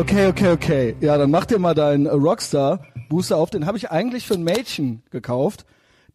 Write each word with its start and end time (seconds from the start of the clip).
Okay, 0.00 0.28
okay, 0.28 0.50
okay. 0.52 0.96
Ja, 1.00 1.18
dann 1.18 1.30
mach 1.30 1.44
dir 1.44 1.58
mal 1.58 1.74
deinen 1.74 2.06
äh, 2.06 2.10
Rockstar 2.12 2.80
Booster 3.10 3.36
auf. 3.36 3.50
Den 3.50 3.66
habe 3.66 3.76
ich 3.76 3.90
eigentlich 3.90 4.26
für 4.26 4.32
ein 4.32 4.42
Mädchen 4.42 5.02
gekauft. 5.10 5.66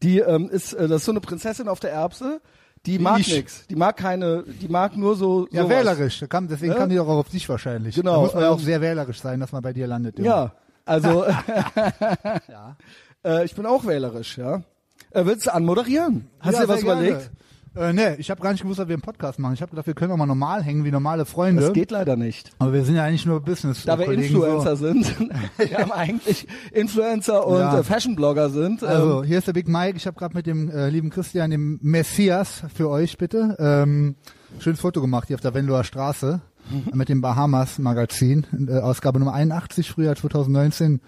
Die 0.02 0.18
ähm, 0.18 0.50
ist, 0.50 0.74
äh, 0.74 0.88
das 0.88 1.02
ist 1.02 1.06
so 1.06 1.12
eine 1.12 1.20
Prinzessin 1.22 1.68
auf 1.68 1.80
der 1.80 1.92
Erbse. 1.92 2.42
Die 2.88 2.98
mag 2.98 3.20
ich. 3.20 3.32
nix. 3.32 3.68
Die 3.68 3.76
mag 3.76 3.96
keine, 3.96 4.44
die 4.44 4.70
mag 4.70 4.98
nur 4.98 5.16
so. 5.16 5.48
Ja, 5.52 5.64
sowas. 5.64 5.78
wählerisch. 5.78 6.20
Da 6.20 6.26
Kam, 6.26 6.48
deswegen 6.48 6.72
Ja? 6.72 6.80
kam 6.80 6.90
die 6.90 6.96
doch 6.96 7.08
auch 7.08 7.18
auf 7.20 7.30
dich 7.30 7.48
wahrscheinlich. 7.48 7.94
Genau, 7.96 8.16
Da 8.16 8.22
muss 8.22 8.34
man 8.34 8.44
ja 8.44 8.50
auch 8.50 8.58
ähm, 8.58 8.66
sehr 8.66 8.82
wählerisch 8.82 9.22
sein, 9.22 9.40
dass 9.40 9.52
man 9.52 9.62
bei 9.62 9.72
dir 9.72 9.86
landet. 9.86 10.18
Junge. 10.18 10.30
Ja, 10.30 10.52
also 10.86 11.24
äh, 13.24 13.46
ich 13.46 13.54
bin 13.54 13.68
auch 13.68 13.86
wählerisch, 13.86 14.40
ja. 14.40 14.64
Äh, 15.12 15.26
willst 15.28 15.46
du 15.46 15.54
anmoderieren? 15.54 16.28
Hast 16.40 16.56
ja, 16.56 16.62
du 16.62 16.66
dir 16.66 16.74
was 16.74 16.82
gerne. 16.82 17.30
Äh, 17.76 17.92
nee, 17.94 18.16
ich 18.20 18.32
habe 18.32 18.42
gar 18.42 18.52
nicht 18.52 18.62
gewusst, 18.62 18.80
dass 18.80 18.88
wir 18.88 18.94
einen 18.96 19.02
Podcast 19.02 19.38
machen. 19.40 19.54
Ich 19.54 19.62
habe 19.62 19.70
gedacht, 19.72 19.86
wir 19.88 19.94
können 19.94 20.12
auch 20.12 20.18
mal 20.18 20.26
normal 20.26 20.64
hängen, 20.64 20.86
wie 20.86 20.92
normale 20.92 21.26
Freunde. 21.26 21.62
Das 21.62 21.74
geht 21.74 21.92
leider 21.92 22.16
nicht. 22.16 22.52
Aber 22.60 22.72
wir 22.74 22.86
sind 22.86 22.96
ja 22.96 23.04
eigentlich 23.04 23.26
nur 23.26 23.42
business 23.42 23.84
Da 23.84 24.00
wir 24.00 24.06
Kollegen, 24.06 24.24
Influencer 24.34 24.76
So. 24.78 24.86
sind, 24.88 25.14
wir 25.58 25.78
haben 25.78 25.92
eigentlich 25.92 26.48
Influencer 26.72 27.46
und 27.46 27.60
Ja. 27.60 27.80
äh, 27.80 27.84
Fashion-Blogger 27.84 28.50
sind. 28.50 28.82
ähm, 28.82 28.88
Also, 28.88 29.24
hier 29.24 29.38
ist 29.40 29.48
der 29.48 29.54
Big 29.54 29.68
Mike. 29.68 29.98
Ich 29.98 30.08
habe 30.08 30.18
gerade 30.18 30.36
mit 30.36 30.46
dem 30.48 30.70
äh, 30.70 30.90
lieben 30.90 31.10
Christian, 31.10 31.52
dem 31.52 31.80
Messias, 31.82 32.64
für 32.74 32.90
euch 32.90 33.18
bitte, 33.18 33.56
ähm, 33.60 34.16
schönes 34.60 34.80
Foto 34.80 35.02
gemacht 35.02 35.28
hier 35.28 35.36
auf 35.36 35.42
der 35.42 35.54
Venloer 35.54 35.84
Straße 35.84 36.42
Mhm. 36.68 36.98
mit 36.98 37.10
dem 37.10 37.22
Bahamas 37.22 37.78
Magazin, 37.78 38.48
äh, 38.68 38.80
Ausgabe 38.80 39.20
Nummer 39.20 39.34
81, 39.34 39.92
Frühjahr 39.92 40.16
2019. 40.16 41.00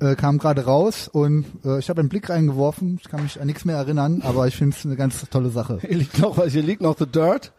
Äh, 0.00 0.14
kam 0.14 0.38
gerade 0.38 0.64
raus 0.64 1.08
und 1.08 1.44
äh, 1.64 1.78
ich 1.78 1.88
habe 1.90 2.00
einen 2.00 2.08
Blick 2.08 2.30
reingeworfen. 2.30 2.98
Ich 3.02 3.08
kann 3.08 3.22
mich 3.22 3.40
an 3.40 3.46
nichts 3.46 3.64
mehr 3.64 3.76
erinnern, 3.76 4.22
aber 4.24 4.46
ich 4.46 4.56
finde 4.56 4.76
es 4.78 4.84
eine 4.86 4.96
ganz 4.96 5.28
tolle 5.30 5.50
Sache. 5.50 5.78
Hier 5.86 5.96
liegt 5.96 6.18
noch 6.20 6.36
was, 6.36 6.52
hier 6.52 6.62
liegt 6.62 6.82
noch 6.82 6.96
The 6.98 7.06
Dirt, 7.06 7.52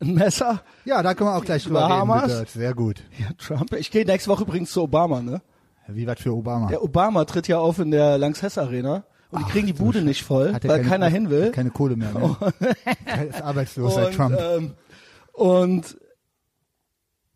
ein 0.00 0.14
Messer. 0.14 0.60
Ja, 0.84 1.02
da 1.02 1.14
können 1.14 1.30
wir 1.30 1.36
auch 1.36 1.44
gleich 1.44 1.64
drüber 1.64 1.80
Bahamas? 1.88 2.24
reden. 2.30 2.38
Bitte. 2.40 2.58
Sehr 2.58 2.74
gut. 2.74 3.02
Ja, 3.18 3.26
Trump. 3.38 3.72
Ich 3.74 3.90
gehe 3.90 4.04
nächste 4.04 4.28
Woche 4.30 4.42
übrigens 4.42 4.70
zu 4.72 4.82
Obama, 4.82 5.22
ne? 5.22 5.40
Wie 5.88 6.06
was 6.06 6.20
für 6.20 6.34
Obama. 6.34 6.68
Der 6.68 6.82
Obama 6.82 7.24
tritt 7.24 7.48
ja 7.48 7.58
auf 7.60 7.78
in 7.78 7.90
der 7.92 8.18
Lanxess 8.18 8.58
Arena 8.58 9.04
und 9.30 9.46
die 9.46 9.50
kriegen 9.50 9.66
die 9.68 9.72
Bude 9.72 10.02
nicht 10.02 10.22
voll, 10.24 10.52
weil 10.52 10.60
keine- 10.60 10.82
keiner 10.84 11.06
hin 11.08 11.30
will. 11.30 11.50
Keine 11.52 11.70
Kohle 11.70 11.96
mehr. 11.96 12.12
Ne? 12.12 12.36
Ist 13.30 13.40
arbeitslos 13.40 13.94
seit 13.94 14.08
und, 14.08 14.14
Trump. 14.16 14.38
ähm, 14.38 14.74
und 15.32 15.96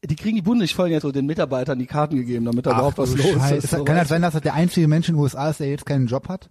die 0.05 0.17
kriegen 0.17 0.37
die 0.37 0.43
Bude 0.43 0.61
nicht 0.61 0.75
voll, 0.75 0.87
und 0.87 0.93
jetzt 0.93 1.03
so 1.03 1.13
den 1.13 1.27
Mitarbeitern 1.27 1.79
die 1.79 1.87
Karten 1.87 2.17
gegeben, 2.17 2.45
damit 2.47 2.67
da 2.67 2.71
überhaupt 2.73 2.99
was 2.99 3.17
los 3.17 3.27
Scheiße. 3.27 3.55
ist. 3.77 3.85
Kann 3.85 3.97
das 3.97 4.09
sein, 4.09 4.23
dass 4.23 4.33
das 4.33 4.43
der 4.43 4.55
einzige 4.55 4.89
Mensch 4.89 5.09
in 5.09 5.15
den 5.15 5.21
USA 5.23 5.51
ist, 5.51 5.61
der 5.61 5.69
jetzt 5.69 5.87
keinen 5.87 6.07
Job 6.07 6.29
hat? 6.29 6.49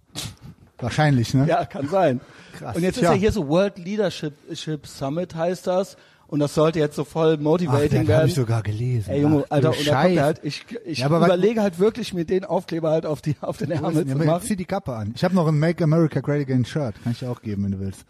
Wahrscheinlich, 0.78 1.34
ne? 1.34 1.46
Ja, 1.46 1.64
kann 1.66 1.88
sein. 1.88 2.20
Krass. 2.58 2.76
Und 2.76 2.82
jetzt 2.82 2.96
ist 2.96 3.00
Tja. 3.00 3.12
ja 3.12 3.18
hier 3.18 3.32
so 3.32 3.48
World 3.48 3.78
Leadership 3.78 4.34
Ship 4.54 4.86
Summit 4.86 5.34
heißt 5.34 5.66
das. 5.66 5.96
Und 6.26 6.38
das 6.38 6.54
sollte 6.54 6.78
jetzt 6.78 6.94
so 6.94 7.02
voll 7.04 7.34
Ach, 7.38 7.42
motivating 7.42 7.88
das 7.88 7.98
habe 7.98 8.08
werden. 8.08 8.28
ich 8.28 8.34
sogar 8.34 8.62
gelesen. 8.62 9.10
Ey 9.10 9.20
Junge, 9.22 9.44
Ach, 9.48 9.50
Alter, 9.56 9.70
und 9.70 9.84
da 9.88 10.02
kommt 10.04 10.20
halt, 10.20 10.40
ich, 10.44 10.64
ich 10.84 10.98
Ja, 11.00 11.06
überlege 11.08 11.60
halt 11.60 11.80
wirklich, 11.80 12.14
mir 12.14 12.24
den 12.24 12.44
Aufkleber 12.44 12.90
halt 12.90 13.04
auf 13.04 13.20
die, 13.20 13.34
auf 13.40 13.56
den 13.56 13.72
Ärmel 13.72 14.06
Ja, 14.06 14.16
zu 14.16 14.24
machen. 14.24 14.46
Zieh 14.46 14.54
die 14.54 14.64
Kappe 14.64 14.94
an. 14.94 15.12
Ich 15.16 15.24
habe 15.24 15.34
noch 15.34 15.48
ein 15.48 15.58
Make 15.58 15.82
America 15.82 16.20
Great 16.20 16.42
Again 16.42 16.64
Shirt. 16.64 16.94
Kann 17.02 17.12
ich 17.12 17.18
dir 17.18 17.30
auch 17.32 17.42
geben, 17.42 17.64
wenn 17.64 17.72
du 17.72 17.80
willst. 17.80 18.04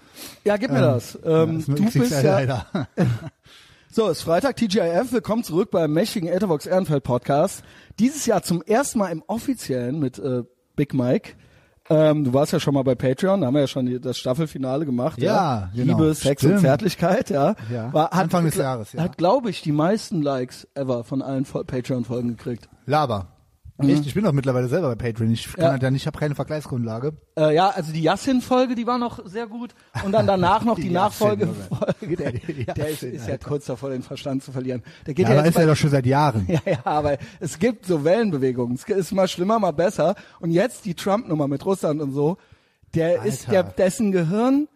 Ja, 0.44 0.58
gib 0.58 0.70
mir 0.70 0.82
das. 0.82 1.18
Ähm, 1.24 1.60
ist 1.60 1.68
nur 1.68 1.78
du 1.78 1.84
XXL 1.84 1.98
bist 2.00 2.12
ja, 2.22 2.38
leider. 2.40 2.66
So, 3.92 4.08
es 4.08 4.18
ist 4.18 4.22
Freitag, 4.22 4.54
TGIF. 4.56 5.10
Willkommen 5.10 5.42
zurück 5.42 5.72
beim 5.72 5.92
mächtigen 5.92 6.28
Etherbox 6.28 6.66
Ehrenfeld 6.66 7.02
Podcast. 7.02 7.64
Dieses 7.98 8.24
Jahr 8.24 8.40
zum 8.42 8.62
ersten 8.62 9.00
Mal 9.00 9.08
im 9.10 9.24
offiziellen 9.26 9.98
mit 9.98 10.16
äh, 10.20 10.44
Big 10.76 10.94
Mike. 10.94 11.32
Ähm, 11.88 12.22
du 12.22 12.32
warst 12.32 12.52
ja 12.52 12.60
schon 12.60 12.74
mal 12.74 12.84
bei 12.84 12.94
Patreon, 12.94 13.40
da 13.40 13.48
haben 13.48 13.54
wir 13.54 13.62
ja 13.62 13.66
schon 13.66 13.86
die, 13.86 14.00
das 14.00 14.16
Staffelfinale 14.16 14.86
gemacht. 14.86 15.20
Ja, 15.20 15.70
genau. 15.74 15.98
Liebe, 15.98 16.14
Sex 16.14 16.44
und 16.44 16.50
Stimmt. 16.50 16.60
Zärtlichkeit, 16.60 17.30
ja. 17.30 17.56
Ja, 17.68 17.92
War, 17.92 18.12
Anfang 18.12 18.44
des 18.44 18.54
Jahres, 18.54 18.92
ja. 18.92 19.02
Hat, 19.02 19.18
glaube 19.18 19.50
ich, 19.50 19.60
die 19.62 19.72
meisten 19.72 20.22
Likes 20.22 20.68
ever 20.76 21.02
von 21.02 21.20
allen 21.20 21.44
Fol- 21.44 21.64
Patreon-Folgen 21.64 22.36
gekriegt. 22.36 22.68
Laber. 22.86 23.26
Echt? 23.88 24.06
Ich 24.06 24.14
bin 24.14 24.24
doch 24.24 24.32
mittlerweile 24.32 24.68
selber 24.68 24.88
bei 24.94 25.10
Patreon. 25.10 25.30
Ich 25.32 25.52
kann 25.52 25.64
Ja. 25.64 25.70
halt 25.72 25.82
ja 25.82 25.90
nicht, 25.90 26.02
ich 26.02 26.06
habe 26.06 26.18
keine 26.18 26.34
Vergleichsgrundlage. 26.34 27.12
Äh, 27.36 27.54
ja, 27.54 27.68
also 27.70 27.92
die 27.92 28.02
Yassin-Folge, 28.02 28.74
die 28.74 28.86
war 28.86 28.98
noch 28.98 29.24
sehr 29.26 29.46
gut. 29.46 29.74
Und 30.04 30.12
dann 30.12 30.26
danach 30.26 30.64
noch 30.64 30.76
die, 30.76 30.82
Die 30.82 30.90
Nachfolge. 30.90 31.46
Yassin, 31.46 31.76
Folge, 31.98 32.16
der, 32.16 32.32
der 32.74 32.88
ist, 32.88 33.02
ist 33.02 33.26
ja 33.26 33.32
Alter. 33.34 33.48
kurz 33.48 33.66
davor, 33.66 33.90
den 33.90 34.02
Verstand 34.02 34.42
zu 34.42 34.52
verlieren. 34.52 34.82
Der 35.06 35.14
geht 35.14 35.26
Ja, 35.26 35.32
ja, 35.34 35.38
aber 35.40 35.48
ist 35.48 35.54
ja 35.54 35.60
bei, 35.62 35.66
doch 35.66 35.76
schon 35.76 35.90
seit 35.90 36.06
Jahren. 36.06 36.46
Ja, 36.48 36.60
ja, 36.66 36.78
aber 36.84 37.18
es 37.40 37.58
gibt 37.58 37.86
so 37.86 38.04
Wellenbewegungen. 38.04 38.74
Es 38.76 38.84
ist 38.84 39.12
mal 39.12 39.28
schlimmer, 39.28 39.58
mal 39.58 39.72
besser. 39.72 40.14
Und 40.40 40.50
jetzt 40.50 40.84
die 40.84 40.94
Trump-Nummer 40.94 41.48
mit 41.48 41.64
Russland 41.64 42.00
und 42.00 42.12
so. 42.12 42.36
Der 42.94 43.22
ist 43.24 43.50
der, 43.50 43.64
Alter. 43.64 43.74
dessen 43.76 44.10
Gehirn, 44.12 44.68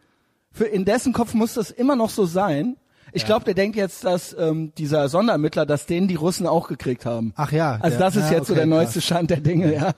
für 0.53 0.67
in 0.67 0.85
dessen 0.85 1.13
Kopf 1.13 1.35
muss 1.35 1.55
das 1.55 1.71
immer 1.71 1.97
noch 1.97 2.11
so 2.11 2.27
sein. 2.27 2.77
Ich 3.15 3.25
glaube, 3.27 3.45
der 3.45 3.55
denkt 3.55 3.77
jetzt, 3.77 4.05
dass 4.05 4.35
ähm, 4.39 4.73
dieser 4.77 5.09
Sonderermittler, 5.09 5.65
dass 5.67 5.87
den 5.87 6.09
die 6.09 6.17
Russen 6.17 6.47
auch 6.47 6.69
gekriegt 6.69 7.07
haben. 7.07 7.33
Ach 7.37 7.53
ja, 7.53 7.79
Also 7.81 7.99
das 7.99 8.17
ist 8.17 8.31
ja, 8.31 8.39
jetzt 8.39 8.49
so 8.49 8.53
okay, 8.53 8.61
der 8.61 8.67
neueste. 8.67 9.01
Stand 9.01 9.31
der 9.31 9.41
Dinge, 9.41 9.73
ja. 9.73 9.93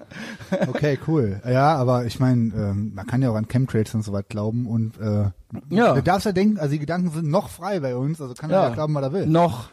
Okay, 0.68 0.98
cool. 1.08 1.40
Ja, 1.48 1.74
aber 1.76 2.04
ich 2.04 2.20
meine, 2.20 2.52
ähm, 2.54 2.92
man 2.94 3.06
kann 3.06 3.22
ja 3.22 3.30
auch 3.30 3.34
an 3.34 3.48
Chemtrails 3.48 3.94
und 3.94 4.02
so 4.02 4.12
was 4.12 4.24
glauben 4.28 4.66
und 4.66 4.98
äh, 5.00 5.30
Ja. 5.70 5.94
du 5.94 6.02
darfst 6.02 6.26
ja 6.26 6.32
denken, 6.32 6.58
also 6.58 6.70
die 6.72 6.78
Gedanken 6.78 7.10
sind 7.10 7.28
noch 7.30 7.48
frei 7.48 7.80
bei 7.80 7.96
uns, 7.96 8.20
also 8.20 8.34
kann 8.34 8.50
er 8.50 8.62
ja, 8.62 8.68
glauben, 8.70 8.94
was 8.94 9.02
er 9.02 9.12
will. 9.12 9.26
Noch. 9.26 9.70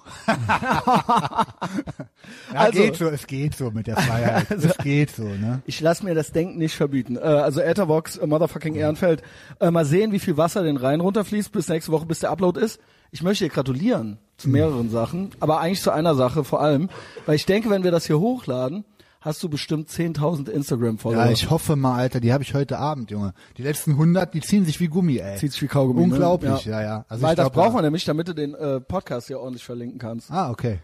Ja, 2.53 2.59
Also- 2.59 2.79
geht 2.79 2.95
so, 2.97 3.07
es 3.07 3.27
geht 3.27 3.55
so 3.55 3.71
mit 3.71 3.87
der 3.87 3.97
Freiheit. 3.97 4.51
es 4.51 4.77
geht 4.77 5.09
so, 5.15 5.23
ne? 5.23 5.61
Ich 5.65 5.79
lasse 5.81 6.03
mir 6.05 6.13
das 6.15 6.31
Denken 6.31 6.57
nicht 6.57 6.75
verbieten. 6.75 7.15
Äh, 7.17 7.21
also 7.21 7.61
Etherbox, 7.61 8.17
äh, 8.17 8.27
Motherfucking 8.27 8.75
Ehrenfeld. 8.75 9.21
Äh, 9.59 9.71
mal 9.71 9.85
sehen, 9.85 10.11
wie 10.11 10.19
viel 10.19 10.37
Wasser 10.37 10.63
den 10.63 10.77
Rhein 10.77 10.99
runterfließt 11.01 11.51
bis 11.51 11.67
nächste 11.69 11.91
Woche, 11.91 12.05
bis 12.05 12.19
der 12.19 12.29
Upload 12.31 12.59
ist. 12.59 12.79
Ich 13.11 13.23
möchte 13.23 13.43
dir 13.45 13.49
gratulieren 13.49 14.19
zu 14.37 14.45
Hm. 14.45 14.51
mehreren 14.53 14.89
Sachen, 14.89 15.31
aber 15.39 15.59
eigentlich 15.59 15.81
zu 15.81 15.91
einer 15.91 16.15
Sache 16.15 16.43
vor 16.43 16.61
allem, 16.61 16.89
weil 17.25 17.35
ich 17.35 17.45
denke, 17.45 17.69
wenn 17.69 17.83
wir 17.83 17.91
das 17.91 18.05
hier 18.07 18.19
hochladen, 18.19 18.85
hast 19.21 19.41
du 19.43 19.49
bestimmt 19.49 19.89
10.000 19.89 20.49
Instagram-Follower. 20.49 21.25
Ja, 21.25 21.31
ich 21.31 21.49
hoffe 21.49 21.75
mal, 21.75 21.95
Alter, 21.95 22.19
die 22.19 22.33
habe 22.33 22.43
ich 22.43 22.53
heute 22.53 22.79
Abend, 22.79 23.11
Junge. 23.11 23.33
Die 23.57 23.63
letzten 23.63 23.91
100, 23.91 24.33
die 24.33 24.41
ziehen 24.41 24.65
sich 24.65 24.79
wie 24.79 24.87
Gummi, 24.87 25.17
ey. 25.17 25.37
Zieht 25.37 25.53
sich 25.53 25.61
wie 25.61 25.67
Kaugummi. 25.67 26.03
Unglaublich, 26.03 26.65
ne? 26.65 26.71
ja, 26.71 26.81
ja. 26.81 27.05
Also 27.07 27.23
Weil 27.23 27.35
das 27.35 27.51
glaub, 27.51 27.53
braucht 27.53 27.73
man 27.75 27.83
nämlich, 27.83 28.03
damit 28.03 28.27
du 28.27 28.33
den 28.33 28.55
äh, 28.55 28.81
Podcast 28.81 29.27
hier 29.27 29.39
ordentlich 29.39 29.63
verlinken 29.63 29.99
kannst. 29.99 30.31
Ah, 30.31 30.49
okay. 30.49 30.79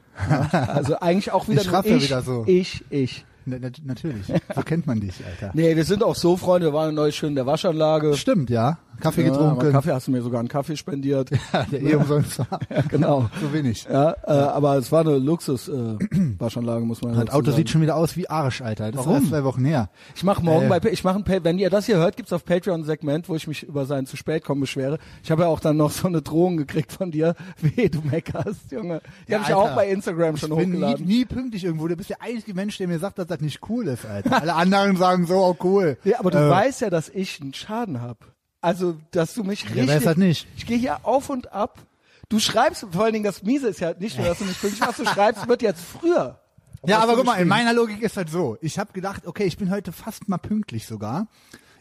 Also 0.51 0.99
eigentlich 0.99 1.31
auch 1.31 1.47
wieder 1.47 1.61
Ich 1.61 1.71
nur 1.71 1.85
ich, 1.85 2.03
wieder 2.03 2.21
so. 2.21 2.43
ich, 2.47 2.83
ich. 2.89 3.25
Na, 3.45 3.57
na, 3.59 3.69
natürlich. 3.83 4.25
So 4.53 4.61
kennt 4.61 4.87
man 4.87 4.99
dich, 4.99 5.15
Alter. 5.25 5.51
Nee, 5.53 5.75
wir 5.75 5.85
sind 5.85 6.03
auch 6.03 6.15
so 6.15 6.37
Freunde, 6.37 6.67
wir 6.67 6.73
waren 6.73 6.93
neu 6.93 7.11
schön 7.11 7.29
in 7.29 7.35
der 7.35 7.45
Waschanlage. 7.45 8.15
Stimmt, 8.17 8.49
ja. 8.49 8.77
Kaffee 8.99 9.23
Ja, 9.23 9.29
getrunken. 9.29 9.71
Kaffee 9.71 9.91
hast 9.91 10.07
du 10.07 10.11
mir 10.11 10.21
sogar 10.21 10.39
einen 10.39 10.49
Kaffee 10.49 10.75
spendiert. 10.77 11.29
der 11.71 11.81
eh 11.81 11.95
umsonst 11.95 12.39
war. 12.39 12.59
Ja, 12.69 12.81
genau. 12.81 13.29
So 13.41 13.53
wenig. 13.53 13.85
Ja, 13.91 14.11
äh, 14.25 14.31
aber 14.31 14.75
es 14.77 14.91
war 14.91 15.01
eine 15.01 15.17
Luxus 15.17 15.67
äh, 15.67 15.71
muss 16.39 17.01
man 17.01 17.13
Das 17.13 17.25
dazu 17.25 17.37
Auto 17.37 17.45
sagen. 17.45 17.57
sieht 17.57 17.69
schon 17.69 17.81
wieder 17.81 17.95
aus 17.95 18.15
wie 18.17 18.29
Arsch, 18.29 18.61
Alter. 18.61 18.91
Das 18.91 19.05
Warum? 19.05 19.21
ist 19.23 19.29
zwei 19.29 19.43
Wochen 19.43 19.63
her. 19.65 19.89
Ich 20.15 20.23
mache 20.23 20.43
morgen 20.43 20.65
Äh. 20.71 20.79
bei 20.79 20.91
ich 20.91 21.03
mache 21.03 21.17
ein 21.23 21.43
wenn 21.43 21.59
ihr 21.59 21.69
das 21.69 21.85
hier 21.85 21.97
hört, 21.97 22.15
gibt's 22.17 22.33
auf 22.33 22.45
Patreon 22.45 22.81
ein 22.81 22.83
Segment, 22.83 23.29
wo 23.29 23.35
ich 23.35 23.47
mich 23.47 23.63
über 23.63 23.85
sein 23.85 24.05
zu 24.05 24.17
spät 24.17 24.43
kommen 24.43 24.61
beschwere. 24.61 24.97
Ich 25.23 25.31
habe 25.31 25.43
ja 25.43 25.47
auch 25.49 25.59
dann 25.59 25.77
noch 25.77 25.91
so 25.91 26.07
eine 26.07 26.21
Drohung 26.21 26.57
gekriegt 26.57 26.91
von 26.91 27.11
dir, 27.11 27.35
wie 27.61 27.89
du 27.89 28.01
meckerst, 28.01 28.71
Junge. 28.71 29.01
Die 29.27 29.31
Ja, 29.31 29.37
habe 29.39 29.43
ich 29.43 29.49
ja 29.49 29.55
auch 29.57 29.75
bei 29.75 29.89
Instagram 29.89 30.37
schon 30.37 30.51
Ich 30.51 30.57
bin 30.57 30.69
nie, 30.71 30.75
hochgeladen. 30.77 31.05
nie 31.05 31.25
pünktlich 31.25 31.63
irgendwo. 31.63 31.87
Du 31.87 31.95
bist 31.95 32.09
der 32.09 32.21
einzige 32.21 32.53
Mensch, 32.53 32.77
der 32.77 32.87
mir 32.87 32.99
sagt, 32.99 33.19
dass 33.19 33.27
das 33.27 33.41
nicht 33.41 33.59
cool 33.69 33.87
ist, 33.87 34.05
Alter. 34.05 34.41
Alle 34.41 34.55
anderen 34.55 34.95
sagen 34.97 35.25
so, 35.27 35.35
oh 35.35 35.55
cool. 35.63 35.97
Ja, 36.03 36.19
aber 36.19 36.31
du 36.31 36.37
Äh, 36.37 36.49
weißt 36.49 36.81
ja, 36.81 36.89
dass 36.89 37.09
ich 37.09 37.41
einen 37.41 37.53
Schaden 37.53 38.01
hab. 38.01 38.17
Also, 38.61 38.97
dass 39.11 39.33
du 39.33 39.43
mich 39.43 39.65
richtig. 39.65 39.87
wer 39.87 39.97
ist 39.97 40.05
das 40.05 40.17
nicht? 40.17 40.47
Ich 40.57 40.65
gehe 40.65 40.77
hier 40.77 41.05
auf 41.05 41.29
und 41.29 41.51
ab. 41.51 41.79
Du 42.29 42.39
schreibst, 42.39 42.85
vor 42.91 43.03
allen 43.03 43.13
Dingen 43.13 43.23
das 43.23 43.43
Miese 43.43 43.69
ist 43.69 43.79
ja 43.79 43.93
nicht 43.93 44.17
nur, 44.17 44.27
dass 44.27 44.39
du 44.39 44.45
nicht 44.45 44.59
pünktlich 44.59 44.87
was 44.87 44.97
du 44.97 45.05
schreibst, 45.05 45.47
wird 45.47 45.61
jetzt 45.61 45.81
früher. 45.81 46.41
Ja, 46.85 46.99
aber 46.99 47.15
guck 47.15 47.25
mal, 47.25 47.35
in 47.35 47.47
meiner 47.47 47.73
Logik 47.73 48.01
ist 48.01 48.17
halt 48.17 48.29
so. 48.29 48.57
Ich 48.61 48.79
habe 48.79 48.93
gedacht, 48.93 49.25
okay, 49.25 49.45
ich 49.45 49.57
bin 49.57 49.71
heute 49.71 49.91
fast 49.91 50.27
mal 50.29 50.37
pünktlich 50.37 50.85
sogar. 50.85 51.27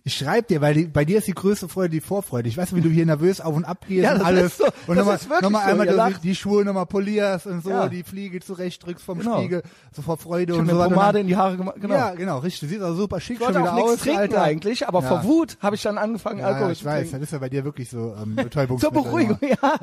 Ich 0.09 0.15
schreib 0.19 0.47
dir, 0.47 0.61
weil 0.61 0.73
die, 0.73 0.85
bei 0.85 1.05
dir 1.05 1.19
ist 1.19 1.27
die 1.27 1.35
größte 1.35 1.69
Freude 1.69 1.89
die 1.91 2.01
Vorfreude. 2.01 2.49
Ich 2.49 2.57
weiß, 2.57 2.77
wie 2.77 2.81
du 2.81 2.89
hier 2.89 3.05
nervös 3.05 3.41
auf 3.41 3.57
und 3.57 3.65
ab 3.65 3.87
gehst 3.89 4.05
Ja, 4.05 4.15
und 4.15 4.23
alles. 4.23 4.57
so. 4.57 4.65
und 4.87 4.95
Das 4.97 5.05
nochmal, 5.27 5.43
nochmal 5.43 5.65
so. 5.65 5.99
einmal 5.99 6.15
die, 6.15 6.21
die 6.29 6.35
Schuhe 6.37 6.65
nochmal 6.65 6.87
polierst 6.87 7.49
und 7.49 7.65
so, 7.65 7.71
Ja. 7.71 7.89
die 7.89 8.05
Fliege 8.05 8.39
zurecht 8.39 8.87
drückst 8.87 9.05
vom 9.05 9.19
Genau. 9.19 9.39
Spiegel, 9.39 9.63
so 9.91 10.03
vor 10.03 10.17
Freude 10.17 10.53
Ich 10.53 10.59
und 10.61 10.69
so. 10.71 10.77
Pomade 10.77 11.19
in 11.19 11.27
die 11.27 11.35
Haare 11.37 11.57
gemacht. 11.57 11.75
Genau. 11.81 11.95
Ja, 11.95 12.15
genau, 12.15 12.39
richtig. 12.39 12.61
Du 12.61 12.67
siehst 12.69 12.83
auch 12.83 12.95
super 12.95 13.19
schick 13.19 13.41
Ich 13.41 13.45
schon 13.45 13.57
auch 13.57 13.61
wieder 13.63 13.75
nichts 13.75 13.91
aus, 13.95 13.99
trinken 13.99 14.19
Alter. 14.21 14.43
eigentlich, 14.43 14.87
aber 14.87 15.03
Ja. 15.03 15.09
vor 15.09 15.25
Wut 15.25 15.59
habe 15.61 15.75
ich 15.75 15.83
dann 15.83 15.99
angefangen, 15.99 16.39
Ja, 16.39 16.47
Alkohol 16.47 16.71
ich 16.71 16.79
zu 16.79 16.85
weiß, 16.85 16.99
trinken. 17.01 17.13
das 17.19 17.23
ist 17.23 17.33
ja 17.33 17.39
bei 17.41 17.49
dir 17.49 17.65
wirklich 17.65 17.91
so 17.91 18.15
ähm, 18.23 18.37
Zur. 18.79 18.93
Beruhigung, 18.93 19.39
ja. 19.43 19.75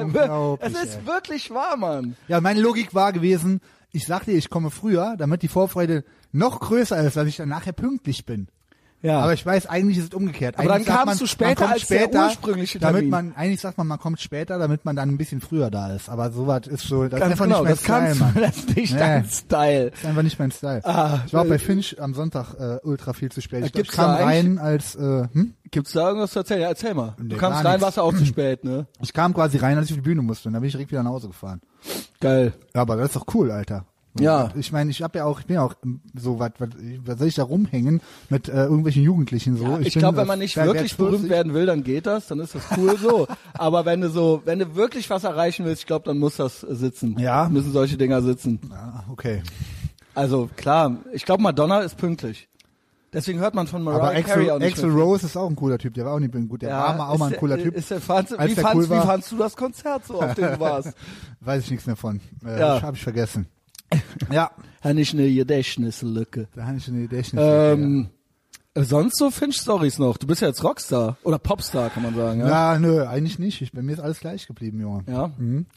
Es 0.62 0.72
ist 0.72 1.00
ey. 1.02 1.06
wirklich 1.06 1.52
wahr, 1.52 1.76
Mann. 1.76 2.16
Ja, 2.30 2.40
meine 2.40 2.62
Logik 2.62 2.96
war 2.96 3.12
gewesen, 3.12 3.60
ich 3.92 4.06
sagte, 4.06 4.32
ich 4.32 4.50
komme 4.50 4.72
früher, 4.72 5.16
damit 5.18 5.42
die 5.42 5.50
Vorfreude 5.50 6.06
noch 6.32 6.62
größer 6.62 6.98
ist, 7.06 7.18
dass 7.18 7.28
ich 7.28 7.36
dann 7.36 7.50
nachher 7.50 7.74
pünktlich 7.74 8.26
bin. 8.26 8.48
Ja. 9.04 9.20
Aber 9.20 9.34
ich 9.34 9.46
weiß, 9.46 9.68
eigentlich 9.68 9.98
ist 9.98 10.06
es 10.06 10.14
umgekehrt. 10.14 10.56
Aber 10.58 10.64
dann 10.70 10.76
eigentlich 10.78 10.88
sagt 10.88 10.98
kamst 11.00 11.08
man, 11.08 11.18
du 11.20 11.28
später 11.28 11.70
als 11.70 11.88
der 11.88 12.00
später, 12.00 12.26
ursprüngliche 12.28 12.80
damit 12.80 12.96
Termin. 13.02 13.10
man, 13.12 13.36
eigentlich 13.36 13.60
sagt 13.60 13.78
man, 13.78 13.86
man 13.86 14.00
kommt 14.00 14.22
später, 14.22 14.58
damit 14.58 14.86
man 14.86 14.96
dann 14.96 15.10
ein 15.10 15.18
bisschen 15.18 15.42
früher 15.42 15.70
da 15.70 15.94
ist. 15.94 16.08
Aber 16.10 16.32
sowas 16.32 16.68
ist 16.68 16.84
so, 16.88 17.04
das 17.10 17.20
Ganz 17.20 17.36
ist 17.36 17.42
einfach 17.42 17.46
genau, 17.46 17.64
nicht 17.64 17.64
mein 17.66 17.72
das 17.74 17.82
Style, 17.84 18.00
kannst 18.00 18.20
Mann. 18.22 18.34
du, 18.34 18.40
das 18.42 18.58
ist 18.58 18.76
nicht 18.78 18.94
Nee. 18.94 19.00
dein 19.00 19.26
Style. 19.26 19.92
Das 19.92 20.00
ist 20.00 20.06
einfach 20.06 20.24
nicht 20.24 20.40
mein 20.40 20.52
Style. 20.52 20.86
Ah, 20.86 21.20
ich 21.28 21.34
war 21.34 21.42
auch 21.42 21.46
äh, 21.46 21.50
bei 21.50 21.60
Finch 21.60 22.02
am 22.02 22.14
Sonntag 22.14 22.54
äh, 22.58 22.80
ultra 22.84 23.14
viel 23.14 23.30
zu 23.32 23.42
spät. 23.42 23.64
Äh, 23.64 23.66
Ich 23.68 23.72
glaub, 23.74 23.84
ich 23.86 23.92
kam 23.92 24.10
rein 24.12 24.58
als, 24.58 24.96
äh, 24.96 25.28
hm? 25.34 25.54
Gibt's 25.70 25.92
da 25.92 26.08
irgendwas 26.08 26.32
zu 26.32 26.40
erzählen? 26.40 26.62
Ja, 26.62 26.68
erzähl 26.70 26.94
mal. 26.94 27.16
Du 27.18 27.24
Nee, 27.26 27.36
kamst 27.36 27.62
gar 27.62 27.74
rein, 27.74 27.82
warst 27.82 27.98
du 27.98 28.02
auch 28.02 28.14
zu 28.16 28.26
spät, 28.26 28.64
ne? 28.64 28.88
Ich 29.02 29.12
kam 29.12 29.34
quasi 29.34 29.58
rein, 29.58 29.78
als 29.78 29.88
ich 29.88 29.92
auf 29.94 29.98
die 29.98 30.02
Bühne 30.10 30.22
musste 30.22 30.48
und 30.48 30.54
dann 30.54 30.62
bin 30.62 30.68
ich 30.68 30.74
direkt 30.74 30.92
wieder 30.92 31.04
nach 31.04 31.12
Hause 31.12 31.28
gefahren. 31.28 31.60
Geil. 32.22 32.54
Ja, 32.74 32.82
aber 32.82 32.96
das 32.96 33.08
ist 33.08 33.16
doch 33.18 33.26
cool, 33.34 33.52
Alter. 33.52 33.86
Ja. 34.20 34.52
Ich 34.56 34.72
meine, 34.72 34.92
ich 34.92 35.02
habe 35.02 35.18
ja 35.18 35.26
auch, 35.26 35.40
ich 35.40 35.46
bin 35.48 35.56
ja 35.56 35.64
auch 35.64 35.74
so, 36.14 36.40
was, 36.40 36.52
was, 36.60 37.18
soll 37.18 37.28
ich 37.28 37.36
da 37.36 37.44
rumhängen 37.44 38.02
mit 38.30 38.48
äh, 38.48 38.64
irgendwelchen 38.64 39.04
Jugendlichen 39.04 39.58
so? 39.58 39.66
Ja, 39.66 39.80
ich 39.80 39.94
bin, 39.94 40.02
glaube, 40.02 40.18
wenn 40.18 40.26
äh, 40.26 40.28
man 40.28 40.40
nicht 40.40 40.56
wirklich 40.56 40.94
40? 40.94 40.98
berühmt 40.98 41.30
werden 41.30 41.54
will, 41.54 41.66
dann 41.66 41.84
geht 41.84 42.06
das, 42.06 42.28
dann 42.28 42.40
ist 42.40 42.54
das 42.54 42.64
cool 42.78 42.98
so. 42.98 43.28
Aber 43.54 43.86
wenn 43.86 44.02
du 44.02 44.10
so, 44.10 44.42
wenn 44.46 44.60
du 44.60 44.76
wirklich 44.76 45.10
was 45.10 45.24
erreichen 45.24 45.66
willst, 45.66 45.82
ich 45.82 45.88
glaube, 45.88 46.06
dann 46.06 46.20
muss 46.20 46.38
das 46.38 46.64
äh, 46.64 46.76
sitzen. 46.76 47.18
Ja. 47.18 47.50
Müssen 47.50 47.72
solche 47.72 47.98
Dinger 47.98 48.22
sitzen. 48.22 48.60
Ja, 48.70 49.04
okay. 49.12 49.42
Also 50.16 50.50
klar, 50.56 50.98
ich 51.12 51.26
glaube, 51.26 51.42
Madonna 51.42 51.80
ist 51.80 51.98
pünktlich. 51.98 52.48
Deswegen 53.14 53.40
hört 53.40 53.54
man 53.54 53.68
von 53.68 53.84
Mariah 53.84 53.98
Aber 53.98 54.22
Carey 54.22 54.24
Axel, 54.24 54.50
auch 54.52 54.60
nicht 54.60 54.74
Axel. 54.74 54.92
Rose 54.92 55.26
ist 55.28 55.38
auch 55.38 55.48
ein 55.48 55.56
cooler 55.56 55.78
Typ, 55.78 55.94
der 55.94 56.06
war 56.06 56.14
auch 56.14 56.20
nicht 56.20 56.34
gut. 56.50 56.64
Der 56.64 56.72
war 56.72 56.98
mal 56.98 57.10
auch 57.10 57.18
mal 57.18 57.32
ein 57.32 57.40
cooler 57.40 57.62
Typ. 57.62 57.76
Ist 57.76 57.92
der, 57.92 58.02
fandst, 58.02 58.34
wie, 58.34 58.38
der 58.38 58.64
fandst, 58.64 58.76
cool 58.76 58.98
wie 58.98 59.02
fandst 59.06 59.32
du 59.32 59.38
das 59.38 59.56
Konzert 59.56 60.06
so, 60.06 60.20
auf 60.20 60.34
dem 60.34 60.46
du 60.46 60.60
warst? 60.60 60.94
Weiß 61.40 61.64
ich 61.64 61.72
nichts 61.72 61.86
mehr 61.86 61.96
von. 61.96 62.20
Äh, 62.44 62.60
Ja. 62.60 62.82
Habe 62.82 62.98
ich 62.98 63.04
vergessen. 63.04 63.48
Ja, 64.32 64.52
Habe 64.82 65.00
ich 65.02 65.14
eine 65.14 65.32
Gedächtnislücke. 65.34 66.48
da 66.56 66.66
habe 66.66 66.78
ich 66.78 66.88
eine 66.88 67.02
Idee. 67.02 67.24
Ähm, 67.38 68.10
äh, 68.76 68.84
sonst 68.84 69.18
so 69.18 69.30
Finch-Stories 69.30 70.00
noch. 70.00 70.18
Du 70.18 70.26
bist 70.28 70.42
ja 70.42 70.48
jetzt 70.48 70.64
Rockstar 70.64 71.18
oder 71.24 71.38
Popstar, 71.38 71.90
kann 71.92 72.04
man 72.04 72.16
sagen. 72.16 72.40
Ja. 72.42 72.74
ja, 72.74 72.80
nö, 72.80 73.06
eigentlich 73.06 73.38
nicht. 73.40 73.62
Ich, 73.62 73.72
bei 73.72 73.82
mir 73.82 73.94
ist 73.94 74.00
alles 74.00 74.20
gleich 74.20 74.48
geblieben, 74.48 74.80
Junge. 74.82 75.04
ja? 75.08 75.32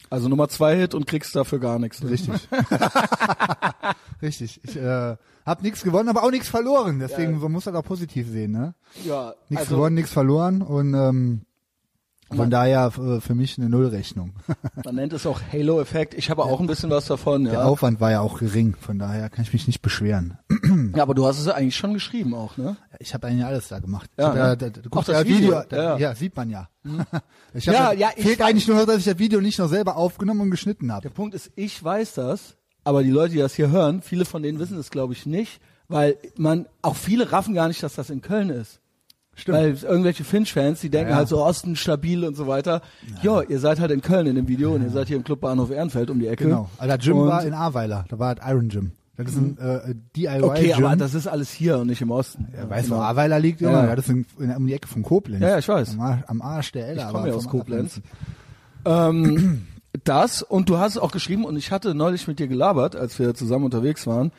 Also 0.09 0.29
Nummer 0.29 0.49
zwei 0.49 0.75
Hit 0.77 0.93
und 0.95 1.05
kriegst 1.05 1.35
dafür 1.35 1.59
gar 1.59 1.77
nichts. 1.79 2.01
Ne? 2.01 2.09
Richtig. 2.09 2.47
Richtig. 4.21 4.59
Ich 4.63 4.75
äh, 4.77 5.15
habe 5.45 5.61
nichts 5.63 5.83
gewonnen, 5.83 6.09
aber 6.09 6.23
auch 6.23 6.31
nichts 6.31 6.49
verloren. 6.49 6.99
Deswegen 6.99 7.33
Ja. 7.33 7.37
man 7.39 7.51
muss 7.51 7.65
das 7.65 7.75
auch 7.75 7.83
positiv 7.83 8.27
sehen. 8.29 8.51
Ne? 8.51 8.73
Ja, 9.05 9.33
Nichts 9.49 9.65
also, 9.65 9.75
gewonnen, 9.75 9.95
nichts 9.95 10.11
verloren 10.11 10.61
und 10.61 10.93
ähm, 10.93 11.41
von 12.35 12.49
daher 12.49 12.91
äh, 12.97 13.21
für 13.21 13.35
mich 13.35 13.57
eine 13.57 13.69
Nullrechnung. 13.69 14.33
man 14.85 14.95
nennt 14.95 15.13
es 15.13 15.25
auch 15.25 15.39
Halo-Effekt. 15.51 16.13
Ich 16.13 16.29
habe 16.29 16.43
auch 16.43 16.59
ein 16.59 16.67
bisschen 16.67 16.89
was 16.89 17.05
davon. 17.05 17.45
Der 17.45 17.53
Ja. 17.53 17.63
Aufwand 17.63 17.99
war 17.99 18.11
ja 18.11 18.21
auch 18.21 18.39
gering, 18.39 18.75
von 18.79 18.99
daher 18.99 19.29
kann 19.29 19.43
ich 19.43 19.53
mich 19.53 19.67
nicht 19.67 19.81
beschweren. 19.81 20.37
ja, 20.95 21.03
aber 21.03 21.13
du 21.13 21.25
hast 21.25 21.39
es 21.39 21.45
ja 21.45 21.53
eigentlich 21.53 21.75
schon 21.75 21.93
geschrieben 21.93 22.33
auch, 22.33 22.57
ne? 22.57 22.75
Ich 22.99 23.13
habe 23.13 23.27
eigentlich 23.27 23.45
alles 23.45 23.67
da 23.67 23.79
gemacht. 23.79 24.09
Ja, 24.17 24.27
hab 24.27 24.33
ne? 24.33 24.39
ja, 24.39 24.55
da, 24.55 24.69
du 24.69 24.89
guckst 24.89 25.09
das 25.09 25.19
ja 25.19 25.25
Video, 25.25 25.37
Video, 25.39 25.63
da, 25.69 25.83
ja. 25.83 25.95
Mhm. 25.95 26.01
ja. 26.01 26.15
sieht 26.15 26.35
man 26.35 26.49
ja. 26.49 26.69
ich 27.53 27.67
hab 27.67 27.75
Ja, 27.75 27.91
ja, 27.93 28.09
ich 28.15 28.25
fehlt 28.25 28.41
eigentlich 28.41 28.67
nur 28.67 28.77
noch, 28.77 28.85
dass 28.85 28.97
ich 28.97 29.05
das 29.05 29.19
Video 29.19 29.39
nicht 29.41 29.59
noch 29.59 29.69
selber 29.69 29.95
aufgenommen 29.95 30.41
und 30.41 30.51
geschnitten 30.51 30.91
habe. 30.91 31.03
Der 31.03 31.09
Punkt 31.09 31.33
ist, 31.33 31.51
ich 31.55 31.81
weiß 31.83 32.15
das, 32.15 32.57
aber 32.83 33.03
die 33.03 33.11
Leute, 33.11 33.33
die 33.33 33.39
das 33.39 33.53
hier 33.53 33.69
hören, 33.69 34.01
viele 34.01 34.25
von 34.25 34.43
denen 34.43 34.59
wissen 34.59 34.77
es, 34.77 34.89
glaube 34.89 35.13
ich, 35.13 35.25
nicht, 35.25 35.61
weil 35.87 36.17
man, 36.35 36.67
auch 36.81 36.95
viele 36.95 37.31
raffen 37.31 37.53
gar 37.53 37.67
nicht, 37.67 37.81
dass 37.83 37.95
das 37.95 38.09
in 38.09 38.21
Köln 38.21 38.49
ist. 38.49 38.81
Stimmt. 39.39 39.57
Weil 39.57 39.77
irgendwelche 39.83 40.23
Finch-Fans, 40.23 40.81
die 40.81 40.89
denken 40.89 41.09
Ja, 41.09 41.11
ja. 41.11 41.17
halt 41.19 41.27
so 41.29 41.43
Osten 41.43 41.75
stabil 41.75 42.25
und 42.25 42.35
so 42.35 42.47
weiter. 42.47 42.81
Ja, 43.21 43.41
ihr 43.43 43.59
seid 43.59 43.79
halt 43.79 43.91
in 43.91 44.01
Köln 44.01 44.25
in 44.25 44.35
dem 44.35 44.47
Video 44.47 44.73
und 44.73 44.81
ihr 44.81 44.89
seid 44.89 45.07
hier 45.07 45.15
im 45.17 45.23
Club 45.23 45.41
Bahnhof 45.41 45.69
Ehrenfeld 45.69 46.09
um 46.09 46.19
die 46.19 46.25
Ecke. 46.27 46.45
Genau. 46.45 46.69
Also 46.79 46.95
das 46.95 47.05
Gym 47.05 47.17
Und- 47.17 47.27
war 47.29 47.43
in 47.45 47.53
Ahrweiler, 47.53 48.05
da 48.09 48.17
war 48.17 48.33
das 48.35 48.45
Iron 48.49 48.67
Gym. 48.69 48.91
Das 49.15 49.29
ist 49.31 49.37
ein 49.37 49.57
äh, 49.57 49.95
DIY 50.15 50.41
Okay, 50.43 50.73
aber 50.73 50.95
das 50.95 51.13
ist 51.15 51.25
alles 51.27 51.51
hier 51.51 51.77
und 51.79 51.87
nicht 51.87 52.01
im 52.01 52.11
Osten. 52.11 52.47
ja, 52.55 52.69
weißt 52.69 52.87
du, 52.87 52.91
genau. 52.91 53.01
wo 53.01 53.05
Ahrweiler 53.05 53.39
liegt? 53.39 53.61
Ja. 53.61 53.85
Ja. 53.87 53.95
Das 53.95 54.05
ist 54.07 54.11
in, 54.11 54.25
in, 54.39 54.55
um 54.55 54.67
die 54.67 54.73
Ecke 54.73 54.87
von 54.87 55.01
Koblenz. 55.01 55.41
Ja, 55.41 55.49
ja, 55.49 55.57
ich 55.59 55.67
weiß. 55.67 55.93
Am 55.93 56.01
Arsch, 56.01 56.23
am 56.27 56.41
Arsch 56.41 56.71
der 56.71 56.87
Elle. 56.87 57.01
Ich 57.01 57.07
komme 57.07 57.27
ja 57.29 57.33
aus 57.33 57.47
Koblenz. 57.47 58.01
Ähm, 58.85 59.67
das 60.03 60.41
und 60.43 60.69
du 60.69 60.77
hast 60.77 60.93
es 60.93 60.97
auch 60.97 61.11
geschrieben 61.11 61.45
und 61.45 61.57
ich 61.57 61.71
hatte 61.71 61.95
neulich 61.95 62.27
mit 62.27 62.39
dir 62.39 62.47
gelabert, 62.47 62.95
als 62.95 63.17
wir 63.19 63.33
zusammen 63.33 63.65
unterwegs 63.65 64.05
waren, 64.07 64.31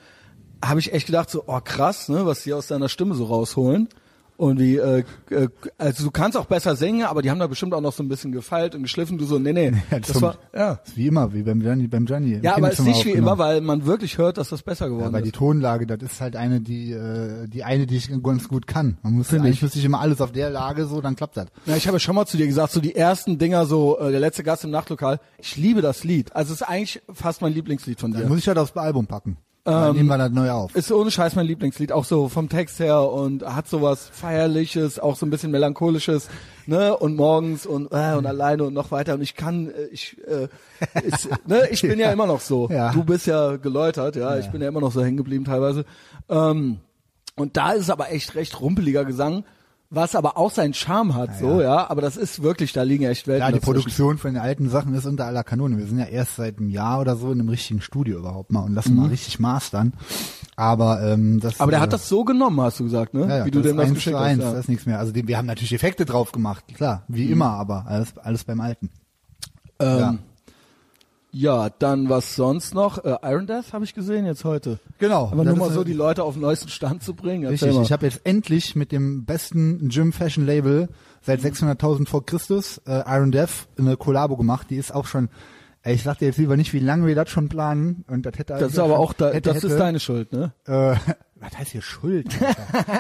habe 0.65 0.81
ich 0.81 0.93
echt 0.93 1.07
gedacht 1.07 1.31
so, 1.31 1.45
oh 1.47 1.61
krass, 1.63 2.09
ne, 2.09 2.27
was 2.27 2.43
die 2.43 2.53
aus 2.53 2.67
deiner 2.69 2.89
Stimme 2.89 3.15
so 3.15 3.25
rausholen 3.27 3.89
und 4.39 4.61
wie, 4.61 4.77
äh, 4.77 5.03
äh, 5.31 5.49
also 5.79 6.05
du 6.05 6.11
kannst 6.13 6.37
auch 6.39 6.47
besser 6.47 6.77
singen, 6.77 7.03
aber 7.07 7.23
die 7.23 7.31
haben 7.31 7.41
da 7.41 7.49
bestimmt 7.49 7.75
auch 7.75 7.81
noch 7.81 7.93
so 7.93 8.05
ein 8.05 8.09
bisschen 8.09 8.31
gefeilt 8.31 8.77
und 8.77 8.85
geschliffen. 8.85 9.19
Du 9.19 9.25
so, 9.25 9.41
nee, 9.41 9.53
nee, 9.53 9.73
Ja, 9.91 9.99
das 9.99 10.23
war, 10.23 10.39
ja, 10.55 10.77
Das 10.77 10.91
ist 10.91 10.97
wie 10.97 11.09
immer, 11.09 11.33
wie 11.35 11.43
beim 11.43 11.59
Gianni. 11.61 11.89
Beim 11.89 12.07
Gianni 12.07 12.39
ja, 12.41 12.57
aber 12.57 12.71
es 12.71 12.79
ist 12.79 12.85
nicht 12.85 13.05
wie 13.05 13.11
immer, 13.11 13.37
weil 13.39 13.61
man 13.61 13.85
wirklich 13.85 14.17
hört, 14.17 14.39
dass 14.39 14.51
das 14.51 14.63
besser 14.63 14.87
Ja, 14.87 14.93
geworden 14.93 15.13
weil 15.13 15.23
die 15.23 15.31
ist. 15.31 15.35
Tonlage, 15.35 15.89
das 15.89 16.01
ist 16.03 16.21
halt 16.21 16.37
eine, 16.37 16.61
die, 16.61 16.93
äh, 16.93 17.49
die 17.49 17.65
eine, 17.65 17.89
die 17.89 17.97
ich 17.97 18.11
ganz 18.23 18.47
gut 18.47 18.69
kann. 18.69 18.97
Man 19.03 19.15
muss 19.15 19.35
eigentlich 19.35 19.57
ich. 19.57 19.63
müsste 19.63 19.81
ich 19.81 19.85
immer 19.85 19.99
alles 19.99 20.21
auf 20.21 20.31
der 20.31 20.51
Lage 20.51 20.87
so, 20.87 21.01
dann 21.01 21.17
klappt 21.17 21.37
das. 21.37 21.49
Ja, 21.67 21.75
ich 21.75 21.89
habe 21.89 21.97
ja 21.97 22.01
schon 22.01 22.15
mal 22.15 22.25
zu 22.27 22.37
dir 22.37 22.47
gesagt, 22.47 22.73
so 22.73 22.81
die 22.81 22.95
ersten 22.95 23.39
Dinger, 23.39 23.67
so 23.67 23.99
äh, 23.99 24.13
der 24.13 24.21
letzte 24.21 24.45
Gast 24.45 24.63
im 24.63 24.71
Nachtlokal. 24.71 25.19
Ich 25.39 25.57
liebe 25.57 25.83
das 25.83 26.05
Lied. 26.05 26.37
Also 26.37 26.53
es 26.55 26.61
ist 26.61 26.69
eigentlich 26.69 27.03
fast 27.13 27.43
mein 27.43 27.53
Lieblingslied 27.53 27.99
von 27.99 28.13
dir. 28.13 28.21
Dann 28.21 28.29
muss 28.29 28.39
ich 28.39 28.47
halt 28.47 28.59
aufs 28.59 28.77
Album 28.77 29.09
packen. 29.09 29.37
Ähm, 29.67 29.73
Dann 29.73 29.97
nehmen 29.97 30.09
wir 30.09 30.19
das 30.19 30.31
neu 30.31 30.51
auf. 30.51 30.75
Ist 30.75 30.91
ohne 30.93 31.11
Scheiß 31.11 31.35
mein 31.35 31.47
Lieblingslied, 31.47 31.93
auch 31.93 32.05
so 32.05 32.29
vom 32.29 32.49
Text 32.49 32.79
her 32.79 33.03
und 33.03 33.45
hat 33.45 33.69
sowas 33.69 34.09
feierliches, 34.13 34.99
auch 34.99 35.17
so 35.17 35.27
ein 35.27 35.31
bisschen 35.31 35.51
melancholisches, 35.51 36.29
ne? 36.67 36.97
Und 36.97 37.17
morgens 37.17 37.67
und 37.67 37.93
äh, 37.93 38.15
und 38.15 38.27
alleine 38.27 38.65
und 38.65 38.75
noch 38.75 38.91
weiter 38.91 39.15
und 39.15 39.23
ich 39.23 39.35
kann 39.35 39.69
äh, 39.71 39.87
ich 39.91 40.17
äh, 40.27 40.49
ist, 41.03 41.29
ne, 41.47 41.69
ich 41.71 41.83
bin 41.83 41.99
ja 41.99 42.11
immer 42.11 42.27
noch 42.27 42.41
so. 42.41 42.69
Ja. 42.71 42.93
Du 42.93 43.05
bist 43.05 43.27
ja 43.27 43.57
geläutert, 43.57 44.17
ja, 44.17 44.39
ich 44.39 44.47
bin 44.49 44.63
ja 44.63 44.69
immer 44.69 44.81
noch 44.81 44.93
so 44.93 45.03
hängen 45.03 45.17
geblieben 45.17 45.45
teilweise. 45.45 45.85
Ähm, 46.29 46.79
und 47.37 47.57
da 47.57 47.73
ist 47.73 47.83
es 47.83 47.91
aber 47.91 48.11
echt 48.11 48.35
recht 48.35 48.61
rumpeliger 48.61 49.05
Gesang, 49.05 49.45
was 49.91 50.15
aber 50.15 50.37
auch 50.37 50.51
seinen 50.51 50.75
Charme 50.75 51.15
hat, 51.15 51.39
so, 51.39 51.63
ja, 51.63 51.89
aber 51.89 52.03
das 52.03 52.17
ist 52.19 52.43
wirklich, 52.43 52.73
da 52.75 52.83
liegen 52.83 53.05
echt 53.05 53.27
Welten 53.27 53.41
Ja, 53.41 53.49
die 53.49 53.55
dazwischen. 53.59 53.73
Produktion 53.75 54.19
von 54.19 54.35
den 54.35 54.43
alten 54.43 54.69
Sachen 54.69 54.93
ist 54.95 55.07
unter 55.07 55.25
aller 55.25 55.45
Kanone. 55.45 55.79
Wir 55.79 55.87
sind 55.87 55.99
ja 55.99 56.05
erst 56.05 56.37
seit 56.37 56.59
einem 56.59 56.69
Jahr 56.69 57.01
oder 57.01 57.17
so 57.17 57.33
in 57.33 57.41
einem 57.41 57.49
richtigen 57.49 57.81
Studio 57.81 58.19
überhaupt 58.19 58.53
mal 58.53 58.61
und 58.65 58.75
lassen 58.75 58.95
mal 58.97 59.09
richtig 59.09 59.39
mastern. 59.41 59.95
Aber 60.57 61.01
ähm, 61.03 61.41
das 61.41 61.55
Mhm. 61.55 61.63
Aber 61.63 61.71
der 61.71 61.81
äh, 61.81 61.83
hat 61.85 61.93
das 61.95 62.09
so 62.09 62.25
genommen, 62.25 62.61
hast 62.61 62.81
du 62.81 62.85
gesagt, 62.85 63.15
ne? 63.15 63.23
ja, 63.29 63.39
ja, 63.39 63.45
Wie 63.47 63.51
du 63.51 63.61
das 63.61 63.69
dem 63.69 63.77
das 63.79 63.95
geschickt 63.95 64.17
hast. 64.17 64.23
eins, 64.25 64.43
Ja. 64.43 64.49
Mhm. 64.51 64.53
das 64.53 64.61
ist 64.61 64.69
nichts 64.69 64.85
mehr. 64.87 64.99
Also 64.99 65.13
die, 65.13 65.27
wir 65.27 65.39
haben 65.39 65.47
natürlich 65.47 65.73
Effekte 65.73 66.05
drauf 66.05 66.33
gemacht, 66.33 66.65
klar, 66.75 67.05
wie 67.09 67.31
immer, 67.31 67.51
aber 67.51 67.87
alles, 67.87 68.17
alles 68.19 68.45
beim 68.45 68.61
Alten. 68.61 68.91
Ähm, 69.81 69.99
ja. 69.99 70.15
Dann 71.79 72.09
was 72.09 72.37
sonst 72.37 72.75
noch? 72.75 73.05
Äh, 73.05 73.17
Iron 73.23 73.47
Death 73.47 73.73
habe 73.73 73.85
ich 73.85 73.95
gesehen 73.95 74.27
jetzt 74.27 74.45
heute. 74.45 74.79
Genau. 74.99 75.29
Aber 75.31 75.45
nur 75.45 75.57
mal 75.57 75.71
so 75.71 75.85
die 75.85 75.93
Leute 75.93 76.25
auf 76.25 76.35
den 76.35 76.43
neuesten 76.43 76.69
Stand 76.69 77.03
zu 77.03 77.15
bringen. 77.15 77.45
Erzähl 77.45 77.69
Richtig, 77.69 77.75
mal. 77.75 77.83
ich 77.83 77.93
habe 77.93 78.07
jetzt 78.07 78.21
endlich 78.25 78.77
mit 78.77 78.93
dem 78.93 79.25
besten 79.25 79.89
Gym 79.89 80.13
Fashion 80.13 80.47
Label 80.47 80.89
seit 81.23 81.41
600.000 81.41 82.09
vor 82.09 82.25
Christus, 82.25 82.79
äh, 82.87 83.03
Iron 83.07 83.31
Death, 83.33 83.69
eine 83.79 83.97
Kollabo 83.97 84.37
gemacht. 84.37 84.69
Die 84.71 84.77
ist 84.77 84.95
auch 84.95 85.07
schon, 85.07 85.29
ey, 85.83 85.95
ich 85.95 86.03
sag 86.03 86.19
dir 86.19 86.27
jetzt 86.27 86.39
lieber 86.39 86.57
nicht, 86.57 86.73
wie 86.73 86.79
lange 86.79 87.07
wir 87.07 87.15
das 87.15 87.31
schon 87.31 87.49
planen. 87.49 88.05
Und 88.09 88.25
das 88.25 88.39
hätte 88.39 88.55
das 88.55 88.73
ist 88.73 88.79
aber 88.79 88.99
auch 88.99 89.13
da, 89.13 89.29
hätte, 89.29 89.51
das 89.51 89.57
hätte, 89.59 89.67
ist 89.69 89.79
deine 89.79 90.01
Schuld, 90.01 90.33
ne? 90.33 90.53
Äh, 90.67 90.97
was 91.41 91.57
heißt 91.59 91.73
hier 91.73 91.83
Schuld? 91.83 92.27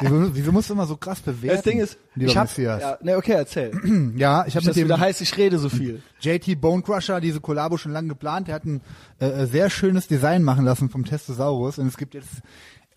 Wieso, 0.01 0.35
wieso 0.35 0.53
musst 0.53 0.71
du 0.71 0.75
immer 0.75 0.87
so 0.87 0.97
krass 0.97 1.21
bewerten? 1.21 1.57
Das 1.57 1.63
Ding 1.65 1.81
ist, 1.81 1.99
ich 2.17 2.37
hab, 2.37 2.45
Messias? 2.45 2.81
ja, 2.83 2.99
ne, 3.03 3.17
okay, 3.17 3.33
erzähl. 3.33 3.73
Ja, 4.17 4.45
ich 4.47 4.55
habe 4.57 4.65
das 4.65 4.75
mit 4.75 4.77
dem 4.77 4.85
wieder 4.85 5.01
heißt, 5.01 5.21
ich 5.21 5.37
rede 5.37 5.59
so 5.59 5.69
viel. 5.69 6.03
JT 6.21 6.61
Bone 6.61 6.83
Crusher 6.83 7.21
diese 7.21 7.41
Kollabo 7.41 7.77
schon 7.77 7.93
lange 7.93 8.09
geplant. 8.09 8.49
Er 8.49 8.55
hat 8.57 8.65
ein 8.65 8.81
äh, 9.21 9.27
äh, 9.27 9.47
sehr 9.47 9.71
schönes 9.71 10.07
Design 10.09 10.43
machen 10.45 10.65
lassen 10.65 10.89
vom 10.91 11.05
Testosaurus 11.05 11.79
und 11.79 11.87
es 11.89 11.97
gibt 11.97 12.15
jetzt 12.15 12.29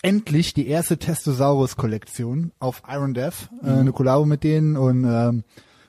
endlich 0.03 0.53
die 0.53 0.67
erste 0.67 0.98
Testosaurus-Kollektion 0.98 2.51
auf 2.60 2.83
Iron 2.88 3.13
Death, 3.13 3.50
äh, 3.63 3.65
Mhm. 3.71 3.79
eine 3.79 3.91
Kollabo 3.93 4.25
mit 4.25 4.43
denen 4.43 4.77
und 4.77 5.03
ähm, 5.05 5.43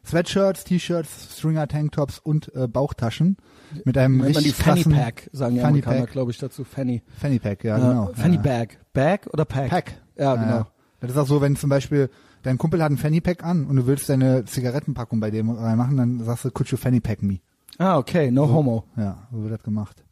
Sweatshirts, 0.04 0.64
T-Shirts, 0.64 1.36
Stringer 1.38 1.68
Tanktops 1.68 2.18
und 2.18 2.54
äh, 2.54 2.66
Bauchtaschen 2.66 3.36
mit 3.84 3.96
einem 3.98 4.18
Nennt 4.18 4.34
man 4.34 4.42
die 4.42 4.48
richtig 4.50 4.64
Fanny 4.64 4.84
Pack, 4.84 5.28
sagen 5.32 5.54
die 5.54 5.60
Fanny 5.60 5.78
Amerikaner, 5.78 6.00
Pack. 6.02 6.12
glaube 6.12 6.30
ich, 6.30 6.38
dazu. 6.38 6.64
Fanny. 6.64 7.02
Fanny 7.20 7.38
Pack, 7.38 7.64
ja, 7.64 7.78
Ja, 7.78 7.88
genau. 7.88 8.10
Fanny 8.14 8.36
ja. 8.36 8.42
Bag. 8.42 8.78
Bag 8.92 9.26
oder 9.32 9.44
Pack? 9.44 9.70
Pack. 9.70 9.92
Ja, 10.16 10.34
genau. 10.36 10.66
Das 11.00 11.10
ist 11.10 11.16
auch 11.16 11.26
so, 11.26 11.40
wenn 11.40 11.56
zum 11.56 11.70
Beispiel 11.70 12.10
dein 12.42 12.58
Kumpel 12.58 12.80
hat 12.82 12.88
einen 12.88 12.98
Fanny 12.98 13.20
Pack 13.20 13.44
an 13.44 13.66
und 13.66 13.76
du 13.76 13.86
willst 13.86 14.08
deine 14.08 14.44
Zigarettenpackung 14.44 15.20
bei 15.20 15.30
dem 15.30 15.50
reinmachen, 15.50 15.96
dann 15.96 16.24
sagst 16.24 16.44
du, 16.44 16.50
could 16.50 16.68
you 16.70 16.76
Fanny 16.76 17.00
Pack 17.00 17.22
me? 17.22 17.38
Ah, 17.78 17.96
okay, 17.98 18.30
no 18.30 18.48
homo. 18.48 18.84
Ja, 18.96 19.26
so 19.32 19.42
wird 19.42 19.52
das 19.54 19.62
gemacht. 19.62 20.04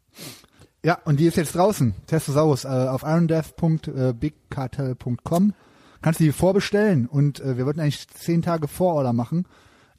Ja, 0.83 0.97
und 1.05 1.19
die 1.19 1.27
ist 1.27 1.37
jetzt 1.37 1.53
draußen. 1.55 1.93
Testosaurus 2.07 2.65
äh, 2.65 2.67
auf 2.67 3.03
irondeath.bigcartel.com. 3.03 5.53
Kannst 6.01 6.19
du 6.19 6.23
die 6.23 6.31
vorbestellen 6.31 7.05
und 7.05 7.39
äh, 7.39 7.57
wir 7.57 7.67
wollten 7.67 7.79
eigentlich 7.79 8.07
zehn 8.09 8.41
Tage 8.41 8.67
Vororder 8.67 9.13
machen. 9.13 9.45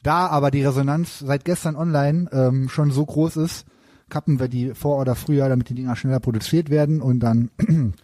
Da 0.02 0.26
aber 0.26 0.50
die 0.50 0.64
Resonanz 0.64 1.20
seit 1.20 1.44
gestern 1.44 1.76
online 1.76 2.28
ähm, 2.32 2.68
schon 2.68 2.90
so 2.90 3.04
groß 3.06 3.36
ist, 3.36 3.66
kappen 4.08 4.40
wir 4.40 4.48
die 4.48 4.74
Vororder 4.74 5.14
früher, 5.14 5.48
damit 5.48 5.68
die 5.68 5.74
Dinger 5.74 5.96
schneller 5.96 6.20
produziert 6.20 6.70
werden 6.70 7.00
und 7.00 7.20
dann 7.20 7.50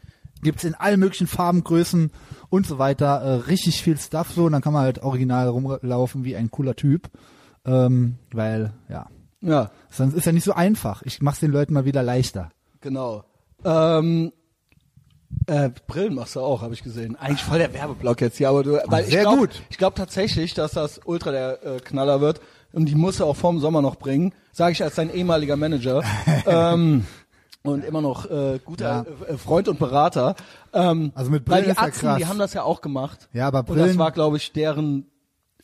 gibt's 0.43 0.65
in 0.65 0.75
allen 0.75 1.01
möglichen 1.01 1.27
Farben, 1.27 1.65
Größen 1.65 2.11
und 2.49 2.67
so 2.67 2.79
weiter 2.79 3.21
äh, 3.21 3.35
richtig 3.49 3.83
viel 3.83 3.99
Stuff 3.99 4.31
so 4.31 4.45
und 4.45 4.53
dann 4.53 4.63
kann 4.63 4.73
man 4.73 4.83
halt 4.83 5.03
original 5.03 5.49
rumlaufen 5.49 6.25
wie 6.25 6.37
ein 6.37 6.51
cooler 6.51 6.77
Typ. 6.77 7.11
Ähm, 7.65 8.17
weil, 8.33 8.73
ja, 8.89 9.09
Ja, 9.41 9.71
Sonst 9.91 10.15
ist 10.15 10.25
ja 10.25 10.33
nicht 10.33 10.45
so 10.45 10.55
einfach. 10.55 11.03
Ich 11.03 11.21
mach's 11.21 11.41
den 11.41 11.51
Leuten 11.51 11.75
mal 11.75 11.85
wieder 11.85 12.03
leichter. 12.03 12.51
genau. 12.81 13.25
Ähm, 13.65 14.33
äh, 15.47 15.71
Brillen 15.87 16.15
machst 16.15 16.37
du 16.37 16.41
auch, 16.41 16.63
habe 16.63 16.75
ich 16.75 16.83
gesehen. 16.83 17.17
Eigentlich 17.17 17.43
voll 17.45 17.59
der 17.59 17.73
Werbeblock 17.75 18.21
jetzt 18.21 18.39
hier, 18.39 18.49
aber 18.49 18.63
du, 18.63 18.81
weil 18.87 19.05
ich 19.05 19.11
sehr 19.11 19.23
glaub, 19.23 19.39
gut. 19.39 19.63
Ich 19.71 19.79
glaube 19.79 19.95
tatsächlich, 19.97 20.55
dass 20.55 20.73
das 20.73 21.01
ultra 21.05 21.31
der 21.31 21.65
äh, 21.65 21.81
Knaller 21.81 22.21
wird 22.21 22.41
und 22.73 22.87
die 22.87 22.95
muss 22.95 23.21
er 23.21 23.27
auch 23.27 23.37
vorm 23.37 23.61
Sommer 23.61 23.83
noch 23.83 23.97
bringen, 23.97 24.33
sage 24.53 24.73
ich 24.73 24.83
als 24.83 24.95
dein 24.95 25.13
ehemaliger 25.13 25.57
Manager 25.57 26.03
ähm, 26.47 27.07
und 27.63 27.85
immer 27.85 28.01
noch 28.01 28.31
äh, 28.31 28.59
guter 28.65 29.07
äh, 29.29 29.37
Freund 29.37 29.69
und 29.69 29.79
Berater. 29.79 30.35
Ähm, 30.73 31.13
Also 31.15 31.31
mit 31.31 31.49
weil 31.49 31.63
Brillen 31.63 31.65
die 31.65 31.71
ist 31.73 31.77
ja 31.81 31.83
Atzen, 31.87 32.01
krass. 32.01 32.19
die 32.19 32.27
haben 32.27 32.39
das 32.39 32.55
ja 32.55 32.63
auch 32.63 32.81
gemacht. 32.81 33.29
Ja, 33.33 33.47
aber 33.49 33.61
Und 33.61 33.69
das 33.71 33.77
Brillen- 33.77 33.99
war, 33.99 34.13
glaube 34.13 34.37
ich, 34.39 34.53
deren 34.53 35.07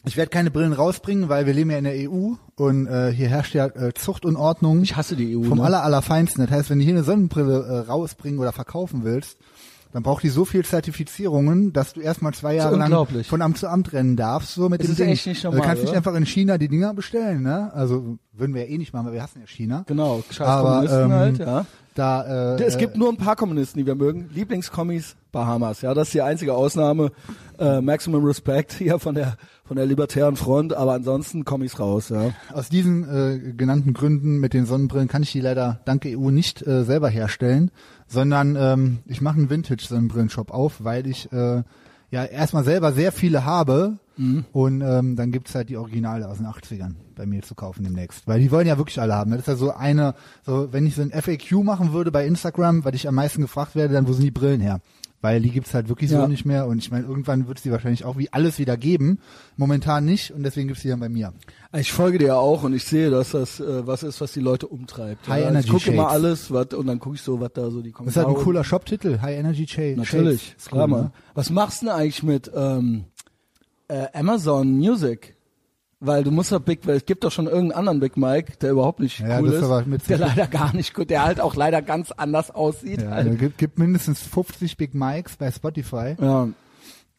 Ich 0.04 0.16
werde 0.18 0.28
keine 0.30 0.50
Brillen 0.50 0.72
rausbringen, 0.74 1.28
weil 1.30 1.46
wir 1.46 1.54
leben 1.54 1.70
ja 1.70 1.78
in 1.78 1.84
der 1.84 2.10
EU 2.10 2.32
und 2.56 2.86
äh, 2.86 3.10
hier 3.12 3.28
herrscht 3.28 3.54
ja 3.54 3.66
äh, 3.66 3.94
Zucht 3.94 4.24
und 4.26 4.36
Ordnung. 4.36 4.82
Ich 4.82 4.96
hasse 4.96 5.16
die 5.16 5.36
EU. 5.36 5.44
vom 5.44 5.58
ne? 5.58 5.64
aller 5.64 5.82
allerfeinsten. 5.82 6.44
Das 6.44 6.54
heißt, 6.54 6.68
wenn 6.70 6.78
du 6.78 6.84
hier 6.84 6.94
eine 6.94 7.04
Sonnenbrille 7.04 7.64
äh, 7.64 7.78
rausbringen 7.90 8.38
oder 8.38 8.52
verkaufen 8.52 9.02
willst, 9.04 9.38
dann 9.94 10.02
braucht 10.02 10.24
die 10.24 10.28
so 10.28 10.44
viel 10.44 10.64
Zertifizierungen, 10.64 11.72
dass 11.72 11.92
du 11.92 12.00
erstmal 12.00 12.34
zwei 12.34 12.56
Jahre 12.56 12.76
lang 12.76 13.06
von 13.22 13.40
Amt 13.40 13.58
zu 13.58 13.68
Amt 13.68 13.92
rennen 13.92 14.16
darfst. 14.16 14.54
So 14.54 14.68
mit 14.68 14.80
Das 14.80 14.88
dem 14.88 14.92
ist 14.92 14.98
Ding. 14.98 15.08
echt 15.08 15.26
nicht 15.28 15.44
normal, 15.44 15.60
du 15.60 15.66
kannst 15.66 15.82
nicht 15.82 15.90
oder? 15.90 15.98
einfach 15.98 16.14
in 16.16 16.26
China 16.26 16.58
die 16.58 16.66
Dinger 16.66 16.94
bestellen, 16.94 17.42
ne? 17.42 17.72
Also 17.72 18.18
würden 18.32 18.56
wir 18.56 18.62
ja 18.64 18.70
eh 18.70 18.78
nicht 18.78 18.92
machen, 18.92 19.06
weil 19.06 19.12
wir 19.12 19.22
hassen 19.22 19.38
ja 19.40 19.46
China. 19.46 19.84
Genau, 19.86 20.24
scheiß 20.28 20.48
Aber, 20.48 20.68
Kommunisten 20.70 21.04
ähm, 21.04 21.12
halt, 21.12 21.38
ja. 21.38 21.66
Da, 21.94 22.56
äh, 22.56 22.62
Es 22.64 22.76
gibt 22.76 22.96
nur 22.96 23.08
ein 23.08 23.18
paar 23.18 23.36
Kommunisten, 23.36 23.78
die 23.78 23.86
wir 23.86 23.94
mögen. 23.94 24.28
Lieblingskommis 24.34 25.14
Bahamas, 25.30 25.80
ja, 25.82 25.94
das 25.94 26.08
ist 26.08 26.14
die 26.14 26.22
einzige 26.22 26.54
Ausnahme. 26.54 27.12
Äh, 27.60 27.80
Maximum 27.80 28.24
Respect 28.24 28.72
hier 28.72 28.98
von 28.98 29.14
der 29.14 29.36
von 29.66 29.76
der 29.76 29.86
libertären 29.86 30.36
Front, 30.36 30.74
aber 30.74 30.92
ansonsten 30.92 31.44
Kommis 31.44 31.78
raus, 31.80 32.10
ja. 32.10 32.32
Aus 32.52 32.68
diesen 32.68 33.04
äh, 33.08 33.52
genannten 33.54 33.94
Gründen 33.94 34.38
mit 34.38 34.52
den 34.52 34.66
Sonnenbrillen 34.66 35.08
kann 35.08 35.22
ich 35.22 35.32
die 35.32 35.40
leider 35.40 35.80
dank 35.86 36.04
EU 36.04 36.30
nicht 36.30 36.66
äh, 36.66 36.84
selber 36.84 37.08
herstellen, 37.08 37.70
sondern 38.14 38.56
ähm, 38.58 38.98
ich 39.06 39.20
mache 39.20 39.36
einen 39.36 39.50
Vintage-Sonnenbrillenshop 39.50 40.50
auf, 40.50 40.82
weil 40.82 41.06
ich 41.06 41.30
äh, 41.32 41.62
ja 42.10 42.24
erstmal 42.24 42.64
selber 42.64 42.92
sehr 42.92 43.12
viele 43.12 43.44
habe 43.44 43.98
und 44.52 44.80
ähm, 44.80 45.16
dann 45.16 45.32
gibt's 45.32 45.56
halt 45.56 45.68
die 45.70 45.76
Originale 45.76 46.28
aus 46.28 46.36
den 46.36 46.46
80ern 46.46 46.94
bei 47.16 47.26
mir 47.26 47.42
zu 47.42 47.56
kaufen 47.56 47.82
demnächst. 47.82 48.28
Weil 48.28 48.38
die 48.38 48.52
wollen 48.52 48.68
ja 48.68 48.78
wirklich 48.78 49.00
alle 49.00 49.12
haben. 49.14 49.32
Das 49.32 49.40
ist 49.40 49.48
ja 49.48 49.56
so 49.56 49.72
eine, 49.72 50.14
so 50.46 50.68
wenn 50.72 50.86
ich 50.86 50.94
so 50.94 51.02
ein 51.02 51.10
FAQ 51.10 51.64
machen 51.64 51.92
würde 51.92 52.12
bei 52.12 52.24
Instagram, 52.24 52.84
weil 52.84 52.94
ich 52.94 53.08
am 53.08 53.16
meisten 53.16 53.42
gefragt 53.42 53.74
werde, 53.74 53.92
dann 53.94 54.06
wo 54.06 54.12
sind 54.12 54.22
die 54.24 54.30
Brillen 54.30 54.60
her? 54.60 54.80
Weil 55.20 55.40
die 55.40 55.50
gibt's 55.50 55.74
halt 55.74 55.88
wirklich 55.88 56.12
Ja. 56.12 56.20
so 56.20 56.28
nicht 56.28 56.44
mehr 56.44 56.66
und 56.68 56.78
ich 56.78 56.92
meine, 56.92 57.06
irgendwann 57.06 57.48
wird 57.48 57.58
es 57.58 57.64
die 57.64 57.72
wahrscheinlich 57.72 58.04
auch 58.04 58.16
wie 58.16 58.32
alles 58.32 58.60
wieder 58.60 58.76
geben. 58.76 59.18
Momentan 59.56 60.04
nicht 60.04 60.30
und 60.32 60.44
deswegen 60.44 60.68
gibt's 60.68 60.82
die 60.82 60.90
dann 60.90 61.00
bei 61.00 61.08
mir. 61.08 61.32
Ich 61.76 61.92
folge 61.92 62.18
dir 62.18 62.26
ja 62.28 62.36
auch 62.36 62.62
und 62.62 62.72
ich 62.74 62.84
sehe, 62.84 63.10
dass 63.10 63.30
das 63.32 63.58
äh, 63.60 63.86
was 63.86 64.02
ist, 64.02 64.20
was 64.20 64.32
die 64.32 64.40
Leute 64.40 64.66
umtreibt. 64.68 65.26
High 65.28 65.42
ja. 65.42 65.48
Energy 65.50 65.66
ich 65.66 65.72
gucke 65.72 65.90
immer 65.90 66.04
Shades. 66.04 66.14
alles, 66.14 66.52
was 66.52 66.66
und 66.74 66.86
dann 66.86 67.00
gucke 67.00 67.16
ich 67.16 67.22
so, 67.22 67.40
was 67.40 67.52
da 67.52 67.70
so 67.70 67.80
die 67.82 67.90
Das 67.90 67.90
ist 67.90 67.94
Kommentare. 67.96 68.26
halt 68.28 68.36
ein 68.38 68.44
cooler 68.44 68.64
Shop-Titel, 68.64 69.18
High 69.20 69.38
Energy 69.38 69.66
Shade. 69.66 69.96
Natürlich, 69.96 70.42
Shades. 70.48 70.56
ist 70.64 70.70
klar, 70.70 70.88
Cool, 70.88 71.00
ne? 71.02 71.10
Was 71.34 71.50
machst 71.50 71.82
du 71.82 71.86
denn 71.86 71.94
eigentlich 71.94 72.22
mit 72.22 72.50
ähm, 72.54 73.04
äh, 73.88 74.06
Amazon 74.12 74.72
Music? 74.72 75.36
Weil 76.00 76.22
du 76.22 76.30
musst 76.30 76.52
doch 76.52 76.60
Big, 76.60 76.86
weil 76.86 76.96
es 76.96 77.06
gibt 77.06 77.24
doch 77.24 77.32
schon 77.32 77.46
irgendeinen 77.46 77.72
anderen 77.78 78.00
Big 78.00 78.18
Mike, 78.18 78.58
der 78.60 78.72
überhaupt 78.72 79.00
nicht 79.00 79.20
Ja, 79.20 79.40
cool 79.40 79.48
ist 79.48 79.54
ist, 79.54 79.62
aber 79.64 79.84
mit 79.86 80.06
der 80.06 80.18
leider 80.18 80.46
gar 80.48 80.74
nicht 80.76 80.92
gut, 80.92 81.08
der 81.08 81.24
halt 81.24 81.40
auch 81.40 81.54
leider 81.54 81.80
ganz 81.80 82.12
anders 82.12 82.50
aussieht. 82.50 83.00
Ja, 83.00 83.10
halt. 83.10 83.32
es 83.32 83.38
gibt, 83.38 83.56
gibt 83.56 83.78
mindestens 83.78 84.20
50 84.20 84.76
Big 84.76 84.92
Mikes 84.94 85.36
bei 85.36 85.50
Spotify 85.50 86.14
ja. 86.20 86.48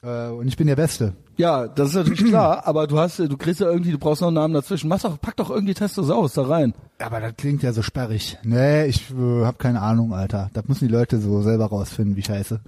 Äh, 0.05 0.29
und 0.29 0.47
ich 0.47 0.57
bin 0.57 0.67
der 0.67 0.75
Beste. 0.75 1.13
Ja, 1.37 1.67
das 1.67 1.89
ist 1.89 1.95
natürlich 1.95 2.25
klar, 2.25 2.61
aber 2.65 2.87
du 2.87 2.99
hast, 2.99 3.19
du 3.19 3.37
kriegst 3.37 3.59
ja 3.59 3.69
irgendwie, 3.69 3.91
du 3.91 3.97
brauchst 3.97 4.21
noch 4.21 4.29
einen 4.29 4.35
Namen 4.35 4.53
dazwischen. 4.53 4.87
Mach 4.87 5.01
doch, 5.01 5.19
pack 5.19 5.35
doch 5.35 5.49
irgendwie 5.49 5.73
Testosaurus 5.73 6.33
da 6.33 6.43
rein. 6.43 6.73
Aber 6.99 7.19
das 7.19 7.33
klingt 7.35 7.63
ja 7.63 7.73
so 7.73 7.81
sperrig. 7.81 8.37
Nee, 8.43 8.85
ich 8.85 9.11
äh, 9.11 9.43
habe 9.43 9.57
keine 9.57 9.81
Ahnung, 9.81 10.13
Alter. 10.13 10.49
Das 10.53 10.67
müssen 10.67 10.87
die 10.87 10.93
Leute 10.93 11.19
so 11.19 11.41
selber 11.41 11.65
rausfinden, 11.65 12.15
wie 12.15 12.23
scheiße. 12.23 12.61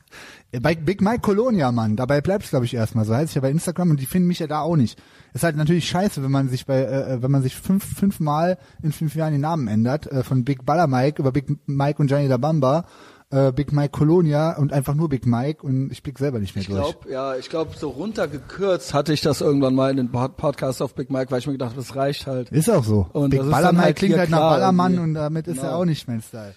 bei 0.62 0.74
Big 0.74 1.02
Mike 1.02 1.20
Colonia, 1.20 1.72
Mann, 1.72 1.96
dabei 1.96 2.20
bleibt's 2.20 2.50
glaube 2.50 2.64
ich 2.64 2.74
erstmal. 2.74 3.04
So 3.04 3.14
heißt 3.14 3.30
ich 3.30 3.34
ja 3.34 3.42
bei 3.42 3.50
Instagram 3.50 3.90
und 3.90 4.00
die 4.00 4.06
finden 4.06 4.28
mich 4.28 4.38
ja 4.38 4.46
da 4.46 4.60
auch 4.60 4.76
nicht. 4.76 4.98
Ist 5.34 5.44
halt 5.44 5.56
natürlich 5.56 5.86
scheiße, 5.88 6.22
wenn 6.22 6.30
man 6.30 6.48
sich 6.48 6.64
bei, 6.64 6.84
äh, 6.84 7.22
wenn 7.22 7.30
man 7.30 7.42
sich 7.42 7.56
fünf, 7.56 7.84
fünfmal 7.84 8.56
in 8.82 8.92
fünf 8.92 9.14
Jahren 9.14 9.32
den 9.32 9.42
Namen 9.42 9.68
ändert, 9.68 10.10
äh, 10.10 10.22
von 10.22 10.44
Big 10.44 10.64
Baller 10.64 10.86
Mike 10.86 11.20
über 11.20 11.32
Big 11.32 11.46
Mike 11.66 12.00
und 12.00 12.06
Gianni 12.06 12.28
da 12.28 12.38
Bamba, 12.38 12.86
äh, 13.30 13.52
Big 13.52 13.72
Mike 13.72 13.90
Colonia 13.90 14.56
und 14.56 14.72
einfach 14.72 14.94
nur 14.94 15.08
Big 15.08 15.26
Mike 15.26 15.62
und 15.66 15.90
ich 15.90 16.02
blick 16.02 16.18
selber 16.18 16.38
nicht 16.38 16.54
mehr 16.54 16.62
Ich 16.62 16.68
durch. 16.68 16.80
glaube, 17.00 17.10
ja, 17.10 17.36
ich 17.36 17.48
glaube, 17.50 17.72
so 17.76 17.88
runtergekürzt 17.90 18.94
hatte 18.94 19.12
ich 19.12 19.20
das 19.20 19.40
irgendwann 19.40 19.74
mal 19.74 19.90
in 19.90 19.96
den 19.96 20.10
Pod- 20.12 20.36
Podcast 20.36 20.80
auf 20.82 20.94
Big 20.94 21.10
Mike, 21.10 21.30
weil 21.30 21.40
ich 21.40 21.46
mir 21.46 21.52
gedacht 21.54 21.70
habe, 21.70 21.80
das 21.80 21.96
reicht 21.96 22.26
halt. 22.26 22.50
Ist 22.50 22.70
auch 22.70 22.84
so. 22.84 23.06
Und 23.12 23.30
Big 23.30 23.40
das 23.40 23.46
ist 23.48 23.52
Baller 23.52 23.66
dann 23.68 23.74
Mike 23.76 23.86
halt 23.86 23.96
klingt 23.96 24.16
halt 24.18 24.30
nach 24.30 24.38
Ballermann 24.38 24.92
irgendwie. 24.92 25.08
und 25.10 25.14
damit 25.14 25.46
ist 25.48 25.58
er 25.58 25.64
Genau. 25.64 25.76
auch 25.80 25.84
nicht 25.84 26.06
mein 26.08 26.22
Style. 26.22 26.54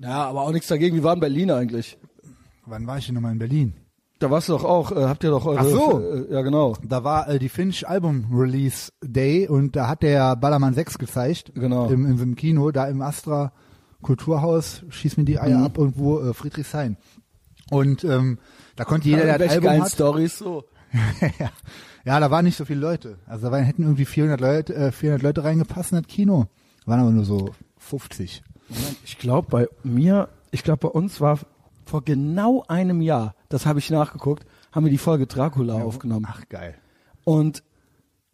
Ja, 0.00 0.26
aber 0.28 0.42
auch 0.42 0.52
nichts 0.52 0.68
dagegen. 0.68 0.96
Wie 0.96 1.02
war 1.02 1.14
in 1.14 1.20
Berlin 1.20 1.50
eigentlich? 1.50 1.98
Wann 2.66 2.86
war 2.86 2.98
ich 2.98 3.06
denn 3.06 3.14
nochmal 3.16 3.32
in 3.32 3.38
Berlin? 3.38 3.72
Da 4.20 4.30
warst 4.30 4.48
du 4.48 4.52
doch 4.52 4.64
auch, 4.64 4.92
äh, 4.92 5.04
habt 5.06 5.22
ihr 5.24 5.30
doch 5.30 5.46
eure, 5.46 5.60
Ach 5.60 5.64
so. 5.64 6.00
äh, 6.00 6.32
ja 6.32 6.42
genau, 6.42 6.74
Da 6.82 7.02
war 7.04 7.28
äh, 7.28 7.38
die 7.38 7.48
Finch 7.48 7.88
Album 7.88 8.26
Release 8.32 8.92
Day 9.02 9.48
und 9.48 9.74
da 9.76 9.86
hat 9.88 10.02
der 10.02 10.34
Ballermann 10.36 10.74
6 10.74 10.98
gezeigt. 10.98 11.52
Genau. 11.54 11.88
Im, 11.88 12.04
im, 12.06 12.20
im 12.22 12.34
Kino, 12.36 12.70
da 12.72 12.86
im 12.88 13.00
Astra 13.00 13.52
Kulturhaus, 14.02 14.82
schieß 14.90 15.16
mir 15.16 15.24
die 15.24 15.38
Eier 15.38 15.58
Mhm. 15.58 15.64
ab 15.64 15.78
irgendwo 15.78 16.20
äh, 16.20 16.34
Friedrichshain. 16.34 16.96
Und 17.70 18.04
ähm, 18.04 18.38
da 18.76 18.84
konnte 18.84 19.08
jeder, 19.08 19.24
der 19.24 19.38
das 19.38 19.50
Album 19.52 19.82
hat, 19.82 19.90
Stories 19.90 20.38
so. 20.38 20.64
ja. 21.38 21.50
ja, 22.04 22.20
da 22.20 22.30
waren 22.30 22.44
nicht 22.44 22.56
so 22.56 22.64
viele 22.64 22.80
Leute. 22.80 23.18
Also 23.26 23.46
da 23.46 23.52
waren, 23.52 23.64
hätten 23.64 23.82
irgendwie 23.82 24.06
400 24.06 24.40
Leute, 24.40 24.74
äh, 24.74 24.92
400 24.92 25.22
Leute 25.22 25.44
reingepasst 25.44 25.92
in 25.92 25.98
das 25.98 26.06
Kino. 26.06 26.46
Waren 26.86 27.00
aber 27.00 27.10
nur 27.10 27.24
so 27.24 27.50
50. 27.78 28.42
Ich 29.04 29.18
glaube 29.18 29.48
bei 29.50 29.68
mir, 29.82 30.28
ich 30.50 30.62
glaube 30.62 30.88
bei 30.88 30.88
uns 30.88 31.20
war 31.20 31.38
vor 31.84 32.02
genau 32.04 32.64
einem 32.68 33.00
Jahr, 33.00 33.34
das 33.48 33.66
habe 33.66 33.78
ich 33.78 33.90
nachgeguckt, 33.90 34.46
haben 34.72 34.84
wir 34.84 34.90
die 34.90 34.98
Folge 34.98 35.26
Dracula 35.26 35.74
aufgenommen. 35.82 36.26
Ach 36.28 36.48
geil. 36.48 36.74
Und 37.24 37.62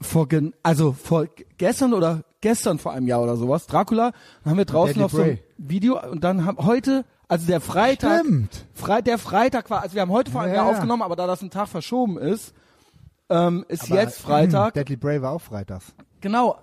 vor 0.01 0.29
gen 0.29 0.53
also 0.63 0.93
vor 0.93 1.27
gestern 1.57 1.95
oder 1.95 2.25
gestern 2.45 2.79
vor 2.79 2.93
einem 2.93 3.07
Jahr 3.09 3.23
oder 3.23 3.37
sowas, 3.37 3.67
Dracula, 3.67 4.13
dann 4.45 4.51
haben 4.53 4.59
wir 4.59 4.65
draußen 4.67 5.01
noch 5.01 5.11
so 5.11 5.23
ein. 5.23 5.39
Video 5.59 5.99
und 6.11 6.23
dann 6.23 6.45
haben 6.45 6.59
heute, 6.59 7.05
also 7.27 7.47
der 7.47 7.61
Freitag, 7.61 8.21
Stimmt. 8.21 8.67
Fre 8.75 9.03
der 9.03 9.19
Freitag 9.19 9.71
war, 9.71 9.81
also 9.83 9.95
wir 9.95 10.03
haben 10.03 10.13
heute 10.13 10.31
vor 10.31 10.43
einem 10.43 10.51
Ja, 10.53 10.57
Jahr 10.61 10.67
ja. 10.71 10.73
aufgenommen, 10.77 11.03
aber 11.03 11.17
da 11.17 11.27
das 11.27 11.41
ein 11.43 11.51
Tag 11.51 11.69
verschoben 11.69 12.19
ist, 12.19 12.53
ähm, 13.31 13.65
ist 13.69 13.91
Aber, 13.91 14.01
jetzt 14.01 14.21
Freitag. 14.21 14.75
Deadly 14.75 14.97
Brave 14.97 15.23
war 15.23 15.33
auch 15.33 15.41
freitags. 15.41 15.87
Genau. 16.21 16.59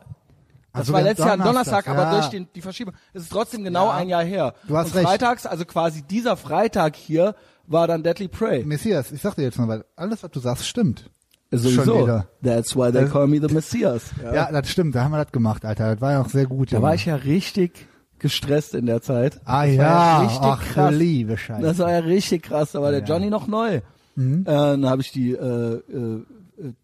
Das 0.74 0.82
Also 0.82 0.94
war 0.94 1.02
letztes 1.02 1.26
Jahr 1.26 1.34
ein 1.34 1.40
Donnerstag, 1.44 1.86
Donnerstag, 1.86 1.88
aber 1.90 2.04
ja. 2.16 2.20
durch 2.20 2.30
den, 2.30 2.48
die 2.56 2.62
Verschiebung. 2.62 2.94
Es 3.14 3.24
ist 3.24 3.32
trotzdem 3.32 3.64
genau 3.64 3.88
Ja. 3.88 3.96
ein 3.96 4.08
Jahr 4.08 4.24
her. 4.24 4.54
Du 4.68 4.78
hast 4.78 4.88
und 4.88 4.96
recht. 4.98 5.08
freitags, 5.08 5.46
also 5.46 5.66
quasi 5.66 6.04
dieser 6.04 6.38
Freitag 6.38 6.96
hier, 6.96 7.36
war 7.68 7.88
dann 7.88 8.04
Deadly 8.04 8.28
Prey. 8.28 8.64
Messias, 8.64 9.12
ich 9.12 9.22
sag 9.22 9.36
dir 9.36 9.44
jetzt 9.44 9.58
mal, 9.58 9.68
weil 9.68 9.86
alles, 9.96 10.22
was 10.24 10.32
du 10.32 10.40
sagst, 10.40 10.68
stimmt. 10.68 11.10
Sowieso. 11.52 12.24
That's 12.44 12.76
why 12.76 12.92
they 12.92 13.06
call 13.06 13.28
me 13.28 13.40
the 13.46 13.54
Messias. 13.54 14.12
Ja. 14.24 14.34
Ja, 14.34 14.52
das 14.52 14.70
stimmt, 14.70 14.96
da 14.96 15.04
haben 15.04 15.12
wir 15.12 15.24
das 15.24 15.32
gemacht, 15.32 15.66
Alter. 15.66 15.92
Das 15.94 16.02
war 16.02 16.12
ja 16.14 16.22
auch 16.22 16.30
sehr 16.30 16.46
gut. 16.46 16.72
Da 16.72 16.78
Junge. 16.78 16.88
war 16.88 16.96
ich 16.96 17.06
ja 17.06 17.16
richtig 17.16 17.88
gestresst 18.20 18.74
in 18.76 18.86
der 18.86 19.02
Zeit. 19.02 19.40
Ah 19.46 19.66
Das 19.66 19.78
war 19.78 19.86
ja, 19.86 20.22
richtig 20.22 20.40
ach 20.42 20.64
krass. 20.64 20.94
liebe 20.96 21.38
Scheiße. 21.38 21.62
Das 21.62 21.80
war 21.80 21.92
ja 21.92 22.00
richtig 22.00 22.44
krass. 22.44 22.72
Da 22.72 22.82
war 22.82 22.92
der 22.92 23.02
Ja. 23.02 23.06
Johnny 23.06 23.30
noch 23.30 23.48
neu. 23.48 23.82
Mhm. 24.16 24.42
Äh, 24.42 24.46
dann 24.46 24.86
habe 24.88 25.02
ich 25.02 25.12
die, 25.12 25.32
äh, 25.32 25.74
äh, 25.76 26.26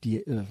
die, 0.04 0.18
äh, 0.18 0.44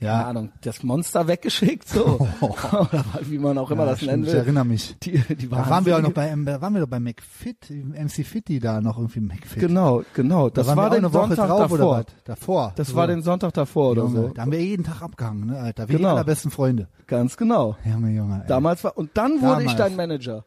ja, 0.00 0.26
Ahnung, 0.26 0.50
das 0.62 0.82
Monster 0.82 1.26
weggeschickt, 1.28 1.88
so. 1.88 2.04
Oder 2.40 3.04
wie 3.22 3.38
man 3.38 3.58
auch 3.58 3.70
immer 3.70 3.84
ja 3.84 3.90
das 3.90 3.98
stimmt, 3.98 4.12
nennen 4.12 4.24
ich 4.24 4.30
will. 4.32 4.38
erinnere 4.38 4.64
mich. 4.64 4.96
Die, 5.02 5.12
die 5.34 5.48
Da 5.48 5.68
waren 5.68 5.84
wir 5.86 5.96
auch 5.96 6.02
noch 6.02 6.12
bei, 6.12 6.34
da 6.44 6.60
waren 6.60 6.74
wir 6.74 6.80
doch 6.82 6.88
bei 6.88 7.00
McFit, 7.00 7.70
MC 7.70 8.24
Fitty 8.24 8.60
da 8.60 8.80
noch 8.80 8.96
irgendwie 8.98 9.20
McFit. 9.20 9.58
Genau, 9.60 10.02
genau. 10.14 10.48
da 10.50 10.54
Das 10.54 10.66
waren 10.68 10.76
war 10.76 10.84
wir 10.86 10.90
den 10.98 11.04
eine 11.04 11.12
Woche 11.14 11.26
Sonntag 11.34 11.48
drauf 11.48 11.60
davor. 11.70 11.78
oder? 11.98 12.04
Davor. 12.24 12.72
Das 12.76 12.88
So. 12.88 12.96
war 12.96 13.06
den 13.06 13.22
Sonntag 13.22 13.52
davor 13.54 13.90
oder 13.90 14.02
Junge, 14.02 14.16
so. 14.22 14.28
Da 14.28 14.42
haben 14.42 14.52
wir 14.52 14.62
jeden 14.64 14.84
Tag 14.84 15.02
abgehangen, 15.02 15.46
ne, 15.46 15.58
Alter. 15.58 15.88
Wie 15.88 15.94
Genau. 15.94 16.10
allerbesten 16.10 16.50
Freunde. 16.50 16.88
Ganz 17.06 17.36
genau. 17.36 17.76
Junge, 17.84 18.10
Junge. 18.12 18.40
Ey. 18.42 18.48
Damals 18.48 18.84
war 18.84 18.96
und 18.96 19.10
dann 19.14 19.40
wurde 19.42 19.62
ich 19.64 19.72
Damals. 19.72 19.76
dein 19.76 19.96
Manager. 19.96 20.44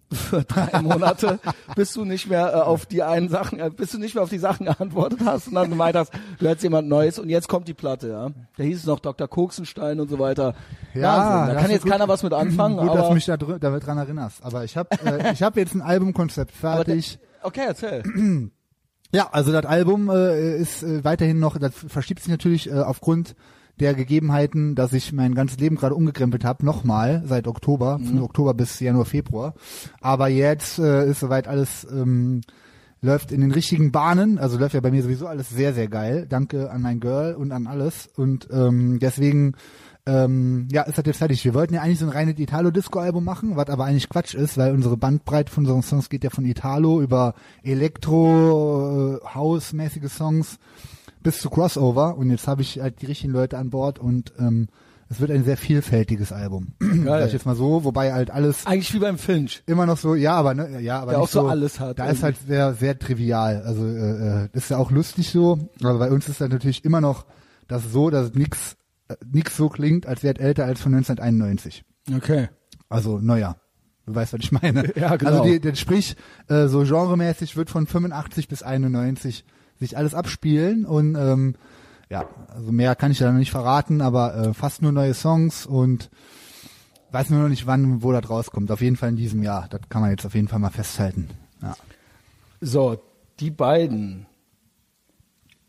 Für 0.12 0.42
drei 0.42 0.80
Monate, 0.82 1.38
bis 1.76 1.92
du 1.92 2.04
nicht 2.04 2.28
mehr 2.28 2.48
äh, 2.52 2.56
auf 2.60 2.86
die 2.86 3.02
einen 3.02 3.28
Sachen, 3.28 3.60
äh, 3.60 3.70
bis 3.70 3.92
du 3.92 3.98
nicht 3.98 4.14
mehr 4.14 4.24
auf 4.24 4.30
die 4.30 4.38
Sachen 4.38 4.66
geantwortet 4.66 5.20
hast 5.24 5.48
und 5.48 5.54
dann 5.54 5.70
gemeint 5.70 5.94
hast, 5.96 6.12
du 6.38 6.48
hättest 6.48 6.64
jemand 6.64 6.88
Neues 6.88 7.18
und 7.18 7.28
jetzt 7.28 7.48
kommt 7.48 7.68
die 7.68 7.74
Platte, 7.74 8.08
ja. 8.08 8.30
Da 8.56 8.64
hieß 8.64 8.78
es 8.78 8.86
noch 8.86 8.98
Dr. 8.98 9.28
Koksenstein 9.28 10.00
und 10.00 10.08
so 10.10 10.18
weiter. 10.18 10.54
Ja, 10.94 11.16
Wahnsinn. 11.16 11.54
Da 11.54 11.60
kann 11.62 11.70
jetzt 11.70 11.82
gut. 11.82 11.92
keiner 11.92 12.08
was 12.08 12.22
mit 12.22 12.32
anfangen, 12.32 12.76
Gut, 12.78 12.88
dass 12.88 12.96
aber, 12.98 13.08
du 13.08 13.14
mich 13.14 13.24
da 13.26 13.36
dr- 13.36 13.58
damit 13.60 13.86
dran 13.86 13.98
erinnerst. 13.98 14.44
Aber 14.44 14.64
ich 14.64 14.76
habe 14.76 14.88
äh, 15.04 15.32
ich 15.32 15.42
hab 15.42 15.56
jetzt 15.56 15.74
ein 15.74 15.82
Albumkonzept 15.82 16.52
fertig. 16.52 17.18
okay, 17.42 17.64
erzähl. 17.66 18.02
Ja, 19.12 19.28
also 19.32 19.50
das 19.50 19.64
Album 19.66 20.08
äh, 20.08 20.56
ist 20.56 20.84
äh, 20.84 21.02
weiterhin 21.02 21.40
noch, 21.40 21.58
das 21.58 21.72
verschiebt 21.74 22.20
sich 22.22 22.30
natürlich 22.30 22.70
äh, 22.70 22.74
aufgrund 22.78 23.34
der 23.80 23.94
Gegebenheiten, 23.94 24.74
dass 24.74 24.92
ich 24.92 25.12
mein 25.12 25.34
ganzes 25.34 25.58
Leben 25.58 25.76
gerade 25.76 25.94
umgekrempelt 25.94 26.44
habe, 26.44 26.64
nochmal 26.64 27.22
seit 27.26 27.46
Oktober, 27.46 27.98
von 27.98 28.20
Oktober 28.20 28.54
bis 28.54 28.78
Januar, 28.80 29.06
Februar. 29.06 29.54
Aber 30.00 30.28
jetzt 30.28 30.78
äh, 30.78 31.08
ist 31.08 31.20
soweit 31.20 31.48
alles 31.48 31.86
ähm, 31.90 32.42
läuft 33.02 33.32
in 33.32 33.40
den 33.40 33.52
richtigen 33.52 33.92
Bahnen, 33.92 34.38
also 34.38 34.58
läuft 34.58 34.74
ja 34.74 34.80
bei 34.80 34.90
mir 34.90 35.02
sowieso 35.02 35.26
alles 35.26 35.48
sehr, 35.48 35.72
sehr 35.72 35.88
geil. 35.88 36.26
Danke 36.28 36.70
an 36.70 36.82
mein 36.82 37.00
Girl 37.00 37.34
und 37.34 37.52
an 37.52 37.66
alles. 37.66 38.10
Und 38.14 38.48
ähm, 38.52 38.98
deswegen 39.00 39.54
ähm, 40.06 40.68
ja, 40.70 40.82
ist 40.82 40.98
das 40.98 41.06
jetzt 41.06 41.18
fertig. 41.18 41.44
Wir 41.44 41.54
wollten 41.54 41.74
ja 41.74 41.82
eigentlich 41.82 41.98
so 41.98 42.06
ein 42.06 42.12
reines 42.12 42.38
Italo-Disco-Album 42.38 43.24
machen, 43.24 43.56
was 43.56 43.68
aber 43.68 43.84
eigentlich 43.84 44.08
Quatsch 44.08 44.34
ist, 44.34 44.58
weil 44.58 44.72
unsere 44.72 44.96
Bandbreite 44.96 45.52
von 45.52 45.64
unseren 45.64 45.82
Songs 45.82 46.08
geht 46.08 46.24
ja 46.24 46.30
von 46.30 46.44
Italo 46.44 47.00
über 47.00 47.34
Elektro, 47.62 49.18
äh, 49.22 49.34
House-mäßige 49.34 50.10
Songs 50.10 50.58
bis 51.22 51.40
zu 51.40 51.50
Crossover. 51.50 52.16
Und 52.16 52.30
jetzt 52.30 52.46
habe 52.46 52.62
ich 52.62 52.80
halt 52.80 53.02
die 53.02 53.06
richtigen 53.06 53.32
Leute 53.32 53.58
an 53.58 53.70
Bord 53.70 53.98
und 53.98 54.32
ähm, 54.38 54.68
es 55.10 55.18
wird 55.18 55.32
ein 55.32 55.44
sehr 55.44 55.56
vielfältiges 55.56 56.32
Album. 56.32 56.68
Sag 57.04 57.26
ich 57.26 57.32
jetzt 57.32 57.44
mal 57.44 57.56
so, 57.56 57.82
wobei 57.84 58.12
halt 58.12 58.30
alles 58.30 58.64
Eigentlich 58.64 58.94
wie 58.94 59.00
beim 59.00 59.18
Finch. 59.18 59.62
immer 59.66 59.84
noch 59.84 59.98
so, 59.98 60.14
ja, 60.14 60.34
aber 60.34 60.54
ne, 60.54 60.80
ja, 60.80 61.00
aber 61.00 61.12
Der 61.12 61.20
auch 61.20 61.28
so 61.28 61.48
alles 61.48 61.80
hat 61.80 61.98
Da 61.98 62.06
ist 62.06 62.22
halt 62.22 62.36
sehr, 62.46 62.74
sehr 62.74 62.96
trivial. 62.98 63.62
Also 63.62 63.84
äh, 63.86 64.44
äh, 64.44 64.48
das 64.52 64.64
ist 64.64 64.68
ja 64.70 64.78
auch 64.78 64.92
lustig 64.92 65.30
so, 65.30 65.58
aber 65.82 65.98
bei 65.98 66.10
uns 66.10 66.28
ist 66.28 66.40
das 66.40 66.48
natürlich 66.48 66.84
immer 66.84 67.00
noch 67.00 67.26
das 67.66 67.90
so, 67.90 68.10
dass 68.10 68.34
nix, 68.34 68.76
äh, 69.08 69.16
nix 69.30 69.56
so 69.56 69.68
klingt, 69.68 70.06
als 70.06 70.22
wäre 70.22 70.36
es 70.36 70.40
älter 70.40 70.64
als 70.64 70.80
von 70.80 70.94
1991. 70.94 71.84
Okay. 72.14 72.48
Also 72.88 73.18
neuer. 73.18 73.56
Du 74.06 74.14
weißt, 74.14 74.32
was 74.32 74.40
ich 74.42 74.52
meine. 74.52 74.92
Ja, 74.96 75.16
genau. 75.16 75.30
Also 75.30 75.44
die, 75.44 75.60
die, 75.60 75.74
sprich, 75.76 76.16
äh, 76.48 76.68
so 76.68 76.84
genremäßig 76.84 77.56
wird 77.56 77.68
von 77.68 77.86
85 77.86 78.48
bis 78.48 78.62
91 78.62 79.44
sich 79.80 79.96
alles 79.96 80.14
abspielen 80.14 80.84
und 80.84 81.16
ähm, 81.16 81.56
ja, 82.10 82.28
also 82.48 82.72
mehr 82.72 82.94
kann 82.96 83.12
ich 83.12 83.20
ja 83.20 83.30
noch 83.30 83.38
nicht 83.38 83.50
verraten, 83.50 84.00
aber 84.00 84.34
äh, 84.36 84.54
fast 84.54 84.82
nur 84.82 84.92
neue 84.92 85.14
Songs 85.14 85.64
und 85.64 86.10
weiß 87.12 87.30
nur 87.30 87.42
noch 87.42 87.48
nicht 87.48 87.66
wann, 87.66 88.02
wo 88.02 88.12
das 88.12 88.28
rauskommt. 88.28 88.70
Auf 88.70 88.80
jeden 88.80 88.96
Fall 88.96 89.10
in 89.10 89.16
diesem 89.16 89.42
Jahr. 89.42 89.66
Das 89.70 89.80
kann 89.88 90.02
man 90.02 90.10
jetzt 90.10 90.26
auf 90.26 90.34
jeden 90.34 90.48
Fall 90.48 90.58
mal 90.58 90.70
festhalten. 90.70 91.28
Ja. 91.62 91.76
So, 92.60 93.00
die 93.38 93.50
beiden, 93.50 94.26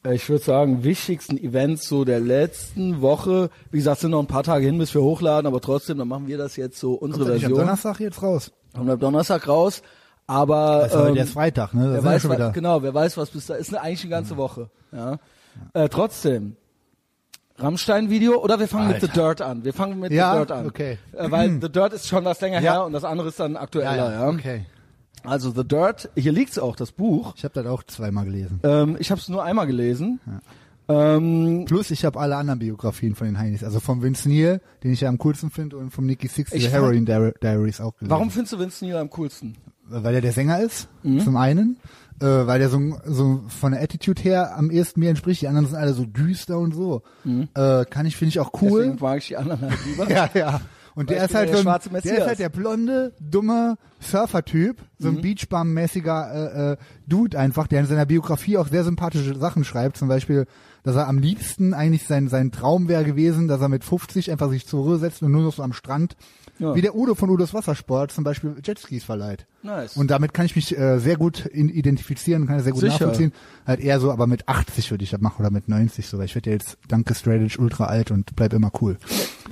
äh, 0.04 0.16
ich 0.16 0.28
würde 0.30 0.44
sagen, 0.44 0.84
wichtigsten 0.84 1.38
Events 1.38 1.88
so 1.88 2.06
der 2.06 2.20
letzten 2.20 3.02
Woche. 3.02 3.50
Wie 3.72 3.78
gesagt, 3.78 4.02
sind 4.02 4.12
noch 4.12 4.20
ein 4.20 4.28
paar 4.28 4.44
Tage 4.44 4.66
hin, 4.66 4.78
bis 4.78 4.94
wir 4.94 5.02
hochladen, 5.02 5.48
aber 5.48 5.62
trotzdem, 5.62 5.98
dann 6.00 6.08
machen 6.08 6.28
wir 6.28 6.38
das 6.38 6.56
jetzt 6.56 6.80
so 6.80 6.94
unsere 6.94 7.24
Kommt 7.24 7.36
nicht 7.36 7.46
am 7.46 7.50
Version. 7.52 7.60
Donnerstag 7.60 8.00
jetzt 8.00 8.22
raus. 8.22 8.52
Kommt 8.74 8.90
am 8.90 9.00
Donnerstag 9.00 9.48
raus. 9.48 9.84
Aber 10.32 10.88
Das 10.90 10.94
ist 10.96 11.10
ähm, 11.10 11.16
erst 11.18 11.34
Freitag, 11.34 11.74
ne? 11.74 11.84
Das 11.84 11.92
wer 11.92 11.98
ja 12.00 12.06
weiß, 12.16 12.22
schon 12.22 12.32
wieder. 12.32 12.52
genau, 12.52 12.82
wer 12.84 12.94
weiß, 12.94 13.18
was 13.18 13.30
bis 13.32 13.48
da 13.48 13.56
ist. 13.56 13.74
Eigentlich 13.76 14.02
eine 14.04 14.12
ganze 14.12 14.38
Woche. 14.38 14.70
Ja. 14.92 15.18
Äh, 15.74 15.90
trotzdem. 15.90 16.56
Rammstein-Video 17.58 18.42
oder 18.42 18.60
wir 18.60 18.68
fangen 18.68 18.88
mit 18.88 19.02
The 19.02 19.08
Alter. 19.08 19.22
Dirt 19.22 19.42
an. 19.42 19.64
Wir 19.66 19.74
fangen 19.74 20.00
mit 20.00 20.12
Ja, 20.12 20.32
The 20.34 20.38
Dirt 20.40 20.52
an. 20.52 20.66
okay. 20.68 20.98
Äh, 21.12 21.30
weil 21.30 21.50
The 21.62 21.70
Dirt 21.70 21.94
ist 21.94 22.08
schon 22.08 22.24
was 22.26 22.40
länger 22.42 22.62
Ja. 22.62 22.74
her 22.74 22.86
und 22.86 22.94
das 22.94 23.04
andere 23.04 23.28
ist 23.28 23.40
dann 23.40 23.58
aktueller. 23.58 24.12
Ja, 24.14 24.30
okay. 24.30 24.66
Also 25.24 25.52
The 25.52 25.68
Dirt, 25.68 26.10
hier 26.16 26.32
liegt's 26.32 26.58
auch, 26.58 26.76
das 26.76 26.92
Buch. 26.94 27.34
Ich 27.36 27.44
habe 27.44 27.54
das 27.54 27.66
auch 27.68 27.84
zweimal 27.84 28.26
gelesen. 28.26 28.60
Ähm, 28.64 28.96
ich 29.00 29.12
habe 29.12 29.20
es 29.22 29.28
nur 29.30 29.44
einmal 29.44 29.68
gelesen. 29.68 30.20
Ähm, 30.88 31.66
Plus 31.68 31.92
ich 31.92 32.04
habe 32.06 32.20
alle 32.20 32.36
anderen 32.38 32.60
Biografien 32.60 33.14
von 33.16 33.28
den 33.28 33.38
Heinis. 33.38 33.64
Also 33.64 33.80
vom 33.80 34.02
Vince 34.02 34.28
Neil, 34.30 34.62
den 34.84 34.94
ich 34.94 35.02
ja 35.02 35.10
am 35.10 35.18
coolsten 35.20 35.52
finde, 35.52 35.78
und 35.78 35.92
vom 35.92 36.06
Nicky 36.08 36.28
Six, 36.28 36.50
fand- 36.52 36.72
Heroin 36.72 37.06
Diar- 37.06 37.34
Diaries 37.40 37.80
auch 37.82 37.96
gelesen. 37.98 38.10
warum 38.10 38.32
findest 38.32 38.54
du 38.54 38.60
Vince 38.60 38.86
Neil 38.86 38.98
am 38.98 39.10
coolsten? 39.12 39.56
Weil 39.92 40.16
er 40.16 40.22
der 40.22 40.32
Sänger 40.32 40.60
ist, 40.62 40.88
Mhm. 41.04 41.20
zum 41.20 41.38
einen. 41.38 41.78
Äh, 42.20 42.26
weil 42.48 42.62
er 42.62 42.70
so, 42.70 42.80
so 43.06 43.42
von 43.48 43.72
der 43.72 43.82
Attitude 43.82 44.22
her 44.22 44.56
am 44.56 44.70
ehesten 44.70 45.00
mir 45.00 45.10
entspricht. 45.10 45.42
Die 45.42 45.48
anderen 45.48 45.66
sind 45.68 45.76
alle 45.78 45.94
so 45.94 46.06
düster 46.06 46.60
und 46.60 46.74
so. 46.76 47.02
Äh, 47.56 47.86
kann 47.86 48.06
ich, 48.06 48.16
finde 48.16 48.30
ich 48.30 48.40
auch 48.40 48.52
cool. 48.62 48.70
Mhm. 48.88 48.92
Deswegen 48.92 49.02
mag 49.04 49.18
ich 49.18 49.28
die 49.30 49.38
anderen 49.38 49.62
halt 49.62 49.80
lieber. 49.86 50.10
Ja, 50.10 50.30
ja. 50.34 50.62
Und 50.94 51.10
Weil 51.10 51.16
der 51.16 51.26
ist 51.26 51.34
halt 51.36 51.50
der 51.50 51.58
so 51.58 51.70
ein, 51.70 52.02
der 52.04 52.18
ist 52.18 52.28
halt 52.28 52.40
der 52.40 52.50
blonde, 52.50 53.14
dumme 53.22 53.78
Surfer-Typ, 54.02 54.78
so 55.00 55.10
Mhm. 55.10 55.18
ein 55.18 55.22
Beachbum-mäßiger 55.22 56.34
äh, 56.34 56.72
äh, 56.74 56.78
Dude 57.08 57.40
einfach, 57.40 57.68
der 57.68 57.80
in 57.80 57.86
seiner 57.88 58.06
Biografie 58.06 58.58
auch 58.58 58.68
sehr 58.68 58.84
sympathische 58.84 59.38
Sachen 59.38 59.64
schreibt. 59.64 59.96
Zum 59.98 60.08
Beispiel, 60.10 60.48
dass 60.84 60.96
er 60.98 61.08
am 61.08 61.18
liebsten 61.18 61.74
eigentlich 61.74 62.06
sein 62.08 62.28
sein 62.28 62.52
Traum 62.52 62.88
wäre 62.90 63.06
gewesen, 63.06 63.48
dass 63.48 63.62
er 63.62 63.70
mit 63.70 63.84
50 63.86 64.32
einfach 64.32 64.50
sich 64.50 64.68
zur 64.68 64.84
Ruhe 64.84 64.98
setzt 64.98 65.22
und 65.24 65.32
nur 65.32 65.44
noch 65.44 65.54
so 65.54 65.64
am 65.64 65.74
Strand, 65.74 66.16
Ja. 66.60 66.76
wie 66.76 66.82
der 66.82 66.96
Udo 66.96 67.16
von 67.16 67.30
Udos 67.30 67.54
Wassersport 67.54 68.12
zum 68.12 68.24
Beispiel 68.24 68.56
Jetskis 68.64 69.04
verleiht. 69.04 69.46
Nice. 69.64 69.98
Und 69.98 70.12
damit 70.12 70.34
kann 70.34 70.46
ich 70.46 70.56
mich 70.56 70.78
äh, 70.78 71.00
sehr 71.00 71.18
gut 71.18 71.46
identifizieren, 71.54 72.46
kann 72.48 72.56
das 72.58 72.64
sehr 72.66 72.74
gut 72.74 72.82
Sicher. 72.82 72.94
nachvollziehen. 72.94 73.34
Halt 73.66 73.80
eher 73.80 74.00
so, 74.00 74.12
aber 74.12 74.28
mit 74.28 74.48
80 74.48 74.92
würde 74.92 75.04
ich 75.04 75.10
das 75.12 75.22
machen 75.22 75.42
oder 75.42 75.52
mit 75.52 75.68
90 75.68 76.08
so, 76.08 76.18
weil 76.18 76.26
ich 76.26 76.36
werde 76.36 76.50
ja 76.50 76.56
jetzt 76.56 76.78
danke 76.88 77.16
Strategy 77.16 77.58
ultra 77.60 77.86
alt 77.86 78.12
und 78.12 78.36
bleib 78.36 78.54
immer 78.54 78.72
cool. 78.82 78.98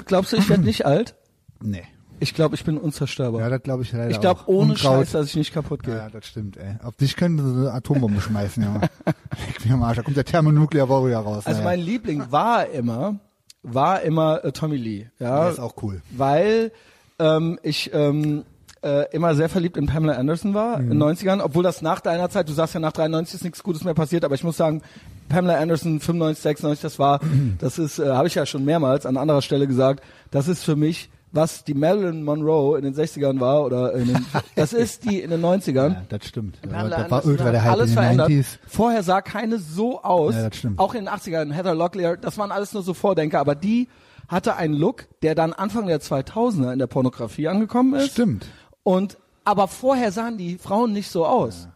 Glaubst 0.05 0.33
du, 0.33 0.37
ich 0.37 0.49
werde 0.49 0.63
nicht 0.63 0.85
alt? 0.85 1.15
Nee. 1.61 1.83
Ich 2.21 2.33
glaube, 2.33 2.55
ich 2.55 2.63
bin 2.63 2.77
unzerstörbar. 2.77 3.41
Ja, 3.41 3.49
das 3.49 3.63
glaube 3.63 3.83
ich 3.83 3.91
leider 3.91 4.09
ich 4.11 4.19
glaube, 4.21 4.41
ohne. 4.47 4.77
Scheiß, 4.77 5.11
dass 5.11 5.27
ich 5.27 5.35
nicht 5.35 5.53
kaputt 5.53 5.83
gehe. 5.83 5.95
Ja, 5.95 6.09
das 6.09 6.25
stimmt, 6.25 6.55
ey. 6.57 6.75
Auf 6.83 6.95
dich 6.95 7.15
können 7.17 7.37
sie 7.37 7.61
eine 7.61 7.73
Atombombe 7.73 8.19
schmeißen, 8.21 8.63
ja. 8.63 8.81
Leck 9.47 9.65
mir 9.65 9.73
am 9.73 9.83
Arsch, 9.83 9.97
da 9.97 10.03
kommt 10.03 10.15
der 10.17 10.25
Thermonuclear 10.25 10.87
Warrior 10.89 11.21
raus. 11.21 11.45
Also 11.45 11.59
naja. 11.61 11.63
mein 11.71 11.79
Liebling 11.79 12.23
war 12.29 12.67
immer, 12.69 13.19
war 13.63 14.01
immer 14.01 14.43
äh, 14.43 14.51
Tommy 14.51 14.77
Lee. 14.77 15.07
Ja, 15.19 15.43
Der 15.43 15.51
ist 15.51 15.59
auch 15.59 15.75
cool. 15.81 16.01
weil 16.11 16.71
ähm, 17.19 17.59
ich 17.63 17.91
ähm, 17.93 18.43
äh, 18.81 19.13
immer 19.13 19.35
sehr 19.35 19.49
verliebt 19.49 19.77
in 19.77 19.87
Pamela 19.87 20.13
Anderson 20.13 20.53
war 20.53 20.79
in 20.79 20.89
den 20.89 21.03
90ern, 21.03 21.41
obwohl 21.41 21.63
das 21.63 21.81
nach 21.81 21.99
deiner 21.99 22.29
Zeit, 22.29 22.47
du 22.47 22.53
sagst 22.53 22.73
ja 22.73 22.79
nach 22.79 22.93
93 22.93 23.35
ist 23.35 23.43
nichts 23.43 23.63
Gutes 23.63 23.83
mehr 23.83 23.93
passiert, 23.93 24.23
aber 24.23 24.35
ich 24.35 24.43
muss 24.43 24.57
sagen, 24.57 24.81
Pamela 25.27 25.57
Anderson 25.57 25.99
95, 25.99 26.41
96, 26.41 26.81
das 26.81 26.99
war, 26.99 27.19
das 27.59 27.77
ist, 27.77 27.99
äh, 27.99 28.07
habe 28.07 28.27
ich 28.27 28.35
ja 28.35 28.45
schon 28.45 28.65
mehrmals 28.65 29.05
an 29.05 29.17
anderer 29.17 29.41
Stelle 29.41 29.67
gesagt, 29.67 30.03
das 30.31 30.47
ist 30.47 30.63
für 30.63 30.75
mich 30.75 31.09
was 31.31 31.63
die 31.63 31.73
Marilyn 31.73 32.23
Monroe 32.23 32.77
in 32.77 32.83
den 32.83 32.95
60ern 32.95 33.39
war 33.39 33.63
oder 33.63 33.93
in 33.93 34.07
den, 34.07 34.25
das 34.55 34.73
ist 34.73 35.05
die 35.05 35.21
in 35.21 35.29
den 35.29 35.41
90ern. 35.43 35.89
Ja, 35.89 36.01
das 36.09 36.25
stimmt. 36.25 36.57
Ja, 36.63 36.71
Pamela 36.71 36.97
das 36.97 37.11
war 37.11 37.17
Anderson 37.19 37.31
ultra 37.31 37.51
der 37.51 37.63
Hype 37.63 37.71
alles 37.71 37.89
in 37.89 37.95
den 37.95 38.03
verändert. 38.03 38.29
90s. 38.29 38.45
Vorher 38.67 39.03
sah 39.03 39.21
keine 39.21 39.59
so 39.59 40.01
aus. 40.01 40.33
Ja, 40.35 40.49
das 40.49 40.57
stimmt. 40.57 40.79
Auch 40.79 40.93
in 40.95 41.05
den 41.05 41.13
80ern, 41.13 41.51
Heather 41.51 41.75
Locklear, 41.75 42.17
das 42.17 42.37
waren 42.37 42.51
alles 42.51 42.73
nur 42.73 42.83
so 42.83 42.93
Vordenker, 42.93 43.39
aber 43.39 43.55
die 43.55 43.87
hatte 44.29 44.55
einen 44.55 44.73
Look, 44.75 45.07
der 45.21 45.35
dann 45.35 45.51
Anfang 45.53 45.87
der 45.87 45.99
2000er 45.99 46.71
in 46.71 46.79
der 46.79 46.87
Pornografie 46.87 47.47
angekommen 47.47 47.95
ist. 47.95 48.11
Stimmt. 48.13 48.45
Und 48.83 49.17
aber 49.43 49.67
vorher 49.67 50.11
sahen 50.11 50.37
die 50.37 50.57
Frauen 50.57 50.93
nicht 50.93 51.09
so 51.09 51.25
aus. 51.25 51.67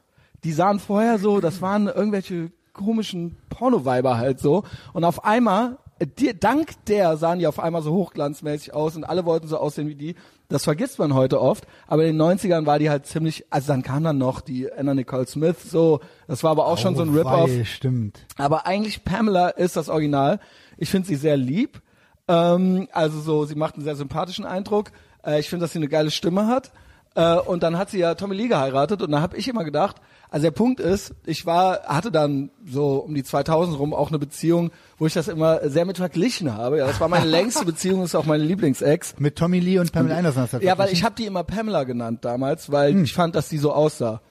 Die 0.44 0.52
sahen 0.52 0.80
vorher 0.80 1.18
so, 1.18 1.42
das 1.42 1.62
waren 1.62 1.88
irgendwelche 1.88 2.52
komischen 2.74 3.38
Pornoweiber 3.50 4.18
halt 4.18 4.40
so. 4.40 4.64
Und 4.94 5.04
auf 5.04 5.24
einmal, 5.26 5.78
äh, 6.00 6.08
die, 6.08 6.38
dank 6.38 6.74
der 6.88 7.18
sahen 7.18 7.40
die 7.40 7.48
auf 7.48 7.60
einmal 7.60 7.82
so 7.82 7.94
hochglanzmäßig 7.94 8.74
aus 8.74 8.96
und 8.96 9.04
alle 9.04 9.26
wollten 9.26 9.48
so 9.48 9.58
aussehen 9.58 9.88
wie 9.88 9.96
die. 9.96 10.16
Das 10.50 10.66
vergisst 10.66 11.00
man 11.00 11.14
heute 11.16 11.42
oft. 11.42 11.66
Aber 11.88 12.04
in 12.06 12.18
den 12.18 12.22
90ern 12.22 12.66
war 12.66 12.78
die 12.78 12.90
halt 12.90 13.06
ziemlich, 13.08 13.46
also 13.50 13.68
dann 13.70 13.82
kam 13.82 14.04
dann 14.04 14.18
noch 14.18 14.42
die 14.42 14.72
Anna 14.72 14.94
Nicole 14.94 15.26
Smith, 15.26 15.56
so. 15.64 16.00
Das 16.28 16.44
war 16.44 16.52
aber 16.52 16.68
auch 16.68 16.78
schon 16.78 16.96
so 16.96 17.02
ein 17.04 17.10
Oh, 17.10 17.18
Rip-Off. 17.18 17.50
Stimmt. 17.66 18.20
Aber 18.38 18.68
eigentlich 18.68 19.04
Pamela 19.04 19.50
ist 19.50 19.78
das 19.78 19.90
Original. 19.90 20.40
Ich 20.78 20.90
finde 20.90 21.08
sie 21.08 21.16
sehr 21.16 21.38
lieb. 21.38 21.82
Ähm, 22.28 22.88
also 22.92 23.20
so, 23.20 23.46
sie 23.46 23.56
macht 23.56 23.76
einen 23.76 23.84
sehr 23.84 23.96
sympathischen 23.96 24.46
Eindruck. 24.46 24.92
Äh, 25.26 25.40
ich 25.40 25.50
finde, 25.50 25.66
dass 25.66 25.74
sie 25.74 25.80
eine 25.80 25.88
geile 25.88 26.12
Stimme 26.12 26.48
hat. 26.48 26.72
Äh, 27.16 27.38
und 27.38 27.62
dann 27.64 27.78
hat 27.78 27.90
sie 27.90 28.00
ja 28.00 28.16
Tommy 28.16 28.36
Lee 28.36 28.48
geheiratet 28.48 29.02
und 29.02 29.12
da 29.12 29.22
habe 29.22 29.38
ich 29.38 29.48
immer 29.48 29.64
gedacht, 29.64 29.98
also 30.32 30.46
der 30.46 30.52
Punkt 30.52 30.80
ist, 30.80 31.14
ich 31.26 31.46
war, 31.46 31.84
hatte 31.84 32.12
dann 32.12 32.50
so 32.66 32.96
um 32.96 33.14
die 33.14 33.24
2000 33.24 33.78
rum 33.78 33.94
auch 33.94 34.10
eine 34.10 34.18
Beziehung, 34.18 34.72
wo 34.98 35.06
ich 35.06 35.14
das 35.14 35.28
immer 35.28 35.70
sehr 35.70 35.86
mit 35.86 35.98
verglichen 35.98 36.56
habe. 36.56 36.80
Ja, 36.80 36.88
das 36.88 37.00
war 37.00 37.08
meine 37.08 37.26
längste 37.30 37.66
Beziehung, 37.66 38.04
ist 38.04 38.16
auch 38.16 38.26
meine 38.26 38.44
Lieblingsex. 38.44 39.16
Mit 39.20 39.36
Tommy 39.36 39.60
Lee 39.60 39.78
und 39.78 39.92
Pamela 39.92 40.18
Anderson 40.18 40.42
hast 40.44 40.54
du 40.54 40.58
Ja, 40.60 40.76
weil 40.80 40.92
ich 40.92 41.04
habe 41.04 41.14
die 41.16 41.26
immer 41.26 41.44
Pamela 41.44 41.84
genannt 41.84 42.26
damals, 42.26 42.72
weil 42.72 43.04
ich 43.04 43.14
fand, 43.14 43.36
dass 43.36 43.48
die 43.48 43.60
so 43.60 43.74
aussah. 43.74 44.22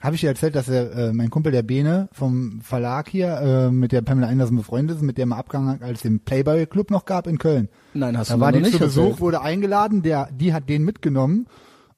Habe 0.00 0.14
ich 0.14 0.20
dir 0.20 0.28
erzählt, 0.28 0.54
dass 0.54 0.68
er, 0.68 0.92
äh, 0.96 1.12
mein 1.12 1.28
Kumpel 1.28 1.50
der 1.50 1.62
Bene 1.62 2.08
vom 2.12 2.60
Verlag 2.60 3.08
hier 3.08 3.36
äh, 3.40 3.70
mit 3.72 3.90
der 3.90 4.00
Pamela 4.02 4.28
Anderson 4.28 4.56
befreundet 4.56 4.96
ist, 4.98 5.02
mit 5.02 5.18
der 5.18 5.26
mal 5.26 5.36
abgegangen 5.38 5.70
hat, 5.70 5.82
als 5.82 5.98
es 5.98 6.02
den 6.02 6.20
Playboy 6.20 6.66
Club 6.66 6.90
noch 6.92 7.04
gab 7.04 7.26
in 7.26 7.38
Köln. 7.38 7.68
Nein, 7.94 8.16
hast 8.16 8.30
Da 8.30 8.34
du 8.34 8.40
war 8.40 8.52
die 8.52 8.58
noch 8.60 8.66
zu 8.66 8.70
nicht 8.74 8.80
Besuch, 8.80 9.02
erzählt. 9.02 9.20
wurde 9.20 9.40
eingeladen, 9.42 10.02
der, 10.02 10.28
die 10.32 10.52
hat 10.54 10.68
den 10.68 10.84
mitgenommen 10.84 11.46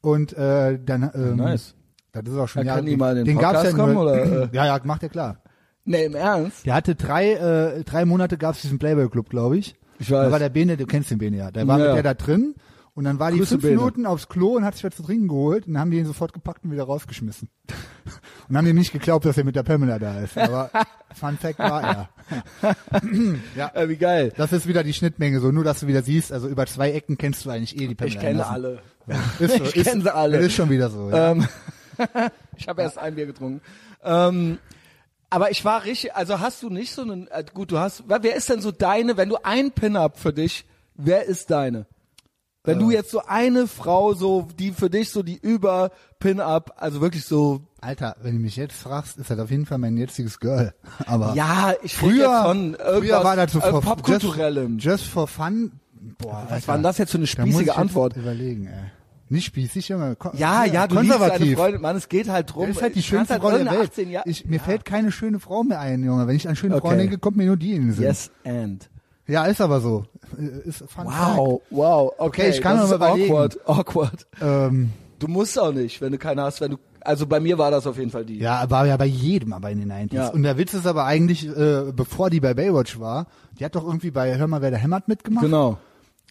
und 0.00 0.32
äh, 0.32 0.78
dann 0.82 1.10
ähm, 1.14 1.36
Nice. 1.36 1.74
Das 2.12 2.24
ist 2.26 2.36
auch 2.38 2.48
schon 2.48 2.66
ja, 2.66 2.76
kann 2.76 2.86
die 2.86 2.96
mal 2.96 3.10
in 3.10 3.24
den 3.26 3.36
den 3.36 3.38
gab's 3.38 3.60
Podcast 3.62 3.78
ja 3.78 3.86
nur, 3.86 3.94
kommen, 3.94 3.96
oder, 3.98 4.44
äh? 4.44 4.48
Ja, 4.52 4.66
ja, 4.66 4.80
macht 4.84 5.02
er 5.02 5.08
klar. 5.10 5.36
Nee, 5.84 6.06
im 6.06 6.14
Ernst? 6.14 6.64
Der 6.66 6.74
hatte 6.74 6.94
drei, 6.94 7.32
äh, 7.34 7.84
drei 7.84 8.04
Monate 8.06 8.38
gab's 8.38 8.62
diesen 8.62 8.78
Playboy 8.78 9.08
Club, 9.10 9.28
glaube 9.28 9.58
ich. 9.58 9.74
Ich 9.98 10.10
weiß. 10.10 10.24
Da 10.26 10.32
war 10.32 10.38
der 10.38 10.48
Bene, 10.48 10.76
du 10.78 10.86
kennst 10.86 11.10
den 11.10 11.18
Bene 11.18 11.36
ja. 11.36 11.50
Der 11.50 11.68
war 11.68 11.78
Ja, 11.78 11.84
mit 11.84 11.88
ja. 11.96 12.02
der 12.02 12.14
da 12.14 12.14
drin 12.14 12.54
und 12.94 13.04
dann 13.04 13.18
war 13.18 13.30
die 13.30 13.38
Grüße, 13.38 13.50
fünf 13.50 13.62
Bene. 13.62 13.76
Minuten 13.76 14.06
aufs 14.06 14.28
Klo 14.28 14.56
und 14.56 14.64
hat 14.64 14.74
sich 14.74 14.84
was 14.84 14.96
zu 14.96 15.02
trinken 15.02 15.28
geholt 15.28 15.66
und 15.66 15.74
dann 15.74 15.80
haben 15.80 15.90
die 15.90 15.98
ihn 15.98 16.06
sofort 16.06 16.32
gepackt 16.32 16.64
und 16.64 16.72
wieder 16.72 16.84
rausgeschmissen. 16.84 17.48
und 18.48 18.56
haben 18.56 18.66
ihm 18.66 18.76
nicht 18.76 18.92
geglaubt, 18.92 19.24
dass 19.24 19.38
er 19.38 19.44
mit 19.44 19.56
der 19.56 19.62
Pamela 19.62 19.98
da 19.98 20.20
ist. 20.20 20.36
Aber 20.36 20.70
Fun 21.14 21.38
Fact 21.38 21.58
war 21.58 21.82
er. 21.82 22.08
ja. 23.56 23.70
Äh, 23.74 23.88
wie 23.88 23.96
geil. 23.96 24.32
Das 24.36 24.52
ist 24.52 24.66
wieder 24.66 24.82
die 24.82 24.92
Schnittmenge, 24.92 25.40
so 25.40 25.50
nur, 25.50 25.64
dass 25.64 25.80
du 25.80 25.86
wieder 25.86 26.02
siehst, 26.02 26.32
also 26.32 26.48
über 26.48 26.66
zwei 26.66 26.92
Ecken 26.92 27.16
kennst 27.16 27.44
du 27.44 27.50
eigentlich 27.50 27.76
eh 27.80 27.86
die 27.86 27.94
Pamela. 27.94 28.14
Ich 28.14 28.20
kenne 28.20 28.46
alle. 28.46 28.82
Ist 29.38 29.56
so, 29.56 29.64
Ich 29.64 29.76
ist, 29.76 29.86
kenn 29.88 30.02
sie 30.02 30.14
alle. 30.14 30.38
Das 30.38 30.46
ist 30.46 30.54
schon 30.54 30.70
wieder 30.70 30.90
so. 30.90 31.10
Ja. 31.10 31.32
Ähm, 31.32 31.48
ich 32.56 32.68
habe 32.68 32.82
erst 32.82 32.98
ein 32.98 33.14
Bier 33.14 33.26
getrunken. 33.26 33.60
Ähm, 34.02 34.58
aber 35.30 35.50
ich 35.52 35.64
war 35.64 35.84
richtig, 35.84 36.14
also 36.14 36.40
hast 36.40 36.62
du 36.62 36.70
nicht 36.70 36.92
so 36.92 37.02
einen, 37.02 37.28
äh, 37.28 37.44
gut, 37.54 37.70
du 37.70 37.78
hast, 37.78 38.04
wer 38.08 38.22
wer 38.22 38.34
ist 38.34 38.48
denn 38.48 38.60
so 38.60 38.72
deine, 38.72 39.16
wenn 39.16 39.28
du 39.28 39.36
ein 39.42 39.70
Pin-Up 39.70 40.18
für 40.18 40.32
dich, 40.32 40.64
wer 40.94 41.24
ist 41.24 41.50
deine? 41.50 41.86
Wenn 42.64 42.76
Äh. 42.76 42.80
du 42.80 42.90
jetzt 42.90 43.10
so 43.10 43.22
eine 43.26 43.66
Frau 43.66 44.12
so, 44.14 44.46
die 44.58 44.72
für 44.72 44.90
dich 44.90 45.10
so 45.10 45.22
die 45.22 45.38
über 45.38 45.90
Pin-Up, 46.18 46.74
also 46.76 47.00
wirklich 47.00 47.24
so, 47.24 47.60
Alter, 47.80 48.16
wenn 48.22 48.34
du 48.34 48.40
mich 48.40 48.56
jetzt 48.56 48.74
fragst, 48.76 49.16
ist 49.18 49.30
das 49.30 49.38
auf 49.38 49.50
jeden 49.50 49.64
Fall 49.64 49.78
mein 49.78 49.96
jetziges 49.96 50.38
Girl. 50.40 50.74
Aber 51.06 51.32
ja, 51.34 51.72
ich 51.82 51.94
früher, 51.96 52.42
von 52.44 52.76
früher 52.98 53.24
war 53.24 53.36
das 53.36 53.52
so 53.52 53.60
äh, 53.60 53.70
popkulturellem. 53.80 54.74
Just, 54.78 54.84
just 54.84 55.04
for 55.06 55.26
fun. 55.26 55.72
Boah, 56.18 56.46
Was 56.48 56.66
war 56.68 56.76
denn 56.76 56.82
das 56.82 56.98
jetzt 56.98 57.10
für 57.12 57.18
eine 57.18 57.26
spießige 57.26 57.76
Antwort? 57.76 58.16
Überlegen, 58.16 58.66
ey. 58.66 58.90
Nicht 59.32 59.44
spießig, 59.46 59.88
Junge. 59.88 60.16
Ja, 60.34 60.64
ja, 60.64 60.86
du 60.88 60.96
liebst 60.96 61.10
deine 61.12 61.20
konservativ. 61.20 61.56
Freundin, 61.58 61.80
Mann, 61.82 61.94
es 61.96 62.08
geht 62.08 62.28
halt 62.28 62.52
drum. 62.52 62.66
Das 62.66 62.76
ist 62.76 62.82
halt 62.82 62.94
die 62.96 63.02
schönste 63.02 63.34
halt 63.34 63.42
Frau 63.42 63.50
der 63.52 63.64
Welt. 63.64 63.90
18 63.90 64.10
Jahre- 64.10 64.28
Ich, 64.28 64.44
mir 64.46 64.56
Ja. 64.56 64.62
fällt 64.62 64.84
keine 64.84 65.12
schöne 65.12 65.38
Frau 65.38 65.62
mehr 65.62 65.78
ein, 65.78 66.02
Junge. 66.02 66.26
Wenn 66.26 66.34
ich 66.36 66.48
an 66.48 66.56
schöne 66.56 66.78
Frauen 66.78 66.90
Okay. 66.94 66.96
denke, 67.02 67.18
kommt 67.18 67.36
mir 67.36 67.46
nur 67.46 67.56
die 67.56 67.74
in 67.74 67.82
den 67.86 67.92
Sinn. 67.92 68.02
Yes 68.04 68.30
and. 68.44 68.90
Ja, 69.30 69.44
ist 69.44 69.60
aber 69.60 69.80
so. 69.80 70.04
Ist 70.64 70.84
Wow, 70.96 71.62
wow, 71.70 72.12
okay, 72.18 72.50
ich 72.50 72.60
kann 72.60 72.76
das 72.76 72.90
ist 72.90 72.98
mal 72.98 73.08
überlegen. 73.10 73.32
awkward, 73.32 73.58
awkward. 73.68 74.26
Fact. 74.32 74.42
Ähm, 74.42 74.92
Du 75.18 75.28
musst 75.28 75.58
auch 75.58 75.72
nicht, 75.72 76.00
wenn 76.00 76.12
du 76.12 76.18
keine 76.18 76.42
hast, 76.42 76.62
wenn 76.62 76.70
du, 76.72 76.76
also 77.02 77.26
bei 77.26 77.40
mir 77.40 77.58
war 77.58 77.70
das 77.70 77.86
auf 77.86 77.98
jeden 77.98 78.10
Fall 78.10 78.24
die. 78.24 78.38
Ja, 78.38 78.70
war 78.70 78.86
ja 78.86 78.96
bei 78.96 79.04
jedem 79.04 79.52
aber 79.52 79.70
in 79.70 79.78
den 79.80 79.92
90s. 79.92 80.14
Ja. 80.14 80.28
Und 80.28 80.42
der 80.44 80.56
Witz 80.56 80.72
ist 80.72 80.86
aber 80.86 81.04
eigentlich, 81.04 81.46
äh, 81.46 81.92
bevor 81.94 82.30
die 82.30 82.40
bei 82.40 82.54
Baywatch 82.54 82.98
war, 82.98 83.26
die 83.58 83.64
hat 83.66 83.74
doch 83.74 83.84
irgendwie 83.84 84.10
bei 84.10 84.38
Hör 84.38 84.46
mal, 84.46 84.62
wer 84.62 84.70
da 84.70 84.78
hämmert 84.78 85.08
mitgemacht. 85.08 85.44
Genau. 85.44 85.76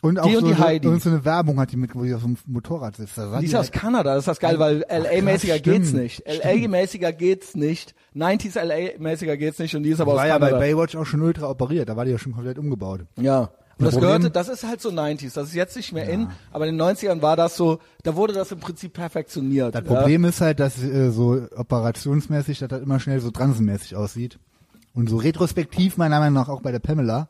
Und 0.01 0.17
auch 0.19 0.25
Die 0.27 0.35
und 0.37 0.41
so, 0.41 0.47
die 0.47 0.53
eine, 0.53 0.63
Heidi. 0.63 0.87
irgend 0.87 1.01
so 1.03 1.09
eine 1.09 1.25
Werbung 1.25 1.59
hat 1.59 1.71
die 1.73 1.77
mit, 1.77 1.93
wo 1.93 2.03
die 2.03 2.13
auf 2.13 2.21
dem 2.23 2.37
Motorrad 2.47 2.95
sitzt. 2.95 3.17
Die 3.17 3.21
ist 3.45 3.53
aus 3.55 3.65
halt- 3.65 3.71
Kanada, 3.73 4.11
das 4.15 4.19
ist 4.23 4.27
das 4.29 4.39
geil, 4.39 4.57
weil 4.57 4.85
LA-mäßiger 4.89 5.59
geht's 5.59 5.91
nicht. 5.91 6.23
LA-mäßiger 6.25 7.11
geht's 7.11 7.53
nicht. 7.55 7.95
90s 8.15 8.55
LA-mäßiger 8.57 9.35
geht's 9.37 9.59
nicht 9.59 9.75
und 9.75 9.83
die 9.83 9.89
ist 9.89 9.99
aber 9.99 10.13
war 10.15 10.21
aus 10.23 10.27
ja 10.27 10.37
bei 10.37 10.47
Kanada. 10.51 10.65
Baywatch 10.65 10.95
auch 10.95 11.05
schon 11.05 11.21
ultra 11.21 11.49
operiert. 11.49 11.89
Da 11.89 11.97
war 11.97 12.05
die 12.05 12.11
ja 12.11 12.17
schon 12.17 12.33
komplett 12.33 12.57
umgebaut. 12.57 13.01
Ja. 13.17 13.49
Und 13.77 13.85
das 13.85 13.93
Problem- 13.93 14.07
gehörte, 14.09 14.29
das 14.31 14.49
ist 14.49 14.65
halt 14.67 14.81
so 14.81 14.89
90s, 14.89 15.33
das 15.35 15.47
ist 15.49 15.53
jetzt 15.55 15.75
nicht 15.77 15.93
mehr 15.93 16.07
in, 16.09 16.27
aber 16.51 16.67
in 16.67 16.77
den 16.77 16.81
90ern 16.81 17.21
war 17.21 17.37
das 17.37 17.55
so, 17.55 17.79
da 18.03 18.15
wurde 18.15 18.33
das 18.33 18.51
im 18.51 18.59
Prinzip 18.59 18.91
perfektioniert. 18.93 19.73
Das 19.73 19.83
ja. 19.85 19.95
Problem 19.95 20.25
ist 20.25 20.41
halt, 20.41 20.59
dass 20.59 20.81
äh, 20.83 21.11
so 21.11 21.41
operationsmäßig, 21.55 22.59
dass 22.59 22.69
das 22.69 22.81
immer 22.81 22.99
schnell 22.99 23.19
so 23.21 23.31
transenmäßig 23.31 23.95
aussieht. 23.95 24.39
Und 24.93 25.09
so 25.09 25.17
retrospektiv 25.17 25.97
meiner 25.97 26.19
Meinung 26.19 26.33
nach 26.33 26.49
auch 26.49 26.61
bei 26.61 26.71
der 26.71 26.79
Pamela. 26.79 27.27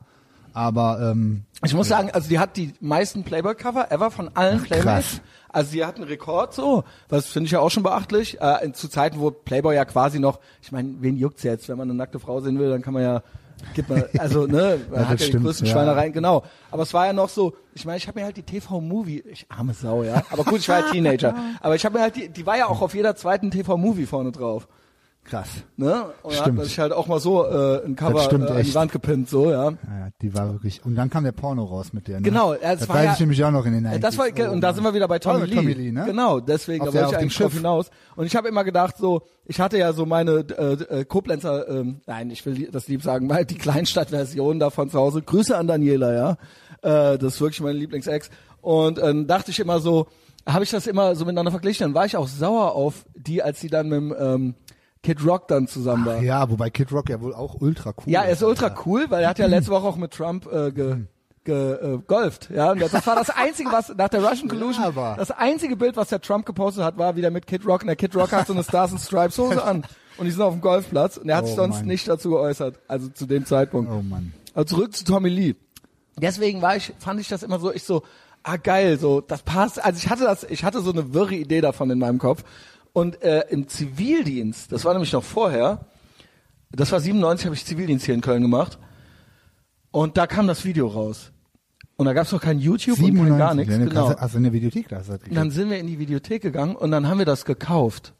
Aber 0.52 1.12
ähm, 1.12 1.44
Ich 1.64 1.74
muss 1.74 1.88
sagen, 1.88 2.10
also 2.10 2.28
die 2.28 2.38
hat 2.38 2.56
die 2.56 2.72
meisten 2.80 3.24
Playboy-Cover 3.24 3.90
ever 3.90 4.10
von 4.10 4.30
allen 4.34 4.62
Playboys. 4.62 5.20
Also 5.52 5.72
sie 5.72 5.84
hat 5.84 5.96
einen 5.96 6.04
Rekord 6.04 6.54
so, 6.54 6.84
was 7.08 7.26
finde 7.26 7.46
ich 7.46 7.52
ja 7.52 7.60
auch 7.60 7.70
schon 7.70 7.82
beachtlich. 7.82 8.40
Äh, 8.40 8.64
in, 8.64 8.74
zu 8.74 8.88
Zeiten, 8.88 9.18
wo 9.20 9.30
Playboy 9.30 9.74
ja 9.74 9.84
quasi 9.84 10.20
noch, 10.20 10.38
ich 10.62 10.70
meine, 10.70 10.94
wen 11.00 11.16
juckt's 11.16 11.42
jetzt, 11.42 11.68
wenn 11.68 11.76
man 11.76 11.88
eine 11.90 11.96
nackte 11.96 12.20
Frau 12.20 12.40
sehen 12.40 12.58
will, 12.58 12.70
dann 12.70 12.82
kann 12.82 12.94
man 12.94 13.02
ja, 13.02 13.22
gibt 13.74 13.88
man, 13.88 14.04
also 14.18 14.46
ne, 14.46 14.78
man 14.90 15.00
das 15.00 15.08
hat 15.08 15.10
ja 15.10 15.16
die 15.16 15.24
stimmt, 15.24 15.44
größten 15.44 15.66
ja. 15.66 15.72
Schweinereien, 15.72 16.12
genau. 16.12 16.44
Aber 16.70 16.84
es 16.84 16.94
war 16.94 17.06
ja 17.06 17.12
noch 17.12 17.28
so, 17.28 17.54
ich 17.74 17.84
meine, 17.84 17.98
ich 17.98 18.06
habe 18.06 18.20
mir 18.20 18.26
halt 18.26 18.36
die 18.36 18.44
TV-Movie, 18.44 19.24
ich 19.28 19.46
arme 19.48 19.74
Sau, 19.74 20.04
ja. 20.04 20.22
Aber 20.30 20.44
gut, 20.44 20.60
ich 20.60 20.68
war 20.68 20.80
ja 20.80 20.92
Teenager. 20.92 21.34
Aber 21.60 21.74
ich 21.74 21.84
habe 21.84 21.98
mir 21.98 22.02
halt 22.02 22.16
die, 22.16 22.28
die 22.28 22.46
war 22.46 22.56
ja 22.56 22.66
auch 22.66 22.80
auf 22.80 22.94
jeder 22.94 23.16
zweiten 23.16 23.50
TV-Movie 23.50 24.06
vorne 24.06 24.30
drauf. 24.30 24.68
Krass. 25.30 25.48
Ne? 25.76 26.04
Und 26.22 26.32
da 26.32 26.36
hat 26.36 26.42
Stimmt. 26.42 26.56
man 26.58 26.66
sich 26.66 26.78
halt 26.78 26.92
auch 26.92 27.06
mal 27.06 27.20
so 27.20 27.44
äh, 27.46 27.84
ein 27.86 27.96
Cover 27.96 28.20
stimmt 28.20 28.50
äh, 28.50 28.52
an 28.52 28.62
die. 28.62 28.74
Wand 28.74 28.92
gepinnt, 28.92 29.28
so, 29.28 29.50
ja. 29.50 29.70
Ja, 29.70 29.76
die 30.20 30.34
war 30.34 30.52
wirklich. 30.52 30.84
Und 30.84 30.96
dann 30.96 31.08
kam 31.08 31.24
der 31.24 31.32
Porno 31.32 31.64
raus 31.64 31.92
mit 31.92 32.08
der. 32.08 32.16
Ne? 32.16 32.22
Genau, 32.22 32.52
ja, 32.54 32.72
es 32.72 32.80
das 32.80 32.88
war 32.88 32.96
weiß 32.96 33.04
ja- 33.04 33.12
ich 33.14 33.20
nämlich 33.20 33.44
auch 33.44 33.50
noch 33.50 33.64
in 33.64 33.72
den 33.72 33.86
90s. 33.86 33.92
Ja, 33.92 33.98
Das 33.98 34.18
war, 34.18 34.26
Oh, 34.26 34.50
und 34.52 34.60
da 34.60 34.72
sind 34.74 34.84
wir 34.84 34.92
wieder 34.94 35.08
bei 35.08 35.18
Tommy, 35.18 35.46
Lee. 35.46 35.54
Tommy 35.56 35.72
Lee, 35.72 35.92
ne? 35.92 36.04
Genau, 36.06 36.40
deswegen, 36.40 36.82
Auf 36.82 36.88
da 36.88 36.94
wollte 36.94 36.98
ich 36.98 37.04
auf 37.06 37.10
dem 37.12 37.20
eigentlich 37.20 37.34
Schiff. 37.34 37.52
hinaus. 37.54 37.90
Und 38.16 38.26
ich 38.26 38.36
habe 38.36 38.48
immer 38.48 38.64
gedacht, 38.64 38.96
so, 38.98 39.22
ich 39.46 39.60
hatte 39.60 39.78
ja 39.78 39.92
so 39.92 40.04
meine 40.06 40.44
äh, 40.56 40.72
äh, 41.00 41.04
Koblenzer, 41.04 41.68
ähm, 41.68 42.00
nein, 42.06 42.30
ich 42.30 42.44
will 42.44 42.68
das 42.70 42.88
lieb 42.88 43.02
sagen, 43.02 43.28
weil 43.30 43.44
die 43.44 43.56
Kleinstadtversion 43.56 44.58
davon 44.58 44.90
zu 44.90 44.98
Hause. 44.98 45.22
Grüße 45.22 45.56
an 45.56 45.66
Daniela, 45.66 46.12
ja. 46.12 46.30
Äh, 46.82 47.18
das 47.18 47.34
ist 47.34 47.40
wirklich 47.40 47.60
meine 47.60 47.78
Lieblingsex. 47.78 48.30
Und 48.60 48.98
äh, 48.98 49.24
dachte 49.24 49.50
ich 49.50 49.60
immer 49.60 49.80
so, 49.80 50.06
habe 50.46 50.64
ich 50.64 50.70
das 50.70 50.86
immer 50.86 51.14
so 51.14 51.24
miteinander 51.24 51.50
verglichen. 51.50 51.84
Dann 51.84 51.94
war 51.94 52.06
ich 52.06 52.16
auch 52.16 52.26
sauer 52.28 52.72
auf 52.74 53.04
die, 53.14 53.42
als 53.42 53.60
sie 53.60 53.68
dann 53.68 53.88
mit 53.88 53.98
dem 53.98 54.14
ähm, 54.18 54.54
Kid 55.02 55.24
Rock 55.26 55.48
dann 55.48 55.66
zusammen 55.66 56.04
war. 56.06 56.20
Ja, 56.22 56.50
wobei 56.50 56.68
Kid 56.70 56.92
Rock 56.92 57.08
ja 57.08 57.20
wohl 57.20 57.34
auch 57.34 57.54
ultra 57.60 57.90
cool 57.96 58.04
Ja, 58.12 58.22
er 58.22 58.32
ist 58.32 58.42
ultra 58.42 58.74
cool, 58.84 59.06
weil 59.08 59.22
er 59.22 59.30
hat 59.30 59.38
ja 59.38 59.46
letzte 59.46 59.70
Woche 59.72 59.86
auch 59.86 59.96
mit 59.96 60.10
Trump 60.12 60.46
äh, 60.52 60.70
ge, 60.72 60.96
ge, 61.44 61.72
äh, 61.72 61.98
golft. 62.06 62.50
Ja, 62.54 62.72
und 62.72 62.80
das 62.82 63.06
war 63.06 63.14
das 63.16 63.30
einzige, 63.30 63.72
was 63.72 63.88
nach 63.96 64.08
der 64.10 64.22
Russian 64.22 64.48
Collusion, 64.48 64.84
aber- 64.84 65.14
das 65.18 65.30
einzige 65.30 65.76
Bild, 65.76 65.96
was 65.96 66.08
der 66.08 66.20
Trump 66.20 66.44
gepostet 66.44 66.84
hat, 66.84 66.98
war 66.98 67.16
wieder 67.16 67.30
mit 67.30 67.46
Kid 67.46 67.64
Rock. 67.66 67.80
Und 67.82 67.86
der 67.86 67.96
Kid 67.96 68.14
Rock 68.14 68.32
hat 68.32 68.46
so 68.46 68.52
eine 68.52 68.62
Stars 68.62 68.92
and 68.92 69.00
Stripes 69.00 69.38
Hose 69.38 69.62
an 69.64 69.84
und 70.18 70.26
die 70.26 70.30
sind 70.32 70.42
auf 70.42 70.52
dem 70.52 70.60
Golfplatz 70.60 71.16
und 71.16 71.28
er 71.30 71.38
hat 71.38 71.46
sich 71.46 71.54
Oh, 71.54 71.62
sonst 71.62 71.76
Mann. 71.78 71.86
nicht 71.86 72.06
dazu 72.06 72.30
geäußert, 72.30 72.78
also 72.86 73.08
zu 73.08 73.24
dem 73.26 73.46
Zeitpunkt. 73.46 73.90
Oh 73.90 74.02
Mann. 74.02 74.34
Aber 74.54 74.66
zurück 74.66 74.94
zu 74.94 75.04
Tommy 75.04 75.30
Lee. 75.30 75.54
Deswegen 76.18 76.60
war 76.60 76.76
ich, 76.76 76.92
fand 76.98 77.20
ich 77.20 77.28
das 77.28 77.42
immer 77.42 77.58
so, 77.58 77.72
ich 77.72 77.84
so, 77.84 78.02
ah 78.42 78.56
geil, 78.56 78.98
so, 78.98 79.22
das 79.22 79.42
passt. 79.42 79.82
Also 79.82 79.96
ich 79.98 80.10
hatte 80.10 80.24
das, 80.24 80.44
ich 80.44 80.64
hatte 80.64 80.82
so 80.82 80.92
eine 80.92 81.14
wirre 81.14 81.34
Idee 81.34 81.62
davon 81.62 81.88
in 81.90 81.98
meinem 81.98 82.18
Kopf. 82.18 82.44
Und 82.92 83.22
äh, 83.22 83.44
im 83.50 83.68
Zivildienst, 83.68 84.72
das 84.72 84.84
war 84.84 84.92
nämlich 84.92 85.12
noch 85.12 85.24
vorher, 85.24 85.86
das 86.72 86.92
war 86.92 87.00
97, 87.00 87.46
habe 87.46 87.54
ich 87.54 87.64
Zivildienst 87.64 88.06
hier 88.06 88.14
in 88.14 88.20
Köln 88.20 88.42
gemacht. 88.42 88.78
Und 89.90 90.16
da 90.16 90.26
kam 90.26 90.46
das 90.46 90.64
Video 90.64 90.86
raus. 90.86 91.32
Und 91.96 92.06
da 92.06 92.12
gab 92.12 92.26
es 92.26 92.32
noch 92.32 92.40
kein 92.40 92.58
YouTube 92.58 92.98
und 92.98 93.04
kein 93.04 93.14
97, 93.14 93.38
gar 93.38 93.54
nichts. 93.54 93.76
Genau. 93.76 94.06
Also 94.06 94.38
in 94.38 94.44
der 94.44 94.52
Videothek 94.52 94.88
da 94.88 94.98
Und 94.98 95.34
dann 95.34 95.50
sind 95.50 95.68
wir 95.68 95.78
in 95.78 95.86
die 95.86 95.98
Videothek 95.98 96.42
gegangen 96.42 96.76
und 96.76 96.90
dann 96.90 97.08
haben 97.08 97.18
wir 97.18 97.26
das 97.26 97.44
gekauft. 97.44 98.14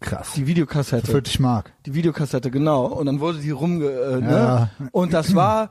krass. 0.00 0.32
Die 0.34 0.46
Videokassette. 0.46 1.10
40 1.10 1.40
Mark. 1.40 1.72
Die 1.84 1.94
Videokassette, 1.94 2.50
genau. 2.50 2.86
Und 2.86 3.06
dann 3.06 3.20
wurde 3.20 3.38
die 3.38 3.50
rumge... 3.50 3.90
Äh, 3.90 4.20
ne? 4.20 4.30
Ja. 4.30 4.70
Und 4.92 5.12
das 5.12 5.34
war... 5.34 5.70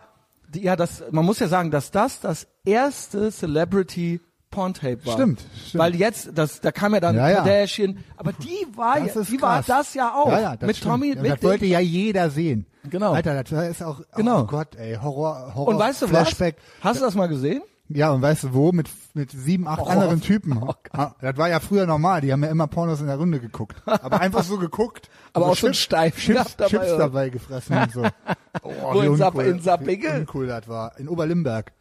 Ja, 0.53 0.75
das, 0.75 1.03
man 1.11 1.25
muss 1.25 1.39
ja 1.39 1.47
sagen, 1.47 1.71
dass 1.71 1.91
das 1.91 2.19
das 2.21 2.47
erste 2.65 3.31
Celebrity 3.31 4.21
Porntape 4.55 5.05
war. 5.05 5.13
Stimmt, 5.13 5.41
stimmt. 5.67 5.83
Weil 5.83 5.95
jetzt, 5.95 6.31
das, 6.33 6.61
da 6.61 6.71
kam 6.71 6.93
ja 6.93 6.99
dann 6.99 7.15
Ja, 7.15 7.29
ja. 7.29 7.35
Kardashian, 7.37 7.97
aber 8.17 8.31
die 8.33 8.65
war 8.75 8.99
Das 9.01 9.15
ja, 9.15 9.21
die 9.23 9.41
war 9.41 9.61
das 9.61 9.93
ja 9.93 10.13
auch. 10.15 10.31
Ja, 10.31 10.39
ja, 10.41 10.55
das 10.55 10.67
mit 10.67 10.77
stimmt. 10.77 10.91
Tommy, 10.91 11.13
ja, 11.15 11.21
mit 11.21 11.31
Das 11.33 11.43
wollte 11.43 11.65
ja 11.65 11.79
jeder 11.79 12.29
sehen. 12.29 12.65
Genau. 12.89 13.13
Alter, 13.13 13.43
das 13.43 13.51
ist 13.69 13.83
auch, 13.83 13.99
oh 13.99 14.03
Genau. 14.15 14.45
Gott, 14.45 14.75
ey, 14.75 14.95
Horror, 14.95 15.53
Horror, 15.55 15.67
Und 15.67 15.79
weißt 15.79 16.01
du 16.03 16.07
Flashback. 16.07 16.55
was? 16.81 16.91
Hast 16.91 17.01
du 17.01 17.05
das 17.05 17.15
mal 17.15 17.27
gesehen? 17.27 17.61
Ja, 17.87 18.09
und 18.11 18.21
weißt 18.23 18.45
du 18.45 18.53
wo? 18.55 18.71
Mit, 18.71 18.89
mit 19.13 19.29
sieben, 19.29 19.67
acht 19.67 19.81
Oh. 19.81 19.85
anderen 19.85 20.19
Typen. 20.19 20.57
Oh 20.59 20.73
Ah, 20.91 21.11
das 21.21 21.37
war 21.37 21.49
ja 21.49 21.59
früher 21.59 21.85
normal. 21.85 22.21
Die 22.21 22.31
haben 22.33 22.43
ja 22.43 22.49
immer 22.49 22.65
Pornos 22.65 22.99
in 22.99 23.05
der 23.05 23.17
Runde 23.17 23.39
geguckt. 23.39 23.75
Aber 23.85 24.21
einfach 24.21 24.43
so 24.43 24.57
geguckt. 24.57 25.07
Aber 25.33 25.45
so 25.45 25.51
auch 25.51 25.55
so 25.55 25.67
ein 25.67 25.73
Chips- 25.73 25.83
Steif 25.83 26.17
Chips, 26.17 26.55
dabei, 26.57 26.69
Chips 26.69 26.97
dabei 26.97 27.29
gefressen 27.29 27.77
und 27.77 27.91
so. 27.91 28.03
Oh, 28.63 28.71
Wo 28.93 29.01
in 29.01 29.09
uncool- 29.11 29.43
in 29.45 29.59
Sappinge? 29.61 30.01
Wie 30.03 30.19
uncool 30.21 30.47
das 30.47 30.67
war. 30.67 30.97
In 30.97 31.09
Oberlimberg. 31.09 31.73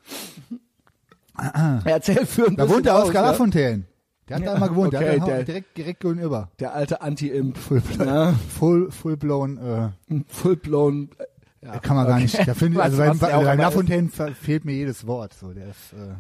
Erzähl 1.85 2.27
für 2.27 2.47
ein 2.47 2.57
Da 2.57 2.69
wohnt 2.69 2.87
der 2.87 2.97
Oskar 2.97 3.25
ja? 3.25 3.31
Lafontaine. 3.31 3.85
Der 4.29 4.37
hat 4.37 4.43
da 4.47 4.51
Ja, 4.53 4.57
immer 4.57 4.69
gewohnt. 4.69 4.95
okay, 4.95 5.05
der 5.05 5.13
hat 5.21 5.29
da 5.29 5.35
der- 5.35 5.45
direkt, 5.45 5.77
direkt 5.77 6.01
gegenüber. 6.01 6.51
Der 6.59 6.75
alte 6.75 7.03
Anti-Imp. 7.03 7.59
Full, 7.59 7.83
Ja. 7.99 8.33
full, 8.59 8.91
full 8.91 9.17
blown, 9.17 9.59
äh, 9.59 10.21
Full-blown. 10.29 11.11
äh, 11.19 11.67
Ja, 11.67 11.79
kann 11.79 11.97
man 11.97 12.07
gar 12.07 12.19
nicht. 12.21 12.35
Da 12.39 12.47
Was- 12.61 12.63
also 12.63 12.97
bei, 12.99 13.09
was 13.11 13.19
bei, 13.19 13.33
bei 13.45 13.55
Lafontaine 13.57 14.09
fe- 14.09 14.35
fehlt 14.35 14.65
mir 14.65 14.73
jedes 14.75 15.07
Wort. 15.07 15.35
So, 15.35 15.53
der 15.53 15.69
ist 15.71 15.93
äh, 15.93 16.15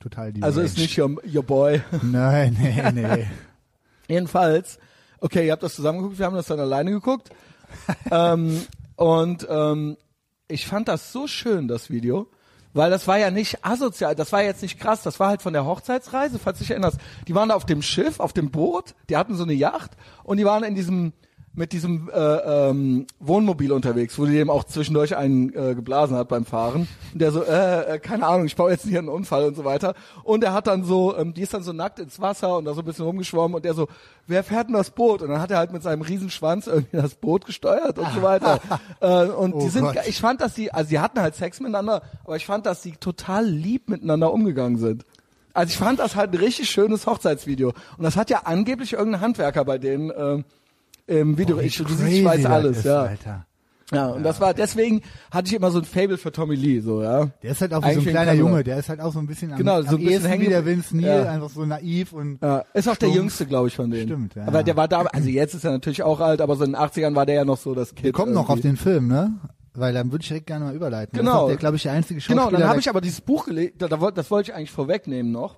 total 0.00 0.32
die 0.32 0.42
Also 0.42 0.60
ist 0.60 0.76
nicht 0.78 0.96
your, 0.98 1.16
your 1.34 1.42
boy. 1.44 1.80
Nein, 2.02 2.56
nee, 2.60 2.82
nee. 2.92 3.26
Jedenfalls, 4.08 4.78
okay, 5.20 5.46
ihr 5.46 5.52
habt 5.52 5.62
das 5.62 5.74
zusammen 5.74 5.98
geguckt, 5.98 6.18
wir 6.18 6.26
haben 6.26 6.36
das 6.36 6.46
dann 6.46 6.60
alleine 6.60 6.90
geguckt. 6.92 7.30
ähm, 8.10 8.62
und 8.96 9.46
ähm, 9.50 9.96
ich 10.48 10.66
fand 10.66 10.88
das 10.88 11.12
so 11.12 11.26
schön, 11.26 11.68
das 11.68 11.90
Video, 11.90 12.28
weil 12.78 12.90
das 12.90 13.08
war 13.08 13.18
ja 13.18 13.32
nicht 13.32 13.64
asozial, 13.64 14.14
das 14.14 14.30
war 14.30 14.42
jetzt 14.42 14.62
nicht 14.62 14.78
krass, 14.78 15.02
das 15.02 15.18
war 15.18 15.28
halt 15.28 15.42
von 15.42 15.52
der 15.52 15.66
Hochzeitsreise, 15.66 16.38
falls 16.38 16.58
du 16.58 16.62
dich 16.62 16.70
erinnerst. 16.70 16.98
Die 17.26 17.34
waren 17.34 17.48
da 17.48 17.56
auf 17.56 17.66
dem 17.66 17.82
Schiff, 17.82 18.20
auf 18.20 18.32
dem 18.32 18.52
Boot, 18.52 18.94
die 19.10 19.16
hatten 19.16 19.34
so 19.34 19.42
eine 19.42 19.52
Yacht 19.52 19.90
und 20.22 20.36
die 20.36 20.44
waren 20.44 20.62
in 20.62 20.76
diesem 20.76 21.12
mit 21.58 21.72
diesem 21.72 22.08
äh, 22.08 22.18
ähm, 22.18 23.06
Wohnmobil 23.18 23.72
unterwegs, 23.72 24.16
wo 24.18 24.24
die 24.24 24.32
dem 24.32 24.48
auch 24.48 24.62
zwischendurch 24.62 25.16
einen 25.16 25.52
äh, 25.54 25.74
geblasen 25.74 26.16
hat 26.16 26.28
beim 26.28 26.44
Fahren. 26.46 26.86
Und 27.12 27.20
der 27.20 27.32
so, 27.32 27.42
äh, 27.42 27.96
äh, 27.96 27.98
keine 27.98 28.26
Ahnung, 28.26 28.46
ich 28.46 28.54
baue 28.54 28.70
jetzt 28.70 28.86
hier 28.86 29.00
einen 29.00 29.08
Unfall 29.08 29.44
und 29.44 29.56
so 29.56 29.64
weiter. 29.64 29.94
Und 30.22 30.44
er 30.44 30.52
hat 30.52 30.68
dann 30.68 30.84
so, 30.84 31.16
ähm, 31.18 31.34
die 31.34 31.42
ist 31.42 31.52
dann 31.52 31.64
so 31.64 31.72
nackt 31.72 31.98
ins 31.98 32.20
Wasser 32.20 32.56
und 32.56 32.64
da 32.64 32.74
so 32.74 32.80
ein 32.80 32.84
bisschen 32.84 33.04
rumgeschwommen 33.04 33.56
und 33.56 33.64
der 33.64 33.74
so, 33.74 33.88
wer 34.28 34.44
fährt 34.44 34.68
denn 34.68 34.74
das 34.74 34.90
Boot? 34.90 35.20
Und 35.20 35.30
dann 35.30 35.40
hat 35.40 35.50
er 35.50 35.58
halt 35.58 35.72
mit 35.72 35.82
seinem 35.82 36.02
Riesenschwanz 36.02 36.68
irgendwie 36.68 36.96
das 36.96 37.16
Boot 37.16 37.44
gesteuert 37.44 37.98
und 37.98 38.08
so 38.14 38.22
weiter. 38.22 38.60
äh, 39.00 39.24
und 39.24 39.54
Oh 39.54 39.60
die 39.60 39.68
sind, 39.68 39.82
Gott. 39.82 39.96
ich 40.06 40.20
fand, 40.20 40.40
dass 40.40 40.54
die, 40.54 40.72
also 40.72 40.88
die 40.88 41.00
hatten 41.00 41.20
halt 41.20 41.34
Sex 41.34 41.58
miteinander, 41.58 42.02
aber 42.24 42.36
ich 42.36 42.46
fand, 42.46 42.66
dass 42.66 42.82
die 42.82 42.92
total 42.92 43.44
lieb 43.44 43.88
miteinander 43.88 44.32
umgegangen 44.32 44.78
sind. 44.78 45.04
Also 45.54 45.72
ich 45.72 45.76
fand 45.76 45.98
das 45.98 46.14
halt 46.14 46.32
ein 46.32 46.38
richtig 46.38 46.70
schönes 46.70 47.04
Hochzeitsvideo. 47.06 47.70
Und 47.96 48.04
das 48.04 48.16
hat 48.16 48.30
ja 48.30 48.42
angeblich 48.44 48.92
irgendein 48.92 49.22
Handwerker 49.22 49.64
bei 49.64 49.78
denen 49.78 50.12
ähm, 51.08 51.36
Video. 51.38 51.58
Wie 51.60 51.64
ich, 51.66 51.76
du 51.76 51.84
siehst, 51.88 52.02
ich 52.12 52.24
weiß 52.24 52.44
alles, 52.46 52.78
ist, 52.78 52.84
ja. 52.84 53.02
Alter. 53.02 53.44
Ja, 53.90 54.08
und 54.08 54.22
das 54.22 54.38
war, 54.38 54.52
deswegen 54.52 55.00
hatte 55.30 55.48
ich 55.48 55.54
immer 55.54 55.70
so 55.70 55.78
ein 55.78 55.84
Fable 55.86 56.18
für 56.18 56.30
Tommy 56.30 56.54
Lee, 56.56 56.80
so, 56.80 57.02
ja. 57.02 57.30
Der 57.42 57.52
ist 57.52 57.62
halt 57.62 57.72
auch 57.72 57.82
wie 57.82 57.94
so 57.94 58.00
ein 58.00 58.06
ein 58.06 58.10
kleiner. 58.12 58.32
Junge, 58.34 58.62
der 58.62 58.76
ist 58.78 58.90
halt 58.90 59.00
auch 59.00 59.14
so 59.14 59.18
ein 59.18 59.26
bisschen 59.26 59.50
am, 59.50 59.56
Genau, 59.56 59.80
so 59.80 59.88
am 59.88 59.94
ein 59.96 60.04
bisschen 60.04 60.40
wie 60.42 60.46
der 60.46 60.66
Vince 60.66 60.94
Neil, 60.94 61.24
Ja. 61.24 61.30
einfach 61.32 61.48
so 61.48 61.64
naiv 61.64 62.12
und 62.12 62.38
Ja, 62.42 62.64
ist 62.74 62.86
auch 62.86 62.96
der 62.96 63.06
stumpf. 63.06 63.14
jüngste, 63.16 63.46
glaube 63.46 63.68
ich, 63.68 63.76
von 63.76 63.90
denen. 63.90 64.08
Stimmt, 64.08 64.34
ja. 64.34 64.46
Aber 64.46 64.62
der 64.62 64.76
war 64.76 64.88
da, 64.88 65.00
also 65.04 65.28
jetzt 65.30 65.54
ist 65.54 65.64
er 65.64 65.70
natürlich 65.70 66.02
auch 66.02 66.20
alt, 66.20 66.42
aber 66.42 66.56
so 66.56 66.64
in 66.64 66.72
den 66.72 66.76
80ern 66.80 67.14
war 67.14 67.24
der 67.24 67.36
ja 67.36 67.44
noch 67.46 67.56
so 67.56 67.74
das 67.74 67.94
Kind. 67.94 68.12
Kommt 68.12 68.34
noch 68.34 68.50
auf 68.50 68.56
irgendwie. 68.58 68.68
den 68.68 68.76
Film, 68.76 69.08
ne? 69.08 69.32
Weil 69.72 69.94
dann 69.94 70.12
würde 70.12 70.20
ich 70.22 70.28
direkt 70.28 70.48
gerne 70.48 70.66
mal 70.66 70.74
überleiten. 70.74 71.16
Genau. 71.18 71.32
Das 71.32 71.42
ist 71.44 71.48
der, 71.48 71.56
glaube 71.56 71.76
ich, 71.76 71.82
der 71.84 71.92
einzige 71.92 72.20
Schauspieler. 72.20 72.44
Genau, 72.46 72.50
dann 72.58 72.64
habe 72.68 72.74
der- 72.74 72.80
ich 72.80 72.88
aber 72.90 73.00
dieses 73.00 73.22
Buch 73.22 73.46
gelesen, 73.46 73.72
da, 73.78 73.88
da, 73.88 74.10
das 74.10 74.30
wollte 74.30 74.50
ich 74.50 74.54
eigentlich 74.56 74.70
vorwegnehmen 74.72 75.32
noch. 75.32 75.56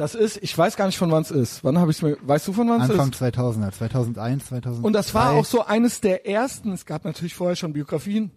Das 0.00 0.14
ist, 0.14 0.38
ich 0.42 0.56
weiß 0.56 0.78
gar 0.78 0.86
nicht 0.86 0.96
von 0.96 1.10
wann 1.10 1.20
es 1.20 1.30
ist. 1.30 1.62
Wann 1.62 1.78
habe 1.78 1.90
ich 1.90 2.00
mir, 2.00 2.16
weißt 2.22 2.48
du 2.48 2.54
von 2.54 2.66
wann 2.70 2.80
es 2.80 2.88
Anfang 2.88 3.10
ist? 3.10 3.20
2000er, 3.20 3.70
2001, 3.70 4.46
2002. 4.46 4.86
Und 4.86 4.94
das 4.94 5.12
war 5.12 5.32
auch 5.32 5.44
so 5.44 5.66
eines 5.66 6.00
der 6.00 6.26
ersten, 6.26 6.72
es 6.72 6.86
gab 6.86 7.04
natürlich 7.04 7.34
vorher 7.34 7.54
schon 7.54 7.74
Biografien, 7.74 8.30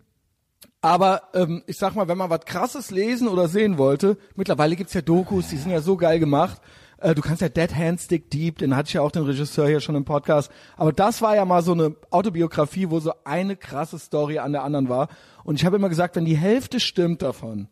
aber 0.81 1.21
ähm, 1.33 1.63
ich 1.65 1.77
sag 1.77 1.95
mal, 1.95 2.09
wenn 2.09 2.17
man 2.17 2.29
was 2.29 2.41
krasses 2.43 2.91
lesen 2.91 3.29
oder 3.29 3.47
sehen 3.47 3.77
wollte, 3.77 4.17
mittlerweile 4.35 4.75
gibt's 4.75 4.93
ja 4.93 5.01
Dokus, 5.01 5.47
die 5.47 5.55
sind 5.55 5.71
ja 5.71 5.79
so 5.79 5.95
geil 5.95 6.19
gemacht. 6.19 6.59
Äh, 6.97 7.15
du 7.15 7.21
kannst 7.21 7.41
ja 7.41 7.47
Dead 7.47 7.73
Hands 7.73 8.05
Dick 8.09 8.29
Deep, 8.29 8.57
den 8.57 8.75
hatte 8.75 8.87
ich 8.87 8.95
ja 8.95 9.01
auch 9.01 9.11
den 9.11 9.23
Regisseur 9.23 9.69
hier 9.69 9.79
schon 9.79 9.95
im 9.95 10.03
Podcast. 10.03 10.51
Aber 10.75 10.91
das 10.91 11.21
war 11.21 11.37
ja 11.37 11.45
mal 11.45 11.63
so 11.63 11.71
eine 11.71 11.95
Autobiografie, 12.09 12.89
wo 12.89 12.99
so 12.99 13.13
eine 13.23 13.55
krasse 13.55 13.99
Story 13.99 14.37
an 14.39 14.51
der 14.51 14.63
anderen 14.63 14.89
war. 14.89 15.07
Und 15.45 15.55
ich 15.55 15.65
habe 15.65 15.77
immer 15.77 15.87
gesagt, 15.87 16.17
wenn 16.17 16.25
die 16.25 16.35
Hälfte 16.35 16.81
stimmt 16.81 17.21
davon, 17.21 17.69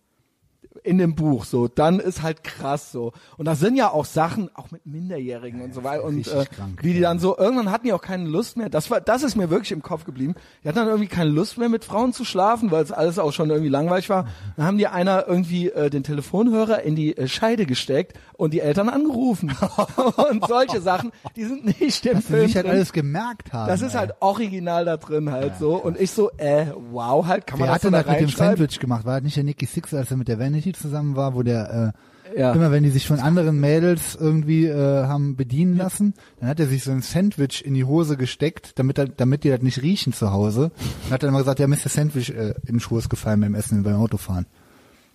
in 0.83 0.97
dem 0.97 1.15
Buch 1.15 1.45
so, 1.45 1.67
dann 1.67 1.99
ist 1.99 2.21
halt 2.21 2.43
krass 2.43 2.91
so. 2.91 3.13
Und 3.37 3.45
da 3.45 3.55
sind 3.55 3.75
ja 3.75 3.89
auch 3.89 4.05
Sachen, 4.05 4.49
auch 4.55 4.71
mit 4.71 4.85
Minderjährigen 4.85 5.61
und 5.61 5.73
so 5.73 5.83
weiter 5.83 6.03
und 6.03 6.27
äh, 6.27 6.45
krank, 6.45 6.79
wie 6.81 6.93
die 6.93 6.99
ja. 6.99 7.09
dann 7.09 7.19
so, 7.19 7.37
irgendwann 7.37 7.71
hatten 7.71 7.85
die 7.85 7.93
auch 7.93 8.01
keine 8.01 8.27
Lust 8.27 8.57
mehr. 8.57 8.69
Das 8.69 8.89
war, 8.89 9.01
das 9.01 9.23
ist 9.23 9.35
mir 9.35 9.49
wirklich 9.49 9.71
im 9.71 9.81
Kopf 9.81 10.05
geblieben. 10.05 10.35
Die 10.63 10.67
hatten 10.67 10.77
dann 10.77 10.87
irgendwie 10.87 11.07
keine 11.07 11.29
Lust 11.29 11.57
mehr 11.57 11.69
mit 11.69 11.85
Frauen 11.85 12.13
zu 12.13 12.25
schlafen, 12.25 12.71
weil 12.71 12.83
es 12.83 12.91
alles 12.91 13.19
auch 13.19 13.31
schon 13.31 13.49
irgendwie 13.49 13.69
langweilig 13.69 14.09
war. 14.09 14.27
Dann 14.57 14.65
haben 14.65 14.77
die 14.77 14.87
einer 14.87 15.27
irgendwie 15.27 15.69
äh, 15.69 15.89
den 15.89 16.03
Telefonhörer 16.03 16.81
in 16.83 16.95
die 16.95 17.15
äh, 17.17 17.27
Scheide 17.27 17.65
gesteckt 17.65 18.17
und 18.33 18.53
die 18.53 18.59
Eltern 18.59 18.89
angerufen. 18.89 19.55
und 20.29 20.45
solche 20.47 20.81
Sachen, 20.81 21.11
die 21.35 21.45
sind 21.45 21.65
nicht 21.79 22.05
im 22.05 22.15
Dass 22.15 22.25
sie 22.25 22.33
Film 22.33 22.47
sich 22.47 22.55
halt 22.55 22.67
alles 22.67 22.93
gemerkt 22.93 23.53
haben. 23.53 23.67
Das 23.67 23.81
ist 23.81 23.93
ey. 23.93 23.99
halt 23.99 24.13
original 24.19 24.85
da 24.85 24.97
drin 24.97 25.31
halt 25.31 25.57
so. 25.57 25.75
Und 25.75 25.99
ich 25.99 26.11
so, 26.11 26.31
äh, 26.37 26.67
wow, 26.91 27.25
halt, 27.25 27.45
kann 27.47 27.59
man 27.59 27.67
Wer 27.67 27.75
das 27.75 27.83
hat 27.83 27.83
denn 27.83 28.03
da 28.05 28.11
mit 28.11 28.21
dem? 28.21 28.29
Sandwich 28.29 28.79
gemacht? 28.79 29.05
War 29.05 29.15
das 29.15 29.23
nicht 29.23 29.37
der 29.37 29.43
Nicky 29.43 29.65
Six, 29.65 29.93
als 29.93 30.11
er 30.11 30.17
mit 30.17 30.27
der 30.27 30.39
Vanity 30.39 30.70
zusammen 30.73 31.15
war, 31.15 31.36
wo 31.36 31.43
der 31.43 31.93
äh, 32.34 32.39
Ja. 32.39 32.53
immer 32.53 32.71
wenn 32.71 32.84
die 32.84 32.89
sich 32.91 33.07
von 33.07 33.19
anderen 33.19 33.60
Mädels 33.60 34.15
irgendwie 34.15 34.65
äh, 34.65 35.05
haben 35.05 35.36
bedienen 35.36 35.75
lassen, 35.75 36.13
dann 36.39 36.47
hat 36.49 36.60
er 36.60 36.67
sich 36.67 36.84
so 36.84 36.91
ein 36.91 37.01
Sandwich 37.01 37.65
in 37.65 37.73
die 37.73 37.84
Hose 37.84 38.15
gesteckt, 38.17 38.79
damit 38.79 38.97
er, 38.97 39.07
damit 39.07 39.43
die 39.43 39.49
das 39.49 39.62
nicht 39.62 39.81
riechen 39.81 40.13
zu 40.13 40.31
Hause. 40.31 40.71
Und 41.05 41.12
hat 41.12 41.23
dann 41.23 41.29
immer 41.29 41.39
gesagt, 41.39 41.60
ja, 41.60 41.67
mir 41.67 41.75
ist 41.75 41.84
der 41.84 41.91
Sandwich 41.91 42.29
äh, 42.34 42.53
in 42.65 42.79
den 42.79 42.97
ist 42.97 43.10
gefallen 43.10 43.41
beim 43.41 43.53
Essen, 43.55 43.84
beim 43.84 43.95
Autofahren. 43.95 44.45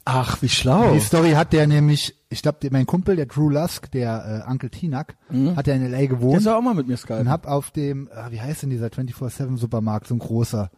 Ach, 0.09 0.41
wie 0.41 0.49
schlau. 0.49 0.93
Die 0.95 1.01
Story 1.01 1.33
hat 1.33 1.53
der 1.53 1.67
nämlich, 1.67 2.15
ich 2.29 2.41
glaube, 2.41 2.59
mein 2.71 2.87
Kumpel, 2.87 3.17
der 3.17 3.27
Drew 3.27 3.49
Lusk, 3.51 3.91
der 3.91 4.45
äh, 4.47 4.51
Onkel 4.51 4.71
Tinak, 4.71 5.17
hat 5.57 5.67
ja 5.67 5.75
in 5.75 5.83
L.A. 5.83 5.99
Der 5.99 6.07
gewohnt 6.07 6.39
ist 6.39 6.47
ja 6.47 6.57
auch 6.57 6.63
mal 6.63 6.75
mit 6.75 6.87
mir 6.87 6.97
Skype. 6.97 7.19
und 7.19 7.29
hab 7.29 7.49
auf 7.49 7.73
dem, 7.73 8.09
äh, 8.09 8.31
wie 8.31 8.41
heißt 8.41 8.63
denn 8.63 8.71
dieser 8.71 8.87
24-7 8.87 9.57
Supermarkt, 9.57 10.07
so 10.07 10.15
ein 10.15 10.21
großer, 10.21 10.71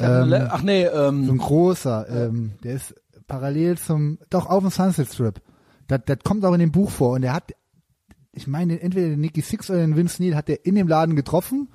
Ähm, 0.00 0.34
Ach 0.50 0.62
nee, 0.62 0.88
so 0.92 1.02
ein 1.02 1.28
ähm, 1.28 1.38
großer, 1.38 2.06
ähm, 2.08 2.52
der 2.64 2.74
ist 2.74 2.94
parallel 3.26 3.78
zum, 3.78 4.18
doch 4.30 4.46
auf 4.46 4.62
dem 4.62 4.70
Sunset 4.70 5.08
Strip. 5.12 5.40
Das, 5.88 6.00
das 6.06 6.18
kommt 6.24 6.44
auch 6.44 6.52
in 6.54 6.60
dem 6.60 6.72
Buch 6.72 6.90
vor 6.90 7.12
und 7.12 7.22
der 7.22 7.32
hat, 7.34 7.52
ich 8.32 8.46
meine, 8.46 8.80
entweder 8.80 9.08
den 9.10 9.20
Nicky 9.20 9.40
Six 9.42 9.70
oder 9.70 9.80
den 9.80 9.96
Vince 9.96 10.22
Neil 10.22 10.34
hat 10.34 10.48
der 10.48 10.64
in 10.66 10.74
dem 10.74 10.88
Laden 10.88 11.14
getroffen 11.16 11.68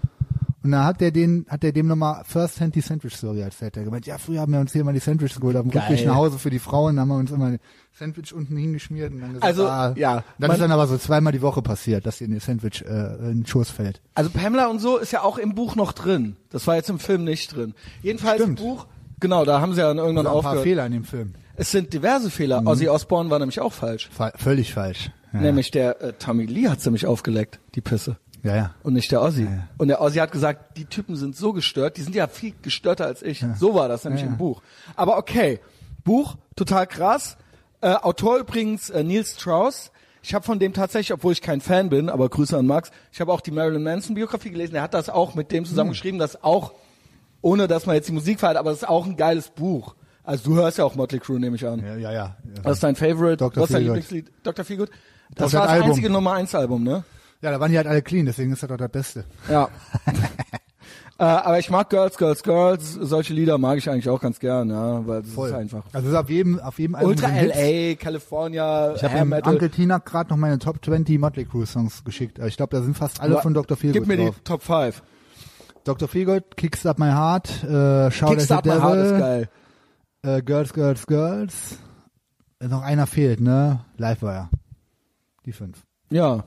und 0.61 0.71
dann 0.71 0.83
hat 0.83 0.99
der 0.99 1.11
den, 1.11 1.45
hat 1.47 1.63
der 1.63 1.71
dem 1.71 1.87
nochmal 1.87 2.23
First 2.25 2.59
Hand 2.59 2.75
die 2.75 2.81
Sandwich 2.81 3.15
Story 3.15 3.39
erzählt. 3.39 3.77
Er 3.77 3.81
hat 3.81 3.85
gemeint, 3.85 4.05
ja, 4.07 4.17
früher 4.17 4.41
haben 4.41 4.51
wir 4.51 4.59
uns 4.59 4.73
hier 4.73 4.83
mal 4.83 4.93
die 4.93 4.99
Sandwiches 4.99 5.39
geholt 5.39 5.55
auf 5.55 5.61
dem. 5.63 5.71
Rückweg 5.71 6.05
nach 6.05 6.15
Hause 6.15 6.37
für 6.37 6.49
die 6.49 6.59
Frauen, 6.59 6.99
haben 6.99 7.07
wir 7.07 7.15
uns 7.15 7.31
immer 7.31 7.45
ein 7.45 7.59
Sandwich 7.97 8.33
unten 8.33 8.57
hingeschmiert 8.57 9.13
und 9.13 9.21
dann 9.21 9.29
gesagt, 9.35 9.45
Also, 9.45 9.67
ah, 9.69 9.93
ja, 9.95 10.23
Dann 10.37 10.47
man- 10.49 10.51
ist 10.57 10.61
dann 10.61 10.71
aber 10.71 10.87
so 10.87 10.97
zweimal 10.97 11.31
die 11.31 11.41
Woche 11.41 11.61
passiert, 11.61 12.05
dass 12.05 12.19
ihr 12.19 12.27
ein 12.27 12.39
Sandwich 12.41 12.81
äh, 12.83 13.15
in 13.31 13.41
den 13.41 13.45
Schoß 13.45 13.69
fällt. 13.69 14.01
also 14.15 14.29
Pamela 14.31 14.67
und 14.67 14.79
so 14.79 14.97
ist 14.97 15.11
ja 15.11 15.21
auch 15.21 15.37
im 15.37 15.55
Buch 15.55 15.75
noch 15.77 15.93
drin. 15.93 16.35
Das 16.49 16.67
war 16.67 16.75
jetzt 16.75 16.89
im 16.89 16.99
Film 16.99 17.23
nicht 17.23 17.55
drin. 17.55 17.73
Jedenfalls 18.01 18.41
Stimmt. 18.41 18.59
im 18.59 18.65
Buch, 18.65 18.87
genau, 19.19 19.45
da 19.45 19.61
haben 19.61 19.73
sie 19.73 19.81
ja 19.81 19.87
dann 19.87 19.97
irgendwann 19.97 20.25
ein 20.27 20.31
paar 20.31 20.35
aufgehört. 20.39 20.63
Fehler 20.63 20.85
in 20.85 20.91
dem 20.93 21.03
Film. 21.03 21.33
Es 21.55 21.71
sind 21.71 21.93
diverse 21.93 22.29
Fehler. 22.29 22.61
Mhm. 22.61 22.67
Ozzy 22.67 22.87
Osbourne 22.87 23.29
war 23.29 23.39
nämlich 23.39 23.59
auch 23.59 23.73
falsch. 23.73 24.09
Fa 24.11 24.31
völlig 24.35 24.73
falsch. 24.73 25.11
Ja. 25.33 25.41
Nämlich 25.41 25.71
der 25.71 26.01
äh, 26.01 26.13
Tommy 26.13 26.45
Lee 26.45 26.67
hat 26.69 26.83
nämlich 26.85 27.05
aufgeleckt, 27.05 27.59
die 27.75 27.81
Pisse. 27.81 28.17
Ja, 28.41 28.55
ja. 28.55 28.73
Und 28.83 28.93
nicht 28.93 29.11
der 29.11 29.21
Ozzy. 29.21 29.43
Ja. 29.43 29.67
Und 29.77 29.89
der 29.89 30.01
Ozzy 30.01 30.17
hat 30.19 30.31
gesagt, 30.31 30.77
die 30.77 30.85
Typen 30.85 31.15
sind 31.17 31.35
so 31.35 31.51
gestört, 31.53 31.97
die 31.97 32.01
sind 32.01 32.15
ja 32.15 32.27
viel 32.27 32.53
gestörter 32.61 33.05
als 33.05 33.21
ich. 33.21 33.45
So 33.57 33.75
war 33.75 33.89
das 33.89 34.05
nämlich 34.05 34.21
Ja, 34.21 34.27
ja. 34.27 34.31
im 34.33 34.37
Buch. 34.37 34.61
Aber 34.95 35.17
okay, 35.17 35.59
Buch, 36.05 36.35
total 36.55 36.87
krass. 36.87 37.37
Äh, 37.81 37.93
Autor 37.93 38.37
übrigens 38.39 38.89
äh, 38.89 39.03
Neil 39.03 39.25
Strauss. 39.25 39.91
Ich 40.23 40.33
habe 40.33 40.43
von 40.45 40.59
dem 40.59 40.73
tatsächlich, 40.73 41.13
obwohl 41.13 41.31
ich 41.33 41.41
kein 41.41 41.61
Fan 41.61 41.89
bin, 41.89 42.09
aber 42.09 42.27
Grüße 42.29 42.57
an 42.57 42.65
Max, 42.65 42.91
ich 43.11 43.21
habe 43.21 43.31
auch 43.31 43.39
die 43.41 43.51
Marilyn 43.51 43.83
Manson 43.83 44.15
Biografie 44.15 44.49
gelesen. 44.49 44.75
Er 44.75 44.81
hat 44.81 44.93
das 44.93 45.09
auch 45.09 45.35
mit 45.35 45.51
dem 45.51 45.63
Hm. 45.63 45.69
zusammengeschrieben, 45.69 46.19
das 46.19 46.43
auch, 46.43 46.73
ohne 47.41 47.67
dass 47.67 47.85
man 47.85 47.95
jetzt 47.95 48.09
die 48.09 48.13
Musik 48.13 48.39
feiert, 48.39 48.57
aber 48.57 48.71
das 48.71 48.83
ist 48.83 48.87
auch 48.87 49.05
ein 49.05 49.17
geiles 49.17 49.49
Buch. 49.49 49.95
Also 50.23 50.51
du 50.51 50.55
hörst 50.57 50.77
ja 50.77 50.85
auch 50.85 50.95
Motley 50.95 51.19
Crue, 51.19 51.39
nehme 51.39 51.55
ich 51.55 51.65
an. 51.65 51.83
Ja, 51.83 51.95
ja, 51.97 52.11
ja. 52.11 52.35
Was 52.63 52.73
ist 52.73 52.83
dein 52.83 52.95
Favorite? 52.95 53.37
Dr. 53.37 53.63
Was 53.63 53.69
ist 53.69 53.75
dein. 53.75 53.83
Lieblingslied? 53.83 54.31
Dr. 54.43 54.63
Feelgood? 54.65 54.91
Das 55.35 55.53
war 55.53 55.63
das 55.63 55.71
Album. 55.71 55.89
einzige 55.89 56.09
Nummer 56.09 56.33
1 56.33 56.53
Album, 56.55 56.83
ne? 56.83 57.03
Ja, 57.41 57.51
da 57.51 57.59
waren 57.59 57.71
die 57.71 57.77
halt 57.77 57.87
alle 57.87 58.01
clean, 58.01 58.25
deswegen 58.25 58.51
ist 58.51 58.61
das 58.61 58.69
doch 58.69 58.77
das 58.77 58.91
Beste. 58.91 59.23
Ja. 59.49 59.69
äh, 61.17 61.23
aber 61.23 61.57
ich 61.59 61.69
mag 61.69 61.89
Girls, 61.89 62.17
Girls, 62.17 62.43
Girls. 62.43 62.93
Solche 62.93 63.33
Lieder 63.33 63.57
mag 63.57 63.77
ich 63.77 63.89
eigentlich 63.89 64.09
auch 64.09 64.19
ganz 64.19 64.39
gern, 64.39 64.69
ja, 64.69 65.07
weil 65.07 65.21
es 65.21 65.29
ist 65.29 65.53
einfach. 65.53 65.83
Also 65.93 66.07
es 66.07 66.13
ist 66.13 66.19
auf 66.19 66.29
jedem, 66.29 66.59
auf 66.59 66.77
jedem 66.77 66.95
Album 66.95 67.11
Ultra 67.11 67.27
sind 67.27 67.37
Hits. 67.37 67.55
LA, 67.55 67.95
California, 67.95 68.93
Ich 68.95 69.03
habe 69.03 69.17
dem. 69.17 69.31
Onkel 69.31 69.69
Tina 69.69 69.99
gerade 69.99 70.29
noch 70.31 70.37
meine 70.37 70.59
Top 70.59 70.83
20 70.83 71.17
Motley 71.17 71.45
Crue 71.45 71.65
Songs 71.65 72.03
geschickt. 72.03 72.39
Ich 72.45 72.57
glaube, 72.57 72.75
da 72.75 72.83
sind 72.83 72.97
fast 72.97 73.21
alle 73.21 73.33
Aber 73.33 73.41
von 73.41 73.53
Dr. 73.53 73.77
Feelgood 73.77 74.01
Gib 74.01 74.07
mir 74.07 74.25
drauf. 74.25 74.35
die 74.37 74.43
Top 74.43 74.61
5. 74.61 75.01
Dr. 75.83 76.07
Feelgood, 76.07 76.55
Kickstart 76.57 76.99
My 76.99 77.07
Heart, 77.11 77.63
äh, 77.63 78.11
Shout 78.11 78.27
Kickstart 78.31 78.65
My 78.65 78.73
Heart 78.73 78.97
ist 78.97 79.09
Devil, 79.11 79.19
geil. 79.19 79.49
äh, 80.23 80.41
Girls, 80.41 80.73
Girls, 80.73 81.07
Girls. 81.07 81.77
Äh, 82.59 82.67
Noch 82.67 82.81
einer 82.83 83.07
fehlt, 83.07 83.39
ne? 83.41 83.79
Live 83.97 84.21
Wire. 84.21 84.49
Die 85.45 85.51
fünf. 85.53 85.83
Ja, 86.11 86.43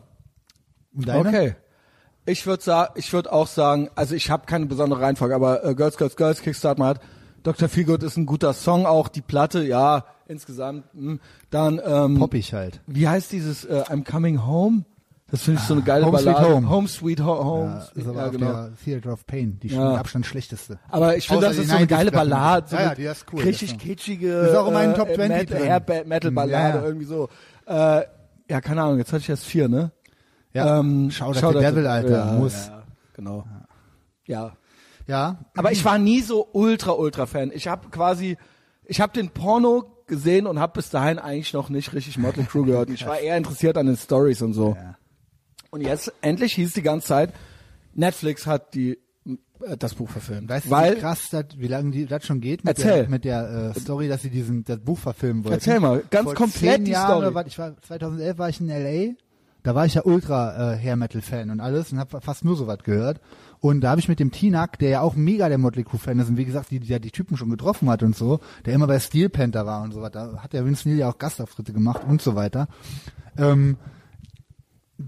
Und 0.94 1.08
deine? 1.08 1.28
okay. 1.28 1.56
Ich 2.24 2.46
würde 2.46 2.62
sagen, 2.62 2.92
ich 2.96 3.12
würde 3.12 3.32
auch 3.32 3.48
sagen, 3.48 3.90
also 3.96 4.14
ich 4.14 4.30
habe 4.30 4.46
keine 4.46 4.66
besondere 4.66 5.00
Reihenfolge, 5.00 5.34
aber 5.34 5.64
äh, 5.64 5.74
Girls, 5.74 5.96
Girls, 5.96 6.14
Girls, 6.16 6.40
Kickstart 6.42 6.78
My 6.78 6.84
Heart. 6.86 7.00
Dr. 7.42 7.68
Feelgood 7.68 8.04
ist 8.04 8.16
ein 8.16 8.26
guter 8.26 8.52
Song, 8.52 8.86
auch 8.86 9.08
die 9.08 9.22
Platte, 9.22 9.64
ja, 9.64 10.04
insgesamt. 10.28 10.84
Mh. 10.94 11.18
Dann, 11.50 11.80
ähm, 11.84 12.16
Poppig 12.18 12.52
halt. 12.52 12.80
wie 12.86 13.08
heißt 13.08 13.32
dieses 13.32 13.64
äh, 13.64 13.82
I'm 13.88 14.08
Coming 14.08 14.46
Home? 14.46 14.84
Das 15.32 15.42
finde 15.42 15.60
ich 15.60 15.66
so 15.66 15.72
eine 15.74 15.82
geile 15.82 16.04
Home 16.06 16.18
Sweet 16.18 16.26
Ballade. 16.34 16.54
Home. 16.54 16.68
Home 16.70 16.88
Sweet 16.88 17.20
Ho 17.22 17.44
Home. 17.44 17.70
Ja, 17.70 17.78
ist 17.78 18.06
ja, 18.06 18.28
genau. 18.28 18.52
der 18.52 18.70
Theater 18.84 19.12
of 19.14 19.26
Pain, 19.26 19.58
die 19.60 19.68
Ja. 19.68 19.90
mit 19.92 19.98
Abstand 20.00 20.26
schlechteste. 20.26 20.78
Aber 20.90 21.16
ich 21.16 21.26
finde, 21.26 21.46
das 21.46 21.56
ist 21.56 21.68
so 21.70 21.74
eine 21.74 21.86
90s 21.86 21.88
geile. 21.88 22.12
Ballade, 22.12 22.68
so 22.68 22.76
Ja, 22.76 22.82
ja, 22.82 22.94
die 22.94 23.04
ist 23.04 23.24
cool, 23.32 23.40
richtig 23.40 23.78
kitschige 23.78 24.28
Ist 24.30 24.54
auch 24.54 24.68
in 24.68 24.74
meinen 24.74 24.92
äh, 24.92 24.96
Top 24.96 25.08
20 25.08 25.28
Metal, 25.28 25.58
drin. 25.58 25.68
Hair 25.68 26.04
Metal 26.04 26.30
Ballade, 26.32 26.78
Ja, 26.78 26.84
irgendwie 26.84 27.06
so. 27.06 27.28
Äh, 27.66 28.02
ja, 28.50 28.60
keine 28.60 28.82
Ahnung, 28.82 28.98
jetzt 28.98 29.10
hatte 29.12 29.22
ich 29.22 29.28
erst 29.30 29.46
vier, 29.46 29.68
ne? 29.68 29.90
Ja, 30.52 30.78
ähm, 30.80 31.10
Shout 31.10 31.32
the 31.32 31.44
at 31.46 31.54
Devil, 31.54 31.86
Alter, 31.86 32.26
ja, 32.26 32.32
muss. 32.34 32.66
Ja, 32.66 32.82
genau. 33.14 33.46
Ja. 34.26 34.52
Ja, 35.06 35.38
Aber 35.56 35.72
ich 35.72 35.84
war 35.84 35.96
nie 35.98 36.20
so 36.20 36.46
ultra, 36.52 36.92
ultra 36.92 37.24
Fan. 37.26 37.50
Ich 37.54 37.66
habe 37.68 37.88
quasi, 37.88 38.36
ich 38.84 39.00
habe 39.00 39.12
den 39.14 39.30
Porno 39.30 39.84
gesehen 40.06 40.46
und 40.46 40.60
habe 40.60 40.74
bis 40.74 40.90
dahin 40.90 41.18
eigentlich 41.18 41.54
noch 41.54 41.70
nicht 41.70 41.92
richtig 41.94 42.18
Motley 42.18 42.44
Crue 42.44 42.66
gehört. 42.66 42.90
Ich 42.90 43.06
war 43.06 43.18
eher 43.18 43.36
interessiert 43.38 43.78
an 43.78 43.86
den 43.86 43.96
Stories 43.96 44.42
und 44.42 44.52
so. 44.52 44.76
Ja. 44.78 44.96
Und 45.72 45.80
jetzt 45.80 46.12
endlich 46.20 46.52
hieß 46.52 46.74
die 46.74 46.82
ganze 46.82 47.06
Zeit, 47.06 47.32
Netflix 47.94 48.46
hat 48.46 48.74
die 48.74 48.98
äh, 49.66 49.76
das 49.78 49.94
Buch 49.94 50.10
verfilmt. 50.10 50.50
Weißt 50.50 50.66
du, 50.66 50.70
wie 50.70 51.00
krass 51.00 51.30
das, 51.30 51.46
wie 51.56 51.66
lange 51.66 51.90
die, 51.90 52.04
das 52.04 52.26
schon 52.26 52.42
geht 52.42 52.62
mit 52.62 52.76
Erzähl. 52.76 53.02
der, 53.02 53.08
mit 53.08 53.24
der 53.24 53.72
äh, 53.74 53.80
Story, 53.80 54.06
dass 54.06 54.20
sie 54.20 54.28
diesen 54.28 54.64
das 54.64 54.80
Buch 54.80 54.98
verfilmen 54.98 55.44
wollten? 55.44 55.54
Erzähl 55.54 55.80
mal, 55.80 56.02
ganz 56.10 56.24
Vor 56.24 56.34
komplett 56.34 56.86
die 56.86 56.90
Jahre, 56.90 57.22
Story. 57.22 57.34
War, 57.34 57.46
ich 57.46 57.58
war 57.58 57.80
2011 57.80 58.38
war 58.38 58.48
ich 58.50 58.60
in 58.60 58.68
LA. 58.68 59.14
Da 59.62 59.74
war 59.74 59.86
ich 59.86 59.94
ja 59.94 60.04
ultra 60.04 60.74
äh, 60.74 60.76
Hair 60.76 60.96
Metal 60.96 61.22
Fan 61.22 61.48
und 61.48 61.60
alles 61.60 61.90
und 61.90 61.98
habe 61.98 62.20
fast 62.20 62.44
nur 62.44 62.56
sowas 62.56 62.80
gehört. 62.84 63.22
Und 63.60 63.80
da 63.80 63.90
habe 63.90 64.00
ich 64.00 64.08
mit 64.08 64.20
dem 64.20 64.30
Tinak, 64.30 64.78
der 64.78 64.90
ja 64.90 65.00
auch 65.00 65.14
mega 65.14 65.48
der 65.48 65.56
Motley 65.56 65.84
Crue 65.84 66.00
Fan 66.00 66.18
ist 66.18 66.28
und 66.28 66.36
wie 66.36 66.44
gesagt, 66.44 66.70
die, 66.70 66.80
die 66.80 66.88
ja 66.88 66.98
die 66.98 67.12
Typen 67.12 67.38
schon 67.38 67.48
getroffen 67.48 67.88
hat 67.88 68.02
und 68.02 68.14
so, 68.14 68.40
der 68.66 68.74
immer 68.74 68.88
bei 68.88 68.98
Steel 68.98 69.30
Panther 69.30 69.64
war 69.64 69.82
und 69.82 69.92
so 69.92 70.02
weiter, 70.02 70.42
hat 70.42 70.52
der 70.52 70.66
Vince 70.66 70.86
Neil 70.86 70.98
ja 70.98 71.08
auch 71.08 71.16
Gastauftritte 71.16 71.72
gemacht 71.72 72.02
und 72.06 72.20
so 72.20 72.34
weiter. 72.34 72.68
Ähm, 73.38 73.78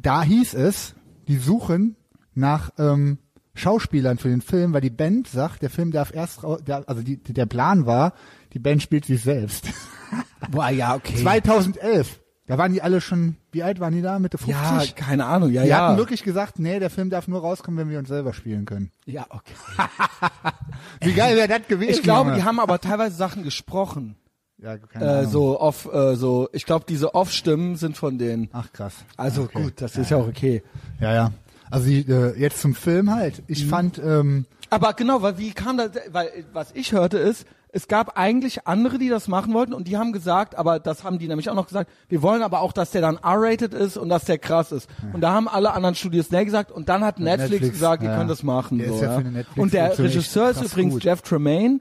da 0.03 0.23
hieß 0.23 0.55
es, 0.55 0.95
die 1.29 1.37
suchen 1.37 1.97
nach 2.35 2.71
ähm, 2.79 3.19
Schauspielern 3.55 4.19
für 4.19 4.29
den 4.29 4.41
Film, 4.41 4.73
weil 4.73 4.81
die 4.81 4.91
Band 4.91 5.29
sagt, 5.29 5.63
der 5.63 5.71
Film 5.71 5.93
darf 5.93 6.15
erst, 6.15 6.41
der, 6.67 6.89
also 6.89 7.03
die, 7.03 7.17
der 7.19 7.47
Plan 7.47 7.87
war, 7.87 8.13
die 8.53 8.59
Band 8.59 8.83
spielt 8.83 9.05
sich 9.05 9.23
selbst. 9.23 9.69
Boah, 10.51 10.71
ja, 10.71 10.95
okay. 10.95 11.17
2011. 11.17 12.21
Da 12.47 12.59
waren 12.59 12.75
die 12.75 12.83
alle 12.83 13.01
schon, 13.01 13.37
wie 13.53 13.63
alt 13.63 13.81
waren 13.81 13.95
die 13.95 14.03
da? 14.03 14.19
Mitte 14.19 14.37
50? 14.37 14.55
ja, 14.55 14.85
keine 14.95 15.25
Ahnung, 15.25 15.51
ja, 15.51 15.63
die 15.63 15.69
ja. 15.69 15.89
hatten 15.89 15.99
wirklich 15.99 16.23
gesagt, 16.23 16.59
nee, 16.59 16.79
der 16.79 16.91
Film 16.91 17.09
darf 17.09 17.27
nur 17.27 17.41
rauskommen, 17.41 17.79
wenn 17.81 17.89
wir 17.89 17.99
uns 17.99 18.09
selber 18.09 18.35
spielen 18.35 18.67
können. 18.67 18.91
ja, 19.07 19.25
okay. 19.31 19.55
Wie 21.01 21.15
geil 21.15 21.37
wäre 21.37 21.49
das 21.49 21.67
gewesen? 21.69 21.93
Ich 21.93 22.03
glaube, 22.03 22.35
die 22.35 22.45
haben 22.45 22.61
aber 22.61 22.81
teilweise 22.81 23.17
Sachen 23.17 23.45
gesprochen. 23.45 24.17
Ja, 24.65 24.79
keine 24.79 25.21
Äh, 25.21 25.27
so 25.27 25.61
off, 25.61 25.89
äh, 25.93 26.17
so, 26.17 26.49
ich 26.53 26.65
glaube, 26.65 26.87
diese 26.89 27.15
Off-Stimmen 27.15 27.77
sind 27.77 27.97
von 27.97 28.19
denen. 28.19 28.49
Ach 28.53 28.73
krass. 28.73 28.95
Also 29.17 29.43
Okay. 29.43 29.63
gut, 29.63 29.75
das 29.77 29.97
ist 29.97 30.11
ja 30.11 30.17
auch 30.17 30.27
okay. 30.27 30.63
Ja, 31.01 31.13
ja. 31.15 31.33
Also 31.71 31.87
die, 31.89 32.01
äh, 32.01 32.39
jetzt 32.39 32.61
zum 32.61 32.75
Film 32.75 33.15
halt. 33.15 33.39
Mhm. 33.39 33.45
Ich 33.49 33.67
fand, 33.67 33.99
ähm, 33.99 34.47
Aber 34.71 34.95
genau, 34.95 35.23
weil 35.23 35.39
wie 35.39 35.53
kam 35.53 35.77
das, 35.77 35.91
weil 36.13 36.29
was 36.53 36.71
ich 36.73 36.93
hörte 36.93 37.19
ist, 37.19 37.47
es 37.73 37.89
gab 37.89 38.17
eigentlich 38.17 38.69
andere, 38.69 38.99
die 38.99 39.09
das 39.09 39.27
machen 39.27 39.53
wollten 39.53 39.75
und 39.75 39.89
die 39.89 39.97
haben 39.97 40.13
gesagt, 40.13 40.57
aber 40.57 40.79
das 40.79 41.03
haben 41.03 41.19
die 41.19 41.27
nämlich 41.27 41.51
auch 41.51 41.57
noch 41.57 41.67
gesagt, 41.67 41.91
wir 42.09 42.23
wollen 42.23 42.43
aber 42.43 42.61
auch, 42.61 42.73
dass 42.73 42.93
der 42.93 43.01
dann 43.01 43.17
R-rated 43.17 43.75
ist 43.75 43.97
und 43.97 44.09
dass 44.09 44.25
der 44.25 44.39
krass 44.39 44.71
ist. 44.71 44.89
Und 45.13 45.23
da 45.23 45.33
haben 45.33 45.49
alle 45.49 45.73
anderen 45.73 45.97
Studios 45.97 46.31
nee 46.31 46.45
gesagt 46.45 46.71
und 46.71 46.89
dann 46.89 47.05
hat 47.05 47.19
Netflix, 47.19 47.51
Netflix, 47.51 47.73
gesagt, 47.73 48.03
ihr 48.05 48.11
ja. 48.11 48.17
könnt 48.17 48.31
das 48.31 48.45
machen. 48.45 48.79
Der 48.79 48.89
so, 48.93 49.03
ja 49.03 49.21
ja. 49.21 49.45
und 49.57 49.73
der 49.73 49.99
Regisseur 49.99 50.51
ist 50.51 50.63
übrigens 50.63 50.95
gut. 50.95 51.05
Jeff 51.05 51.23
Tremaine, 51.23 51.81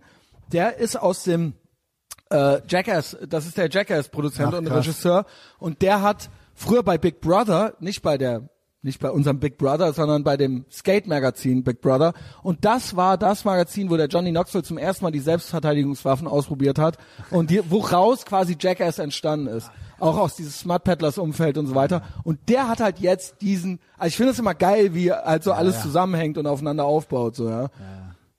der 0.51 0.77
ist 0.77 0.99
aus 0.99 1.23
dem 1.23 1.53
äh, 2.33 2.61
Jackass, 2.67 3.15
das 3.27 3.45
ist 3.45 3.57
der 3.57 3.69
Jackass-Produzent 3.69 4.53
und 4.53 4.65
krass. 4.65 4.77
Regisseur 4.77 5.25
und 5.59 5.81
der 5.81 6.01
hat 6.01 6.29
früher 6.55 6.83
bei 6.83 6.97
Big 6.97 7.21
Brother, 7.21 7.75
nicht 7.79 8.01
bei 8.01 8.17
der 8.17 8.49
nicht 8.85 8.99
bei 8.99 9.09
unserem 9.09 9.39
Big 9.39 9.57
Brother, 9.57 9.93
sondern 9.93 10.25
bei 10.25 10.35
dem 10.35 10.65
Skate-Magazin 10.69 11.63
Big 11.63 11.79
Brother. 11.79 12.13
Und 12.41 12.65
das 12.65 12.97
war 12.97 13.17
das 13.17 13.45
Magazin, 13.45 13.89
wo 13.89 13.95
der 13.95 14.07
Johnny 14.07 14.31
Knoxville 14.31 14.63
zum 14.63 14.77
ersten 14.77 15.05
Mal 15.05 15.11
die 15.11 15.21
Selbstverteidigungswaffen 15.21 16.27
ausprobiert 16.27 16.77
hat 16.77 16.97
und 17.29 17.49
die, 17.49 17.61
woraus 17.71 18.25
quasi 18.25 18.57
Jackass 18.59 18.99
entstanden 18.99 19.47
ist. 19.47 19.71
Auch 19.99 20.17
aus 20.17 20.35
dieses 20.35 20.59
Smart 20.59 20.83
Peddlers 20.83 21.17
Umfeld 21.17 21.57
und 21.57 21.67
so 21.67 21.75
weiter. 21.75 22.03
Und 22.25 22.49
der 22.49 22.67
hat 22.67 22.81
halt 22.81 22.99
jetzt 22.99 23.41
diesen, 23.41 23.79
also 23.97 24.09
ich 24.09 24.17
finde 24.17 24.33
es 24.33 24.39
immer 24.39 24.53
geil, 24.53 24.93
wie 24.93 25.13
halt 25.13 25.45
so 25.45 25.53
alles 25.53 25.75
ja. 25.75 25.81
zusammenhängt 25.83 26.37
und 26.37 26.45
aufeinander 26.45 26.83
aufbaut, 26.83 27.37
so, 27.37 27.47
ja. 27.47 27.69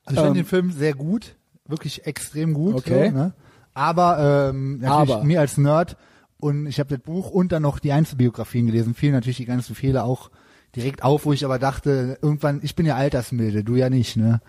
Also 0.04 0.20
ich 0.20 0.26
Ähm, 0.26 0.34
den 0.34 0.44
Film 0.44 0.72
sehr 0.72 0.92
gut, 0.92 1.36
wirklich 1.66 2.06
extrem 2.06 2.52
gut. 2.52 2.74
Okay. 2.74 3.08
So, 3.08 3.16
ne? 3.16 3.32
Aber 3.74 4.50
ähm, 4.50 4.78
natürlich 4.78 5.14
Aber. 5.16 5.24
mir 5.24 5.40
als 5.40 5.58
Nerd 5.58 5.96
und 6.38 6.66
ich 6.66 6.78
habe 6.78 6.90
das 6.90 7.00
Buch 7.04 7.30
und 7.30 7.52
dann 7.52 7.62
noch 7.62 7.78
die 7.78 7.92
Einzelbiografien 7.92 8.66
gelesen, 8.66 8.94
fielen 8.94 9.12
natürlich 9.12 9.38
die 9.38 9.44
ganzen 9.46 9.74
Fehler 9.74 10.04
auch 10.04 10.30
direkt 10.76 11.02
auf, 11.02 11.24
wo 11.24 11.32
ich 11.32 11.44
aber 11.44 11.58
dachte, 11.58 12.18
irgendwann, 12.22 12.60
ich 12.62 12.74
bin 12.74 12.86
ja 12.86 12.96
altersmilde, 12.96 13.62
du 13.64 13.76
ja 13.76 13.90
nicht, 13.90 14.16
ne? 14.16 14.40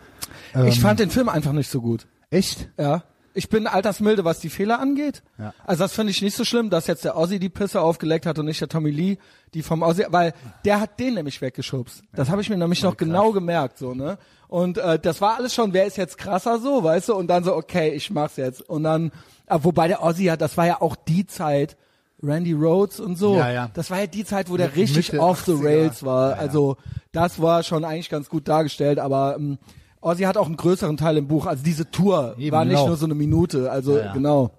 Ich 0.53 0.75
Ähm, 0.77 0.81
fand 0.81 0.99
den 0.99 1.09
Film 1.09 1.29
einfach 1.29 1.51
nicht 1.53 1.69
so 1.69 1.81
gut. 1.81 2.07
echt? 2.29 2.69
Ja. 2.79 3.03
Ich 3.38 3.49
bin 3.49 3.67
altersmilde, 3.67 4.23
was 4.23 4.39
die 4.39 4.49
Fehler 4.49 4.79
angeht. 4.79 5.21
Ja. 5.38 5.53
Also 5.65 5.83
das 5.83 5.91
finde 5.91 6.11
ich 6.11 6.21
nicht 6.21 6.38
so 6.38 6.45
schlimm, 6.45 6.69
dass 6.69 6.88
jetzt 6.88 7.03
der 7.03 7.17
Ozzy 7.17 7.38
die 7.38 7.49
Pisse 7.49 7.81
aufgeleckt 7.81 8.25
hat 8.25 8.39
und 8.39 8.45
nicht 8.45 8.61
der 8.61 8.69
Tommy 8.69 8.91
Lee, 8.91 9.17
die 9.53 9.61
vom 9.61 9.81
Ozzy, 9.83 10.05
weil 10.07 10.33
der 10.63 10.79
hat 10.79 11.01
den 11.01 11.15
nämlich 11.15 11.41
weggeschubst. 11.41 12.01
Das 12.13 12.29
habe 12.29 12.41
ich 12.41 12.49
mir 12.49 12.55
nämlich 12.57 12.81
noch 12.81 12.95
genau 12.95 13.33
gemerkt, 13.33 13.77
so 13.77 13.93
ne. 13.93 14.17
Und 14.47 14.77
äh, 14.77 14.99
das 14.99 15.21
war 15.21 15.38
alles 15.38 15.53
schon, 15.53 15.73
wer 15.73 15.86
ist 15.86 15.97
jetzt 15.97 16.17
krasser 16.17 16.60
so, 16.60 16.84
weißt 16.84 17.10
du? 17.10 17.15
Und 17.15 17.27
dann 17.27 17.43
so, 17.43 17.55
okay, 17.55 17.89
ich 17.89 18.12
mach's 18.12 18.38
jetzt. 18.38 18.62
Und 18.67 18.84
dann, 18.84 19.12
äh, 19.47 19.60
wobei 19.62 19.88
der 19.88 20.03
Ozzy 20.03 20.25
hat, 20.25 20.41
das 20.41 20.58
war 20.58 20.67
ja 20.67 20.81
auch 20.81 20.95
die 20.95 21.25
Zeit, 21.25 21.77
Randy 22.23 22.53
Rhodes 22.53 22.99
und 22.99 23.17
so. 23.17 23.36
Ja, 23.36 23.51
ja. 23.51 23.69
Das 23.73 23.91
war 23.91 23.99
ja 23.99 24.08
die 24.08 24.25
Zeit, 24.25 24.49
wo 24.49 24.58
der 24.58 24.67
Mitte 24.67 24.79
richtig 24.79 25.19
off 25.19 25.43
the 25.45 25.53
80er. 25.53 25.63
rails 25.63 26.03
war. 26.03 26.31
Ja. 26.31 26.38
Also 26.38 26.77
das 27.12 27.41
war 27.41 27.63
schon 27.63 27.84
eigentlich 27.84 28.10
ganz 28.10 28.29
gut 28.29 28.47
dargestellt, 28.47 28.99
aber 28.99 29.36
ähm, 29.38 29.58
Ozzy 30.01 30.23
hat 30.23 30.38
auch 30.38 30.45
einen 30.45 30.58
größeren 30.58 30.97
Teil 30.97 31.17
im 31.17 31.27
Buch. 31.27 31.45
Also 31.45 31.63
diese 31.63 31.89
Tour 31.89 32.36
Eben, 32.38 32.51
war 32.51 32.65
nicht 32.65 32.75
genau. 32.75 32.88
nur 32.88 32.97
so 32.97 33.05
eine 33.05 33.15
Minute. 33.15 33.71
Also 33.71 33.99
genau. 34.13 34.51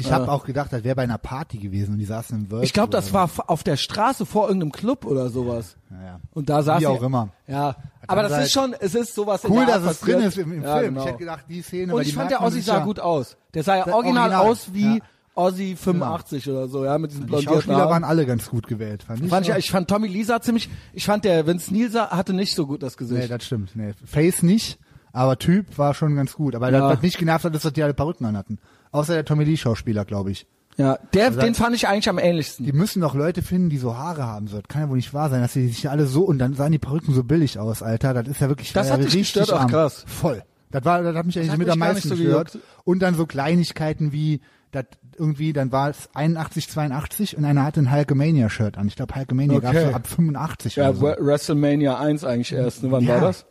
Ich 0.00 0.12
habe 0.12 0.30
auch 0.30 0.44
gedacht, 0.44 0.72
das 0.72 0.84
wäre 0.84 0.94
bei 0.94 1.02
einer 1.02 1.18
Party 1.18 1.58
gewesen 1.58 1.92
und 1.92 1.98
die 1.98 2.04
saßen 2.04 2.38
im 2.38 2.50
World. 2.50 2.64
Ich 2.64 2.72
glaube, 2.72 2.90
das 2.90 3.12
war 3.12 3.28
auf 3.48 3.62
der 3.64 3.76
Straße 3.76 4.26
vor 4.26 4.46
irgendeinem 4.46 4.72
Club 4.72 5.04
oder 5.04 5.28
sowas. 5.28 5.76
Naja. 5.90 6.20
Und 6.34 6.48
da 6.48 6.62
saß 6.62 6.80
Wie 6.80 6.86
auch 6.86 7.02
immer. 7.02 7.30
Ja, 7.46 7.76
aber 8.06 8.22
das 8.22 8.44
ist 8.44 8.52
schon, 8.52 8.74
es 8.78 8.94
ist 8.94 9.14
sowas 9.14 9.44
in 9.44 9.52
Cool, 9.52 9.66
dass 9.66 9.82
es 9.82 10.00
drin 10.00 10.20
ist 10.20 10.38
im, 10.38 10.52
im 10.52 10.62
ja, 10.62 10.76
Film. 10.78 10.94
Genau. 10.94 11.00
Ich 11.00 11.08
hätte 11.08 11.18
gedacht, 11.18 11.44
die 11.48 11.62
Szene. 11.62 11.94
Und 11.94 12.02
ich 12.02 12.08
die 12.08 12.14
fand, 12.14 12.30
der 12.30 12.50
sich 12.50 12.64
sah 12.64 12.78
ja- 12.78 12.84
gut 12.84 13.00
aus. 13.00 13.36
Der 13.54 13.62
sah 13.62 13.76
ja 13.76 13.86
original, 13.86 14.30
Original, 14.30 14.46
aus 14.50 14.72
wie 14.72 14.96
ja. 14.98 15.02
Ozzy 15.34 15.76
85 15.76 16.48
oder 16.50 16.68
so, 16.68 16.84
ja, 16.84 16.98
mit 16.98 17.10
diesen 17.12 17.22
Die 17.22 17.26
blondierten 17.28 17.54
Schauspieler 17.56 17.76
Haaren. 17.78 17.90
waren 17.90 18.04
alle 18.04 18.26
ganz 18.26 18.48
gut 18.50 18.66
gewählt, 18.66 19.04
fand 19.04 19.22
ich. 19.22 19.30
Fand 19.30 19.48
ich, 19.48 19.54
ich 19.54 19.70
fand 19.70 19.88
Tommy 19.88 20.08
Lee 20.08 20.24
sah 20.24 20.40
ziemlich, 20.40 20.68
ich 20.92 21.04
fand 21.06 21.24
der 21.24 21.46
Vince 21.46 21.72
Neil 21.72 21.92
hatte 22.10 22.32
nicht 22.32 22.54
so 22.54 22.66
gut 22.66 22.82
das 22.82 22.96
Gesicht. 22.96 23.22
Nee, 23.22 23.28
das 23.28 23.44
stimmt. 23.44 23.76
Nee. 23.76 23.92
Face 24.04 24.42
nicht, 24.42 24.78
aber 25.12 25.38
Typ 25.38 25.78
war 25.78 25.94
schon 25.94 26.16
ganz 26.16 26.34
gut. 26.34 26.54
Aber 26.56 26.70
Ja. 26.72 26.80
das, 26.80 26.96
was 26.96 27.02
nicht 27.02 27.18
genervt 27.18 27.44
hat, 27.44 27.54
ist, 27.54 27.64
dass 27.64 27.72
die 27.72 27.82
alle 27.82 27.94
Perücken 27.94 28.24
an 28.26 28.36
hatten. 28.36 28.58
Außer 28.92 29.14
der 29.14 29.24
Tommy 29.24 29.44
Lee 29.44 29.56
Schauspieler, 29.56 30.04
glaube 30.04 30.30
ich. 30.30 30.46
ja, 30.76 30.98
der, 31.14 31.26
Also- 31.26 31.40
den 31.40 31.54
fand 31.54 31.74
ich 31.74 31.88
eigentlich 31.88 32.08
am 32.08 32.18
ähnlichsten. 32.18 32.64
Die 32.64 32.72
müssen 32.72 33.00
doch 33.00 33.14
Leute 33.14 33.42
finden, 33.42 33.68
die 33.68 33.78
so 33.78 33.96
Haare 33.96 34.24
haben. 34.24 34.46
So, 34.48 34.56
das 34.58 34.68
kann 34.68 34.82
ja 34.82 34.88
wohl 34.88 34.96
nicht 34.96 35.12
wahr 35.14 35.28
sein, 35.30 35.40
dass 35.42 35.52
die 35.54 35.66
sich 35.68 35.90
alle 35.90 36.06
so 36.06 36.22
und 36.24 36.38
dann 36.38 36.54
sahen 36.54 36.72
die 36.72 36.78
Perücken 36.78 37.12
so 37.14 37.24
billig 37.24 37.58
aus, 37.58 37.82
Alter. 37.82 38.14
Das 38.14 38.28
ist 38.28 38.40
ja 38.40 38.48
wirklich 38.48 38.72
Das 38.72 38.88
ja, 38.88 38.94
hat 38.94 39.04
dich 39.04 39.12
gestört? 39.14 39.52
Arm. 39.52 39.68
krass. 39.70 40.04
Voll. 40.06 40.42
Das 40.70 40.84
war, 40.84 41.02
das 41.02 41.16
hat 41.16 41.24
mich 41.26 41.38
eigentlich 41.38 41.50
hat 41.50 41.58
mit 41.58 41.66
mich 41.68 41.72
am 41.72 41.78
meisten 41.78 42.08
so 42.08 42.14
gestört. 42.16 42.52
gejuckt. 42.52 42.66
Und 42.84 43.00
dann 43.00 43.14
so 43.14 43.26
Kleinigkeiten 43.26 44.12
wie, 44.12 44.40
das 44.70 44.84
irgendwie, 45.16 45.52
dann 45.54 45.72
war 45.72 45.88
es 45.88 46.10
81, 46.14 46.68
82 46.68 47.36
und 47.38 47.44
einer 47.46 47.64
hatte 47.64 47.80
ein 47.80 47.90
Hulkamania-Shirt 47.90 48.76
an. 48.78 48.86
Ich 48.86 48.94
glaube, 48.96 49.14
Hulkamania 49.14 49.56
Okay. 49.56 49.86
so 49.88 49.94
ab 49.94 50.06
85 50.06 50.76
ja, 50.76 50.90
oder 50.90 50.98
so. 50.98 51.06
Wre- 51.06 51.16
WrestleMania 51.24 51.98
1 51.98 52.22
eigentlich 52.24 52.52
erst, 52.52 52.82
ne? 52.82 52.90
Wann 52.92 53.02
Ja. 53.04 53.14
war 53.14 53.20
das? 53.22 53.46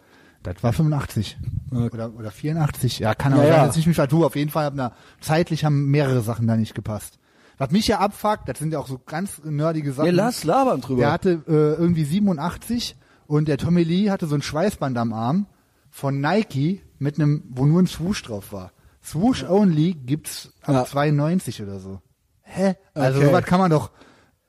Das 0.54 0.64
war 0.64 0.74
85. 0.74 1.38
Oder, 1.72 2.14
oder 2.16 2.32
84. 2.32 3.00
Ja, 3.00 3.14
kann 3.16 3.34
Ja, 3.34 3.38
aber 3.40 3.48
ja. 3.48 3.56
sein, 3.58 3.66
jetzt 3.68 3.76
nicht 3.78 3.88
mich 3.88 3.98
du. 3.98 4.26
Auf 4.26 4.36
jeden 4.36 4.52
Fall 4.52 4.66
haben 4.66 4.78
da, 4.78 4.94
zeitlich 5.22 5.66
haben 5.66 5.88
mehrere 5.92 6.22
Sachen 6.22 6.48
da 6.48 6.56
nicht 6.56 6.76
gepasst. 6.76 7.20
Was 7.58 7.72
mich 7.72 7.88
ja 7.88 8.00
abfuckt, 8.00 8.48
das 8.48 8.60
sind 8.60 8.72
ja 8.72 8.80
auch 8.80 8.88
so 8.88 9.00
ganz 9.04 9.42
nerdige 9.44 9.92
Sachen. 9.92 10.06
Ja, 10.08 10.12
lass 10.12 10.44
labern 10.44 10.82
drüber. 10.82 11.02
Der 11.02 11.12
hatte 11.12 11.42
äh, 11.48 11.82
irgendwie 11.82 12.04
87 12.04 12.96
und 13.26 13.48
der 13.48 13.58
Tommy 13.58 13.84
Lee 13.84 14.10
hatte 14.12 14.28
so 14.28 14.36
ein 14.36 14.42
Schweißband 14.44 14.98
am 14.98 15.12
Arm 15.12 15.48
von 15.90 16.22
Nike 16.22 16.82
mit 17.00 17.20
einem, 17.20 17.44
wo 17.50 17.66
nur 17.66 17.82
ein 17.82 17.88
Swoosh 17.88 18.22
drauf 18.24 18.54
war. 18.54 18.72
Swoosh 19.04 19.44
Only 19.44 19.94
gibt's 19.94 20.52
ab 20.62 20.76
Ja. 20.76 20.86
92 20.86 21.62
oder 21.64 21.80
so. 21.80 22.02
Hä? 22.42 22.76
Also 22.94 23.20
Okay. 23.20 23.28
sowas 23.30 23.46
kann 23.46 23.60
man 23.60 23.72
doch. 23.72 23.92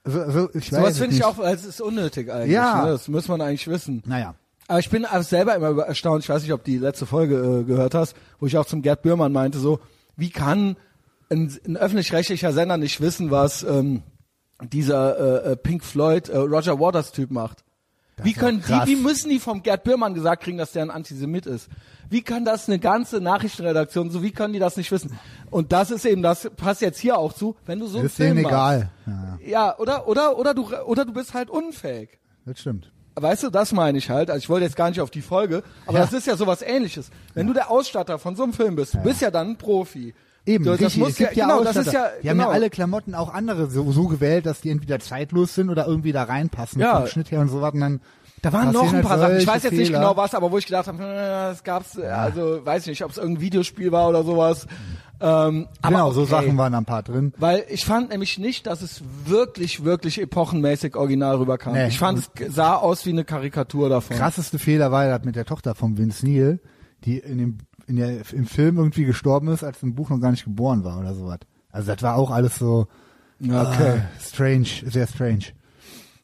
So, 0.05 0.31
so, 0.31 0.51
ich 0.55 0.71
weiß 0.73 0.79
Sowas 0.81 0.91
es 0.93 0.99
finde 0.99 1.17
ich 1.17 1.25
auch, 1.25 1.39
es 1.39 1.65
ist 1.65 1.81
unnötig 1.81 2.31
eigentlich. 2.33 2.53
Ja. 2.53 2.85
Ne? 2.85 2.91
Das 2.93 3.09
muss 3.09 3.29
man 3.29 3.41
eigentlich 3.41 3.67
wissen. 3.69 4.03
Naja. 4.07 4.35
Aber 4.69 4.79
ich 4.79 4.91
bin 4.91 5.07
auch 5.07 5.23
selber 5.23 5.55
immer 5.57 5.83
erstaunt, 5.83 6.23
ich 6.23 6.29
weiß 6.29 6.43
nicht, 6.43 6.53
ob 6.53 6.63
du 6.63 6.71
die 6.71 6.79
letzte 6.79 7.07
Folge 7.07 7.37
äh, 7.37 7.65
gehört 7.65 7.95
hast, 7.95 8.15
wo 8.39 8.47
ich 8.47 8.59
auch 8.59 8.67
zum 8.67 8.83
Gerd 8.83 9.01
Bührmann 9.03 9.33
meinte, 9.33 9.59
so, 9.59 9.81
wie 10.15 10.29
kann 10.29 10.77
ein, 11.31 11.59
ein 11.67 11.77
öffentlich-rechtlicher 11.79 12.53
Sender 12.53 12.77
nicht 12.77 13.01
wissen, 13.01 13.31
was 13.31 13.63
ähm, 13.63 14.03
dieser 14.63 15.47
äh, 15.47 15.53
äh, 15.53 15.57
Pink 15.57 15.83
Floyd 15.83 16.29
äh, 16.29 16.37
Roger 16.37 16.79
Waters 16.79 17.13
Typ 17.13 17.31
macht? 17.31 17.65
Wie 18.23 18.31
ist 18.31 18.39
auch 18.39 18.41
können 18.41 18.63
die, 18.67 18.91
wie 18.91 18.97
müssen 18.97 19.31
die 19.31 19.39
vom 19.39 19.63
Gerd 19.63 19.85
Bührmann 19.85 20.13
gesagt 20.13 20.43
kriegen, 20.43 20.59
dass 20.59 20.73
der 20.73 20.83
ein 20.83 20.91
Antisemit 20.91 21.47
ist? 21.47 21.69
Wie 22.11 22.21
kann 22.21 22.45
das 22.45 22.69
eine 22.69 22.79
ganze 22.79 23.21
Nachrichtenredaktion, 23.21 24.11
so 24.11 24.23
wie 24.23 24.33
können 24.33 24.53
die 24.53 24.59
das 24.59 24.77
nicht 24.77 24.91
wissen? 24.91 25.19
Und 25.51 25.73
das 25.73 25.91
ist 25.91 26.05
eben, 26.05 26.23
das 26.23 26.51
passt 26.57 26.83
jetzt 26.83 26.99
hier 26.99 27.17
auch 27.17 27.33
zu, 27.33 27.57
wenn 27.65 27.79
du 27.79 27.87
so 27.87 27.99
einen 27.99 28.07
Ist 28.07 28.19
denen 28.19 28.35
Film 28.35 28.47
egal. 28.47 28.91
Ja. 29.07 29.39
Ja, 29.47 29.79
oder, 29.79 30.09
oder, 30.09 30.37
oder 30.37 30.53
du, 30.53 30.67
oder 30.85 31.05
du 31.05 31.13
bist 31.13 31.33
halt 31.33 31.49
unfähig. 31.49 32.19
das 32.45 32.61
stimmt. 32.61 32.91
Weißt 33.21 33.43
du, 33.43 33.51
das 33.51 33.73
meine 33.73 33.99
ich 33.99 34.11
halt. 34.11 34.31
Also 34.31 34.39
ich 34.39 34.49
wollte 34.49 34.65
jetzt 34.65 34.77
gar 34.77 34.89
nicht 34.89 35.01
auf 35.01 35.11
die 35.11 35.23
Folge, 35.23 35.63
aber 35.87 35.99
Ja. 35.99 36.05
das 36.05 36.13
ist 36.13 36.27
ja 36.27 36.37
sowas 36.37 36.63
ähnliches. 36.63 37.11
Wenn 37.35 37.47
du 37.47 37.53
der 37.53 37.71
Ausstatter 37.71 38.19
von 38.19 38.37
so 38.37 38.43
einem 38.45 38.53
Film 38.53 38.77
bist, 38.77 38.95
du 38.95 38.99
bist 38.99 39.21
ja 39.21 39.31
dann 39.31 39.51
ein 39.51 39.57
Profi. 39.57 40.15
Eben, 40.47 40.65
das 40.65 40.81
richtig. 40.81 40.97
muss 40.97 41.09
es 41.11 41.17
gibt 41.17 41.37
ja, 41.37 41.47
genau, 41.47 41.63
das 41.63 41.77
ist 41.77 41.93
ja, 41.93 42.07
Die 42.23 42.31
haben 42.31 42.39
genau. 42.39 42.49
ja 42.49 42.55
alle 42.55 42.71
Klamotten 42.71 43.15
auch 43.15 43.35
andere 43.35 43.69
so, 43.69 43.93
so 43.93 44.09
gewählt, 44.09 44.47
dass 44.47 44.63
die 44.63 44.71
entweder 44.71 44.99
zeitlos 44.99 45.55
sind 45.55 45.69
oder 45.69 45.87
irgendwie 45.87 46.13
da 46.13 46.23
reinpassen 46.23 46.81
Ja. 46.81 47.01
vom 47.01 47.07
Schnitt 47.09 47.31
her 47.31 47.41
und 47.41 47.49
so 47.49 47.61
was. 47.61 47.75
Und 47.75 47.81
dann 47.81 48.01
Da 48.41 48.53
waren 48.53 48.73
noch 48.73 48.91
ein 48.93 49.03
paar 49.03 49.19
halt 49.19 49.21
Sachen. 49.21 49.37
Ich 49.39 49.47
weiß 49.47 49.63
jetzt 49.65 49.73
nicht 49.75 49.89
Fehler. 49.89 49.99
genau 49.99 50.17
was, 50.17 50.35
aber 50.35 50.51
wo 50.51 50.57
ich 50.57 50.65
gedacht 50.65 50.87
habe, 50.87 51.03
es 51.53 51.63
gab's, 51.65 51.99
äh, 51.99 52.07
also 52.07 52.65
weiß 52.65 52.83
ich 52.85 52.89
nicht, 52.89 53.05
ob 53.05 53.11
es 53.11 53.19
irgendein 53.19 53.43
Videospiel 53.43 53.93
war 53.93 54.09
oder 54.09 54.23
sowas. 54.25 54.67
Ähm, 55.21 55.67
Genau, 55.83 56.13
so 56.13 56.23
okay. 56.23 56.31
Sachen 56.31 56.57
waren 56.57 56.73
da 56.73 56.79
ein 56.79 56.85
paar 56.85 57.03
drin. 57.03 57.33
Weil 57.39 57.65
ich 57.69 57.85
fand 57.85 58.11
nämlich 58.11 58.39
nicht, 58.39 58.67
dass 58.67 58.83
es 58.83 59.03
wirklich, 59.25 59.85
wirklich 59.85 60.21
epochenmäßig 60.21 60.97
original 60.97 61.37
rüberkam. 61.37 61.73
Nee. 61.75 61.89
Ich 61.89 61.99
fand, 61.99 62.31
es 62.41 62.55
sah 62.55 62.77
aus 62.77 63.05
wie 63.07 63.11
eine 63.11 63.25
Karikatur 63.25 63.89
davon. 63.89 64.17
Krasseste 64.17 64.59
Fehler 64.59 64.93
war 64.93 65.07
das 65.09 65.25
mit 65.25 65.37
der 65.37 65.45
Tochter 65.45 65.75
von 65.75 65.99
Vince 65.99 66.27
Neil, 66.27 66.61
die 67.05 67.19
in 67.19 67.39
dem 67.39 67.59
in 67.87 67.97
der 67.97 68.21
im 68.33 68.47
Film 68.47 68.77
irgendwie 68.77 69.05
gestorben 69.05 69.49
ist, 69.49 69.65
als 69.65 69.83
im 69.83 69.95
Buch 69.95 70.11
noch 70.11 70.21
gar 70.21 70.31
nicht 70.31 70.45
geboren 70.45 70.85
war 70.85 70.99
oder 71.01 71.15
sowas. 71.15 71.39
Also 71.71 71.93
das 71.93 72.03
war 72.03 72.17
auch 72.17 72.31
alles 72.31 72.59
so 72.59 72.87
Ja, 73.41 73.63
okay. 73.63 74.01
ah, 74.01 74.21
strange, 74.21 74.67
sehr 74.85 75.07
strange. 75.07 75.45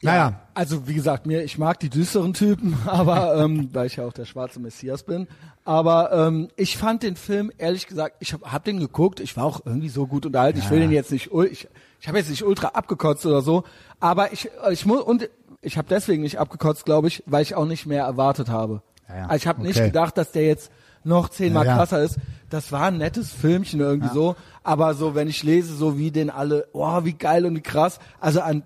Naja, 0.05 0.41
Also 0.55 0.87
wie 0.87 0.95
gesagt, 0.95 1.27
mir, 1.27 1.43
ich 1.45 1.59
mag 1.59 1.81
die 1.81 1.89
düsteren 1.91 2.33
Typen, 2.33 2.77
aber 2.87 3.37
ähm, 3.37 3.71
weil 3.73 3.87
ich 3.87 3.97
ja 3.97 4.05
auch 4.07 4.13
der 4.13 4.25
schwarze 4.25 4.61
Messias 4.61 5.03
bin. 5.03 5.27
Aber 5.65 6.13
ähm, 6.13 6.49
ich 6.57 6.77
fand 6.77 7.03
den 7.03 7.17
Film 7.17 7.51
ehrlich 7.59 7.87
gesagt, 7.87 8.17
ich 8.21 8.33
habe 8.33 8.53
hab 8.53 8.65
den 8.65 8.79
geguckt, 8.81 9.21
ich 9.21 9.37
war 9.37 9.45
auch 9.45 9.61
irgendwie 9.65 9.89
so 9.89 10.07
gut 10.07 10.27
unterhalten. 10.27 10.59
Ich 10.59 10.71
will 10.71 10.81
den 10.81 10.91
jetzt 10.93 11.11
nicht, 11.11 11.31
ich, 11.51 11.69
ich 12.01 12.09
habe 12.09 12.19
jetzt 12.19 12.29
nicht 12.31 12.45
ultra 12.45 12.69
abgekotzt 12.69 13.25
oder 13.27 13.41
so, 13.41 13.65
aber 14.01 14.33
ich, 14.33 14.51
ich 14.71 14.85
muss 14.87 15.01
und 15.03 15.29
ich 15.63 15.79
habe 15.79 15.89
deswegen 15.89 16.23
nicht 16.23 16.39
abgekotzt, 16.39 16.85
glaube 16.85 17.09
ich, 17.09 17.23
weil 17.27 17.43
ich 17.43 17.55
auch 17.55 17.65
nicht 17.67 17.87
mehr 17.87 18.05
erwartet 18.05 18.51
habe. 18.51 18.83
Ja, 19.09 19.17
ja. 19.17 19.23
Also 19.25 19.37
ich 19.37 19.47
habe 19.47 19.63
nicht 19.63 19.77
Okay. 19.79 19.87
gedacht, 19.87 20.19
dass 20.19 20.33
der 20.33 20.47
jetzt 20.47 20.71
noch 21.03 21.29
zehnmal 21.31 21.65
Ja, 21.65 21.73
ja. 21.73 21.77
krasser 21.79 22.03
ist. 22.03 22.19
Das 22.51 22.71
war 22.73 22.83
ein 22.89 22.99
nettes 22.99 23.33
Filmchen 23.33 23.81
irgendwie 23.81 24.09
so, 24.13 24.37
aber 24.63 24.93
so 24.95 25.15
wenn 25.15 25.29
ich 25.29 25.43
lese, 25.43 25.75
so 25.75 25.99
wie 25.99 26.11
den 26.11 26.29
alle, 26.31 26.69
oh 26.73 27.05
wie 27.05 27.15
geil 27.15 27.47
und 27.47 27.57
wie 27.57 27.63
krass, 27.63 27.99
also 28.21 28.41
an 28.43 28.63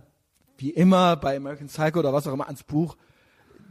wie 0.59 0.71
immer 0.71 1.17
bei 1.17 1.37
American 1.37 1.69
Psycho 1.69 1.99
oder 2.01 2.13
was 2.13 2.27
auch 2.27 2.33
immer 2.35 2.47
ans 2.47 2.63
Buch, 2.65 2.97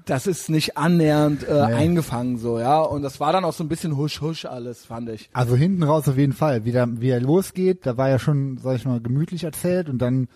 das 0.06 0.26
ist 0.26 0.50
nicht 0.50 0.78
annähernd 0.78 1.44
äh, 1.44 1.52
Nee. 1.54 1.74
eingefangen 1.74 2.38
so, 2.38 2.60
ja. 2.60 2.80
Und 2.82 3.02
das 3.02 3.20
war 3.20 3.34
dann 3.34 3.44
auch 3.46 3.54
so 3.54 3.64
ein 3.64 3.68
bisschen 3.68 3.98
husch 3.98 4.22
husch 4.22 4.46
alles, 4.46 4.86
fand 4.86 5.10
ich. 5.10 5.30
also 5.34 5.56
hinten 5.56 5.84
raus 5.84 6.08
auf 6.08 6.18
jeden 6.18 6.34
Fall. 6.34 6.64
Wie, 6.66 6.72
der, 6.72 6.88
wie 7.02 7.10
er 7.10 7.20
losgeht, 7.20 7.86
da 7.86 7.98
war 7.98 8.08
ja 8.10 8.18
schon, 8.18 8.58
sag 8.58 8.78
ich 8.78 8.86
mal, 8.86 9.02
gemütlich 9.02 9.44
erzählt 9.44 9.90
und 9.90 9.98
dann 10.00 10.30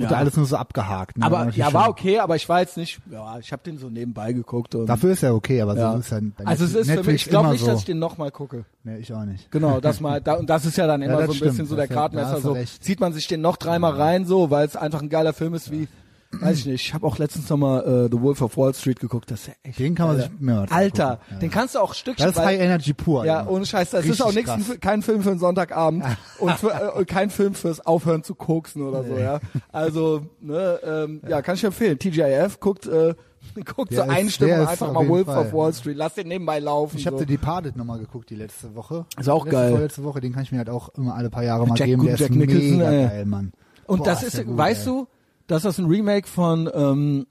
wurde 0.00 0.12
Ja. 0.12 0.18
alles 0.18 0.36
nur 0.36 0.46
so 0.46 0.56
abgehakt. 0.56 1.18
Ne? 1.18 1.24
Aber 1.26 1.48
ja, 1.50 1.72
war 1.72 1.88
okay, 1.88 2.18
aber 2.18 2.36
ich 2.36 2.48
war 2.48 2.60
jetzt 2.60 2.76
nicht, 2.76 3.00
ja, 3.10 3.38
ich 3.38 3.52
habe 3.52 3.62
den 3.62 3.78
so 3.78 3.88
nebenbei 3.88 4.32
geguckt 4.32 4.74
und 4.74 4.86
Dafür 4.86 5.12
ist 5.12 5.22
er 5.22 5.34
okay, 5.34 5.60
aber 5.60 5.76
ja. 5.76 5.92
so 5.92 5.98
ist 5.98 6.12
er 6.12 6.20
bei 6.20 6.46
Also 6.46 6.64
es 6.64 6.74
ist 6.74 6.90
für 6.90 7.02
mich, 7.04 7.22
ich 7.22 7.28
glaube 7.28 7.50
nicht, 7.50 7.60
so. 7.60 7.66
dass 7.66 7.80
ich 7.80 7.84
den 7.86 7.98
nochmal 7.98 8.30
gucke. 8.30 8.64
Nee, 8.84 8.98
ich 8.98 9.12
auch 9.12 9.24
nicht. 9.24 9.50
Genau, 9.50 9.80
das 9.80 10.00
mal, 10.00 10.20
da, 10.20 10.34
und 10.34 10.48
das 10.48 10.64
ist 10.64 10.76
ja 10.76 10.86
dann 10.86 11.02
immer 11.02 11.16
das 11.18 11.26
so 11.26 11.32
ein 11.32 11.36
stimmt, 11.36 11.50
bisschen 11.52 11.66
so 11.66 11.76
der 11.76 11.86
ja- 11.86 11.94
du 12.36 12.40
so 12.40 12.52
recht. 12.52 12.82
zieht 12.82 13.00
man 13.00 13.12
sich 13.12 13.26
den 13.28 13.40
noch 13.40 13.56
dreimal 13.56 13.92
rein, 13.92 14.24
so, 14.24 14.50
weil 14.50 14.66
es 14.66 14.76
einfach 14.76 15.02
ein 15.02 15.08
geiler 15.08 15.32
Film 15.32 15.54
ist, 15.54 15.70
wie 15.70 15.88
weiß 16.32 16.58
ich 16.58 16.66
nicht. 16.66 16.84
Ich 16.86 16.94
habe 16.94 17.06
auch 17.06 17.18
letztens 17.18 17.48
nochmal 17.50 17.82
äh, 18.06 18.08
The 18.10 18.20
Wolf 18.20 18.40
of 18.42 18.56
Wall 18.56 18.72
Street 18.74 19.00
geguckt. 19.00 19.30
Das 19.30 19.40
ist 19.40 19.46
ja 19.48 19.52
echt. 19.62 19.78
Den 19.78 19.94
kann 19.94 20.06
man 20.08 20.16
Alter. 20.16 20.30
sich 20.30 20.40
mehrmals 20.40 20.72
Alter, 20.72 21.10
angucken. 21.10 21.24
Ja. 21.32 21.38
den 21.38 21.50
kannst 21.50 21.74
du 21.74 21.78
auch 21.80 21.94
Stückchen. 21.94 22.26
Das 22.26 22.36
ist 22.36 22.42
High 22.44 22.60
Energy 22.60 22.92
pur. 22.94 23.24
ja, 23.24 23.46
ohne 23.46 23.66
Scheiß, 23.66 23.90
das 23.90 24.04
ist 24.06 24.22
auch 24.22 24.32
krass. 24.32 24.60
kein 24.80 25.02
Film 25.02 25.22
für 25.22 25.30
einen 25.30 25.40
Sonntagabend 25.40 26.04
und, 26.38 26.52
für, 26.54 26.94
äh, 26.96 27.04
kein 27.04 27.30
Film 27.30 27.54
fürs 27.54 27.84
Aufhören 27.84 28.22
zu 28.22 28.34
koksen 28.34 28.82
oder 28.82 29.02
so, 29.04 29.16
ja. 29.18 29.40
Also, 29.72 30.26
ne, 30.40 30.78
ähm, 30.84 31.20
ja, 31.28 31.42
kann 31.42 31.56
ich 31.56 31.64
empfehlen. 31.64 31.98
TGIF 31.98 32.60
guckt, 32.60 32.86
äh, 32.86 33.14
guckt 33.74 33.90
Der 33.90 34.04
so 34.04 34.10
eine 34.10 34.30
Stimme 34.30 34.68
einfach 34.68 34.92
mal 34.92 35.08
Wolf 35.08 35.26
Fall. 35.26 35.46
of 35.46 35.52
Wall 35.52 35.72
Street. 35.72 35.96
Lass 35.96 36.14
den 36.14 36.28
nebenbei 36.28 36.58
laufen. 36.60 36.96
Ich 36.98 37.06
habe 37.06 37.16
so. 37.16 37.20
The 37.20 37.26
Departed 37.26 37.74
nochmal 37.76 37.98
geguckt 37.98 38.30
die 38.30 38.36
letzte 38.36 38.74
Woche. 38.74 39.06
Ist 39.18 39.28
auch 39.28 39.44
letzte, 39.46 39.56
geil. 39.60 39.70
Vorletzte 39.72 40.04
Woche, 40.04 40.20
den 40.20 40.32
kann 40.32 40.42
ich 40.42 40.52
mir 40.52 40.58
halt 40.58 40.70
auch 40.70 40.90
immer 40.90 41.14
alle 41.14 41.30
paar 41.30 41.42
Jahre 41.42 41.66
mal 41.66 41.76
Jack- 41.76 41.86
geben. 41.88 42.02
Der 42.04 42.12
guten 42.16 42.22
ist 42.22 42.28
Jack 42.28 42.38
Nicholson, 42.38 42.78
mega 42.78 42.90
ey. 42.92 43.08
geil, 43.08 43.26
Mann. 43.26 43.52
Und 43.86 43.98
Boah, 43.98 44.04
das 44.04 44.22
ist 44.22 44.34
ist, 44.34 44.46
gut, 44.46 44.56
weißt 44.56 44.86
ey. 44.86 44.92
du, 44.92 45.06
dass 45.50 45.62
das 45.62 45.78
ein 45.78 45.86
Remake 45.86 46.28
von 46.28 46.70
ähm, 46.72 47.26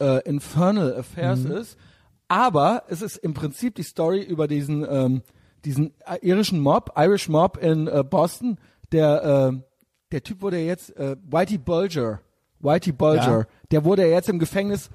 äh, 0.00 0.22
Infernal 0.28 0.96
Affairs 0.96 1.40
Mhm. 1.40 1.52
ist, 1.52 1.76
aber 2.28 2.84
es 2.88 3.02
ist 3.02 3.16
im 3.16 3.34
Prinzip 3.34 3.74
die 3.74 3.82
Story 3.82 4.22
über 4.22 4.46
diesen 4.48 4.86
ähm, 4.88 5.22
diesen 5.64 5.92
äh, 6.06 6.18
irischen 6.22 6.60
Mob, 6.60 6.92
Irish 6.96 7.28
Mob 7.28 7.56
in 7.56 7.86
äh, 7.88 8.04
Boston, 8.08 8.58
der 8.92 9.52
äh, 9.52 9.60
der 10.12 10.22
Typ 10.22 10.42
wurde 10.42 10.58
jetzt 10.58 10.96
äh, 10.96 11.16
Whitey 11.28 11.58
Bulger, 11.58 12.20
Whitey 12.60 12.92
Bulger, 12.92 13.38
Ja. 13.40 13.46
der 13.70 13.84
wurde 13.84 14.02
ja 14.02 14.08
jetzt 14.14 14.28
im 14.28 14.38
Gefängnis 14.38 14.90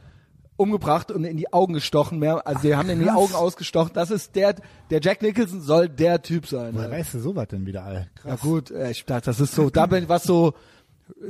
umgebracht 0.57 1.09
und 1.11 1.23
in 1.23 1.37
die 1.37 1.51
Augen 1.53 1.73
gestochen. 1.73 2.19
Mehr, 2.19 2.45
also 2.45 2.61
die 2.61 2.75
haben 2.75 2.89
in 2.89 2.99
die 2.99 3.05
krass. 3.05 3.15
Augen 3.17 3.33
ausgestochen. 3.33 3.91
Das 3.93 4.11
ist 4.11 4.35
der, 4.35 4.55
der 4.89 4.99
Jack 5.01 5.21
Nicholson 5.21 5.61
soll 5.61 5.87
der 5.89 6.21
Typ 6.21 6.47
sein. 6.47 6.73
Woher 6.75 6.91
weißt 6.91 7.13
du 7.13 7.19
sowas 7.19 7.47
denn 7.47 7.65
wieder, 7.65 7.83
all? 7.83 8.09
Ja 8.25 8.35
gut, 8.35 8.69
äh, 8.71 8.91
ich 8.91 9.05
dachte, 9.05 9.25
das 9.27 9.39
ist 9.39 9.53
so, 9.55 9.69
da 9.69 9.85
bin 9.85 10.09
was 10.09 10.23
so 10.23 10.53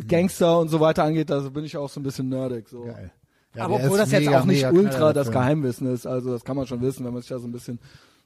Gangster 0.08 0.60
und 0.60 0.70
so 0.70 0.80
weiter 0.80 1.04
angeht, 1.04 1.30
da 1.30 1.40
bin 1.50 1.64
ich 1.66 1.78
auch 1.78 1.90
so 1.90 2.00
ein 2.00 2.04
bisschen 2.04 2.30
nerdig. 2.30 2.68
So. 2.70 2.84
Geil. 2.84 3.12
Ja, 3.56 3.66
Aber 3.66 3.76
obwohl 3.76 3.98
das 3.98 4.12
jetzt 4.12 4.26
mega, 4.26 4.40
auch 4.42 4.46
nicht 4.46 4.66
ultra 4.72 5.12
das 5.12 5.28
Film. 5.28 5.40
Geheimwissen 5.40 5.92
ist, 5.92 6.06
also 6.06 6.32
das 6.32 6.44
kann 6.44 6.56
man 6.56 6.68
schon 6.68 6.82
wissen, 6.82 7.04
wenn 7.06 7.14
man 7.14 7.22
sich 7.22 7.30
da 7.30 7.40
so 7.40 7.48
ein 7.48 7.52
bisschen 7.52 7.80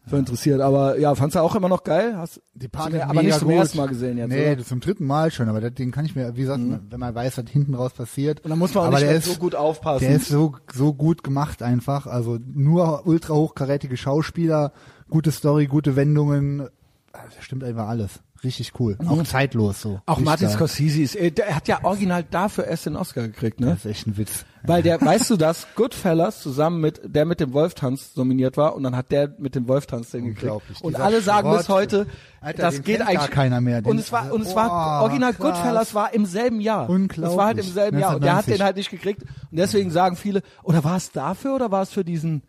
für 0.05 0.17
interessiert. 0.17 0.59
Aber 0.59 0.99
ja, 0.99 1.15
fandst 1.15 1.35
du 1.37 1.39
auch 1.39 1.55
immer 1.55 1.69
noch 1.69 1.83
geil? 1.85 2.17
Hast 2.17 2.41
Die 2.55 2.67
Party 2.67 2.99
aber 2.99 3.23
nicht 3.23 3.39
zum 3.39 3.47
gut. 3.47 3.57
ersten 3.57 3.77
Mal 3.77 3.87
gesehen 3.87 4.17
jetzt. 4.17 4.29
Nee, 4.29 4.47
oder? 4.47 4.55
das 4.57 4.67
zum 4.67 4.81
dritten 4.81 5.05
Mal 5.05 5.31
schon, 5.31 5.47
aber 5.47 5.61
das- 5.61 5.73
den 5.75 5.91
kann 5.91 6.03
ich 6.03 6.13
mir, 6.13 6.35
wie 6.35 6.41
gesagt, 6.41 6.59
wenn 6.89 6.99
man 6.99 7.15
weiß, 7.15 7.37
was 7.37 7.49
hinten 7.49 7.73
raus 7.73 7.93
passiert. 7.93 8.41
Und 8.41 8.49
dann 8.49 8.59
muss 8.59 8.73
man 8.73 8.83
auch 8.83 8.87
aber 8.87 8.99
nicht 8.99 9.09
ist, 9.09 9.25
so 9.25 9.35
gut 9.39 9.55
aufpassen. 9.55 10.05
Der 10.05 10.17
ist 10.17 10.27
so, 10.27 10.57
so 10.73 10.93
gut 10.93 11.23
gemacht 11.23 11.63
einfach. 11.63 12.05
Also 12.05 12.37
nur 12.53 13.07
ultra 13.07 13.33
hochkarätige 13.33 13.95
Schauspieler, 13.95 14.73
gute 15.09 15.31
Story, 15.31 15.67
gute 15.67 15.95
Wendungen. 15.95 16.67
Also, 17.13 17.37
stimmt 17.39 17.63
einfach 17.63 17.87
alles. 17.87 18.19
Richtig 18.43 18.73
cool. 18.79 18.97
Auch 19.07 19.23
zeitlos 19.23 19.81
so. 19.81 19.89
Mhm. 19.91 20.01
auch 20.05 20.13
Richtig 20.17 20.25
Martin. 20.25 20.49
Scorsese 20.49 21.01
ist, 21.01 21.15
äh, 21.15 21.31
der 21.31 21.55
hat 21.55 21.67
ja 21.67 21.83
original 21.83 22.23
dafür 22.29 22.65
erst 22.65 22.85
den 22.85 22.95
Oscar 22.95 23.21
gekriegt, 23.23 23.59
ne? 23.59 23.67
Das 23.67 23.79
ist 23.79 23.85
echt 23.85 24.07
ein 24.07 24.17
Witz. 24.17 24.45
Weil 24.65 24.81
der, 24.81 24.99
weißt 25.01 25.29
du 25.29 25.37
das, 25.37 25.67
Goodfellas 25.75 26.41
zusammen 26.41 26.79
mit, 26.79 27.01
der 27.03 27.25
mit 27.25 27.39
dem 27.39 27.53
Wolftanz 27.53 28.15
nominiert 28.15 28.55
war 28.55 28.75
und 28.75 28.83
dann 28.83 28.95
hat 28.95 29.11
der 29.11 29.33
mit 29.37 29.55
dem 29.55 29.67
Wolftanz 29.67 30.11
den 30.11 30.25
gekriegt. 30.25 30.81
Und 30.81 30.95
alle 30.95 31.21
sagen 31.21 31.51
bis 31.51 31.65
Schrott. 31.65 31.75
heute, 31.75 32.07
Alter, 32.39 32.61
das 32.61 32.81
geht 32.81 33.01
eigentlich. 33.01 33.17
gar 33.19 33.27
keiner 33.27 33.61
mehr. 33.61 33.81
Den- 33.81 33.91
und 33.91 33.97
es 33.97 34.11
war, 34.11 34.31
und 34.31 34.41
es 34.41 34.55
war, 34.55 34.69
Boah, 34.69 35.01
original 35.03 35.33
krass. 35.33 35.53
Goodfellas 35.53 35.93
war 35.95 36.13
im 36.13 36.25
selben 36.25 36.61
Jahr. 36.61 36.89
Unglaublich. 36.89 37.31
Es 37.31 37.37
war 37.37 37.45
halt 37.47 37.57
im 37.57 37.71
selben 37.71 37.99
Jahr. 37.99 38.15
Und 38.15 38.23
der 38.23 38.35
hat 38.35 38.47
1990. 38.47 38.57
den 38.57 38.65
halt 38.65 38.75
nicht 38.77 38.89
gekriegt. 38.89 39.23
Und 39.51 39.57
deswegen 39.57 39.91
sagen 39.91 40.15
viele, 40.15 40.41
oder 40.63 40.83
war 40.83 40.97
es 40.97 41.11
dafür 41.11 41.55
oder 41.55 41.71
war 41.71 41.81
es 41.81 41.91
für 41.91 42.05
diesen 42.05 42.41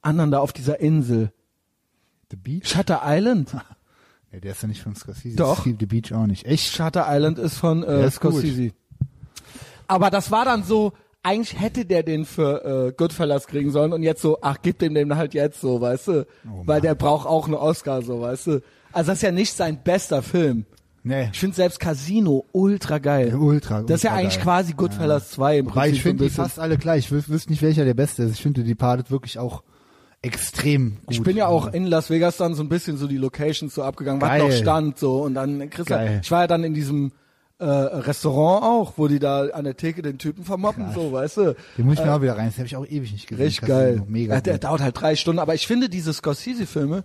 anderen 0.00 0.30
da 0.30 0.38
auf 0.40 0.52
dieser 0.52 0.80
Insel? 0.80 1.32
The 2.30 2.36
Beach? 2.36 2.68
Shutter 2.68 3.02
Island? 3.04 3.54
Nee, 4.32 4.40
der 4.40 4.52
ist 4.52 4.62
ja 4.62 4.68
nicht 4.68 4.82
von 4.82 4.94
Scorsese. 4.94 5.36
Doch. 5.36 5.62
Steve 5.62 5.76
The 5.80 5.86
Beach 5.86 6.12
auch 6.12 6.26
nicht. 6.26 6.44
Echt? 6.46 6.74
Shutter 6.74 7.06
Island 7.08 7.38
ist 7.38 7.56
von 7.56 7.82
äh, 7.82 8.06
ist 8.06 8.20
gut. 8.20 8.32
Scorsese. 8.32 8.70
Aber 9.86 10.10
das 10.10 10.30
war 10.30 10.44
dann 10.44 10.62
so, 10.64 10.92
eigentlich 11.22 11.58
hätte 11.58 11.84
der 11.86 12.02
den 12.02 12.24
für 12.26 12.88
äh, 12.88 12.92
Goodfellas 12.92 13.46
kriegen 13.46 13.70
sollen 13.70 13.92
und 13.92 14.02
jetzt 14.02 14.20
so, 14.22 14.38
ach, 14.42 14.58
gib 14.62 14.78
dem 14.78 14.94
den 14.94 15.16
halt 15.16 15.34
jetzt 15.34 15.60
so, 15.60 15.80
weißt 15.80 16.08
du? 16.08 16.26
Oh 16.46 16.62
Weil 16.66 16.80
der 16.80 16.94
braucht 16.94 17.26
auch 17.26 17.46
einen 17.46 17.54
Oscar, 17.54 18.02
so, 18.02 18.20
weißt 18.20 18.46
du? 18.48 18.62
Also 18.92 19.08
das 19.08 19.18
ist 19.18 19.22
ja 19.22 19.32
nicht 19.32 19.54
sein 19.54 19.82
bester 19.82 20.22
Film. 20.22 20.66
Nee. 21.04 21.30
Ich 21.32 21.38
finde 21.38 21.56
selbst 21.56 21.80
Casino 21.80 22.44
ultra 22.52 22.98
geil. 22.98 23.34
Ultra, 23.34 23.82
Das 23.82 23.96
ist 23.98 24.02
ja 24.04 24.10
ultra 24.10 24.20
eigentlich 24.20 24.34
geil. 24.36 24.44
quasi 24.44 24.72
Goodfellas 24.74 25.30
2 25.30 25.58
im 25.58 25.64
Prinzip. 25.66 25.76
Weil 25.80 25.90
ich 25.92 25.96
so 25.98 26.02
finde 26.02 26.24
die 26.24 26.28
bisschen. 26.28 26.44
fast 26.44 26.58
alle 26.58 26.76
gleich. 26.76 27.06
Ich 27.06 27.12
wüs 27.12 27.28
wüsste 27.30 27.50
nicht, 27.50 27.62
welcher 27.62 27.84
der 27.86 27.94
beste 27.94 28.24
ist. 28.24 28.34
Ich 28.34 28.42
finde 28.42 28.62
die 28.62 28.68
Departed 28.68 29.10
wirklich 29.10 29.38
auch 29.38 29.62
extrem 30.22 30.96
gut. 31.06 31.14
Ich 31.14 31.22
bin 31.22 31.36
ja 31.36 31.46
auch 31.46 31.72
in 31.72 31.86
Las 31.86 32.10
Vegas 32.10 32.36
dann 32.36 32.54
so 32.54 32.62
ein 32.62 32.68
bisschen 32.68 32.96
so 32.96 33.06
die 33.06 33.18
Locations 33.18 33.74
so 33.74 33.82
abgegangen, 33.82 34.20
was 34.20 34.28
Geil. 34.30 34.42
noch 34.42 34.52
stand 34.52 34.98
so 34.98 35.22
und 35.22 35.34
dann 35.34 35.70
Geil. 35.70 36.20
ich 36.22 36.30
war 36.30 36.42
ja 36.42 36.46
dann 36.46 36.64
in 36.64 36.74
diesem 36.74 37.12
äh, 37.58 37.64
Restaurant 37.64 38.64
auch, 38.64 38.92
wo 38.96 39.08
die 39.08 39.18
da 39.18 39.46
an 39.48 39.64
der 39.64 39.76
Theke 39.76 40.02
den 40.02 40.18
Typen 40.18 40.44
vermoppen, 40.44 40.92
so, 40.94 41.12
weißt 41.12 41.36
du. 41.38 41.56
Den 41.76 41.86
muss 41.86 41.98
ich 41.98 42.04
mir 42.04 42.12
auch 42.12 42.22
wieder 42.22 42.36
rein. 42.36 42.46
Das 42.46 42.56
habe 42.56 42.66
ich 42.66 42.76
auch 42.76 42.86
ewig 42.86 43.12
nicht 43.12 43.26
gesehen. 43.26 43.44
Richtig 43.44 43.68
geil. 43.68 44.02
Mega 44.06 44.34
ja, 44.34 44.40
der 44.40 44.54
gut. 44.54 44.64
dauert 44.64 44.80
halt 44.80 45.00
drei 45.00 45.16
Stunden, 45.16 45.40
aber 45.40 45.54
ich 45.54 45.66
finde 45.66 45.88
diese 45.88 46.12
Scorsese-Filme, 46.12 47.04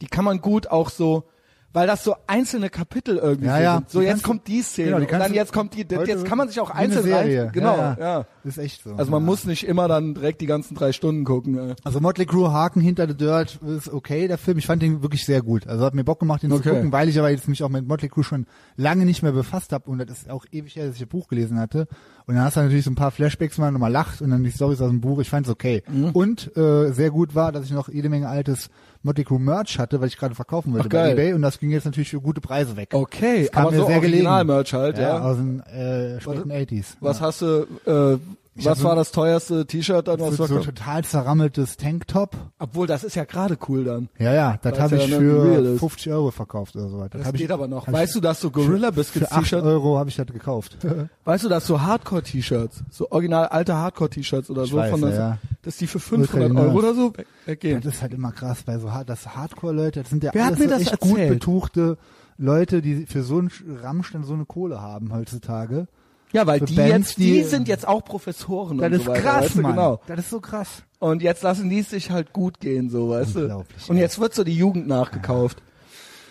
die 0.00 0.06
kann 0.06 0.24
man 0.24 0.40
gut 0.40 0.68
auch 0.68 0.90
so, 0.90 1.24
weil 1.72 1.86
das 1.86 2.04
so 2.04 2.14
einzelne 2.26 2.70
Kapitel 2.70 3.16
irgendwie 3.16 3.46
Ja, 3.46 3.60
ja. 3.60 3.74
sind. 3.76 3.90
So 3.90 4.00
Die 4.00 4.06
jetzt 4.06 4.22
kommt 4.22 4.46
die 4.48 4.62
Szene 4.62 4.86
genau, 4.90 4.98
die 5.00 5.12
und 5.12 5.18
dann 5.20 5.34
jetzt 5.34 5.52
kommt 5.52 5.74
die, 5.74 5.86
jetzt 6.06 6.24
kann 6.24 6.38
man 6.38 6.48
sich 6.48 6.60
auch 6.60 6.70
einzeln 6.70 7.04
Serie. 7.04 7.44
rein, 7.44 7.52
genau, 7.52 7.76
Ja, 7.76 7.96
ja. 7.98 8.26
Ist 8.44 8.58
echt 8.58 8.82
so. 8.82 8.94
Also 8.94 9.10
man 9.10 9.24
muss 9.24 9.44
nicht 9.44 9.66
immer 9.66 9.86
dann 9.88 10.14
direkt 10.14 10.40
die 10.40 10.46
ganzen 10.46 10.74
drei 10.74 10.92
Stunden 10.92 11.24
gucken. 11.24 11.74
Also 11.84 12.00
Motley 12.00 12.26
Crue 12.26 12.52
Haken 12.52 12.80
hinter 12.80 13.06
the 13.06 13.16
Dirt 13.16 13.60
ist 13.62 13.88
okay, 13.92 14.26
der 14.28 14.36
Film. 14.38 14.58
Ich 14.58 14.66
fand 14.66 14.82
den 14.82 15.02
wirklich 15.02 15.24
sehr 15.24 15.42
gut. 15.42 15.66
Also 15.68 15.84
hat 15.84 15.94
mir 15.94 16.02
Bock 16.04 16.18
gemacht, 16.18 16.42
den 16.42 16.50
zu 16.50 16.56
Okay. 16.56 16.70
gucken, 16.70 16.90
weil 16.92 17.08
ich 17.08 17.18
aber 17.18 17.30
jetzt 17.30 17.48
mich 17.48 17.62
auch 17.62 17.68
mit 17.68 17.86
Motley 17.86 18.08
Crue 18.08 18.24
schon 18.24 18.46
lange 18.76 19.04
nicht 19.04 19.22
mehr 19.22 19.32
befasst 19.32 19.72
habe 19.72 19.88
und 19.90 19.98
das 19.98 20.22
ist 20.22 20.30
auch 20.30 20.44
ewig 20.50 20.74
her, 20.76 20.86
dass 20.86 20.94
ich 20.96 21.00
das 21.02 21.08
Buch 21.08 21.28
gelesen 21.28 21.58
hatte. 21.58 21.86
Und 22.26 22.34
dann 22.34 22.44
hast 22.44 22.56
du 22.56 22.60
natürlich 22.60 22.84
so 22.84 22.90
ein 22.90 22.96
paar 22.96 23.10
Flashbacks, 23.12 23.58
wo 23.58 23.62
man 23.62 23.72
nochmal 23.72 23.92
lacht 23.92 24.20
und 24.22 24.30
dann 24.30 24.42
die 24.44 24.50
Storys 24.50 24.80
aus 24.80 24.90
dem 24.90 25.00
Buch. 25.00 25.20
Ich 25.20 25.30
fand's 25.30 25.48
okay. 25.48 25.82
Mhm. 25.88 26.10
Und 26.10 26.56
äh, 26.56 26.90
sehr 26.92 27.10
gut 27.10 27.34
war, 27.34 27.52
dass 27.52 27.64
ich 27.64 27.70
noch 27.72 27.88
jede 27.88 28.08
Menge 28.08 28.28
altes 28.28 28.70
Motley 29.02 29.24
Crue 29.24 29.40
Merch 29.40 29.78
hatte, 29.78 30.00
weil 30.00 30.08
ich 30.08 30.16
gerade 30.16 30.34
verkaufen 30.34 30.72
wollte 30.72 30.86
Ach, 30.86 30.90
bei 30.90 30.98
geil. 30.98 31.12
eBay 31.12 31.32
und 31.32 31.42
das 31.42 31.58
ging 31.58 31.70
jetzt 31.70 31.84
natürlich 31.84 32.10
für 32.10 32.20
gute 32.20 32.40
Preise 32.40 32.76
weg. 32.76 32.90
Okay, 32.92 33.42
Das 33.42 33.52
kam 33.52 33.62
aber 33.62 33.72
mir 33.72 33.78
so 33.78 33.86
sehr 33.86 34.00
gelegen. 34.00 34.26
Original-Merch 34.26 34.72
halt, 34.74 34.98
ja. 34.98 35.20
aus 35.20 35.36
den 35.36 35.60
äh, 35.60 36.20
späten 36.20 36.52
80s. 36.52 36.96
Was 37.00 37.18
ja. 37.20 37.26
hast 37.26 37.42
du, 37.42 37.66
äh, 37.86 38.18
Ich 38.54 38.66
was 38.66 38.84
war 38.84 38.94
das 38.94 39.12
teuerste 39.12 39.66
T-Shirt 39.66 40.06
dann, 40.08 40.20
was 40.20 40.36
so, 40.36 40.44
verkauft? 40.46 40.66
total 40.66 41.04
zerrammeltes 41.04 41.78
Tanktop. 41.78 42.36
Obwohl, 42.58 42.86
das 42.86 43.02
ist 43.02 43.16
ja 43.16 43.24
gerade 43.24 43.56
cool 43.68 43.84
dann. 43.84 44.10
Ja, 44.18 44.34
ja, 44.34 44.58
das 44.60 44.78
habe 44.78 44.96
ja 44.96 45.04
ich 45.04 45.14
für 45.14 45.58
ist. 45.72 45.78
50 45.80 46.12
Euro 46.12 46.30
verkauft 46.30 46.76
oder 46.76 46.88
so. 46.88 47.00
Das, 47.00 47.10
Das 47.12 47.24
hab 47.28 47.32
geht 47.32 47.46
ich, 47.46 47.50
aber 47.50 47.66
noch. 47.66 47.90
Weißt 47.90 48.14
du, 48.14 48.20
dass 48.20 48.42
so 48.42 48.50
Gorilla 48.50 48.88
für 48.88 48.96
Biscuits 48.96 49.32
8 49.32 49.40
T-Shirt, 49.40 49.64
Euro 49.64 49.96
habe 49.98 50.10
ich 50.10 50.16
das 50.16 50.26
gekauft. 50.26 50.76
weißt 51.24 51.44
du, 51.44 51.48
dass 51.48 51.66
so 51.66 51.80
Hardcore-T-Shirts, 51.80 52.84
so 52.90 53.10
original 53.10 53.46
alte 53.46 53.74
Hardcore-T-Shirts 53.74 54.50
oder 54.50 54.66
so 54.66 54.76
weiß, 54.76 54.90
von 54.90 55.00
das, 55.00 55.14
ja. 55.16 55.38
dass 55.62 55.78
die 55.78 55.86
für 55.86 55.98
500 55.98 56.50
Ultra 56.50 56.62
Euro 56.62 56.78
oder 56.78 56.94
so 56.94 57.16
weg- 57.16 57.26
weggehen. 57.46 57.80
Das 57.80 57.94
ist 57.94 58.02
halt 58.02 58.12
immer 58.12 58.32
krass 58.32 58.64
bei 58.64 58.78
so 58.78 58.92
hart, 58.92 59.08
das 59.08 59.34
Hardcore-Leute, 59.34 60.00
das 60.02 60.10
sind 60.10 60.22
ja 60.24 60.30
Wer 60.34 60.42
hat 60.44 60.48
alles 60.54 60.58
mir 60.58 60.68
so 60.68 60.70
das 60.78 60.80
echt 60.82 61.00
gut 61.00 61.10
erzählt? 61.18 61.38
betuchte 61.38 61.96
Leute, 62.36 62.82
die 62.82 63.06
für 63.06 63.22
so 63.22 63.38
einen 63.38 63.50
Ramsch 63.82 64.12
dann 64.12 64.24
so 64.24 64.34
eine 64.34 64.44
Kohle 64.44 64.82
haben 64.82 65.12
heutzutage. 65.14 65.86
Ja, 66.32 66.46
weil 66.46 66.60
die 66.60 66.74
Bands, 66.74 67.10
jetzt, 67.10 67.18
die, 67.18 67.32
die- 67.32 67.42
sind 67.44 67.68
jetzt 67.68 67.86
auch 67.86 68.04
Professoren 68.04 68.78
Das 68.78 68.86
und 68.88 68.92
ist 68.94 69.04
so 69.04 69.10
weiter. 69.10 69.20
krass, 69.22 69.44
weißt 69.44 69.54
du, 69.56 69.60
Mann. 69.60 69.72
genau. 69.72 70.00
Das 70.06 70.18
ist 70.20 70.30
so 70.30 70.40
krass. 70.40 70.68
Und 70.98 71.22
jetzt 71.22 71.42
lassen 71.42 71.68
die 71.68 71.80
es 71.80 71.90
sich 71.90 72.10
halt 72.10 72.32
gut 72.32 72.60
gehen, 72.60 72.88
so, 72.90 73.08
weißt 73.10 73.34
du. 73.36 73.40
Unglaublich, 73.40 73.90
Und 73.90 73.96
jetzt 73.98 74.18
wird 74.20 74.34
so 74.34 74.44
die 74.44 74.56
Jugend 74.56 74.86
nachgekauft. 74.88 75.62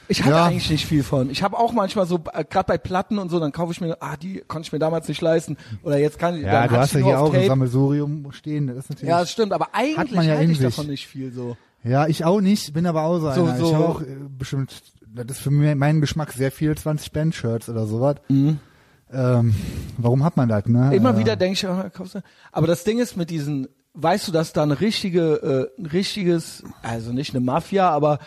Ich 0.08 0.24
hatte 0.24 0.32
Ja. 0.36 0.46
eigentlich 0.46 0.70
nicht 0.70 0.86
viel 0.86 1.04
von. 1.04 1.30
Ich 1.30 1.42
habe 1.44 1.58
auch 1.58 1.72
manchmal 1.72 2.06
so, 2.06 2.20
äh, 2.34 2.44
gerade 2.44 2.68
bei 2.68 2.78
Platten 2.78 3.18
und 3.18 3.30
so, 3.30 3.40
dann 3.40 3.52
kaufe 3.54 3.72
ich 3.72 3.80
mir, 3.80 3.96
ah, 4.02 4.18
die 4.18 4.44
konnte 4.48 4.66
ich 4.68 4.74
mir 4.74 4.80
damals 4.80 5.08
nicht 5.08 5.22
leisten. 5.22 5.56
Oder 5.84 6.00
jetzt 6.00 6.20
kann 6.20 6.36
ich, 6.36 6.42
Ja, 6.44 6.52
dann 6.62 6.70
du 6.70 6.76
hast 6.78 6.94
ja 6.94 7.00
hier 7.00 7.20
auch 7.20 7.28
ein 7.28 7.34
Tape. 7.34 7.48
Sammelsurium 7.48 8.30
stehen. 8.34 8.68
Das 8.68 8.78
ist 8.78 8.90
natürlich. 8.90 9.10
Ja, 9.10 9.20
das 9.22 9.32
stimmt, 9.32 9.54
aber 9.54 9.70
eigentlich 9.74 10.26
ja 10.28 10.36
halte 10.36 10.52
ich 10.52 10.58
sich. 10.58 10.68
davon 10.68 10.88
nicht 10.88 11.08
viel 11.08 11.32
so. 11.32 11.56
Ja, 11.84 12.08
ich 12.08 12.26
auch 12.26 12.42
nicht, 12.42 12.74
bin 12.74 12.86
aber 12.88 13.04
auch 13.04 13.20
so 13.20 13.32
So- 13.32 13.44
einer. 13.46 13.58
so- 13.58 13.68
ich 13.70 13.74
habe 13.74 13.86
auch 13.88 14.02
äh, 14.02 14.06
bestimmt, 14.38 14.82
das 15.16 15.38
ist 15.38 15.40
für 15.44 15.52
meinen 15.52 16.02
Geschmack 16.02 16.34
sehr 16.34 16.52
viel 16.52 16.76
20 16.78 17.12
Band-Shirts 17.14 17.70
oder 17.70 17.86
sowas. 17.86 18.18
Ähm, 19.14 19.54
warum 19.98 20.24
hat 20.24 20.38
man 20.38 20.48
das, 20.50 20.66
ne? 20.66 20.96
Immer 20.96 21.16
äh, 21.16 21.20
wieder 21.20 21.36
denke 21.36 21.54
ich, 21.54 21.62
du. 21.62 22.22
aber 22.52 22.68
das 22.68 22.84
Ding 22.84 23.00
ist 23.00 23.18
mit 23.18 23.30
diesen, 23.30 23.68
weißt 23.94 24.28
du, 24.28 24.32
dass 24.32 24.54
da 24.54 24.64
eine 24.64 24.80
richtige, 24.80 25.70
äh, 25.78 25.82
ein 25.82 25.86
richtiges, 25.88 26.64
also 26.82 27.12
nicht 27.12 27.34
eine 27.36 27.44
Mafia, 27.44 27.90
aber 27.90 28.20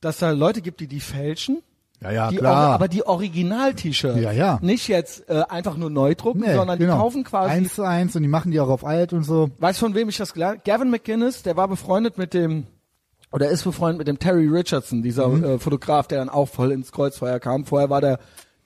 dass 0.00 0.18
da 0.18 0.30
Leute 0.30 0.60
gibt, 0.62 0.80
die 0.80 0.86
die 0.88 1.00
fälschen. 1.00 1.58
Ja, 2.00 2.12
ja, 2.12 2.30
die 2.30 2.36
klar. 2.36 2.74
Aber 2.74 2.86
die 2.86 3.04
Original-T-Shirts. 3.04 4.20
Ja, 4.20 4.30
ja. 4.30 4.58
Nicht 4.62 4.86
jetzt 4.86 5.28
äh, 5.28 5.42
einfach 5.48 5.76
nur 5.76 5.90
neu 5.90 6.14
drucken, 6.14 6.40
Nee, 6.40 6.54
sondern 6.54 6.78
genau. 6.78 6.92
die 6.94 6.98
kaufen 7.00 7.24
quasi. 7.24 7.50
Eins 7.50 7.74
zu 7.74 7.82
eins 7.82 8.14
und 8.14 8.22
die 8.22 8.28
machen 8.28 8.52
die 8.52 8.60
auch 8.60 8.68
auf 8.68 8.84
alt 8.84 9.12
und 9.12 9.24
so. 9.24 9.50
Weißt 9.58 9.80
du, 9.80 9.86
von 9.86 9.94
wem 9.96 10.08
ich 10.08 10.16
das 10.16 10.32
gelernt 10.32 10.64
Gavin 10.64 10.90
McGinnis, 10.90 11.42
der 11.42 11.56
war 11.56 11.66
befreundet 11.66 12.16
mit 12.16 12.34
dem, 12.34 12.66
oder 13.32 13.48
ist 13.48 13.64
befreundet 13.64 13.98
mit 13.98 14.06
dem 14.06 14.20
Terry 14.20 14.46
Richardson, 14.46 15.02
dieser 15.02 15.26
Mhm. 15.28 15.44
äh, 15.44 15.58
Fotograf, 15.58 16.06
der 16.06 16.18
dann 16.18 16.28
auch 16.28 16.46
voll 16.48 16.70
ins 16.70 16.92
Kreuzfeuer 16.92 17.40
kam. 17.40 17.64
Vorher 17.64 17.90
war 17.90 18.00
der 18.00 18.20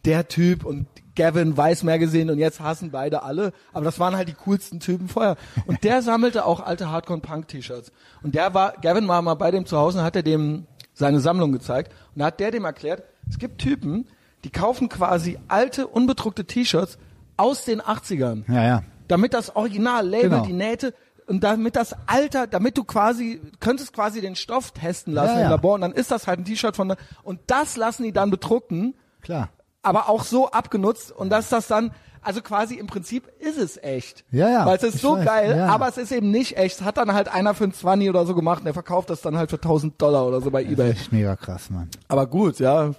der 0.05 0.27
Typ 0.29 0.65
und 0.65 0.87
Gavin 1.15 1.57
weiß 1.57 1.83
mehr 1.83 1.99
gesehen 1.99 2.31
und 2.31 2.39
jetzt 2.39 2.61
hassen 2.61 2.91
beide 2.91 3.23
alle. 3.23 3.53
Aber 3.73 3.85
das 3.85 3.99
waren 3.99 4.17
halt 4.17 4.29
die 4.29 4.35
coolsten 4.35 4.81
Typen 4.81 5.09
vorher. 5.09 5.37
Und 5.67 5.85
der 5.85 6.03
sammelte 6.03 6.45
auch 6.47 6.61
alte 6.61 6.91
Hardcore-Punk-T-Shirts. 6.91 7.93
Und 8.23 8.35
der 8.35 8.55
war, 8.55 8.73
Gavin 8.81 9.07
war 9.09 9.21
mal 9.23 9.35
bei 9.35 9.51
dem 9.51 9.67
zu 9.67 9.77
Hause 9.77 9.99
und 9.99 10.05
hat 10.05 10.17
er 10.17 10.23
dem 10.23 10.67
seine 10.95 11.21
Sammlung 11.21 11.53
gezeigt. 11.53 11.93
Und 12.15 12.21
da 12.21 12.27
hat 12.27 12.41
der 12.41 12.51
dem 12.51 12.65
erklärt, 12.65 13.03
es 13.29 13.39
gibt 13.39 13.59
Typen, 13.61 14.07
die 14.45 14.51
kaufen 14.51 14.89
quasi 14.89 15.39
alte, 15.49 15.87
unbedruckte 15.87 16.45
T-Shirts 16.45 16.99
aus 17.37 17.65
den 17.65 17.81
80ern. 17.81 18.45
Ja, 18.53 18.65
ja. 18.65 18.83
Damit 19.09 19.35
das 19.35 19.55
Original-Label, 19.55 20.31
Genau. 20.31 20.47
die 20.47 20.53
Nähte 20.53 20.95
und 21.27 21.45
damit 21.45 21.77
das 21.77 21.95
Alter, 22.07 22.47
damit 22.47 22.77
du 22.77 22.85
quasi, 22.85 23.41
könntest 23.61 23.93
quasi 23.93 24.21
den 24.21 24.35
Stoff 24.35 24.73
testen 24.73 25.13
lassen 25.15 25.39
Ja, 25.39 25.45
im. 25.45 25.51
Labor 25.51 25.75
und 25.75 25.83
dann 25.83 25.93
ist 25.93 26.11
das 26.11 26.27
halt 26.27 26.41
ein 26.41 26.45
T-Shirt 26.45 26.75
von, 26.75 26.95
und 27.23 27.41
das 27.47 27.77
lassen 27.77 28.03
die 28.03 28.13
dann 28.13 28.31
bedrucken, 28.31 28.95
Klar. 29.21 29.51
Aber 29.83 30.09
auch 30.09 30.25
so 30.25 30.51
abgenutzt 30.51 31.11
und 31.13 31.31
dass 31.31 31.49
das 31.49 31.67
dann, 31.69 31.93
also 32.23 32.41
quasi 32.41 32.77
im 32.77 32.87
Prinzip 32.87 33.25
ist 33.41 33.59
es 33.59 33.77
echt. 33.83 34.25
Ja, 34.31 34.49
ja, 34.49 34.67
Weil 34.67 34.77
es 34.77 34.83
ist 34.85 35.01
so 35.01 35.17
weiß, 35.17 35.25
geil, 35.25 35.57
ja. 35.57 35.67
aber 35.67 35.89
es 35.89 35.97
ist 35.99 36.13
eben 36.13 36.31
nicht 36.31 36.57
echt. 36.57 36.77
Es 36.81 36.83
hat 36.85 36.97
dann 36.97 37.13
halt 37.13 37.29
einer 37.29 37.55
für 37.55 37.65
ein 37.65 37.73
20 37.73 38.09
oder 38.09 38.25
so 38.27 38.35
gemacht 38.35 38.61
und 38.61 38.65
der 38.67 38.75
verkauft 38.75 39.11
das 39.11 39.21
dann 39.23 39.37
halt 39.37 39.51
für 39.51 39.57
1000 39.57 40.01
Dollar 40.01 40.27
oder 40.27 40.41
so 40.41 40.51
bei 40.51 40.63
Ebay. 40.63 40.91
Echt 40.91 41.13
mega 41.13 41.35
krass, 41.37 41.69
Mann. 41.71 41.89
Aber 42.09 42.27
gut, 42.27 42.61
ja. 42.61 42.93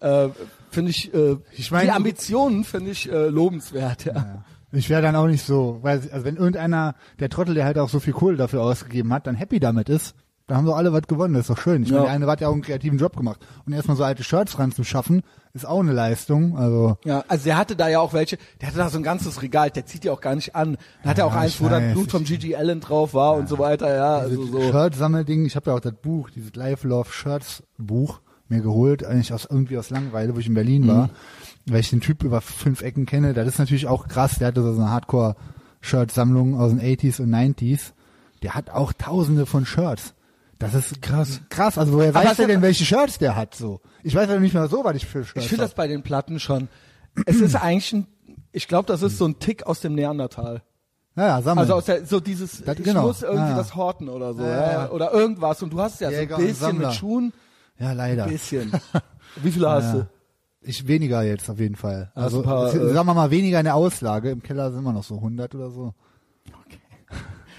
Äh, 0.00 0.28
finde 0.70 0.90
ich, 0.90 1.12
äh, 1.14 1.36
Ich 1.52 1.70
mein- 1.70 1.86
die 1.86 1.90
Ambitionen 1.92 2.64
finde 2.64 2.90
ich 2.90 3.10
äh, 3.10 3.28
lobenswert, 3.28 4.04
ja. 4.04 4.44
Ich 4.72 4.90
wäre 4.90 5.00
dann 5.00 5.16
auch 5.16 5.26
nicht 5.26 5.46
so, 5.46 5.78
weil 5.80 6.02
also 6.12 6.24
wenn 6.26 6.36
irgendeiner, 6.36 6.94
der 7.18 7.30
Trottel, 7.30 7.54
der 7.54 7.64
halt 7.64 7.78
auch 7.78 7.88
so 7.88 7.98
viel 8.00 8.12
Kohle 8.12 8.36
dafür 8.36 8.60
ausgegeben 8.62 9.10
hat, 9.14 9.26
dann 9.26 9.34
happy 9.34 9.58
damit 9.58 9.88
ist, 9.88 10.14
dann 10.46 10.58
haben 10.58 10.66
doch 10.66 10.76
alle 10.76 10.92
was 10.92 11.02
gewonnen, 11.08 11.34
das 11.34 11.42
ist 11.42 11.50
doch 11.50 11.58
schön. 11.60 11.82
Ich 11.82 11.88
Ja. 11.88 11.96
meine, 11.96 12.06
der 12.06 12.14
eine 12.14 12.26
hat 12.28 12.40
ja 12.40 12.48
auch 12.48 12.52
einen 12.52 12.62
kreativen 12.62 12.98
Job 12.98 13.16
gemacht. 13.16 13.40
Und 13.66 13.72
erstmal 13.72 13.96
so 13.96 14.04
alte 14.04 14.22
Shirts 14.22 14.58
ranzuschaffen, 14.58 15.22
ist 15.54 15.66
auch 15.66 15.80
eine 15.80 15.92
Leistung. 15.92 16.56
Also 16.56 16.98
Ja, 17.04 17.24
also 17.26 17.44
der 17.44 17.56
hatte 17.56 17.74
da 17.74 17.88
ja 17.88 17.98
auch 17.98 18.12
welche, 18.12 18.38
der 18.60 18.68
hatte 18.68 18.78
da 18.78 18.88
so 18.88 18.96
ein 18.98 19.02
ganzes 19.02 19.42
Regal, 19.42 19.70
der 19.70 19.86
zieht 19.86 20.04
die 20.04 20.10
auch 20.10 20.20
gar 20.20 20.36
nicht 20.36 20.54
an. 20.54 20.76
Da 21.02 21.10
hat 21.10 21.18
er 21.18 21.26
auch 21.26 21.34
Ja, 21.34 21.40
eins, 21.40 21.54
ich 21.54 21.60
wo 21.62 21.68
dann 21.68 21.92
Blut 21.92 22.10
vom 22.12 22.22
Gigi 22.24 22.54
Allen 22.54 22.80
drauf 22.80 23.12
war 23.12 23.34
und 23.34 23.48
so 23.48 23.58
weiter, 23.58 23.92
ja, 23.94 24.18
also 24.18 24.36
dieses 24.36 24.50
so. 24.52 24.70
Shirt-Sammelding, 24.70 25.46
ich 25.46 25.56
habe 25.56 25.70
ja 25.70 25.76
auch 25.76 25.80
das 25.80 25.94
Buch, 25.94 26.30
dieses 26.30 26.54
Live 26.54 26.84
Love 26.84 27.10
Shirts 27.10 27.64
Buch 27.76 28.20
mir 28.48 28.60
geholt, 28.60 29.04
eigentlich 29.04 29.32
aus 29.32 29.48
irgendwie 29.50 29.76
aus 29.78 29.90
Langeweile, 29.90 30.32
wo 30.36 30.38
ich 30.38 30.46
in 30.46 30.54
Berlin 30.54 30.82
Mhm. 30.84 30.88
war, 30.88 31.10
weil 31.66 31.80
ich 31.80 31.90
den 31.90 32.00
Typ 32.00 32.22
über 32.22 32.40
fünf 32.40 32.82
Ecken 32.82 33.04
kenne. 33.04 33.34
Das 33.34 33.48
ist 33.48 33.58
natürlich 33.58 33.88
auch 33.88 34.06
krass, 34.06 34.38
der 34.38 34.46
hatte 34.48 34.62
so 34.62 34.70
eine 34.80 34.90
Hardcore-Shirt-Sammlung 34.92 36.58
aus 36.58 36.70
den 36.70 36.80
80s 36.80 37.20
und 37.20 37.30
90s. 37.30 37.92
Der 38.42 38.54
hat 38.54 38.70
auch 38.70 38.92
tausende 38.92 39.46
von 39.46 39.66
Shirts. 39.66 40.14
Das 40.58 40.74
ist 40.74 41.02
krass. 41.02 41.40
Krass, 41.50 41.76
also 41.76 41.92
woher 41.92 42.14
weiß 42.14 42.38
er 42.38 42.46
denn, 42.46 42.62
welche 42.62 42.84
Shirts 42.84 43.18
der 43.18 43.36
hat 43.36 43.54
so? 43.54 43.80
Ich 44.02 44.14
weiß 44.14 44.28
ja 44.28 44.38
nicht 44.40 44.54
mehr 44.54 44.68
so, 44.68 44.84
was 44.84 44.96
ich 44.96 45.06
für 45.06 45.24
Shirts 45.24 45.42
Ich 45.44 45.48
finde 45.48 45.64
das 45.64 45.74
bei 45.74 45.86
den 45.86 46.02
Platten 46.02 46.40
schon. 46.40 46.68
Es 47.26 47.36
ist 47.40 47.54
eigentlich 47.56 47.92
ein, 47.92 48.06
ich 48.52 48.66
glaube, 48.68 48.86
das 48.86 49.02
ist 49.02 49.18
so 49.18 49.26
ein 49.26 49.38
Tick 49.38 49.66
aus 49.66 49.80
dem 49.80 49.94
Neandertal. 49.94 50.62
Ja, 51.14 51.40
sammeln. 51.40 51.60
Also 51.60 51.74
aus 51.74 51.84
der, 51.86 52.04
so 52.06 52.20
dieses, 52.20 52.62
Das- 52.62 52.78
ich 52.78 52.84
genau. 52.84 53.06
muss 53.06 53.22
irgendwie 53.22 53.50
Ja, 53.50 53.56
das 53.56 53.74
horten 53.74 54.08
oder 54.08 54.34
so, 54.34 54.42
Ja, 54.42 54.90
oder 54.90 55.12
irgendwas. 55.12 55.62
Und 55.62 55.72
du 55.72 55.80
hast 55.80 56.00
ja 56.00 56.10
Jäger 56.10 56.36
so 56.36 56.42
ein 56.42 56.48
bisschen 56.48 56.78
mit 56.78 56.92
Schuhen, 56.92 57.32
ja, 57.78 57.92
leider. 57.92 58.24
ein 58.24 58.30
bisschen. 58.30 58.72
Wie 59.42 59.50
viele 59.50 59.68
hast 59.70 59.94
du? 59.94 60.08
Ich 60.60 60.86
weniger 60.88 61.22
jetzt 61.22 61.48
auf 61.48 61.58
jeden 61.60 61.76
Fall. 61.76 62.10
Also 62.14 62.38
ein 62.38 62.44
paar, 62.44 62.74
äh, 62.74 62.92
sagen 62.92 63.06
wir 63.06 63.14
mal 63.14 63.30
weniger 63.30 63.58
in 63.60 63.64
der 63.64 63.76
Auslage. 63.76 64.30
Im 64.30 64.42
Keller 64.42 64.72
sind 64.72 64.82
wir 64.82 64.92
noch 64.92 65.04
so 65.04 65.16
100 65.16 65.54
oder 65.54 65.70
so. 65.70 65.94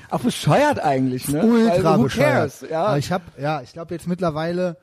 Auch 0.09 0.19
bescheuert 0.21 0.79
eigentlich, 0.79 1.27
ne? 1.27 1.43
Ultra 1.43 1.97
Weil, 1.97 2.03
bescheuert. 2.03 2.29
cares? 2.33 2.65
Ja. 2.69 2.85
Aber 2.85 2.97
ich 2.97 3.11
habe, 3.11 3.23
ja, 3.39 3.61
ich 3.61 3.73
glaube 3.73 3.93
jetzt 3.93 4.07
mittlerweile, 4.07 4.77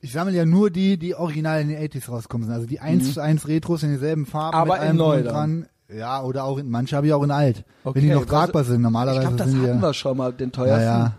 ich 0.00 0.12
sammle 0.12 0.34
ja 0.34 0.44
nur 0.44 0.70
die, 0.70 0.96
die 0.98 1.14
original 1.14 1.60
in 1.60 1.68
den 1.68 1.78
80s 1.78 2.08
rauskommen 2.10 2.46
sind. 2.46 2.54
Also 2.54 2.66
die 2.66 2.80
1 2.80 3.14
zu 3.14 3.20
1 3.20 3.48
Retros 3.48 3.82
in 3.82 3.90
denselben 3.90 4.26
Farben 4.26 4.56
Mhm. 4.56 4.60
Aber 4.62 4.74
mit 4.74 4.82
in 4.82 4.86
allem 4.88 4.96
neu 4.96 5.16
und 5.18 5.24
dann. 5.24 5.34
dran. 5.34 5.66
Ja, 5.90 6.22
oder 6.22 6.44
auch 6.44 6.58
in, 6.58 6.68
manche 6.70 6.94
habe 6.96 7.06
ich 7.06 7.12
auch 7.14 7.22
in 7.22 7.30
alt. 7.30 7.64
Okay, 7.82 7.96
wenn 7.96 8.02
die 8.08 8.14
noch 8.14 8.20
was- 8.22 8.28
tragbar 8.28 8.64
sind. 8.64 8.82
Normalerweise 8.82 9.20
ich 9.20 9.26
glaube, 9.26 9.36
das 9.38 9.50
sind 9.50 9.62
hatten 9.62 9.76
ja, 9.76 9.82
wir 9.82 9.94
schon 9.94 10.16
mal, 10.16 10.32
den 10.32 10.48
ja, 10.50 10.52
teuersten. 10.52 10.84
ja. 10.84 11.12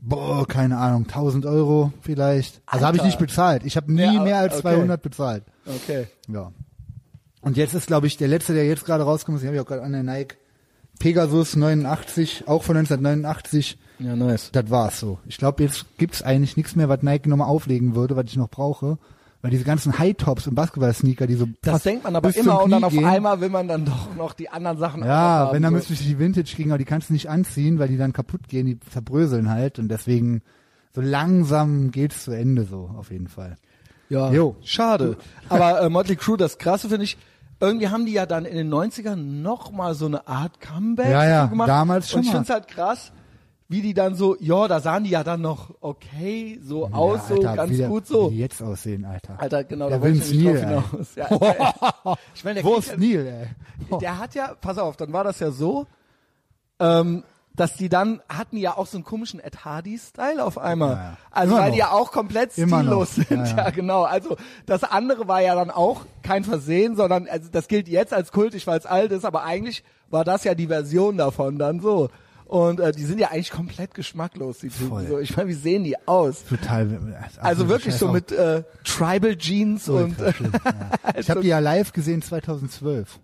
Boah, 0.00 0.46
keine 0.46 0.76
Ahnung, 0.76 1.06
1000 1.08 1.46
Euro 1.46 1.92
vielleicht. 2.02 2.60
Also 2.66 2.84
habe 2.86 2.96
ich 2.96 3.02
nicht 3.02 3.18
bezahlt. 3.18 3.64
Ich 3.64 3.76
habe 3.76 3.92
nie 3.92 4.02
Ja, 4.14 4.22
mehr 4.22 4.38
als 4.38 4.54
okay. 4.54 4.62
200 4.62 5.00
bezahlt. 5.02 5.44
Okay. 5.66 6.06
Ja. 6.28 6.52
Und 7.40 7.56
jetzt 7.56 7.74
ist, 7.74 7.86
glaube 7.86 8.06
ich, 8.06 8.16
der 8.16 8.28
letzte, 8.28 8.52
der 8.54 8.66
jetzt 8.66 8.84
gerade 8.84 9.04
rauskommt, 9.04 9.40
den 9.40 9.46
habe 9.46 9.56
ich 9.56 9.62
auch 9.62 9.66
gerade 9.66 9.82
an 9.82 9.92
der 9.92 10.02
Nike. 10.02 10.36
Pegasus 10.98 11.56
89, 11.56 12.44
auch 12.46 12.62
von 12.62 12.76
1989. 12.76 13.78
Ja, 13.98 14.14
nice. 14.16 14.50
Das 14.52 14.70
war's 14.70 15.00
so. 15.00 15.18
Ich 15.26 15.38
glaube, 15.38 15.62
jetzt 15.62 15.86
gibt's 15.98 16.22
eigentlich 16.22 16.56
nichts 16.56 16.76
mehr, 16.76 16.88
was 16.88 17.02
Nike 17.02 17.28
nochmal 17.28 17.48
auflegen 17.48 17.94
würde, 17.94 18.16
was 18.16 18.26
ich 18.26 18.36
noch 18.36 18.48
brauche. 18.50 18.98
Weil 19.42 19.50
diese 19.50 19.64
ganzen 19.64 19.98
High-Tops 19.98 20.46
und 20.48 20.54
Basketball-Sneaker, 20.54 21.26
die 21.26 21.34
so 21.34 21.46
Das 21.62 21.82
denkt 21.82 22.04
man 22.04 22.16
aber 22.16 22.34
immer 22.34 22.62
und 22.62 22.70
dann 22.70 22.82
auf 22.84 22.92
gehen. 22.92 23.04
einmal 23.04 23.40
will 23.40 23.50
man 23.50 23.68
dann 23.68 23.84
doch 23.84 24.14
noch 24.16 24.32
die 24.32 24.48
anderen 24.48 24.78
Sachen 24.78 25.04
Ja, 25.04 25.52
wenn, 25.52 25.62
dann 25.62 25.72
müsste 25.74 25.92
ich 25.92 26.00
die 26.00 26.18
Vintage 26.18 26.54
kriegen, 26.56 26.70
aber 26.72 26.78
die 26.78 26.84
kannst 26.86 27.10
du 27.10 27.12
nicht 27.12 27.28
anziehen, 27.30 27.78
weil 27.78 27.88
die 27.88 27.98
dann 27.98 28.12
kaputt 28.12 28.48
gehen, 28.48 28.66
die 28.66 28.80
zerbröseln 28.80 29.48
halt. 29.50 29.78
Und 29.78 29.88
deswegen, 29.88 30.42
so 30.94 31.00
langsam 31.00 31.90
geht's 31.92 32.24
zu 32.24 32.32
Ende 32.32 32.64
so, 32.64 32.90
auf 32.96 33.10
jeden 33.10 33.28
Fall. 33.28 33.56
Ja, 34.08 34.32
Jo. 34.32 34.56
schade. 34.64 35.16
Aber 35.48 35.82
äh, 35.82 35.90
Motley 35.90 36.16
Crue, 36.16 36.36
das 36.38 36.58
Krasse 36.58 36.88
finde 36.88 37.04
ich, 37.04 37.16
irgendwie 37.60 37.88
haben 37.88 38.06
die 38.06 38.12
ja 38.12 38.26
dann 38.26 38.44
in 38.44 38.56
den 38.56 38.72
90ern 38.72 39.16
noch 39.16 39.70
mal 39.70 39.94
so 39.94 40.06
eine 40.06 40.26
Art 40.28 40.60
Comeback 40.60 41.10
Ja, 41.10 41.24
ja, 41.24 41.42
so 41.44 41.50
gemacht. 41.50 41.68
damals 41.68 42.10
schon 42.10 42.18
Und 42.20 42.24
ich 42.26 42.30
finde 42.30 42.44
es 42.44 42.50
halt 42.50 42.68
krass, 42.68 43.12
wie 43.68 43.82
die 43.82 43.94
dann 43.94 44.14
so, 44.14 44.36
ja, 44.38 44.68
da 44.68 44.80
sahen 44.80 45.04
die 45.04 45.10
ja 45.10 45.24
dann 45.24 45.40
noch 45.40 45.74
okay 45.80 46.60
so 46.62 46.86
aus, 46.86 47.20
ja, 47.28 47.28
so 47.28 47.34
Alter, 47.36 47.56
ganz 47.56 47.70
wie 47.72 47.76
der, 47.78 47.88
gut 47.88 48.06
so. 48.06 48.30
Wie 48.30 48.34
die 48.34 48.40
jetzt 48.40 48.62
aussehen, 48.62 49.04
Alter. 49.04 49.40
Alter, 49.40 49.64
genau, 49.64 49.88
Der 49.88 49.98
da 49.98 50.04
wollte 50.04 50.18
ich 50.18 50.34
Neil, 50.34 50.60
drauf 50.60 50.90
hinaus. 50.90 51.14
Ja, 51.16 52.16
ich 52.34 52.44
meine, 52.44 52.54
der 52.62 52.64
Wo 52.64 52.76
ist 52.76 52.96
Neil, 52.98 53.26
ey? 53.90 53.98
der 53.98 54.18
hat 54.18 54.34
ja, 54.34 54.54
pass 54.60 54.78
auf, 54.78 54.96
dann 54.96 55.12
war 55.12 55.24
das 55.24 55.40
ja 55.40 55.50
so, 55.50 55.86
ähm, 56.78 57.24
dass 57.54 57.74
die 57.74 57.88
dann 57.88 58.20
hatten 58.28 58.58
ja 58.58 58.76
auch 58.76 58.86
so 58.86 58.98
einen 58.98 59.04
komischen 59.04 59.40
Ed 59.40 59.64
Hardy-Style 59.64 60.44
auf 60.44 60.58
einmal. 60.58 60.90
Ja. 60.92 61.16
Also 61.30 61.54
Immer 61.54 61.62
weil 61.62 61.68
noch. 61.70 61.74
die 61.74 61.78
ja 61.80 61.90
auch 61.90 62.12
komplett 62.12 62.52
stillos 62.52 63.14
sind. 63.14 63.30
Ja, 63.30 63.44
Ja, 63.46 63.56
ja. 63.56 63.70
genau. 63.70 64.02
Also 64.02 64.36
das 64.66 64.84
andere 64.84 65.26
war 65.26 65.40
ja 65.40 65.54
dann 65.54 65.70
auch 65.70 66.02
kein 66.26 66.44
Versehen, 66.44 66.96
sondern 66.96 67.28
also 67.28 67.48
das 67.50 67.68
gilt 67.68 67.88
jetzt 67.88 68.12
als 68.12 68.32
kultig, 68.32 68.66
weil 68.66 68.78
es 68.78 68.86
alt 68.86 69.12
ist, 69.12 69.24
aber 69.24 69.44
eigentlich 69.44 69.84
war 70.10 70.24
das 70.24 70.44
ja 70.44 70.54
die 70.54 70.66
Version 70.66 71.16
davon 71.16 71.58
dann 71.58 71.80
so. 71.80 72.10
Und 72.46 72.78
äh, 72.78 72.92
die 72.92 73.04
sind 73.04 73.18
ja 73.18 73.30
eigentlich 73.30 73.50
komplett 73.50 73.92
geschmacklos, 73.92 74.58
die 74.60 74.68
Typen. 74.68 74.88
Voll. 74.88 75.06
So, 75.06 75.18
ich 75.18 75.36
meine, 75.36 75.48
wie 75.48 75.54
sehen 75.54 75.82
die 75.82 75.96
aus? 76.06 76.44
Total. 76.44 76.88
Also 77.40 77.68
wirklich 77.68 77.94
Scheiß 77.94 78.00
so 78.00 78.12
mit 78.12 78.30
äh, 78.30 78.62
Tribal 78.84 79.36
Jeans 79.36 79.88
und 79.88 80.16
ultra 80.18 80.32
schlimm, 80.32 80.52
ja. 80.52 80.90
Ich 81.18 81.28
habe 81.28 81.40
die 81.40 81.48
ja 81.48 81.58
live 81.58 81.92
gesehen 81.92 82.22
2012, 82.22 83.18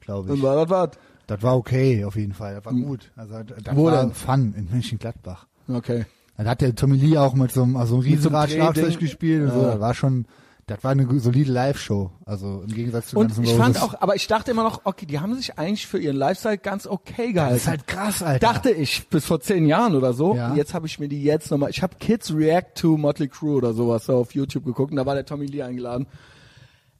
glaube 0.00 0.32
und 0.32 0.38
ich. 0.38 0.42
war 0.42 0.56
das 0.56 0.68
was? 0.68 0.90
Das 1.26 1.42
war 1.42 1.56
okay, 1.56 2.04
auf 2.04 2.16
jeden 2.16 2.34
Fall. 2.34 2.56
Das 2.56 2.64
war 2.66 2.74
gut. 2.74 3.10
Also 3.16 3.34
das 3.42 3.76
Wo 3.76 3.84
war 3.86 4.02
denn? 4.02 4.12
Fun 4.12 4.52
in 4.56 4.68
Mönchengladbach. 4.70 5.46
Okay. 5.68 6.04
Dann 6.36 6.48
hat 6.48 6.60
der 6.60 6.74
Tommy 6.74 6.96
Lee 6.96 7.16
auch 7.16 7.34
mit 7.34 7.52
so 7.52 7.62
einem, 7.62 7.76
also 7.76 7.94
einem 7.94 8.02
so 8.02 8.08
Riesenrad 8.08 8.50
Schlagzeug 8.50 8.98
gespielt 8.98 9.44
und 9.44 9.52
so. 9.52 9.62
Ja. 9.62 9.70
Das 9.72 9.80
war 9.80 9.94
schon, 9.94 10.26
das 10.70 10.84
war 10.84 10.92
eine 10.92 11.18
solide 11.18 11.50
Live-Show. 11.50 12.12
Also 12.24 12.62
im 12.62 12.72
Gegensatz 12.72 13.08
zu 13.08 13.18
Und 13.18 13.36
ich 13.42 13.52
fand 13.54 13.82
auch, 13.82 14.00
aber 14.00 14.14
ich 14.14 14.28
dachte 14.28 14.52
immer 14.52 14.62
noch, 14.62 14.82
okay, 14.84 15.04
die 15.04 15.18
haben 15.18 15.34
sich 15.34 15.58
eigentlich 15.58 15.86
für 15.88 15.98
ihren 15.98 16.14
Lifestyle 16.14 16.58
ganz 16.58 16.86
okay 16.86 17.26
das 17.26 17.34
gehalten. 17.34 17.56
ist 17.56 17.66
halt 17.66 17.86
krass, 17.88 18.22
Alter. 18.22 18.38
dachte 18.38 18.70
ich 18.70 19.08
bis 19.08 19.26
vor 19.26 19.40
zehn 19.40 19.66
Jahren 19.66 19.96
oder 19.96 20.12
so. 20.12 20.36
Ja. 20.36 20.54
Jetzt 20.54 20.72
habe 20.72 20.86
ich 20.86 21.00
mir 21.00 21.08
die 21.08 21.24
jetzt 21.24 21.50
nochmal. 21.50 21.70
Ich 21.70 21.82
habe 21.82 21.96
Kids 21.98 22.32
React 22.32 22.74
to 22.76 22.96
Motley 22.96 23.26
Crue 23.26 23.56
oder 23.56 23.72
sowas 23.72 24.06
so 24.06 24.14
auf 24.14 24.32
YouTube 24.32 24.64
geguckt 24.64 24.92
und 24.92 24.96
da 24.96 25.06
war 25.06 25.14
der 25.16 25.26
Tommy 25.26 25.46
Lee 25.46 25.62
eingeladen. 25.62 26.06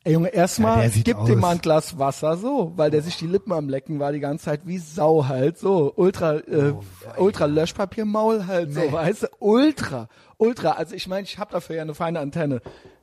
Ey 0.02 0.14
Junge, 0.14 0.28
Ja, 0.28 0.34
erstmal 0.34 0.80
der 0.80 0.90
sieht 0.90 1.04
gib 1.04 1.16
aus. 1.18 1.28
dem 1.28 1.40
mal 1.40 1.50
ein 1.50 1.60
Glas 1.60 1.98
Wasser 1.98 2.36
so, 2.38 2.72
weil 2.76 2.90
der 2.90 3.02
sich 3.02 3.18
die 3.18 3.26
Lippen 3.26 3.52
am 3.52 3.68
lecken 3.68 3.98
war 4.00 4.12
die 4.12 4.20
ganze 4.20 4.46
Zeit 4.46 4.62
wie 4.64 4.78
Sau 4.78 5.26
halt 5.28 5.58
so 5.58 5.92
ultra 5.94 6.36
äh, 6.36 6.72
ultra 7.18 7.44
Löschpapiermaul 7.46 8.46
halt 8.46 8.72
so, 8.72 8.80
Oh, 8.80 8.84
Nee. 8.86 8.92
weißt 8.92 9.22
du, 9.24 9.26
ultra 9.40 10.08
ultra. 10.38 10.70
Also 10.72 10.94
ich 10.94 11.06
meine, 11.06 11.24
ich 11.24 11.38
habe 11.38 11.52
dafür 11.52 11.76
ja 11.76 11.82
eine 11.82 11.94
feine 11.94 12.18
Antenne. 12.20 12.62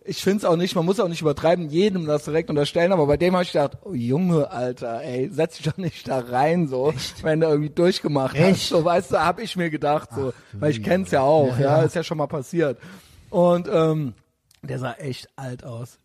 Ich 0.10 0.24
find's 0.24 0.43
auch 0.45 0.56
nicht, 0.56 0.74
man 0.74 0.86
muss 0.86 1.00
auch 1.00 1.10
nicht 1.10 1.22
übertreiben, 1.22 1.70
jedem 1.70 2.06
das 2.08 2.24
direkt 2.24 2.50
unterstellen, 2.50 2.91
aber 2.93 3.06
bei 3.08 3.18
dem 3.18 3.34
habe 3.34 3.43
ich 3.43 3.52
gedacht, 3.52 3.78
oh 3.84 3.93
Junge, 3.93 4.50
Alter, 4.50 5.02
ey, 5.04 5.30
setz 5.30 5.58
dich 5.58 5.66
doch 5.68 5.78
nicht 5.78 6.08
da 6.08 6.20
rein 6.20 6.68
so, 6.68 6.93
wenn 7.22 7.41
du 7.41 7.48
irgendwie 7.48 7.70
durchgemacht 7.70 8.36
hast. 8.39 8.43
Echt? 8.43 8.70
So, 8.70 8.84
weißt 8.86 9.12
du, 9.12 9.20
hab 9.24 9.39
ich 9.39 9.56
mir 9.56 9.70
gedacht 9.70 10.10
so, 10.16 10.34
weil 10.54 10.72
ich 10.72 10.82
kenn's 10.82 11.12
ja 11.12 11.22
auch, 11.22 11.60
ja, 11.60 11.64
Ja, 11.66 11.78
ja. 11.80 11.84
ist 11.84 11.93
ja 11.95 12.04
schon 12.04 12.18
mal 12.18 12.28
passiert. 12.28 12.80
Und 13.30 13.68
ähm, 13.72 14.14
der 14.64 14.80
sah 14.80 14.93
echt 14.93 15.28
alt 15.36 15.64
aus. 15.66 16.00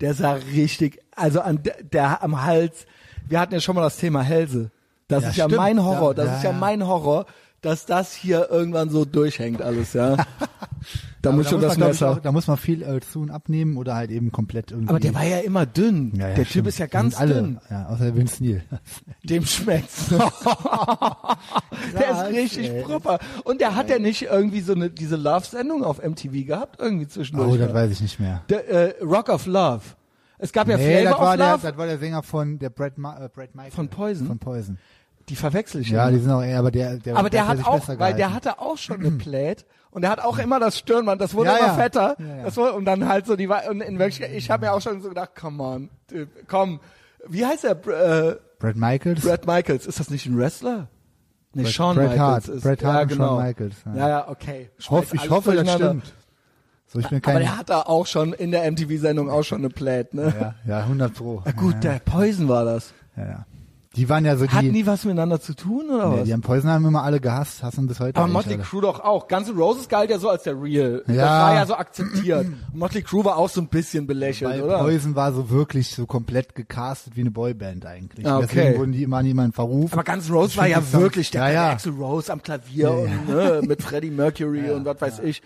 Der 0.00 0.14
sah 0.14 0.32
richtig, 0.32 1.00
also 1.14 1.40
an 1.40 1.60
der, 1.92 2.22
am 2.22 2.44
Hals. 2.44 2.86
Wir 3.26 3.40
hatten 3.40 3.54
ja 3.54 3.60
schon 3.60 3.74
mal 3.74 3.82
das 3.82 3.96
Thema 3.96 4.22
Hälse. 4.22 4.70
Das 5.08 5.22
Ja, 5.24 5.30
ist 5.30 5.36
ja 5.36 5.44
stimmt. 5.44 5.60
mein 5.60 5.82
Horror. 5.84 6.14
Das 6.14 6.26
ja, 6.26 6.36
ist 6.36 6.42
ja, 6.44 6.50
ja. 6.50 6.56
mein 6.56 6.86
Horror, 6.86 7.26
dass 7.60 7.86
das 7.86 8.14
hier 8.14 8.48
irgendwann 8.50 8.88
so 8.88 9.04
durchhängt 9.04 9.62
alles, 9.62 9.92
ja. 9.92 10.16
da 11.22 11.32
muss 11.32 11.48
schon 11.50 11.60
muss 11.60 11.70
das 11.70 11.78
man, 11.78 11.88
Messer. 11.88 12.10
Auch, 12.10 12.20
da 12.20 12.30
muss 12.30 12.46
man 12.46 12.56
viel 12.56 12.82
äh, 12.82 13.00
zu 13.00 13.20
und 13.20 13.30
abnehmen 13.30 13.76
oder 13.76 13.96
halt 13.96 14.10
eben 14.10 14.30
komplett 14.30 14.70
irgendwie. 14.70 14.90
Aber 14.90 15.00
der 15.00 15.14
war 15.14 15.24
ja 15.24 15.38
immer 15.38 15.66
dünn. 15.66 16.12
Ja, 16.14 16.28
ja, 16.28 16.34
der 16.36 16.44
stimmt. 16.44 16.64
Typ 16.64 16.66
ist 16.68 16.78
ja 16.78 16.86
ganz 16.86 17.18
alle, 17.18 17.34
dünn. 17.34 17.60
Ja, 17.68 17.88
außer 17.88 18.14
Vince 18.14 18.44
Neil. 18.44 18.62
Dem 19.24 19.44
schmeckt's. 19.44 20.08
der 21.98 22.10
ist 22.10 22.36
richtig 22.36 22.70
ey. 22.70 22.82
proper. 22.82 23.18
Und 23.44 23.60
der 23.60 23.74
hat 23.74 23.90
ja 23.90 23.98
nicht 23.98 24.22
irgendwie 24.22 24.60
so 24.60 24.74
eine 24.74 24.90
diese 24.90 25.16
Love-Sendung 25.16 25.82
auf 25.82 26.00
MTV 26.02 26.46
gehabt, 26.46 26.80
irgendwie 26.80 27.08
zwischendurch. 27.08 27.54
Oh, 27.54 27.56
das 27.56 27.74
weiß 27.74 27.90
ich 27.90 28.00
nicht 28.00 28.20
mehr. 28.20 28.42
der, 28.48 28.68
äh, 28.68 29.02
Rock 29.02 29.28
of 29.30 29.46
Love. 29.46 29.82
Es 30.38 30.52
gab 30.52 30.68
ja 30.68 30.76
nee, 30.76 31.02
Flavor 31.02 31.10
das 31.10 31.20
war, 31.20 31.30
of 31.32 31.36
der, 31.36 31.52
Love. 31.52 31.66
das 31.66 31.76
war 31.76 31.86
der 31.86 31.98
Sänger 31.98 32.22
von 32.22 32.58
der 32.60 32.70
Brad, 32.70 32.96
Ma 32.96 33.24
äh, 33.24 33.28
Brad 33.28 33.54
Michael. 33.56 33.72
Von 33.72 33.88
Poison? 33.88 34.26
Von 34.28 34.38
Poison. 34.38 34.78
Die 35.28 35.36
verwechsel 35.36 35.80
ich 35.82 35.90
Ja, 35.90 36.08
immer. 36.08 36.16
die 36.16 36.22
sind 36.22 36.32
auch 36.32 36.42
eher, 36.42 36.58
aber 36.58 36.70
der, 36.70 36.96
der 36.96 37.16
aber 37.16 37.30
der 37.30 37.42
der 37.44 37.48
hat 37.48 37.66
auch, 37.66 37.88
weil 37.98 38.14
der 38.14 38.32
hatte 38.34 38.58
auch 38.58 38.76
schon 38.78 39.00
eine 39.00 39.10
Plate 39.12 39.64
und 39.90 40.02
der 40.02 40.10
hat 40.10 40.20
auch 40.20 40.38
immer 40.38 40.58
das 40.60 40.78
Stirnband, 40.78 41.20
das 41.20 41.34
wurde 41.34 41.50
Ja, 41.50 41.56
immer 41.58 41.66
ja. 41.68 41.74
fetter. 41.74 42.16
Ja. 42.18 42.44
Das 42.44 42.56
wurde, 42.56 42.72
und 42.74 42.84
dann 42.84 43.08
halt 43.08 43.26
so 43.26 43.36
die 43.36 43.46
und 43.48 43.80
in 43.80 43.98
Wirklichkeit, 43.98 44.32
ich 44.32 44.50
habe 44.50 44.66
mir 44.66 44.72
auch 44.72 44.80
schon 44.82 45.00
so 45.00 45.08
gedacht, 45.08 45.30
come 45.34 45.62
on, 45.62 45.90
komm, 46.46 46.80
Wie 47.26 47.44
heißt 47.44 47.64
er? 47.64 47.72
Äh, 47.72 48.36
Brad 48.58 48.76
Michaels. 48.76 49.20
Brad 49.22 49.46
Michaels. 49.46 49.86
Ist 49.86 50.00
das 50.00 50.10
nicht 50.10 50.26
ein 50.26 50.36
Wrestler? 50.38 50.88
Nee, 51.54 51.62
Brad- 51.62 51.72
Shawn 51.72 51.96
Bret 51.96 52.10
Michaels 52.10 52.20
Hart. 52.20 52.48
ist. 52.48 52.62
Bret 52.62 52.84
Hart 52.84 52.94
ja, 52.94 53.02
und 53.02 53.08
genau. 53.08 53.26
Shawn 53.28 53.44
Michaels, 53.46 53.74
ja. 53.94 54.08
Ja, 54.08 54.28
okay. 54.28 54.70
ich 54.78 54.90
hoffe, 54.90 55.16
ich 55.16 55.30
hoffe 55.30 55.54
das 55.54 55.72
stimmt. 55.74 56.14
So, 56.90 56.98
ich 57.00 57.08
bin 57.08 57.18
Aber 57.18 57.32
kein, 57.32 57.40
der 57.42 57.58
hat 57.58 57.68
da 57.68 57.82
auch 57.82 58.06
schon 58.06 58.32
in 58.32 58.50
der 58.50 58.70
MTV-Sendung 58.70 59.28
auch 59.30 59.42
schon 59.42 59.58
eine 59.58 59.68
Plate, 59.68 60.16
ne? 60.16 60.32
ja, 60.40 60.54
ja, 60.66 60.78
100 60.84 61.12
pro. 61.14 61.42
Ja, 61.44 61.52
gut, 61.52 61.82
der 61.84 61.98
Poison 61.98 62.48
war 62.48 62.64
das. 62.64 62.92
Ja, 63.16 63.24
ja. 63.26 63.46
Die 63.98 64.08
waren 64.08 64.24
ja 64.24 64.36
so 64.36 64.46
Hatten 64.46 64.66
die, 64.66 64.70
die 64.72 64.86
was 64.86 65.04
miteinander 65.04 65.40
zu 65.40 65.54
tun 65.54 65.90
oder 65.90 66.08
nee, 66.10 66.16
was? 66.20 66.24
die 66.24 66.32
haben 66.32 66.40
Poison 66.40 66.70
haben 66.70 66.86
immer 66.86 67.02
alle 67.02 67.18
gehasst, 67.20 67.62
hassen 67.64 67.88
bis 67.88 67.98
heute. 67.98 68.16
Aber 68.18 68.28
Motley. 68.28 68.56
Crue 68.58 68.80
doch 68.80 69.00
auch. 69.00 69.26
Guns 69.26 69.48
N' 69.48 69.56
Roses 69.56 69.88
galt 69.88 70.08
ja 70.08 70.18
so 70.20 70.28
als 70.28 70.44
der 70.44 70.54
Real. 70.60 71.02
Das 71.06 71.16
Ja. 71.16 71.24
war 71.24 71.54
ja 71.54 71.66
so 71.66 71.74
akzeptiert. 71.74 72.46
Und 72.46 72.56
Motley 72.74 73.02
Crue 73.02 73.24
war 73.24 73.36
auch 73.36 73.48
so 73.48 73.60
ein 73.60 73.66
bisschen 73.66 74.06
belächelt, 74.06 74.50
Weil 74.52 74.62
oder? 74.62 74.78
Poison 74.78 75.16
war 75.16 75.32
so 75.32 75.50
wirklich 75.50 75.90
so 75.90 76.06
komplett 76.06 76.54
gecastet 76.54 77.16
wie 77.16 77.22
eine 77.22 77.32
Boyband 77.32 77.84
eigentlich. 77.86 78.24
Ah, 78.24 78.38
okay. 78.38 78.46
Deswegen 78.52 78.78
wurden 78.78 78.92
die 78.92 79.02
immer 79.02 79.16
an 79.18 79.26
jemanden 79.26 79.52
verrufen. 79.52 79.92
Aber 79.98 80.04
Guns 80.04 80.28
N' 80.28 80.34
Roses 80.34 80.56
war 80.56 80.68
ja 80.68 80.80
die 80.80 80.92
wirklich 80.92 81.32
der 81.32 81.42
ja, 81.48 81.50
ja. 81.52 81.70
Axl 81.72 81.90
Rose 81.90 82.32
am 82.32 82.40
Klavier 82.40 82.84
Ja, 82.84 82.90
und 82.90 83.28
ne, 83.28 83.60
mit 83.66 83.82
Freddie 83.82 84.10
Mercury 84.10 84.70
und 84.72 84.84
was 84.84 85.00
weiß 85.00 85.18
ich. 85.24 85.42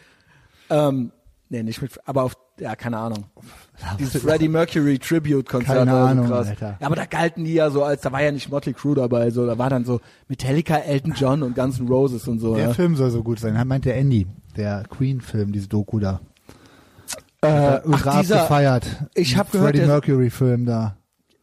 Ähm, 0.69 1.11
nee, 1.49 1.63
nicht 1.63 1.81
mit, 1.81 1.99
aber 2.07 2.25
auf, 2.25 2.37
ja, 2.63 2.77
keine 2.77 2.99
Ahnung. 2.99 3.25
Dieses 3.99 4.23
Freddie 4.23 4.49
Mercury 4.49 4.99
Tribute 4.99 5.49
Konzert 5.49 5.79
Keine 5.79 5.93
Ahnung, 5.93 6.29
krass. 6.29 6.49
Alter. 6.49 6.77
Ja, 6.81 6.87
aber 6.87 6.97
da 6.97 7.05
galten 7.05 7.45
die 7.45 7.55
ja 7.55 7.71
so 7.71 7.83
als, 7.83 8.03
da 8.03 8.13
war 8.13 8.23
ja 8.23 8.31
nicht 8.31 8.51
Motley 8.51 8.73
Crue 8.73 8.95
dabei, 8.95 9.31
so, 9.31 9.45
da 9.47 9.59
war 9.59 9.71
dann 9.71 9.85
so 9.85 10.01
Metallica, 10.29 10.77
Elton 10.77 11.15
John 11.17 11.43
und 11.43 11.57
Guns 11.57 11.81
N' 11.81 11.89
Roses 11.89 12.29
und 12.29 12.39
so. 12.39 12.55
Der 12.55 12.69
ja. 12.69 12.75
Film 12.75 12.95
soll 12.97 13.11
so 13.11 13.23
gut 13.23 13.41
sein, 13.41 13.67
meint 13.67 13.85
der 13.85 13.97
Andy, 13.97 14.27
der 14.57 14.85
Queen-Film, 14.89 15.53
diese 15.53 15.69
Doku 15.69 15.99
da. 15.99 16.21
Äh, 17.41 17.81
ach, 17.91 18.21
dieser 18.21 18.37
abgefeiert. 18.43 18.87
ich 19.15 19.37
hab 19.37 19.51
gehört, 19.51 19.71
Freddie 19.71 19.81
der- 19.81 19.89
Mercury-Film 19.89 20.65
da. 20.65 20.97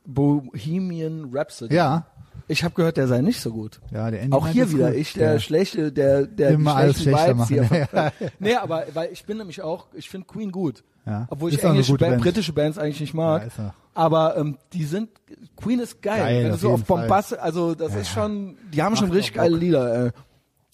Bohemian 0.06 1.30
Rhapsody. 1.34 1.76
Ja, 1.76 2.06
Ich 2.52 2.64
habe 2.64 2.74
gehört, 2.74 2.98
der 2.98 3.08
sei 3.08 3.22
nicht 3.22 3.40
so 3.40 3.52
gut. 3.52 3.80
ja, 3.92 4.10
der 4.12 4.22
Andy 4.22 4.36
Auch 4.36 4.48
hier 4.48 4.70
wieder, 4.72 4.88
gut. 4.90 5.00
ich, 5.00 5.14
der 5.14 5.34
Ja. 5.34 5.40
schlechte, 5.40 5.92
der, 5.92 6.26
der 6.26 6.50
Immer 6.50 6.72
die 6.72 6.78
alles 6.78 7.02
schlechter 7.04 7.36
Vibes 7.38 7.48
hier. 7.48 7.62
machen. 7.64 7.88
verfolgt. 7.88 8.16
nee, 8.40 8.56
aber, 8.56 8.84
weil 8.94 9.10
ich 9.14 9.24
bin 9.26 9.38
nämlich 9.38 9.62
auch, 9.62 9.86
ich 9.94 10.10
finde 10.10 10.26
Queen 10.28 10.52
gut. 10.52 10.84
Ja. 11.06 11.28
Obwohl 11.30 11.52
Ist 11.52 11.60
ich 11.60 11.64
englische 11.64 11.92
gute 11.94 12.06
Band, 12.06 12.22
britische 12.22 12.52
Bands 12.54 12.78
eigentlich 12.78 13.00
nicht 13.02 13.14
mag. 13.14 13.50
Ja, 13.58 13.64
er. 13.66 13.74
aber 13.94 14.36
ähm, 14.38 14.58
die 14.74 14.84
sind, 14.84 15.10
Queen 15.56 15.80
ist 15.80 16.02
geil. 16.02 16.18
Geil, 16.20 16.44
Wenn 16.46 16.52
du 16.52 16.58
so 16.58 16.72
auf. 16.72 16.84
Bombast, 16.84 17.38
also 17.40 17.74
das 17.76 17.96
ist 17.96 18.10
schon, 18.10 18.58
die 18.74 18.82
haben 18.84 18.96
schon 18.96 19.08
Macht 19.10 19.18
richtig 19.18 19.34
auch 19.40 19.44
Bock. 19.44 19.52
geile 19.52 19.58
Lieder. 19.58 20.06
Ey. 20.06 20.12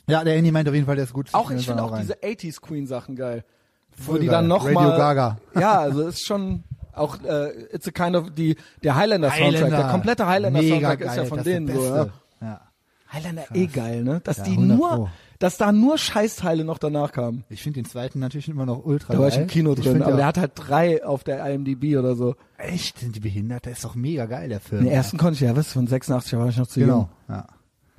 Ja, 0.07 0.23
der 0.23 0.35
Andy 0.37 0.51
meint 0.51 0.67
auf 0.69 0.73
jeden 0.75 0.85
Fall, 0.85 0.95
der 0.95 1.05
ist 1.05 1.13
gut. 1.13 1.29
Auch 1.33 1.51
ich 1.51 1.65
finde 1.65 1.83
auch 1.83 1.91
rein. 1.91 2.01
diese 2.01 2.15
80s 2.15 2.61
Queen 2.61 2.87
Sachen 2.87 3.15
geil. 3.15 3.43
Wo 3.97 4.13
die 4.17 4.25
geil. 4.27 4.35
dann 4.35 4.47
noch 4.47 4.63
Radio 4.65 4.73
mal, 4.81 4.97
Gaga. 4.97 5.37
Ja, 5.59 5.79
also 5.79 6.07
ist 6.07 6.25
schon 6.25 6.63
auch 6.95 7.21
äh, 7.23 7.49
it's 7.73 7.87
a 7.87 7.91
kind 7.91 8.15
of 8.15 8.31
die 8.31 8.55
der 8.83 8.95
Highlander 8.95 9.31
Soundtrack, 9.31 9.69
der 9.69 9.83
komplette 9.89 10.27
Highlander 10.27 10.61
Mega 10.61 10.75
Soundtrack 10.75 11.01
ist 11.01 11.07
geil, 11.07 11.17
ja 11.17 11.25
von 11.25 11.37
ist 11.39 11.45
denen 11.47 11.67
so, 11.73 11.83
ja. 11.85 12.07
Ja. 12.41 12.61
Highlander 13.11 13.43
eh 13.53 13.67
geil, 13.67 14.03
ne? 14.03 14.21
Dass 14.23 14.37
Ja, 14.37 14.43
die 14.45 14.51
100 14.51 14.77
nur, 14.77 14.89
Pro. 14.89 15.09
dass 15.39 15.57
da 15.57 15.71
nur 15.71 15.97
Scheißteile 15.97 16.65
noch 16.65 16.77
danach 16.79 17.11
kamen. 17.11 17.43
Ich 17.49 17.61
finde 17.63 17.81
den 17.81 17.85
zweiten 17.89 18.19
natürlich 18.19 18.49
immer 18.49 18.65
noch 18.65 18.83
ultra 18.85 19.13
Da 19.13 19.19
war 19.19 19.29
geil. 19.29 19.37
ich 19.37 19.41
im 19.43 19.47
Kino 19.47 19.73
Ich 19.73 19.81
drin, 19.81 20.01
aber 20.01 20.17
der 20.17 20.25
hat 20.25 20.37
halt 20.37 20.51
drei 20.55 21.05
auf 21.05 21.23
der 21.23 21.45
IMDb 21.45 21.97
oder 21.97 22.15
so. 22.15 22.35
echt, 22.57 22.99
sind 22.99 23.15
die 23.15 23.19
behindert? 23.19 23.65
Der 23.65 23.73
ist 23.73 23.83
doch 23.85 23.95
mega 23.95 24.25
geil, 24.25 24.49
der 24.49 24.59
Film. 24.59 24.83
Den 24.83 24.91
ersten 24.91 25.17
konnte 25.17 25.35
ich 25.35 25.41
ja, 25.41 25.55
was 25.55 25.71
von 25.71 25.87
86, 25.87 26.31
da 26.31 26.39
war 26.39 26.49
ich 26.49 26.57
noch 26.57 26.67
zu 26.67 26.79
Genau. 26.79 26.97
jung. 26.97 27.09
Ja. 27.29 27.47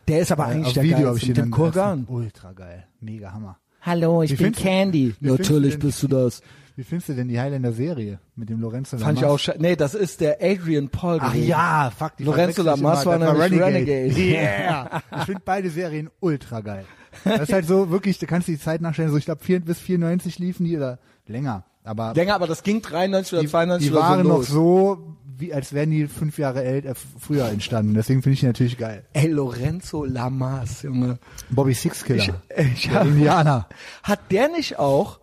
Der 0.09 0.21
ist 0.21 0.33
aber 0.33 0.45
Ja, 0.45 0.49
eigentlich 0.51 0.67
auf 0.69 0.73
der 0.75 0.83
Video 0.83 0.97
geilste 0.97 1.09
habe 1.09 1.19
ich 1.19 1.29
mit 1.29 1.37
dem 1.39 1.51
Kurgan. 1.51 2.05
Ultra 2.09 2.53
geil. 2.53 2.87
Mega 3.01 3.33
Hammer. 3.33 3.59
Hallo, 3.83 4.23
ich 4.23 4.33
Wie 4.33 4.43
bin 4.45 4.53
Candy. 4.53 5.15
Natürlich 5.21 5.79
bist 5.79 6.03
du 6.03 6.09
das. 6.09 6.43
Wie 6.77 6.85
findest 6.85 7.09
du 7.09 7.15
denn 7.15 7.29
die 7.29 7.41
Highlander-Serie 7.41 8.21
mit 8.37 8.51
dem 8.51 8.61
Lorenzo 8.61 8.99
Fand 8.99 9.17
ich 9.17 9.23
Lamas? 9.23 9.35
auch 9.35 9.39
scheiße. 9.43 9.63
Nee, 9.63 9.77
das 9.77 9.95
ist 9.95 10.21
der 10.21 10.39
Adrian 10.43 10.91
Paul. 10.91 11.19
Ach 11.23 11.33
gewesen. 11.33 11.49
ja, 11.49 11.91
fuck. 11.97 12.17
Die 12.19 12.25
Lorenzo 12.25 12.61
ich 12.61 12.67
Lamas 12.67 13.07
war 13.07 13.19
nämlich 13.19 13.61
Renegade. 13.63 14.13
Yeah. 14.17 15.03
Ich 15.19 15.25
finde 15.25 15.41
beide 15.45 15.71
Serien 15.71 16.11
ultra 16.21 16.61
geil. 16.61 16.85
Das 17.25 17.41
ist 17.41 17.53
halt 17.55 17.67
so 17.67 17.91
wirklich, 17.91 18.19
du 18.19 18.27
kannst 18.27 18.47
die 18.49 18.59
Zeit 18.59 18.83
nachstellen, 18.83 19.11
so 19.11 19.17
ich 19.17 19.25
glaube 19.25 19.41
bis 19.61 19.79
94 19.81 20.39
liefen 20.39 20.65
die 20.67 20.77
oder 20.77 20.99
länger. 21.27 21.65
Aber 21.83 22.13
Länger, 22.15 22.35
aber 22.35 22.47
das 22.47 22.63
ging 22.63 22.83
93 22.83 23.33
oder 23.33 23.43
die, 23.43 23.49
92 23.49 23.89
die 23.89 23.93
oder 23.95 24.03
waren 24.03 24.23
so 24.23 24.29
noch 24.29 24.37
los. 24.39 24.49
so, 24.49 25.17
wie 25.39 25.55
als 25.55 25.73
wären 25.73 25.91
die 25.93 26.09
fünf 26.09 26.37
Jahre 26.37 26.63
älter, 26.65 26.91
f- 26.91 27.07
früher 27.19 27.49
entstanden. 27.49 27.95
Deswegen 27.95 28.23
finde 28.23 28.35
ich 28.35 28.41
die 28.41 28.47
natürlich 28.47 28.77
geil. 28.77 29.05
Ey, 29.15 29.29
Lorenzo 29.29 30.05
Lamas, 30.05 30.83
Junge. 30.83 31.19
Bobby 31.49 31.73
Sixkiller, 31.75 32.43
Ich 32.75 32.83
der 32.89 32.95
hab, 33.01 33.07
Indianer. 33.07 33.69
hat 34.03 34.19
der 34.31 34.49
nicht 34.49 34.79
auch 34.79 35.21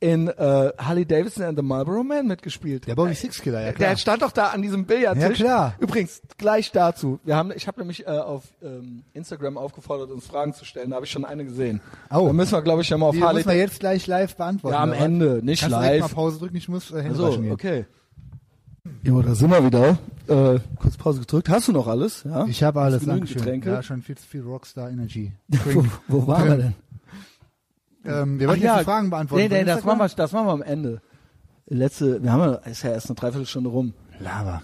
in 0.00 0.28
äh, 0.28 0.72
Harley 0.78 1.06
Davidson 1.06 1.44
and 1.44 1.58
the 1.58 1.62
Marlboro 1.64 2.02
Man 2.02 2.26
mitgespielt? 2.26 2.86
Der 2.86 2.94
Bobby 2.94 3.14
Sixkiller, 3.14 3.60
ja 3.62 3.72
klar. 3.72 3.90
Der 3.90 3.96
stand 3.96 4.22
doch 4.22 4.32
da 4.32 4.48
an 4.48 4.62
diesem 4.62 4.84
Billardtisch. 4.84 5.38
Ja, 5.38 5.44
klar. 5.46 5.74
Übrigens, 5.78 6.20
gleich 6.38 6.70
dazu. 6.72 7.18
Wir 7.24 7.36
haben, 7.36 7.52
ich 7.54 7.66
habe 7.66 7.80
nämlich 7.80 8.06
äh, 8.06 8.10
auf 8.10 8.44
ähm, 8.62 9.04
Instagram 9.14 9.56
aufgefordert, 9.56 10.10
uns 10.10 10.26
Fragen 10.26 10.52
zu 10.52 10.64
stellen. 10.64 10.90
Da 10.90 10.96
habe 10.96 11.06
ich 11.06 11.12
schon 11.12 11.24
eine 11.24 11.44
gesehen. 11.44 11.80
Oh. 12.10 12.26
Da 12.26 12.32
müssen 12.32 12.52
wir, 12.52 12.62
glaube 12.62 12.82
ich, 12.82 12.88
ja 12.90 12.98
mal 12.98 13.06
auf 13.06 13.14
Die 13.14 13.22
Harley 13.22 13.40
muss 13.40 13.46
man 13.46 13.56
jetzt 13.56 13.80
gleich 13.80 14.06
live 14.06 14.36
beantworten. 14.36 14.74
Ja, 14.74 14.82
am 14.82 14.90
oder? 14.90 14.98
Ende, 14.98 15.40
nicht 15.42 15.60
Kannst 15.60 15.72
live. 15.76 16.00
mal 16.02 16.08
Pause 16.08 16.38
drücken, 16.38 16.56
ich 16.56 16.68
muss 16.68 16.90
äh, 16.92 17.02
Hände 17.02 17.14
So, 17.14 17.30
gehen. 17.30 17.52
okay. 17.52 17.86
Jo, 19.02 19.20
da 19.22 19.34
sind 19.34 19.50
wir 19.50 19.64
wieder. 19.64 19.98
Äh, 20.28 20.60
kurz 20.80 20.96
Pause 20.96 21.20
gedrückt. 21.20 21.48
Hast 21.48 21.68
du 21.68 21.72
noch 21.72 21.86
alles? 21.86 22.24
Ja? 22.24 22.46
Ich 22.46 22.62
habe 22.62 22.80
alles, 22.80 23.04
Dankeschön. 23.04 23.38
Getränke? 23.38 23.70
Ja, 23.70 23.82
schon 23.82 24.02
viel 24.02 24.16
zu 24.16 24.26
viel 24.26 24.42
Rockstar 24.42 24.90
Energy. 24.90 25.32
wo, 25.48 25.84
wo 26.08 26.26
waren 26.26 26.48
wir 26.48 26.56
denn? 26.56 26.74
Ähm, 28.06 28.38
wir 28.38 28.48
wollten 28.48 28.62
jetzt 28.62 28.80
die 28.80 28.84
Fragen 28.84 29.10
beantworten. 29.10 29.48
Nee, 29.48 29.58
nee, 29.58 29.64
das 29.64 29.84
machen, 29.84 29.98
wir, 29.98 30.08
das 30.08 30.32
machen 30.32 30.46
wir 30.46 30.52
am 30.52 30.62
Ende. 30.62 31.00
Letzte, 31.68 32.22
wir 32.22 32.32
haben 32.32 32.40
ja, 32.40 32.54
ist 32.70 32.82
ja 32.82 32.90
erst 32.90 33.08
eine 33.08 33.16
Dreiviertelstunde 33.16 33.68
rum. 33.68 33.92
Lava. 34.20 34.62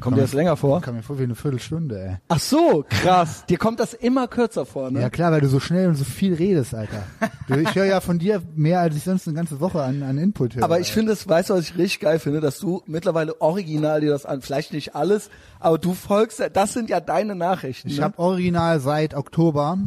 Kommt 0.00 0.16
dir 0.16 0.22
das 0.22 0.32
länger 0.32 0.56
vor? 0.56 0.80
Kam 0.80 0.96
mir 0.96 1.02
vor 1.02 1.18
wie 1.18 1.22
eine 1.22 1.34
Viertelstunde, 1.34 1.98
ey. 1.98 2.16
Ach 2.28 2.38
so, 2.40 2.84
krass. 2.88 3.44
Dir 3.48 3.58
kommt 3.58 3.80
das 3.80 3.94
immer 3.94 4.28
kürzer 4.28 4.66
vor, 4.66 4.90
ne? 4.90 5.00
Ja 5.00 5.10
klar, 5.10 5.32
weil 5.32 5.40
du 5.40 5.48
so 5.48 5.60
schnell 5.60 5.88
und 5.88 5.94
so 5.94 6.04
viel 6.04 6.34
redest, 6.34 6.74
Alter. 6.74 7.04
Ich 7.48 7.74
höre 7.74 7.84
ja 7.84 8.00
von 8.00 8.18
dir 8.18 8.42
mehr, 8.54 8.80
als 8.80 8.96
ich 8.96 9.04
sonst 9.04 9.26
eine 9.28 9.36
ganze 9.36 9.60
Woche 9.60 9.82
an, 9.82 10.02
an 10.02 10.18
Input 10.18 10.56
höre. 10.56 10.64
Aber 10.64 10.80
ich 10.80 10.92
finde 10.92 11.12
es, 11.12 11.28
weißt 11.28 11.50
du, 11.50 11.54
was 11.54 11.70
ich 11.70 11.78
richtig 11.78 12.00
geil 12.00 12.18
finde, 12.18 12.40
dass 12.40 12.58
du 12.58 12.82
mittlerweile 12.86 13.40
original 13.40 14.00
dir 14.00 14.10
das 14.10 14.26
an, 14.26 14.42
vielleicht 14.42 14.72
nicht 14.72 14.94
alles, 14.94 15.30
aber 15.60 15.78
du 15.78 15.94
folgst, 15.94 16.42
das 16.52 16.72
sind 16.72 16.90
ja 16.90 17.00
deine 17.00 17.34
Nachrichten. 17.34 17.88
Ich 17.88 17.98
ne? 17.98 18.04
habe 18.04 18.18
original 18.18 18.80
seit 18.80 19.14
Oktober 19.14 19.78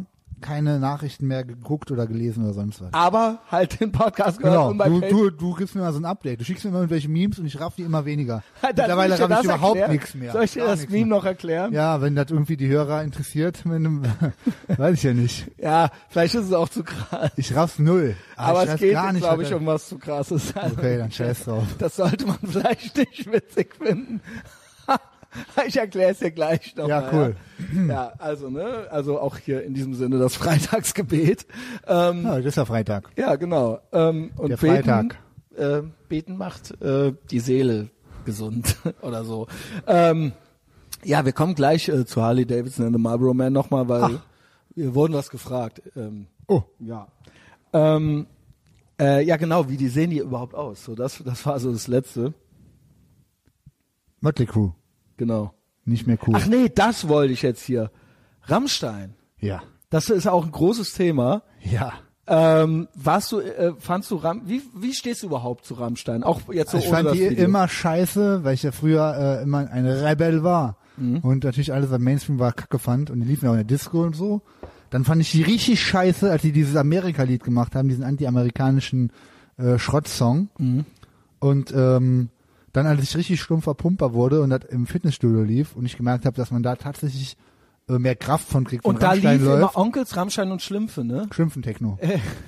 keine 0.42 0.80
Nachrichten 0.80 1.28
mehr 1.28 1.44
geguckt 1.44 1.92
oder 1.92 2.08
gelesen 2.08 2.44
oder 2.44 2.54
sonst 2.54 2.82
was. 2.82 2.94
aber 2.94 3.40
halt 3.50 3.80
den 3.80 3.92
Podcast 3.92 4.38
gehört 4.40 4.54
Genau, 4.56 4.70
und 4.70 4.78
bei 4.78 4.88
du, 4.90 5.00
du, 5.02 5.30
du 5.32 5.54
gibst 5.56 5.76
mir 5.76 5.82
mal 5.82 5.94
so 5.94 6.00
ein 6.00 6.06
Update. 6.06 6.40
Du 6.40 6.46
schickst 6.46 6.64
mir 6.64 6.70
immer 6.70 6.80
irgendwelche 6.80 7.10
Memes 7.10 7.40
und 7.40 7.46
ich 7.46 7.60
raff 7.60 7.76
die 7.76 7.84
immer 7.84 8.06
weniger. 8.06 8.44
Mittlerweile 8.62 9.20
raff 9.20 9.40
ich 9.40 9.46
überhaupt 9.46 9.90
nichts 9.90 10.14
mehr. 10.16 10.32
Soll 10.34 10.44
ich 10.44 10.52
dir 10.54 10.60
Gar 10.66 10.70
das 10.76 10.90
Meme 10.90 10.98
mehr. 10.98 11.06
noch 11.08 11.26
erklären? 11.26 11.74
Ja, 11.74 12.02
wenn 12.02 12.16
das 12.16 12.30
irgendwie 12.32 12.58
die 12.58 12.68
Hörer 12.68 13.04
interessiert, 13.04 13.66
mit 13.66 13.76
einem, 13.76 14.04
weiß 14.68 14.94
ich 14.96 15.04
ja 15.04 15.14
nicht. 15.14 15.48
Ja, 15.58 15.90
vielleicht 16.10 16.36
ist 16.36 16.46
es 16.46 16.54
auch 16.54 16.70
zu 16.70 16.84
krass. 16.84 17.32
Ich 17.36 17.56
raff's 17.56 17.80
null. 17.80 18.16
Aber 18.36 18.64
ich 18.64 18.70
es 18.70 18.80
geht, 18.80 18.98
glaube 19.18 19.44
ich, 19.44 19.54
um 19.54 19.66
was 19.66 19.88
zu 19.88 19.98
krasses. 19.98 20.56
Also, 20.56 20.78
Okay, 20.78 20.98
dann 20.98 21.12
scheiß 21.12 21.46
drauf. 21.46 21.64
Das 21.80 21.96
sollte 21.96 22.26
man 22.28 22.38
vielleicht 22.46 22.98
nicht 22.98 23.32
witzig 23.32 23.76
finden. 23.76 24.22
Ich 25.68 25.78
erkläre 25.78 26.12
es 26.12 26.20
dir 26.20 26.32
gleich 26.32 26.76
noch. 26.76 26.88
Ja, 26.88 27.10
cool. 27.12 27.36
Ja. 27.76 27.86
ja, 27.88 28.14
also, 28.18 28.50
ne, 28.50 28.88
also 28.90 29.20
auch 29.20 29.38
hier 29.38 29.64
in 29.64 29.74
diesem 29.74 29.94
Sinne 29.94 30.20
das 30.20 30.36
Freitagsgebet. 30.38 31.46
Ähm, 31.88 32.24
Ja, 32.24 32.38
das 32.38 32.46
ist 32.46 32.56
ja 32.58 32.66
Freitag. 32.66 33.10
ja, 33.18 33.36
genau. 33.36 33.80
Ähm, 33.92 34.32
und 34.38 34.50
Der 34.50 34.58
beten, 34.58 34.84
Freitag. 34.86 35.18
Äh, 35.56 35.82
beten 36.08 36.38
macht 36.38 36.80
äh, 36.82 37.14
die 37.32 37.40
Seele 37.40 37.90
gesund 38.26 38.78
oder 39.02 39.24
so. 39.26 39.48
Ähm, 39.88 40.34
ja, 41.04 41.26
wir 41.26 41.32
kommen 41.34 41.56
gleich 41.56 41.88
äh, 41.90 42.06
zu 42.06 42.22
Harley 42.22 42.46
Davidson 42.46 42.86
and 42.88 42.96
the 42.96 43.02
Marlboro 43.02 43.34
Man 43.34 43.54
nochmal, 43.54 43.88
weil 43.88 44.04
Ach. 44.04 44.26
wir 44.76 44.94
wurden 44.96 45.14
was 45.14 45.30
gefragt. 45.30 45.82
Ähm, 45.96 46.28
Oh. 46.50 46.64
ja. 46.80 47.08
Ähm, 47.74 48.26
äh, 49.00 49.22
ja, 49.26 49.36
genau, 49.36 49.68
wie 49.70 49.76
die 49.78 49.90
sehen 49.90 50.12
die 50.12 50.20
überhaupt 50.20 50.56
aus? 50.56 50.86
So, 50.86 50.96
das, 50.96 51.22
das 51.26 51.46
war 51.46 51.60
so 51.60 51.72
das 51.74 51.88
Letzte. 51.88 52.34
Motley 54.22 54.46
Crew. 54.46 54.72
Genau. 55.18 55.53
Nicht 55.86 56.07
mehr 56.07 56.18
cool. 56.28 56.36
Ach 56.38 56.45
nee, 56.47 56.70
das 56.74 57.07
wollte 57.07 57.34
ich 57.34 57.41
jetzt 57.41 57.63
hier. 57.63 57.91
Rammstein. 58.43 59.15
Ja. 59.39 59.61
Das 59.89 60.09
ist 60.09 60.28
auch 60.28 60.45
ein 60.45 60.51
großes 60.51 60.93
Thema. 60.93 61.43
Ja. 61.61 61.93
Ähm, 62.30 62.89
warst 62.93 63.32
du, 63.32 63.39
äh, 63.39 63.74
fandst 63.80 64.11
du 64.11 64.15
Ram, 64.15 64.41
wie, 64.45 64.61
wie 64.76 64.93
stehst 64.93 65.24
du 65.24 65.28
überhaupt 65.28 65.65
zu 65.65 65.76
Rammstein? 65.76 66.24
Auch 66.24 66.41
jetzt 66.51 66.72
so 66.72 66.78
ich 66.78 66.88
ohne 66.88 66.95
fand 66.95 67.15
die 67.15 67.30
Video. 67.30 67.45
immer 67.45 67.70
scheiße, 67.70 68.43
weil 68.43 68.53
ich 68.53 68.63
ja 68.63 68.74
früher 68.74 69.39
äh, 69.39 69.43
immer 69.43 69.59
ein 69.72 69.86
Rebel 69.86 70.43
war. 70.43 70.78
Mhm. 70.97 71.20
Und 71.20 71.45
natürlich 71.45 71.72
alles, 71.72 71.89
was 71.89 71.99
Mainstream 71.99 72.38
war, 72.38 72.51
kacke 72.51 72.80
fand. 72.80 73.09
Und 73.09 73.22
die 73.22 73.28
liefen 73.28 73.45
ja 73.45 73.51
auch 73.51 73.55
in 73.55 73.59
der 73.59 73.78
Disco 73.78 74.03
und 74.03 74.15
so. 74.15 74.41
Dann 74.89 75.05
fand 75.05 75.22
ich 75.22 75.32
die 75.32 75.43
richtig 75.43 75.82
scheiße, 75.82 76.30
als 76.30 76.41
die 76.41 76.51
dieses 76.51 76.76
Amerika-Lied 76.76 77.43
gemacht 77.43 77.76
haben, 77.76 77.88
diesen 77.88 78.03
anti-amerikanischen 78.03 79.11
äh, 79.57 79.78
Schrottsong. 79.78 80.49
Mhm. 80.57 80.86
Und 81.39 81.72
ähm, 81.74 82.30
dann, 82.74 82.86
als 82.86 83.01
ich 83.03 83.15
richtig 83.18 83.41
stumpfer 83.41 83.74
Pumper 83.74 84.13
wurde 84.13 84.41
und 84.41 84.49
das 84.49 84.61
im 84.70 84.86
Fitnessstudio 84.88 85.41
lief 85.43 85.76
und 85.76 85.86
ich 85.86 85.97
gemerkt 85.97 86.26
habe, 86.26 86.36
dass 86.38 86.51
man 86.51 86.63
da 86.63 86.76
tatsächlich 86.76 87.38
äh, 87.89 87.97
mehr 87.97 88.15
Kraft 88.15 88.47
von 88.47 88.65
kriegt, 88.65 88.86
Und 88.86 89.01
da 89.01 89.09
Rammstein 89.09 89.38
lief 89.38 89.45
läuft. 89.47 89.57
immer 89.59 89.78
Onkels, 89.78 90.15
Rammstein 90.18 90.51
und 90.51 90.61
Schlümpfe, 90.61 91.03
ne? 91.03 91.28
Schimpfen 91.34 91.61
Techno. 91.61 91.97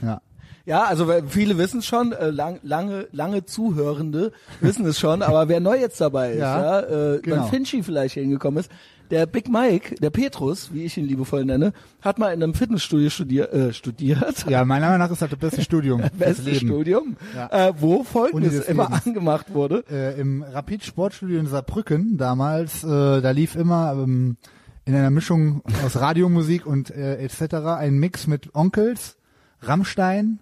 ja. 0.01 0.22
Ja, 0.65 0.84
also 0.84 1.11
viele 1.28 1.57
wissen 1.57 1.80
es 1.80 1.88
schon, 1.88 2.11
äh, 2.11 2.30
lang, 2.30 2.59
lange, 2.61 3.07
lange 3.11 3.43
Zuhörende 3.45 4.32
wissen 4.61 4.86
es 4.86 4.99
schon, 4.99 5.24
aber 5.24 5.47
wer 5.47 5.59
neu 5.61 5.80
jetzt 5.80 5.99
dabei 5.99 6.34
ist, 6.34 6.39
ja, 6.39 6.82
Ja, 6.82 7.13
äh, 7.15 7.20
genau. 7.22 7.38
wenn 7.38 7.43
Finchi 7.45 7.82
vielleicht 7.82 8.13
hingekommen 8.15 8.59
ist, 8.59 8.70
der 9.10 9.26
Big 9.26 9.49
Mike, 9.49 9.95
der 9.95 10.10
Petrus, 10.10 10.74
wie 10.74 10.84
ich 10.84 10.97
ihn 10.97 11.05
liebevoll 11.05 11.43
nenne, 11.45 11.74
hat 12.01 12.20
mal 12.20 12.32
in 12.34 12.43
einem 12.43 12.53
Fitnessstudio 12.53 13.10
studier, 13.10 13.51
äh, 13.53 13.74
studiert. 13.74 14.45
Ja, 14.49 14.64
meiner 14.66 14.88
Meinung 14.88 14.99
nach 14.99 15.12
ist 15.12 15.22
das 15.22 15.30
das 15.30 15.39
beste 15.39 15.62
Studium. 15.62 16.01
Bestes 16.18 16.45
Leben. 16.45 16.68
Studium, 16.68 17.18
Ja. 17.36 17.70
äh, 17.70 17.74
wo 17.80 18.03
folgendes 18.03 18.53
des 18.57 18.68
immer 18.68 18.84
Lebens. 18.89 19.05
angemacht 19.07 19.53
wurde. 19.53 19.84
Äh, 19.91 20.20
Im 20.20 20.43
Rapid 20.43 20.84
Sportstudio 20.84 21.39
in 21.39 21.47
Saarbrücken 21.47 22.18
damals, 22.18 22.84
äh, 22.84 22.88
da 22.88 23.32
lief 23.32 23.55
immer 23.55 23.93
ähm, 23.93 24.38
in 24.86 24.95
einer 24.95 25.10
Mischung 25.12 25.62
aus 25.86 25.97
Radiomusik 25.99 26.66
und 26.66 26.89
äh, 26.91 27.18
etc. 27.18 27.55
ein 27.78 27.97
Mix 27.99 28.28
mit 28.28 28.53
Onkels, 28.55 29.18
Rammstein, 29.62 30.39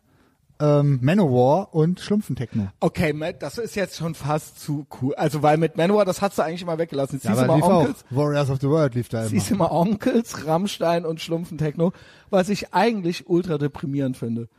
ähm, 0.59 0.99
Manowar 1.01 1.73
und 1.73 1.99
Schlumpfentechno. 1.99 2.67
Okay, 2.79 3.13
Matt, 3.13 3.41
das 3.43 3.57
ist 3.57 3.75
jetzt 3.75 3.97
schon 3.97 4.15
fast 4.15 4.59
zu 4.59 4.85
cool. 5.01 5.13
Also, 5.15 5.41
weil 5.43 5.57
mit 5.57 5.77
Manowar, 5.77 6.05
das 6.05 6.21
hast 6.21 6.37
du 6.37 6.41
eigentlich 6.41 6.61
immer 6.61 6.77
weggelassen. 6.77 7.15
Jetzt 7.15 7.25
Ja, 7.25 7.31
siehst 7.35 7.43
du 7.43 7.47
mal 7.47 7.55
lief 7.55 7.63
auch. 7.65 7.79
Onkels, 7.81 8.05
Warriors 8.09 8.49
of 8.49 8.59
the 8.61 8.67
World 8.69 8.95
lief 8.95 9.09
da 9.09 9.21
immer. 9.21 9.29
siehst 9.29 9.51
du 9.51 9.55
mal 9.55 9.69
Onkels, 9.71 10.45
Rammstein 10.45 11.05
und 11.05 11.21
Schlumpfentechno, 11.21 11.93
was 12.29 12.49
ich 12.49 12.73
eigentlich 12.73 13.27
ultra 13.29 13.57
deprimierend 13.57 14.17
finde. 14.17 14.49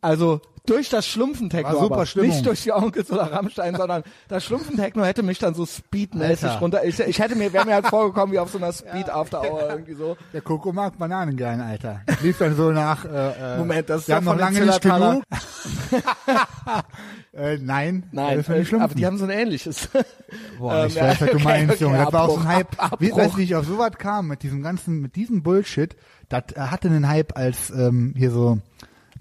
Also, 0.00 0.40
durch 0.66 0.90
das 0.90 1.06
Schlumpfentechno, 1.06 1.80
aber 1.86 2.04
Stimmung. 2.04 2.28
nicht 2.28 2.44
durch 2.44 2.62
die 2.62 2.72
Onkels 2.72 3.10
oder 3.10 3.32
Rammstein, 3.32 3.74
sondern 3.74 4.02
das 4.28 4.44
Schlumpfentechno 4.44 5.02
hätte 5.02 5.22
mich 5.22 5.38
dann 5.38 5.54
so 5.54 5.64
speedmäßig 5.64 6.60
runter, 6.60 6.84
ich, 6.84 7.00
ich 7.00 7.18
hätte 7.18 7.36
mir, 7.36 7.52
wäre 7.54 7.64
mir 7.64 7.74
halt 7.74 7.86
vorgekommen 7.88 8.34
wie 8.34 8.38
auf 8.38 8.50
so 8.50 8.58
einer 8.58 8.72
Speed 8.72 9.08
After 9.08 9.40
Hour 9.42 9.70
irgendwie 9.70 9.94
so. 9.94 10.16
Der 10.34 10.42
Coco 10.42 10.72
mag 10.72 10.98
Bananen 10.98 11.36
gern, 11.38 11.62
Alter. 11.62 12.02
Lief 12.22 12.36
dann 12.38 12.54
so 12.54 12.70
nach. 12.70 13.04
Äh, 13.06 13.54
äh, 13.54 13.58
Moment, 13.58 13.88
das 13.88 14.02
ist 14.02 14.08
wir 14.08 14.16
haben 14.16 14.26
noch 14.26 14.36
lange 14.36 14.60
nicht 14.60 14.82
genug. 14.82 15.22
äh, 17.32 17.56
nein, 17.58 18.04
Nein, 18.12 18.44
das 18.46 18.68
die 18.68 18.76
äh, 18.76 18.80
aber 18.80 18.94
die 18.94 19.06
haben 19.06 19.16
so 19.16 19.24
ein 19.24 19.30
ähnliches. 19.30 19.88
Boah, 20.58 20.86
ich 20.86 20.96
Ähm, 20.96 21.02
weiß, 21.02 21.20
was 21.22 21.28
du 21.30 21.34
okay, 21.36 21.44
meinst, 21.44 21.74
okay, 21.76 21.84
Junge. 21.84 21.98
Das 21.98 22.12
war 22.12 22.22
auch 22.24 22.30
so 22.30 22.36
ein 22.36 22.46
Abbruch, 22.46 22.52
Hype. 22.56 22.82
Ab- 22.82 22.96
Wie, 23.00 23.06
Abbruch. 23.12 23.18
weißt 23.24 23.34
du, 23.34 23.38
wie 23.38 23.42
ich 23.44 23.54
auf 23.56 23.66
sowas 23.66 23.92
kam 23.98 24.28
mit 24.28 24.42
diesem 24.42 24.62
ganzen, 24.62 25.00
mit 25.00 25.16
diesem 25.16 25.42
Bullshit? 25.42 25.96
Das 26.28 26.42
äh, 26.54 26.60
hatte 26.60 26.88
einen 26.88 27.08
Hype, 27.08 27.36
als 27.36 27.70
ähm, 27.70 28.14
hier 28.16 28.30
so 28.30 28.58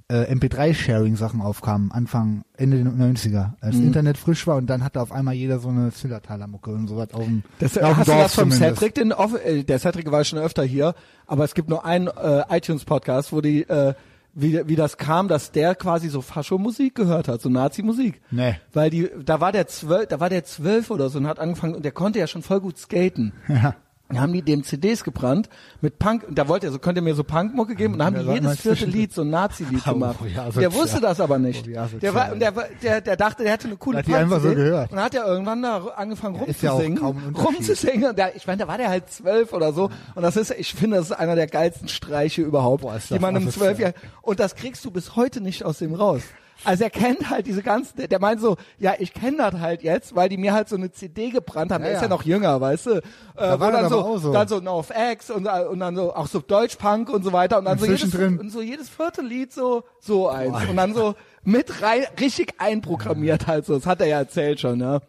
äh, 0.10 0.34
MP3-Sharing-Sachen 0.34 1.41
aufkamen, 1.41 1.91
Anfang, 1.91 2.43
Ende 2.55 2.78
der 2.84 2.93
90er, 2.93 3.53
als 3.62 3.76
Mhm. 3.76 3.88
Internet 3.88 4.18
frisch 4.18 4.47
war 4.47 4.55
und 4.55 4.68
dann 4.68 4.84
hatte 4.84 5.01
auf 5.01 5.12
einmal 5.12 5.34
jeder 5.34 5.60
so 5.60 5.70
eine 5.70 5.91
Zillertaler-Mucke 5.91 6.70
und 6.72 6.88
sowas 6.88 7.10
auf 7.14 7.24
dem, 7.26 7.43
Das, 7.60 7.78
auf 7.78 7.84
dem 7.89 7.97
hast 7.97 8.08
du 8.08 8.12
Dorf 8.12 8.24
das 8.24 8.36
vom 8.36 8.51
zumindest. 8.51 8.80
Cedric? 8.80 8.95
Den, 8.95 9.14
Off- 9.14 9.45
äh, 9.45 9.64
der 9.64 9.80
Cedric 9.80 10.10
war 10.12 10.24
schon 10.24 10.39
öfter 10.39 10.64
hier, 10.64 10.95
aber 11.26 11.43
es 11.43 11.53
gibt 11.55 11.70
nur 11.70 11.84
einen 11.86 12.08
äh, 12.08 12.43
iTunes-Podcast, 12.49 13.32
wo 13.34 13.41
die, 13.41 13.64
äh, 13.64 13.93
wie, 14.34 14.68
wie 14.68 14.76
das 14.76 14.97
kam, 14.97 15.28
dass 15.28 15.51
der 15.51 15.74
quasi 15.76 16.10
so 16.10 16.22
Fascho-Musik 16.22 16.93
gehört 16.95 17.28
hat, 17.28 17.41
so 17.41 17.49
Nazi-Musik. 17.49 18.22
Nee. 18.32 18.55
Weil 18.72 18.89
die, 18.91 19.10
da 19.26 19.41
war 19.41 19.51
der 19.51 19.68
zwölf, 19.68 20.08
da 20.08 20.20
war 20.20 20.30
der 20.30 20.43
zwölf 20.45 20.91
oder 20.91 21.10
so 21.10 21.18
und 21.18 21.28
hat 21.28 21.39
angefangen 21.39 21.74
und 21.76 21.84
der 21.84 21.91
konnte 21.91 22.20
ja 22.20 22.28
schon 22.28 22.43
voll 22.43 22.62
gut 22.62 22.78
skaten. 22.78 23.34
Ja. 23.49 23.76
Dann 24.10 24.22
haben 24.22 24.32
die 24.32 24.41
dem 24.41 24.64
CDs 24.64 25.03
gebrannt 25.03 25.49
mit 25.82 25.99
Punk, 25.99 26.24
und 26.30 26.38
da 26.38 26.47
wollte 26.47 26.68
er 26.68 26.72
so, 26.72 26.80
konnte 26.80 27.01
er 27.01 27.03
mir 27.03 27.14
so 27.14 27.26
Punkmucke 27.26 27.76
geben 27.76 27.93
und 27.93 27.99
dann 27.99 28.16
haben 28.16 28.26
Ja, 28.26 28.34
die 28.36 28.39
jedes 28.39 28.62
vierte. 28.62 28.86
Lied 28.89 29.14
so 29.14 29.22
ein 29.24 29.30
Nazi-Lied 29.30 29.82
Oh, 29.86 29.91
gemacht. 29.93 30.20
Der 30.55 30.74
wusste 30.74 31.01
das 31.01 31.20
aber 31.20 31.38
nicht. 31.39 31.68
Oh. 31.68 31.97
Der 32.01 32.14
war, 32.16 32.32
und 32.32 32.39
der, 32.39 32.53
der, 32.82 33.01
der 33.01 33.18
dachte, 33.18 33.43
der 33.43 33.51
hätte 33.51 33.68
eine 33.68 33.76
coole 33.76 33.97
Hat 33.97 34.08
die 34.08 34.16
einfach 34.16 34.39
so 34.41 34.49
gehört. 34.49 34.91
Und 34.91 34.95
dann 34.95 35.05
hat 35.05 35.14
er 35.14 35.26
irgendwann 35.26 35.62
da 35.62 35.86
angefangen 35.95 36.36
ja 36.62 36.72
rumzusingen. 36.72 38.05
Und 38.10 38.18
der, 38.18 38.36
ich 38.36 38.47
meine, 38.47 38.60
da 38.64 38.68
war 38.68 38.78
der 38.78 38.89
halt 38.89 39.10
zwölf 39.10 39.51
oder 39.53 39.74
so. 39.74 39.89
Und 40.16 40.24
das 40.24 40.38
ist, 40.38 40.51
ich 40.51 40.74
finde, 40.74 40.97
das 40.97 41.08
ist 41.08 41.12
einer 41.12 41.36
der 41.36 41.47
geilsten 41.47 41.88
Streiche 41.89 42.41
überhaupt, 42.41 42.84
Boah, 42.84 42.97
die 43.10 43.20
man 43.20 43.36
im 43.36 43.43
asozial. 43.47 43.76
zwölf 43.76 43.80
Jahr, 43.80 43.93
und 44.22 44.39
das 44.39 44.55
kriegst 44.55 44.86
du 44.86 44.91
bis 44.91 45.16
heute 45.16 45.41
nicht 45.41 45.66
aus 45.66 45.80
dem 45.80 45.93
raus. 45.93 46.22
Also 46.64 46.84
er 46.86 46.89
kennt 46.89 47.30
halt 47.30 47.45
diese 47.45 47.62
ganzen, 47.62 48.08
der- 48.10 48.20
meint 48.20 48.41
so, 48.41 48.58
ja, 48.80 48.93
ich 48.97 49.14
kenne 49.14 49.38
das 49.38 49.53
halt 49.62 49.84
jetzt, 49.84 50.16
weil 50.16 50.28
die 50.30 50.38
mir 50.38 50.53
halt 50.53 50.68
so 50.70 50.76
eine 50.76 50.91
CD 50.91 51.30
gebrannt 51.30 51.72
haben. 51.72 51.84
Ja, 51.84 51.89
der 51.89 51.97
ist 51.97 52.01
ja. 52.03 52.08
noch 52.08 52.24
jünger, 52.24 52.60
weißt 52.60 52.86
du? 52.88 52.91
Äh, 52.97 53.01
Da 53.36 53.60
war 53.60 53.72
dann 53.72 53.89
so, 53.89 54.18
so. 54.18 54.34
dann 54.34 54.47
so 54.47 54.60
NoFX 54.60 55.30
und, 55.32 55.45
und 55.47 55.80
dann 55.80 55.95
so 55.95 56.14
auch 56.16 56.28
so 56.28 56.39
Deutschpunk 56.39 57.10
und 57.10 57.24
so 57.24 57.32
weiter 57.32 57.60
und 57.60 57.66
dann 57.66 57.74
Und 57.74 57.80
so 57.80 57.86
jedes, 57.86 58.14
und 58.14 58.49
so 58.49 58.62
jedes 58.62 58.89
vierte 58.89 59.22
Lied 59.22 59.53
so 59.53 59.84
so 59.99 60.30
eins 60.30 60.55
und 60.70 60.76
dann 60.78 60.93
so 60.93 61.16
mit 61.43 61.82
rein 61.82 62.03
richtig 62.20 62.55
einprogrammiert 62.60 63.47
halt 63.47 63.66
so. 63.66 63.76
Das 63.76 63.86
hat 63.86 64.01
er 64.01 64.08
ja 64.08 64.18
erzählt 64.18 64.60
schon, 64.60 64.80
ja. 64.80 64.99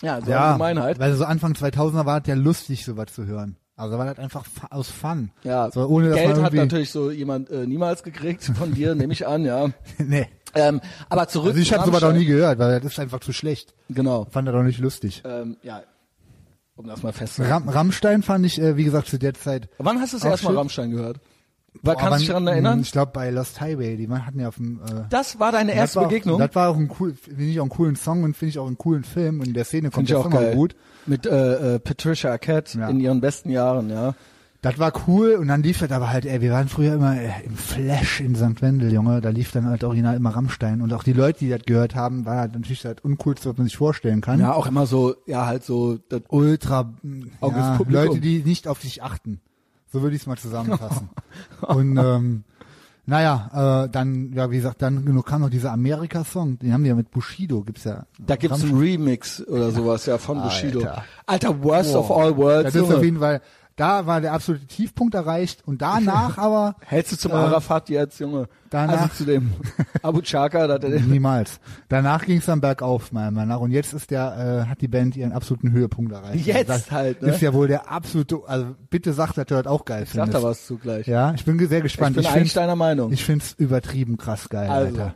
Ja, 0.00 0.20
so 0.22 0.30
Ja, 0.30 0.46
Allgemeinheit. 0.52 0.98
weil 0.98 1.12
so 1.14 1.24
Anfang 1.24 1.52
2000er 1.54 2.06
war 2.06 2.20
es 2.20 2.26
ja 2.28 2.34
lustig, 2.34 2.84
sowas 2.84 3.12
zu 3.12 3.26
hören. 3.26 3.56
Also 3.78 3.96
war 3.96 4.04
das 4.06 4.18
einfach 4.18 4.44
fa- 4.44 4.66
aus 4.70 4.90
Fun. 4.90 5.30
Ja, 5.44 5.70
so, 5.70 5.86
ohne 5.86 6.10
Geld 6.10 6.36
hat 6.42 6.52
natürlich 6.52 6.90
so 6.90 7.10
jemand 7.10 7.48
äh, 7.50 7.66
niemals 7.66 8.02
gekriegt 8.02 8.44
von 8.44 8.74
dir, 8.74 8.94
nehme 8.94 9.12
ich 9.12 9.26
an, 9.26 9.44
ja. 9.44 9.68
nee. 9.98 10.26
Ähm, 10.54 10.80
aber 11.08 11.28
zurück 11.28 11.50
Also 11.50 11.60
ich 11.60 11.72
habe 11.72 11.84
sowas 11.86 12.02
auch 12.02 12.08
Rammstein. 12.08 12.18
nie 12.20 12.26
gehört, 12.26 12.58
weil 12.58 12.80
das 12.80 12.92
ist 12.92 12.98
einfach 12.98 13.20
zu 13.20 13.32
schlecht. 13.32 13.74
Genau. 13.88 14.26
Fand 14.30 14.48
das 14.48 14.54
auch 14.54 14.62
nicht 14.62 14.80
lustig. 14.80 15.22
Ähm, 15.24 15.56
ja, 15.62 15.82
um 16.76 16.86
das 16.86 17.02
mal 17.02 17.12
festzuhalten. 17.12 17.52
Ram 17.54 17.68
Rammstein 17.68 18.22
fand 18.22 18.44
ich, 18.46 18.60
äh, 18.60 18.76
wie 18.76 18.84
gesagt, 18.84 19.08
zu 19.08 19.18
der 19.18 19.34
Zeit. 19.34 19.68
Wann 19.78 20.00
hast 20.00 20.12
du 20.12 20.16
das 20.16 20.26
Auch 20.26 20.30
erste 20.30 20.46
Mal 20.46 20.50
shit. 20.52 20.58
Rammstein 20.58 20.90
gehört? 20.90 21.20
Weil, 21.82 21.96
kannst 21.96 22.14
du 22.16 22.18
dich 22.20 22.28
daran 22.28 22.46
erinnern? 22.48 22.80
Ich 22.80 22.90
glaube 22.92 23.12
bei 23.12 23.30
Lost 23.30 23.60
Highway, 23.60 23.96
die 23.96 24.06
man 24.08 24.26
hatten 24.26 24.40
ja 24.40 24.48
auf 24.48 24.56
dem. 24.56 24.80
Äh, 24.82 25.02
Das 25.10 25.38
war 25.38 25.52
deine 25.52 25.72
erste 25.74 25.96
war 25.96 26.04
auch, 26.04 26.08
Begegnung? 26.08 26.38
Das 26.40 26.54
war 26.54 26.70
auch 26.70 26.76
ein 26.76 26.90
cool, 26.98 27.14
finde 27.14 27.44
ich 27.44 27.60
auch 27.60 27.64
einen 27.64 27.70
coolen 27.70 27.94
Song 27.94 28.24
und 28.24 28.36
finde 28.36 28.50
ich 28.50 28.58
auch 28.58 28.66
einen 28.66 28.78
coolen 28.78 29.04
Film 29.04 29.40
und 29.40 29.46
in 29.48 29.54
der 29.54 29.64
Szene 29.64 29.90
kommt 29.90 30.08
der 30.08 30.18
auch 30.18 30.24
Song 30.24 30.34
auch 30.34 30.52
gut. 30.54 30.74
Mit 31.08 31.26
äh, 31.26 31.74
äh, 31.74 31.78
Patricia 31.78 32.30
Arquette 32.30 32.78
Ja. 32.78 32.88
in 32.88 33.00
ihren 33.00 33.20
besten 33.20 33.50
Jahren, 33.50 33.90
ja. 33.90 34.14
Das 34.60 34.76
war 34.80 34.92
cool 35.06 35.34
und 35.34 35.46
dann 35.46 35.62
lief 35.62 35.78
das 35.78 35.92
aber 35.92 36.10
halt, 36.10 36.26
ey, 36.26 36.40
wir 36.40 36.50
waren 36.50 36.68
früher 36.68 36.94
immer 36.94 37.16
äh, 37.16 37.30
im 37.44 37.56
Flash 37.56 38.20
in 38.20 38.34
St. 38.34 38.60
Wendel, 38.60 38.92
Junge, 38.92 39.20
da 39.20 39.28
lief 39.30 39.52
dann 39.52 39.66
halt 39.66 39.84
original 39.84 40.16
immer 40.16 40.30
Rammstein 40.30 40.82
und 40.82 40.92
auch 40.92 41.04
die 41.04 41.12
Leute, 41.12 41.38
die 41.38 41.48
das 41.48 41.62
gehört 41.64 41.94
haben, 41.94 42.26
war 42.26 42.38
halt 42.38 42.54
natürlich 42.54 42.82
das 42.82 42.96
Uncoolste, 43.02 43.50
was 43.50 43.56
man 43.56 43.68
sich 43.68 43.76
vorstellen 43.76 44.20
kann. 44.20 44.40
Ja, 44.40 44.52
auch 44.54 44.66
immer 44.66 44.86
so, 44.86 45.14
ja, 45.26 45.46
halt 45.46 45.62
so, 45.62 45.98
das, 46.08 46.22
Ultra, 46.28 46.92
ja. 47.04 47.78
Leute, 47.88 48.20
die 48.20 48.42
nicht 48.42 48.66
auf 48.66 48.82
sich 48.82 49.02
achten. 49.02 49.40
So 49.92 50.02
würde 50.02 50.16
ich 50.16 50.22
es 50.22 50.26
mal 50.26 50.36
zusammenfassen. 50.36 51.08
und 51.60 51.96
ähm, 51.96 52.44
naja, 53.08 53.84
äh, 53.84 53.88
dann, 53.88 54.34
ja, 54.34 54.50
wie 54.50 54.56
gesagt, 54.56 54.82
dann 54.82 55.24
kam 55.24 55.40
noch 55.40 55.48
dieser 55.48 55.72
Amerika-Song, 55.72 56.58
den 56.58 56.74
haben 56.74 56.82
die 56.82 56.90
ja 56.90 56.94
mit 56.94 57.10
Bushido, 57.10 57.62
gibt's 57.62 57.84
ja. 57.84 58.04
da 58.18 58.36
gibt's 58.36 58.62
einen 58.62 58.78
Remix 58.78 59.42
oder 59.48 59.70
sowas, 59.70 60.04
ja, 60.04 60.18
von 60.18 60.42
Bushido. 60.42 60.80
Alter. 60.80 61.04
Alter, 61.24 61.64
Worst 61.64 61.94
of 61.94 62.08
Boah. 62.08 62.22
All 62.22 62.36
Worlds. 62.36 62.74
Das 62.74 62.82
ist 62.82 62.92
auf 62.92 63.02
jeden 63.02 63.18
Fall, 63.18 63.40
da 63.78 64.04
war 64.06 64.20
der 64.20 64.34
absolute 64.34 64.66
Tiefpunkt 64.66 65.14
erreicht 65.14 65.62
und 65.66 65.80
danach 65.80 66.36
aber 66.38 66.76
Hältst 66.84 67.12
du 67.12 67.16
zum 67.16 67.32
Äh, 67.32 67.36
Arafat 67.36 67.88
jetzt, 67.88 68.20
Junge? 68.20 68.48
danach- 68.68 69.02
Also 69.02 69.14
zu 69.14 69.24
dem 69.24 69.52
Abu 70.02 70.20
Chaka, 70.20 70.66
da 70.66 70.78
der, 70.78 71.00
niemals. 71.00 71.60
Danach 71.88 72.26
ging 72.26 72.38
es 72.38 72.44
dann 72.46 72.60
bergauf, 72.60 73.12
meiner 73.12 73.30
Meinung 73.30 73.48
nach. 73.48 73.60
Und 73.60 73.70
jetzt 73.70 73.94
ist 73.94 74.10
der, 74.10 74.64
äh, 74.66 74.68
hat 74.68 74.80
die 74.82 74.88
Band 74.88 75.16
ihren 75.16 75.32
absoluten 75.32 75.72
Höhepunkt 75.72 76.12
erreicht. 76.12 76.44
Jetzt 76.44 76.68
das 76.68 76.90
halt, 76.90 77.22
ne? 77.22 77.30
Ist 77.30 77.40
ja 77.40 77.54
wohl 77.54 77.68
der 77.68 77.90
absolute, 77.90 78.40
also 78.46 78.74
bitte 78.90 79.12
sagt, 79.14 79.38
dass 79.38 79.46
du 79.46 79.54
das 79.54 79.66
auch 79.66 79.84
geil 79.84 80.04
sag 80.06 80.12
findest. 80.12 80.34
da 80.34 80.42
was 80.42 80.66
zu 80.66 80.76
gleich. 80.76 81.06
Ja, 81.06 81.32
ich 81.34 81.44
bin 81.44 81.56
ge- 81.56 81.68
sehr 81.68 81.78
ich 81.78 81.84
gespannt. 81.84 82.16
bin 82.16 82.24
Ich, 82.24 82.30
eigentlich 82.30 82.52
deiner 82.54 82.76
Meinung. 82.76 83.12
ich 83.12 83.24
find's 83.24 83.54
übertrieben 83.56 84.16
krass 84.18 84.48
geil, 84.48 84.68
Also, 84.68 85.00
Alter. 85.02 85.14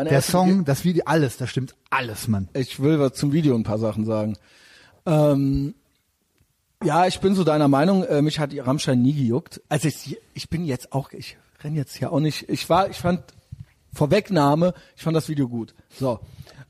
Äh, 0.00 0.04
Der 0.04 0.22
Song, 0.22 0.64
das 0.64 0.84
Video, 0.84 1.02
alles, 1.06 1.36
da 1.36 1.46
stimmt 1.48 1.74
alles, 1.90 2.28
Mann. 2.28 2.48
Ich 2.54 2.80
will 2.80 3.00
was 3.00 3.14
zum 3.14 3.32
Video 3.32 3.56
ein 3.56 3.64
paar 3.64 3.78
Sachen 3.78 4.04
sagen. 4.04 4.36
Ähm, 5.06 5.74
ja, 6.84 7.06
ich 7.06 7.20
bin 7.20 7.34
so 7.34 7.44
deiner 7.44 7.68
Meinung. 7.68 8.04
Äh, 8.04 8.22
mich 8.22 8.38
hat 8.38 8.50
Rammstein 8.54 9.02
nie 9.02 9.14
gejuckt. 9.14 9.60
Also 9.68 9.88
ich, 9.88 10.18
ich 10.34 10.48
bin 10.48 10.64
jetzt 10.64 10.92
auch, 10.92 11.12
ich 11.12 11.36
renn 11.62 11.74
jetzt 11.74 11.96
hier 11.96 12.12
auch 12.12 12.20
nicht. 12.20 12.48
Ich 12.48 12.68
war, 12.68 12.88
ich 12.88 12.98
fand 12.98 13.22
Vorwegnahme, 13.92 14.74
ich 14.96 15.02
fand 15.02 15.16
das 15.16 15.28
Video 15.28 15.48
gut. 15.48 15.74
So. 15.90 16.20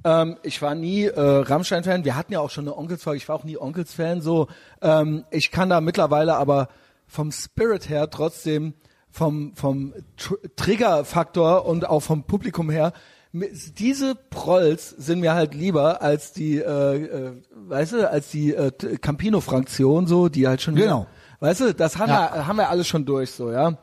Ähm, 0.05 0.37
ich 0.43 0.61
war 0.63 0.75
nie 0.75 1.05
äh, 1.05 1.21
Rammstein-Fan. 1.21 2.05
Wir 2.05 2.17
hatten 2.17 2.33
ja 2.33 2.41
auch 2.41 2.51
schon 2.51 2.65
eine 2.65 2.77
Onkels-Folge. 2.77 3.17
Ich 3.17 3.29
war 3.29 3.37
auch 3.37 3.45
nie 3.45 3.57
Onkels-Fan. 3.57 4.21
So, 4.21 4.49
ähm, 4.83 5.25
ich 5.31 5.51
kann 5.51 5.71
da 5.71 5.81
mittlerweile 5.81 6.37
aber 6.37 6.69
vom 7.07 7.33
Spirit 7.33 7.89
her 7.89 8.11
trotzdem 8.11 8.75
vom 9.11 9.55
vom 9.55 9.95
Tr 10.17 10.37
Trigger-Faktor 10.57 11.67
und 11.67 11.89
auch 11.89 12.01
vom 12.01 12.25
Publikum 12.25 12.69
her 12.69 12.93
diese 13.35 14.15
Prolls 14.15 14.91
sind 14.91 15.19
mir 15.21 15.35
halt 15.35 15.55
lieber 15.55 16.01
als 16.03 16.33
die, 16.33 16.59
äh, 16.59 16.97
äh, 17.05 17.33
weißt 17.53 17.93
du, 17.95 18.09
als 18.11 18.31
die 18.31 18.55
äh, 18.55 18.71
Campino-Fraktion 18.71 20.07
so, 20.07 20.29
die 20.29 20.47
halt 20.47 20.63
schon, 20.63 20.77
Genau. 20.77 21.07
weißt 21.41 21.61
du, 21.63 21.75
das 21.75 21.99
haben 21.99 22.11
Ja. 22.11 22.31
wir, 22.33 22.47
haben 22.47 22.57
wir 22.57 22.69
alles 22.71 22.87
schon 22.87 23.05
durch, 23.05 23.33
so, 23.33 23.51
ja. 23.51 23.77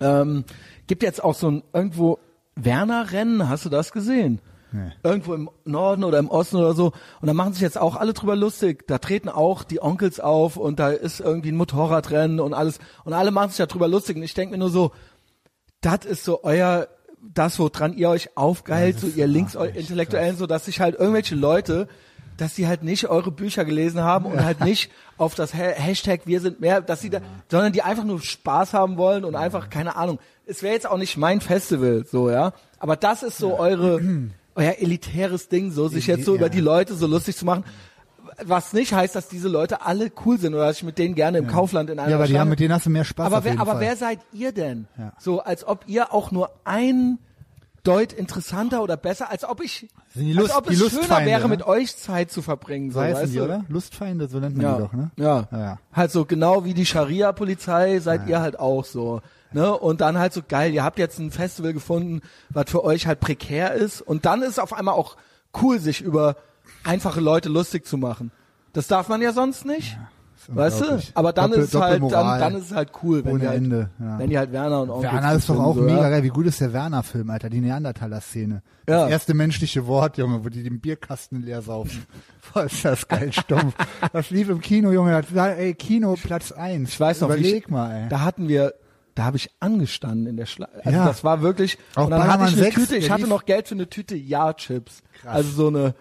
Ähm, 0.00 0.44
gibt 0.86 1.02
jetzt 1.02 1.22
auch 1.22 1.34
so 1.34 1.50
ein 1.50 1.62
irgendwo 1.74 2.18
Werner-Rennen, 2.56 3.48
hast 3.48 3.66
du 3.66 3.68
das 3.68 3.92
gesehen? 3.92 4.40
Nee. 4.72 4.92
Irgendwo 5.02 5.34
im 5.34 5.50
Norden 5.64 6.04
oder 6.04 6.18
im 6.18 6.28
Osten 6.28 6.56
oder 6.56 6.72
so. 6.74 6.92
Und 7.20 7.26
da 7.26 7.32
machen 7.34 7.52
sich 7.54 7.62
jetzt 7.62 7.78
auch 7.78 7.96
alle 7.96 8.12
drüber 8.12 8.36
lustig. 8.36 8.86
Da 8.86 8.98
treten 8.98 9.28
auch 9.30 9.64
die 9.64 9.82
Onkels 9.82 10.20
auf 10.20 10.56
und 10.58 10.78
da 10.78 10.90
ist 10.90 11.20
irgendwie 11.20 11.52
ein 11.52 11.56
Motorradrennen 11.56 12.38
und 12.38 12.52
alles. 12.52 12.78
Und 13.04 13.14
alle 13.14 13.30
machen 13.30 13.48
sich 13.50 13.66
darüber 13.66 13.88
lustig. 13.88 14.16
Und 14.16 14.22
ich 14.24 14.34
denke 14.34 14.52
mir 14.52 14.58
nur 14.58 14.68
so, 14.68 14.92
das 15.80 16.04
ist 16.04 16.22
so 16.24 16.42
euer, 16.44 16.86
das, 17.34 17.58
woran 17.58 17.92
ihr 17.96 18.08
euch 18.08 18.36
aufgeilt, 18.36 18.96
Ja, 18.96 19.00
so 19.00 19.06
ihr 19.08 19.24
ist 19.26 19.30
links 19.32 19.54
echt 19.54 19.76
Intellektuellen, 19.76 20.36
so 20.36 20.46
dass 20.46 20.64
sich 20.66 20.80
halt 20.80 20.98
irgendwelche 20.98 21.34
Leute 21.34 21.88
dass 22.36 22.54
sie 22.54 22.68
halt 22.68 22.84
nicht 22.84 23.08
eure 23.08 23.32
Bücher 23.32 23.64
gelesen 23.64 24.00
haben 24.00 24.26
und 24.26 24.44
halt 24.44 24.60
nicht 24.60 24.92
auf 25.16 25.34
das 25.34 25.54
Ha- 25.54 25.72
Hashtag 25.74 26.20
wir 26.24 26.40
sind 26.40 26.60
mehr, 26.60 26.80
dass 26.80 27.00
sie 27.00 27.10
da, 27.10 27.20
sondern 27.50 27.72
die 27.72 27.82
einfach 27.82 28.04
nur 28.04 28.20
Spaß 28.22 28.74
haben 28.74 28.96
wollen 28.96 29.24
und 29.24 29.34
einfach, 29.34 29.70
keine 29.70 29.96
Ahnung. 29.96 30.20
Es 30.46 30.62
wäre 30.62 30.72
jetzt 30.72 30.88
auch 30.88 30.98
nicht 30.98 31.16
mein 31.16 31.40
Festival, 31.40 32.04
so, 32.08 32.30
ja. 32.30 32.52
Aber 32.78 32.94
das 32.94 33.24
ist 33.24 33.38
so 33.38 33.58
eure, 33.58 34.00
euer 34.54 34.76
elitäres 34.78 35.48
Ding, 35.48 35.72
so, 35.72 35.88
sich 35.88 36.06
jetzt 36.06 36.26
so 36.26 36.36
über 36.36 36.48
die 36.48 36.60
Leute 36.60 36.94
so 36.94 37.08
lustig 37.08 37.36
zu 37.36 37.44
machen. 37.44 37.64
Was 38.44 38.72
nicht 38.72 38.92
heißt, 38.92 39.14
dass 39.16 39.28
diese 39.28 39.48
Leute 39.48 39.82
alle 39.84 40.12
cool 40.24 40.38
sind 40.38 40.54
oder 40.54 40.66
dass 40.66 40.76
ich 40.76 40.82
mit 40.84 40.98
denen 40.98 41.14
gerne 41.14 41.38
im 41.38 41.48
Kaufland 41.48 41.90
in 41.90 41.98
einer 41.98 42.10
Ja, 42.10 42.16
aber 42.16 42.26
die 42.26 42.38
haben, 42.38 42.48
mit 42.50 42.60
denen 42.60 42.72
hast 42.72 42.86
du 42.86 42.90
mehr 42.90 43.04
Spaß 43.04 43.26
aber 43.26 43.42
wer, 43.44 43.60
aber 43.60 43.72
Fall. 43.72 43.80
wer 43.80 43.96
seid 43.96 44.20
ihr 44.32 44.52
denn? 44.52 44.86
Ja. 44.96 45.12
So, 45.18 45.40
als 45.40 45.66
ob 45.66 45.84
ihr 45.88 46.12
auch 46.14 46.30
nur 46.30 46.50
ein 46.64 47.18
Deut 47.84 48.12
interessanter 48.12 48.82
oder 48.82 48.96
besser, 48.96 49.30
als 49.30 49.44
ob 49.44 49.62
ich, 49.62 49.88
die 50.14 50.36
als 50.36 50.36
Lust- 50.36 50.56
ob 50.56 50.70
es 50.70 50.78
schöner 50.78 51.24
wäre, 51.24 51.42
ne? 51.42 51.48
mit 51.48 51.62
euch 51.66 51.96
Zeit 51.96 52.30
zu 52.30 52.42
verbringen. 52.42 52.90
So, 52.90 52.98
so 52.98 53.04
heißen 53.04 53.22
weißt 53.22 53.32
die, 53.32 53.38
du? 53.38 53.44
oder? 53.44 53.64
Lustfeinde, 53.68 54.28
so 54.28 54.38
nennt 54.40 54.56
man 54.56 54.66
Ja. 54.66 54.74
die 54.76 54.82
doch, 54.82 54.92
ne? 54.92 55.10
ja. 55.16 55.48
Ja, 55.50 55.58
ja. 55.58 55.78
Halt 55.92 56.10
so 56.12 56.24
genau 56.24 56.64
wie 56.64 56.74
die 56.74 56.84
Scharia-Polizei 56.86 57.98
seid 58.00 58.28
ihr 58.28 58.40
halt 58.40 58.58
auch 58.58 58.84
so. 58.84 59.20
Ne? 59.52 59.72
Und 59.76 60.00
dann 60.00 60.18
halt 60.18 60.32
so 60.32 60.42
geil, 60.46 60.74
ihr 60.74 60.84
habt 60.84 60.98
jetzt 60.98 61.18
ein 61.18 61.30
Festival 61.30 61.72
gefunden, 61.72 62.20
was 62.50 62.70
für 62.70 62.84
euch 62.84 63.06
halt 63.06 63.20
prekär 63.20 63.72
ist. 63.72 64.00
Und 64.02 64.26
dann 64.26 64.42
ist 64.42 64.50
es 64.50 64.58
auf 64.58 64.72
einmal 64.74 64.94
auch 64.94 65.16
cool, 65.62 65.78
sich 65.78 66.02
über 66.02 66.36
einfache 66.84 67.20
Leute 67.20 67.48
lustig 67.48 67.86
zu 67.86 67.96
machen. 67.96 68.30
Das 68.72 68.86
darf 68.86 69.08
man 69.08 69.20
ja 69.22 69.32
sonst 69.32 69.64
nicht. 69.64 69.98
weißt 70.48 70.80
du? 70.80 70.98
Aber 71.14 71.32
dann 71.32 71.50
Doppel- 71.50 71.64
ist 71.64 71.74
es 71.74 71.80
halt, 71.80 72.02
dann, 72.02 72.40
dann 72.40 72.54
ist 72.56 72.66
es 72.70 72.74
halt 72.74 72.90
cool, 73.02 73.24
wenn 73.24 73.38
die 73.38 73.46
halt, 73.48 73.56
Ende, 73.58 73.90
ja. 73.98 74.18
wenn 74.18 74.30
die 74.30 74.38
halt 74.38 74.52
Werner 74.52 74.82
und 74.82 74.90
Onkel 74.90 75.10
Werner 75.12 75.32
ist 75.34 75.48
doch 75.48 75.58
auch 75.58 75.74
mega 75.74 76.02
ja? 76.04 76.10
geil. 76.10 76.22
Wie 76.22 76.28
gut 76.28 76.46
ist 76.46 76.60
der 76.60 76.72
Werner-Film, 76.72 77.28
Alter? 77.30 77.50
Die 77.50 77.60
Neandertaler-Szene. 77.60 78.62
Ja. 78.88 79.02
Das 79.02 79.10
erste 79.10 79.34
menschliche 79.34 79.86
Wort, 79.86 80.16
Junge, 80.16 80.44
wo 80.44 80.48
die 80.48 80.62
den 80.62 80.80
Bierkasten 80.80 81.42
leer 81.42 81.60
saufen. 81.62 82.06
Boah, 82.54 82.64
ist 82.64 82.84
das 82.84 83.06
geil 83.08 83.32
stumpf. 83.32 83.74
Das 84.12 84.30
lief 84.30 84.48
im 84.48 84.60
Kino, 84.60 84.90
Junge. 84.92 85.22
Ey, 85.34 85.74
Kino 85.74 86.14
Platz 86.14 86.52
eins. 86.52 86.90
Ich 86.90 87.00
weiß 87.00 87.20
noch, 87.22 87.28
Überleg 87.30 87.64
ich, 87.64 87.68
mal, 87.68 88.04
ey. 88.04 88.08
da 88.08 88.20
hatten 88.20 88.48
wir, 88.48 88.72
da 89.14 89.24
habe 89.24 89.36
ich 89.36 89.50
angestanden 89.60 90.26
in 90.26 90.36
der 90.38 90.46
Schlange. 90.46 90.72
Also 90.84 90.90
Ja. 90.98 91.06
das 91.06 91.24
war 91.24 91.42
wirklich, 91.42 91.76
Auch 91.94 92.04
und 92.04 92.10
dann 92.10 92.20
hatte 92.20 92.28
Ballermann 92.38 92.48
ich 92.48 92.54
eine 92.54 92.62
6, 92.72 92.74
Tüte, 92.76 92.96
ich 92.96 93.10
hatte 93.10 93.26
noch 93.26 93.44
Geld 93.44 93.68
für 93.68 93.74
eine 93.74 93.88
Tüte 93.90 94.14
Ja-Chips. 94.16 95.02
Also 95.26 95.50
so 95.50 95.66
eine, 95.68 95.94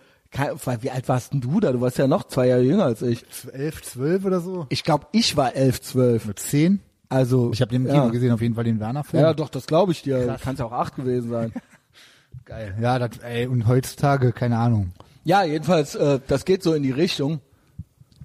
wie 0.82 0.92
alt 0.92 1.08
warst 1.10 1.34
denn 1.34 1.42
du 1.42 1.60
da? 1.60 1.72
Du 1.72 1.82
warst 1.82 1.98
ja 1.98 2.08
noch 2.08 2.24
zwei 2.26 2.48
Jahre 2.48 2.62
jünger 2.62 2.86
als 2.86 3.02
ich. 3.02 3.26
elf, 3.54 3.82
zwölf 3.84 4.26
oder 4.26 4.40
so? 4.40 4.66
Ich 4.70 4.84
glaube, 4.84 5.08
ich 5.12 5.36
war 5.38 5.56
elf, 5.56 5.82
zwölf. 5.82 6.26
Mit 6.26 6.40
zehn? 6.40 6.80
Also 7.10 7.52
Ich 7.54 7.62
habe 7.62 7.72
den 7.72 7.84
im 7.84 7.88
ja. 7.88 7.94
Kino 8.02 8.12
gesehen, 8.12 8.32
auf 8.32 8.42
jeden 8.42 8.56
Fall 8.56 8.64
den 8.66 8.80
Werner-Film. 8.80 9.24
Ja, 9.24 9.34
doch, 9.34 9.50
das 9.50 9.66
glaube 9.66 9.92
ich 9.94 10.02
dir. 10.02 10.38
Kann 10.44 10.56
ja 10.58 10.66
auch 10.66 10.72
acht 10.74 10.96
gewesen 10.96 11.30
sein. 11.30 11.54
Geil. 12.46 12.76
Ja, 12.82 13.00
das, 13.00 13.18
ey, 13.24 13.48
und 13.48 13.68
heutzutage, 13.68 14.32
keine 14.32 14.58
Ahnung. 14.58 14.92
ja, 15.24 15.44
jedenfalls, 15.44 15.96
äh, 15.96 16.20
das 16.28 16.46
geht 16.46 16.64
so 16.64 16.74
in 16.74 16.84
die 16.84 16.92
Richtung. 16.92 17.40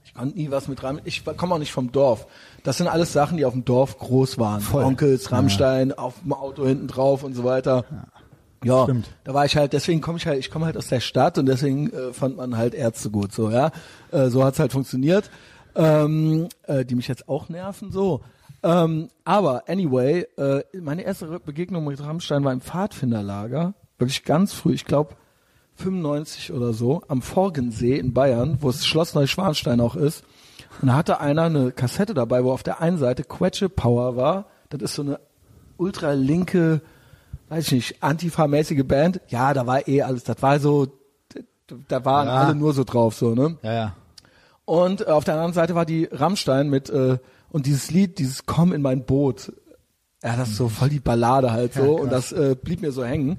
Ich 0.05 0.15
konnte 0.15 0.37
nie 0.37 0.51
was 0.51 0.69
mit 0.69 0.83
rein. 0.83 1.01
Ich 1.05 1.25
komme 1.25 1.55
auch 1.55 1.59
nicht 1.59 1.73
vom 1.73 1.91
Dorf. 1.91 2.27
Das 2.65 2.77
sind 2.77 2.87
alles 2.87 3.13
Sachen, 3.13 3.37
die 3.39 3.45
auf 3.45 3.55
dem 3.55 3.65
Dorf 3.65 3.99
groß 3.99 4.39
waren. 4.39 4.61
Voll. 4.61 4.85
Onkels, 4.85 5.33
Rammstein, 5.33 5.93
auf 5.93 6.21
dem 6.23 6.33
Auto 6.35 6.67
hinten 6.67 6.87
drauf 6.87 7.23
und 7.25 7.35
so 7.35 7.45
weiter. 7.45 7.85
Ja, 8.65 8.85
Stimmt. 8.85 9.09
da 9.25 9.35
war 9.35 9.45
ich 9.45 9.57
halt, 9.57 9.73
deswegen 9.73 10.01
komme 10.01 10.19
ich 10.19 10.27
halt, 10.27 10.39
ich 10.39 10.51
komme 10.51 10.67
halt 10.67 10.77
aus 10.77 10.89
der 10.89 11.01
Stadt 11.01 11.39
und 11.39 11.47
deswegen 11.47 11.91
äh, 11.91 12.13
fand 12.13 12.37
man 12.37 12.57
halt 12.57 12.75
Ärzte 12.75 13.11
gut, 13.11 13.33
so, 13.33 13.51
ja. 13.51 13.71
Äh, 14.11 14.29
so 14.29 14.45
hat's 14.45 14.59
halt 14.59 14.73
funktioniert. 14.73 15.31
Ähm, 15.75 16.49
äh, 16.65 16.85
die 16.85 16.95
mich 16.95 17.09
jetzt 17.09 17.29
auch 17.31 17.49
nerven, 17.49 17.91
so. 17.91 18.21
Ähm, 18.63 19.09
aber 19.25 19.69
anyway, 19.69 20.27
äh, 20.37 20.63
meine 20.79 21.03
erste 21.03 21.41
Begegnung 21.41 21.85
mit 21.87 22.01
Rammstein 22.01 22.45
war 22.45 22.53
im 22.53 22.61
Pfadfinderlager, 22.61 23.75
wirklich 23.99 24.25
ganz 24.25 24.53
früh, 24.53 24.75
ich 24.75 24.85
glaube 24.85 25.17
95 25.77 26.53
oder 26.53 26.73
so, 26.73 27.03
am 27.09 27.23
Forgensee 27.23 27.99
in 27.99 28.13
Bayern, 28.13 28.59
wo 28.61 28.69
das 28.69 28.87
Schloss 28.87 29.15
Neuschwanstein 29.15 29.81
auch 29.81 29.97
ist. 29.97 30.25
Und 30.81 30.89
da 30.89 30.95
hatte 30.95 31.21
einer 31.21 31.45
eine 31.45 31.73
Kassette 31.73 32.15
dabei, 32.15 32.45
wo 32.45 32.53
auf 32.53 32.63
der 32.63 32.81
einen 32.81 32.99
Seite 32.99 33.25
Quetsche 33.25 33.69
Power 33.69 34.17
war. 34.17 34.47
Das 34.69 34.83
ist 34.83 34.95
so 34.95 35.03
eine 35.03 35.21
ultralinke, 35.77 36.83
weiß 37.53 37.67
ich 37.67 37.73
nicht, 37.73 38.03
Antifa-mäßige 38.03 38.83
Band. 38.85 39.21
Ja, 39.29 39.53
da 39.53 39.67
war 39.67 39.87
eh 39.87 40.01
alles, 40.03 40.25
das 40.25 40.41
war 40.41 40.59
so, 40.59 40.87
da 41.89 42.03
waren 42.05 42.27
Ja. 42.27 42.35
alle 42.35 42.55
nur 42.55 42.73
so 42.73 42.83
drauf, 42.83 43.15
so, 43.15 43.35
ne? 43.35 43.59
Ja, 43.63 43.73
ja. 43.73 43.97
Und 44.65 45.03
äh, 45.03 45.11
auf 45.11 45.25
der 45.25 45.35
anderen 45.35 45.53
Seite 45.53 45.75
war 45.75 45.85
die 45.85 46.09
Rammstein 46.11 46.71
mit 46.71 46.89
äh, 46.89 47.19
und 47.51 47.67
dieses 47.67 47.91
Lied, 47.91 48.19
dieses 48.19 48.47
Komm 48.47 48.73
in 48.73 48.81
mein 48.81 49.05
Boot. 49.05 49.53
Ja, 50.23 50.37
das 50.37 50.51
ist 50.51 50.57
so 50.57 50.69
voll 50.71 50.89
die 50.89 51.01
Ballade 51.01 51.53
halt 51.53 51.75
so 51.75 51.97
und 51.99 52.11
das 52.11 52.33
äh, 52.33 52.57
blieb 52.61 52.81
mir 52.81 52.93
so 52.93 53.05
hängen. 53.05 53.39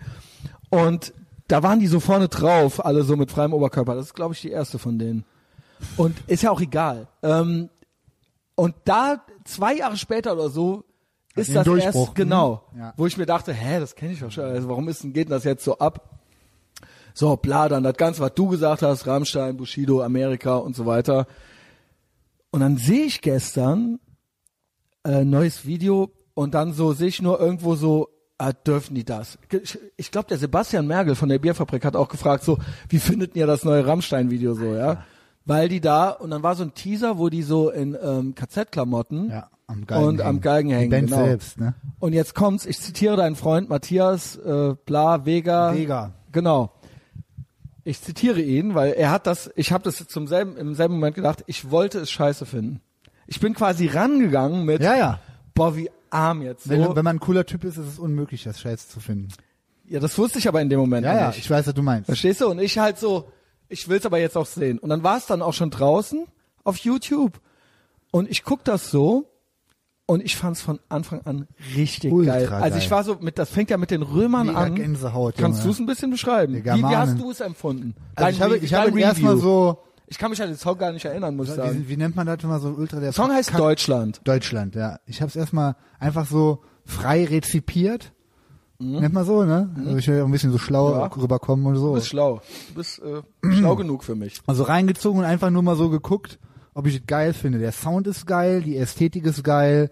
Und 0.69 1.11
da 1.47 1.63
waren 1.63 1.79
die 1.79 1.87
so 1.87 1.99
vorne 1.99 2.27
drauf, 2.27 2.85
alle 2.85 3.03
so 3.03 3.15
mit 3.15 3.31
freiem 3.31 3.53
Oberkörper. 3.53 3.95
Das 3.95 4.07
ist, 4.07 4.13
glaube 4.13 4.35
ich, 4.35 4.41
die 4.41 4.51
erste 4.51 4.77
von 4.77 4.99
denen. 4.99 5.25
Und 5.97 6.15
ist 6.27 6.43
ja 6.43 6.51
auch 6.51 6.61
egal. 6.61 7.07
Ähm, 7.23 7.69
und 8.55 8.75
da 8.85 9.23
zwei 9.45 9.75
Jahre 9.75 9.97
später 9.97 10.33
oder 10.33 10.49
so 10.49 10.83
ist 11.35 11.49
den 11.49 11.55
das 11.55 11.65
Durchbruch, 11.65 12.07
erst 12.07 12.15
genau, 12.15 12.63
mhm. 12.71 12.79
Ja. 12.79 12.93
wo 12.97 13.05
ich 13.05 13.17
mir 13.17 13.25
dachte, 13.25 13.53
hä, 13.53 13.79
das 13.79 13.95
kenne 13.95 14.13
ich 14.13 14.19
doch 14.19 14.31
schon. 14.31 14.45
Also 14.45 14.69
warum 14.69 14.87
ist 14.87 15.03
denn 15.03 15.13
geht 15.13 15.27
denn 15.27 15.31
das 15.31 15.43
jetzt 15.43 15.63
so 15.63 15.77
ab? 15.77 16.19
So, 17.15 17.37
bla, 17.37 17.69
dann 17.69 17.83
das 17.83 17.95
Ganze, 17.95 18.21
was 18.21 18.33
du 18.33 18.47
gesagt 18.47 18.81
hast, 18.81 19.05
Rammstein, 19.05 19.57
Bushido, 19.57 20.01
Amerika 20.01 20.55
und 20.55 20.75
so 20.75 20.85
weiter. 20.85 21.27
Und 22.49 22.61
dann 22.61 22.77
sehe 22.77 23.05
ich 23.05 23.21
gestern 23.21 23.99
äh, 25.03 25.23
neues 25.23 25.65
Video 25.65 26.11
und 26.33 26.53
dann 26.53 26.73
so 26.73 26.93
sehe 26.93 27.07
ich 27.07 27.21
nur 27.21 27.39
irgendwo 27.39 27.75
so, 27.75 28.09
ah, 28.37 28.51
dürfen 28.51 28.95
die 28.95 29.05
das? 29.05 29.37
Ich, 29.51 29.79
ich 29.95 30.11
glaube, 30.11 30.27
der 30.27 30.37
Sebastian 30.37 30.87
Mergel 30.87 31.15
von 31.15 31.29
der 31.29 31.39
Bierfabrik 31.39 31.85
hat 31.85 31.95
auch 31.95 32.09
gefragt, 32.09 32.43
so, 32.43 32.57
wie 32.89 32.99
findet 32.99 33.35
ihr 33.35 33.47
das 33.47 33.63
neue 33.63 33.85
Rammstein-Video 33.85 34.53
so, 34.53 34.73
ja? 34.73 35.03
Weil 35.45 35.67
die 35.69 35.81
da, 35.81 36.09
und 36.09 36.29
dann 36.31 36.41
war 36.43 36.55
so 36.55 36.63
ein 36.63 36.73
Teaser, 36.73 37.17
wo 37.17 37.29
die 37.29 37.41
so 37.43 37.69
in 37.69 37.97
ähm, 38.01 38.33
KZ-Klamotten 38.35 39.29
Ja, 39.29 39.49
am 39.67 39.85
Galgen 39.85 40.07
und 40.07 40.21
am 40.21 40.25
hängen. 40.27 40.41
Galgen 40.41 40.69
Die 40.69 40.75
hängen. 40.75 40.89
Band 40.89 41.07
genau. 41.09 41.25
selbst, 41.25 41.59
ne? 41.59 41.73
Und 41.99 42.13
jetzt 42.13 42.33
kommt's, 42.33 42.65
ich 42.65 42.79
zitiere 42.79 43.17
deinen 43.17 43.35
Freund 43.35 43.67
Matthias, 43.69 44.37
äh, 44.37 44.75
bla, 44.85 45.25
Vega. 45.25 45.73
Vega. 45.75 46.13
Genau. 46.31 46.71
Ich 47.83 48.01
zitiere 48.01 48.39
ihn, 48.41 48.75
weil 48.75 48.93
er 48.93 49.11
hat 49.11 49.27
das, 49.27 49.51
ich 49.57 49.73
habe 49.73 49.83
das 49.83 49.97
zum 50.07 50.27
selben, 50.27 50.55
im 50.55 50.73
selben 50.75 50.93
Moment 50.95 51.15
gedacht, 51.15 51.43
ich 51.47 51.69
wollte 51.69 51.99
es 51.99 52.09
scheiße 52.09 52.45
finden. 52.45 52.79
Ich 53.27 53.41
bin 53.41 53.53
quasi 53.53 53.87
rangegangen 53.87 54.63
mit, 54.63 54.81
Ja, 54.81 54.95
ja. 54.95 55.19
boah, 55.53 55.75
wie 55.75 55.89
arm 56.09 56.41
jetzt. 56.41 56.63
So. 56.63 56.69
Wenn, 56.69 56.81
wenn 56.95 57.03
man 57.03 57.17
ein 57.17 57.19
cooler 57.19 57.45
Typ 57.45 57.65
ist, 57.65 57.75
ist 57.77 57.87
es 57.87 57.99
unmöglich, 57.99 58.43
das 58.43 58.61
Scheiße 58.61 58.87
zu 58.87 59.01
finden. 59.01 59.27
ja, 59.89 59.99
das 59.99 60.17
wusste 60.17 60.39
ich 60.39 60.47
aber 60.47 60.61
in 60.61 60.69
dem 60.69 60.79
Moment 60.79 61.05
Ja, 61.05 61.13
noch 61.13 61.19
ja, 61.19 61.27
nicht. 61.27 61.39
ich 61.39 61.49
weiß, 61.49 61.67
was 61.67 61.73
du 61.73 61.81
meinst. 61.83 62.05
Verstehst 62.05 62.39
du? 62.39 62.47
Und 62.47 62.59
ich 62.59 62.77
halt 62.79 62.97
so, 62.97 63.29
ich 63.73 63.89
will's 63.89 64.05
aber 64.05 64.19
jetzt 64.19 64.37
auch 64.37 64.45
sehen. 64.45 64.79
Und 64.79 64.89
dann 64.89 65.03
war 65.03 65.17
es 65.17 65.25
dann 65.25 65.41
auch 65.41 65.53
schon 65.53 65.69
draußen 65.69 66.25
auf 66.63 66.77
YouTube. 66.77 67.39
Und 68.11 68.29
ich 68.29 68.43
guck 68.43 68.63
das 68.63 68.89
so 68.91 69.29
und 70.05 70.23
ich 70.23 70.35
fand's 70.37 70.61
von 70.61 70.79
Anfang 70.89 71.21
an 71.21 71.47
richtig 71.75 72.11
Ultra 72.13 72.33
geil. 72.39 72.47
Also 72.61 72.77
ich 72.77 72.91
war 72.91 73.03
so 73.03 73.17
mit, 73.19 73.37
das 73.39 73.49
fängt 73.49 73.69
ja 73.69 73.77
mit 73.77 73.89
den 73.91 74.01
Römern 74.03 74.47
Mega 74.47 74.59
an. 74.59 74.75
Gänsehaut, 74.75 75.35
Kannst 75.37 75.65
du 75.65 75.69
es 75.71 75.79
ein 75.79 75.85
bisschen 75.85 76.11
beschreiben? 76.11 76.53
Wie, 76.53 76.63
wie 76.63 76.83
hast 76.95 77.17
du 77.19 77.31
es 77.31 77.39
empfunden? 77.39 77.95
Also 78.15 78.25
Dein 78.25 78.33
ich 78.35 78.41
habe, 78.41 78.57
ich 78.57 78.73
habe 78.73 78.99
erstmal 79.01 79.37
so, 79.37 79.79
Ich 80.07 80.17
kann 80.17 80.29
mich 80.29 80.41
an 80.41 80.49
den 80.49 80.57
Song 80.57 80.77
gar 80.77 80.91
nicht 80.91 81.05
erinnern, 81.05 81.35
muss 81.35 81.49
ich 81.49 81.55
sagen. 81.55 81.79
wie, 81.79 81.89
wie 81.89 81.97
nennt 81.97 82.15
man 82.15 82.27
das 82.27 82.43
immer 82.43 82.59
so 82.59 82.69
ultra 82.69 82.97
der 82.97 83.05
Der 83.07 83.13
Song 83.13 83.31
heißt 83.31 83.49
Kack- 83.51 83.59
Deutschland. 83.59 84.21
Deutschland, 84.25 84.75
ja. 84.75 84.99
Ich 85.07 85.21
habe 85.21 85.29
es 85.29 85.35
erstmal 85.35 85.75
einfach 85.99 86.27
so 86.27 86.61
frei 86.85 87.25
rezipiert. 87.25 88.11
Nennt 88.83 89.13
man 89.13 89.25
so, 89.25 89.43
ne? 89.43 89.69
Also 89.77 89.97
ich 89.97 90.07
will 90.07 90.17
ja 90.17 90.25
ein 90.25 90.31
bisschen 90.31 90.51
so 90.51 90.57
schlau 90.57 90.89
Mhm. 90.93 90.99
Ja. 90.99 91.05
rüberkommen 91.07 91.65
und 91.65 91.75
so. 91.77 91.89
Du 91.89 91.93
bist 91.95 92.07
schlau. 92.07 92.41
Du 92.69 92.73
bist 92.75 93.01
äh, 93.01 93.21
schlau 93.53 93.75
genug 93.75 94.03
für 94.03 94.15
mich. 94.15 94.41
Also 94.47 94.63
reingezogen 94.63 95.19
und 95.19 95.25
einfach 95.25 95.49
nur 95.49 95.63
mal 95.63 95.75
so 95.75 95.89
geguckt, 95.89 96.39
ob 96.73 96.87
ich 96.87 96.95
es 96.97 97.01
geil 97.07 97.33
finde. 97.33 97.59
Der 97.59 97.71
Sound 97.71 98.07
ist 98.07 98.25
geil, 98.25 98.61
die 98.61 98.77
Ästhetik 98.77 99.25
ist 99.25 99.43
geil. 99.43 99.89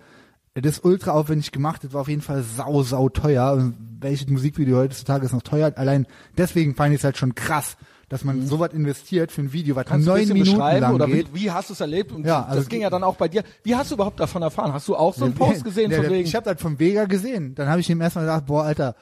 Das 0.53 0.77
ist 0.77 0.85
ultra 0.85 1.11
aufwendig 1.11 1.51
gemacht. 1.51 1.83
Das 1.83 1.93
war 1.93 2.01
auf 2.01 2.09
jeden 2.09 2.21
Fall 2.21 2.43
sau, 2.43 2.83
sau 2.83 3.07
teuer. 3.09 3.53
Und 3.53 3.75
welches 4.01 4.27
Musikvideo 4.27 4.77
heutzutage 4.77 5.25
ist 5.25 5.31
noch 5.31 5.43
teuer? 5.43 5.71
Allein 5.75 6.07
deswegen 6.37 6.75
fand 6.75 6.93
ich 6.93 6.99
es 6.99 7.03
halt 7.05 7.17
schon 7.17 7.35
krass, 7.35 7.77
dass 8.11 8.23
man 8.25 8.45
sowas 8.45 8.73
investiert 8.73 9.31
für 9.31 9.41
ein 9.41 9.53
Video, 9.53 9.75
was 9.75 9.85
Mhm. 9.85 9.89
Kannst 9.89 10.07
neun 10.07 10.27
Minuten 10.27 10.57
lang 10.57 10.93
oder 10.93 11.07
wie, 11.07 11.11
geht. 11.13 11.33
wie 11.33 11.49
hast 11.49 11.69
du 11.69 11.73
es 11.73 11.79
erlebt? 11.79 12.11
Und 12.11 12.25
Ja, 12.25 12.41
das 12.41 12.57
also 12.57 12.69
ging 12.69 12.81
ja 12.81 12.89
dann 12.89 13.03
auch 13.03 13.15
bei 13.15 13.27
dir. 13.29 13.43
Wie 13.63 13.75
hast 13.75 13.89
du 13.89 13.95
überhaupt 13.95 14.19
davon 14.19 14.41
erfahren? 14.41 14.73
Hast 14.73 14.87
du 14.89 14.95
auch 14.95 15.13
so 15.13 15.25
einen 15.25 15.33
Der- 15.33 15.45
Post 15.45 15.63
gesehen 15.63 15.89
der, 15.89 16.03
von 16.03 16.11
wegen? 16.11 16.27
Ich 16.27 16.35
habe 16.35 16.51
das 16.53 16.61
vom 16.61 16.77
Vega 16.77 17.05
gesehen. 17.05 17.55
Dann 17.55 17.69
habe 17.69 17.79
ich 17.79 17.89
ihm 17.89 18.01
erstmal 18.01 18.25
gedacht, 18.25 18.45
boah, 18.47 18.63
Alter, 18.65 18.95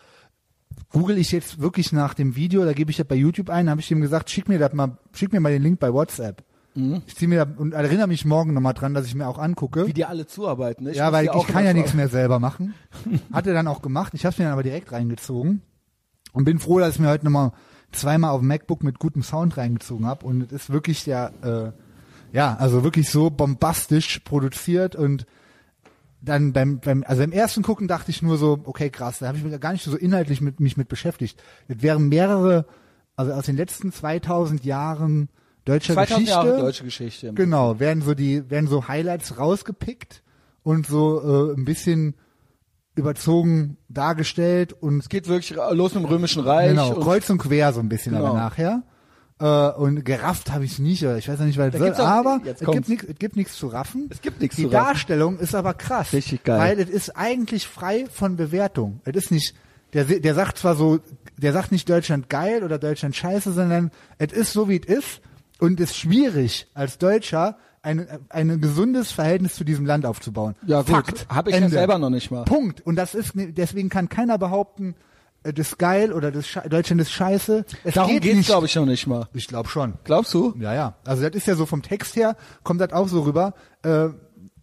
google 0.91 1.18
ich 1.18 1.32
jetzt 1.32 1.60
wirklich 1.60 1.91
nach 1.91 2.14
dem 2.14 2.36
Video, 2.36 2.64
da 2.66 2.74
gebe 2.74 2.91
ich 2.91 2.97
das 2.97 3.07
bei 3.07 3.16
YouTube 3.16 3.49
ein, 3.49 3.70
habe 3.70 3.82
ich 3.82 3.89
ihm 3.91 4.01
gesagt, 4.01 4.30
schick 4.30 4.47
mir 4.47 4.60
das 4.60 4.74
mal, 4.74 4.97
schick 5.14 5.34
mir 5.34 5.39
mal 5.39 5.51
den 5.51 5.64
Link 5.64 5.80
bei 5.80 5.91
WhatsApp. 5.93 6.43
Ich 7.07 7.16
zieh 7.18 7.28
mir 7.28 7.43
das 7.45 7.57
und 7.57 7.74
erinnere 7.74 8.07
mich 8.07 8.24
morgen 8.24 8.53
nochmal 8.53 8.74
dran, 8.74 8.93
dass 8.93 9.05
ich 9.05 9.14
mir 9.16 9.28
auch 9.28 9.38
angucke. 9.39 9.88
wie 9.88 9.91
die 9.91 10.05
alle 10.05 10.28
zuarbeiten. 10.28 10.86
Ne? 10.86 10.93
ja, 10.93 11.05
muss 11.05 11.14
weil 11.14 11.26
ich 11.26 11.47
kann 11.47 11.66
ja 11.66 11.74
nichts 11.74 11.93
mehr 11.93 12.07
selber 12.07 12.39
machen. 12.39 12.74
Hat 13.34 13.47
er 13.47 13.53
dann 13.53 13.68
auch 13.68 13.82
gemacht. 13.82 14.14
Ich 14.14 14.26
habe 14.26 14.36
mir 14.38 14.45
dann 14.45 14.53
aber 14.53 14.64
direkt 14.64 14.91
reingezogen 14.93 15.62
und 16.32 16.45
bin 16.45 16.60
froh, 16.60 16.80
dass 16.80 16.93
ich 16.93 16.99
mir 17.01 17.10
heute 17.10 17.26
nochmal 17.26 17.51
zweimal 17.91 18.31
auf 18.31 18.39
dem 18.39 18.47
MacBook 18.47 18.83
mit 18.83 18.99
gutem 18.99 19.23
Sound 19.23 19.57
reingezogen 19.57 20.05
habe. 20.05 20.25
Und 20.25 20.43
es 20.43 20.51
ist 20.51 20.69
wirklich 20.69 21.03
der, 21.03 21.31
äh, 21.43 22.35
ja, 22.35 22.55
also 22.55 22.83
wirklich 22.83 23.09
so 23.09 23.29
bombastisch 23.29 24.19
produziert 24.19 24.95
und 24.95 25.25
dann 26.21 26.51
beim, 26.53 26.79
beim, 26.79 27.03
also 27.07 27.21
beim 27.21 27.31
ersten 27.31 27.63
Gucken 27.63 27.87
dachte 27.87 28.11
ich 28.11 28.21
nur 28.21 28.37
so, 28.37 28.59
okay, 28.65 28.89
krass, 28.89 29.19
da 29.19 29.27
habe 29.27 29.37
ich 29.37 29.43
mich 29.43 29.59
gar 29.59 29.71
nicht 29.71 29.83
so 29.83 29.95
inhaltlich 29.95 30.41
mit 30.41 30.59
mich 30.59 30.75
mit 30.75 30.89
beschäftigt. 30.89 31.41
Das 31.67 31.81
wären 31.81 32.09
mehrere, 32.09 32.65
also 33.15 33.31
aus 33.31 33.45
den 33.45 33.55
letzten 33.55 33.91
2000 33.91 34.65
Jahren 34.65 35.29
deutscher 35.65 35.93
2000 35.93 36.19
Geschichte. 36.19 36.47
Jahre 36.47 36.59
deutsche 36.59 36.83
Geschichte. 36.83 37.33
Genau, 37.33 37.79
werden 37.79 38.01
so 38.01 38.13
die, 38.13 38.49
werden 38.49 38.67
so 38.67 38.87
Highlights 38.87 39.37
rausgepickt 39.37 40.21
und 40.63 40.87
so 40.87 41.51
äh, 41.51 41.53
ein 41.53 41.65
bisschen 41.65 42.15
überzogen 42.99 43.77
dargestellt 43.89 44.73
und 44.73 44.99
Es 44.99 45.09
geht 45.09 45.27
wirklich 45.27 45.57
los 45.71 45.93
dem 45.93 46.05
Römischen 46.05 46.43
Reich. 46.43 46.69
genau, 46.69 46.93
und 46.93 47.01
kreuz 47.03 47.29
und 47.29 47.37
quer 47.39 47.73
so 47.73 47.79
ein 47.79 47.89
bisschen 47.89 48.13
Genau. 48.13 48.27
aber 48.27 48.37
nachher. 48.37 48.83
Äh, 49.41 49.69
und 49.79 50.03
gerafft 50.03 50.51
habe 50.51 50.65
ich 50.65 50.79
nicht, 50.79 51.01
oder 51.03 51.17
ich 51.17 51.29
weiß 51.29 51.39
noch 51.39 51.45
nicht, 51.45 51.57
was 51.57 51.71
Da 51.71 51.77
es 51.87 51.97
soll, 51.97 52.05
auch- 52.05 52.09
aber 52.09 52.41
jetzt 52.43 52.61
es 52.61 52.67
gibt, 52.69 52.89
nix, 52.89 53.03
es 53.05 53.15
gibt 53.17 53.35
nichts 53.37 53.55
zu 53.55 53.67
raffen. 53.67 54.07
Es 54.11 54.21
gibt 54.21 54.41
nichts 54.41 54.57
Die 54.57 54.63
zu 54.63 54.67
raffen. 54.67 54.85
Darstellung 54.85 55.39
ist 55.39 55.55
aber 55.55 55.73
krass. 55.73 56.11
Richtig 56.13 56.43
geil. 56.43 56.59
Weil 56.59 56.79
es 56.79 56.89
ist 56.89 57.15
eigentlich 57.15 57.65
frei 57.67 58.05
von 58.11 58.35
Bewertung. 58.35 58.99
Es 59.05 59.15
ist 59.15 59.31
nicht, 59.31 59.55
der, 59.93 60.03
der 60.03 60.35
sagt 60.35 60.57
zwar 60.57 60.75
so, 60.75 60.99
der 61.37 61.53
sagt 61.53 61.71
nicht 61.71 61.87
Deutschland 61.89 62.29
geil 62.29 62.63
oder 62.63 62.77
Deutschland 62.77 63.15
scheiße, 63.15 63.53
sondern 63.53 63.91
es 64.17 64.33
ist 64.33 64.51
so, 64.51 64.67
wie 64.67 64.81
es 64.81 64.85
ist 64.87 65.21
und 65.59 65.79
es 65.79 65.91
ist 65.91 65.97
schwierig 65.97 66.67
als 66.73 66.97
Deutscher 66.97 67.57
ein, 67.82 68.05
ein 68.30 68.59
gesundes 68.61 69.11
Verhältnis 69.11 69.55
zu 69.55 69.63
diesem 69.63 69.86
Land 69.86 70.05
aufzubauen. 70.05 70.55
Ja 70.65 70.82
gut, 70.82 70.89
Fakt. 70.89 71.27
habe 71.30 71.49
ich 71.49 71.55
ja 71.55 71.61
Ende. 71.63 71.71
selber 71.71 71.97
noch 71.97 72.09
nicht 72.09 72.30
mal. 72.32 72.43
Punkt. 72.45 72.82
Und 72.82 72.95
das 72.95 73.15
ist, 73.15 73.32
deswegen 73.36 73.89
kann 73.89 74.09
keiner 74.09 74.38
behaupten, 74.38 74.95
äh, 75.43 75.53
das 75.53 75.69
ist 75.69 75.80
geil 75.80 76.11
oder 76.11 76.32
das 76.32 76.47
Sche 76.47 76.61
Deutschland 76.69 77.01
ist 77.01 77.11
scheiße. 77.11 77.65
Es 77.84 77.93
Darum 77.95 78.11
geht 78.11 78.23
geht's, 78.23 78.47
glaube 78.47 78.65
ich, 78.65 78.75
noch 78.75 78.86
nicht 78.86 79.07
mal. 79.07 79.27
Ich 79.34 79.47
glaube 79.47 79.69
schon. 79.69 79.93
Glaubst 80.03 80.34
du? 80.34 80.53
Ja, 80.59 80.73
ja. 80.73 80.95
Also 81.05 81.23
das 81.23 81.34
ist 81.36 81.47
ja 81.47 81.55
so 81.55 81.65
vom 81.65 81.82
Text 81.82 82.15
her, 82.15 82.36
kommt 82.63 82.82
das 82.82 82.91
auch 82.91 83.07
so 83.07 83.21
rüber. 83.21 83.53
Äh, 83.84 84.09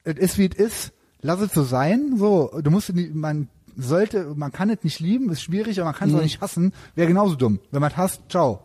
es 0.05 0.17
ist 0.19 0.39
wie 0.39 0.47
es 0.51 0.55
ist, 0.57 0.93
lass 1.23 1.41
es 1.41 1.53
so 1.53 1.62
sein. 1.64 2.17
So, 2.19 2.51
du 2.62 2.71
musst 2.71 2.93
nicht, 2.95 3.14
man 3.14 3.49
sollte, 3.77 4.33
man 4.37 4.53
kann 4.53 4.71
es 4.71 4.85
nicht 4.85 5.01
lieben, 5.01 5.31
ist 5.31 5.43
schwierig, 5.43 5.79
aber 5.81 5.87
man 5.91 5.95
kann 5.99 6.09
es 6.09 6.12
Mhm. 6.14 6.19
auch 6.21 6.23
nicht 6.25 6.41
hassen. 6.41 6.73
Wäre 6.95 7.09
genauso 7.09 7.35
dumm. 7.35 7.61
Wenn 7.71 7.81
man 7.81 7.91
es 7.91 7.97
hasst, 7.97 8.21
ciao. 8.29 8.61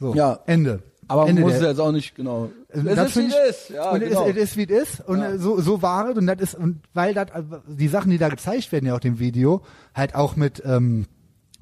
So, 0.00 0.14
Ja. 0.14 0.40
Ende. 0.46 0.82
Aber 1.08 1.22
man 1.22 1.30
Ende 1.30 1.42
muss 1.42 1.52
der- 1.52 1.60
es 1.62 1.66
jetzt 1.68 1.78
auch 1.80 1.92
nicht 1.92 2.14
genau. 2.14 2.50
Also 2.74 2.88
Es 2.88 2.98
ist, 2.98 3.16
wie 3.16 3.26
es 3.26 3.50
ist. 3.50 3.70
Ja, 3.70 3.90
und 3.90 4.00
genau. 4.00 4.26
es, 4.28 4.36
ist 4.36 4.56
wie 4.56 4.64
es 4.64 4.82
ist 4.98 5.00
und 5.08 5.18
Ja. 5.20 5.38
so 5.38 5.60
so 5.60 5.82
war 5.82 6.10
es 6.10 6.16
und 6.16 6.26
das 6.26 6.40
ist 6.40 6.54
und 6.54 6.80
weil 6.94 7.14
das 7.14 7.26
die 7.66 7.88
Sachen 7.88 8.10
die 8.10 8.18
da 8.18 8.28
gezeigt 8.28 8.70
werden 8.72 8.86
ja 8.86 8.94
auch 8.94 9.00
dem 9.00 9.18
Video 9.18 9.62
halt 9.94 10.14
auch 10.14 10.36
mit 10.36 10.62
ähm, 10.64 11.06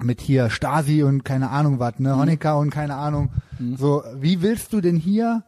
mit 0.03 0.19
hier 0.21 0.49
Stasi 0.49 1.03
und 1.03 1.23
keine 1.23 1.49
Ahnung 1.49 1.79
was 1.79 1.99
Mhm. 1.99 2.05
ne 2.05 2.17
Honecker 2.17 2.57
und 2.57 2.69
keine 2.69 2.95
Ahnung 2.95 3.29
so 3.77 4.03
wie 4.15 4.41
willst 4.41 4.73
du 4.73 4.81
denn 4.81 4.95
hier 4.97 5.43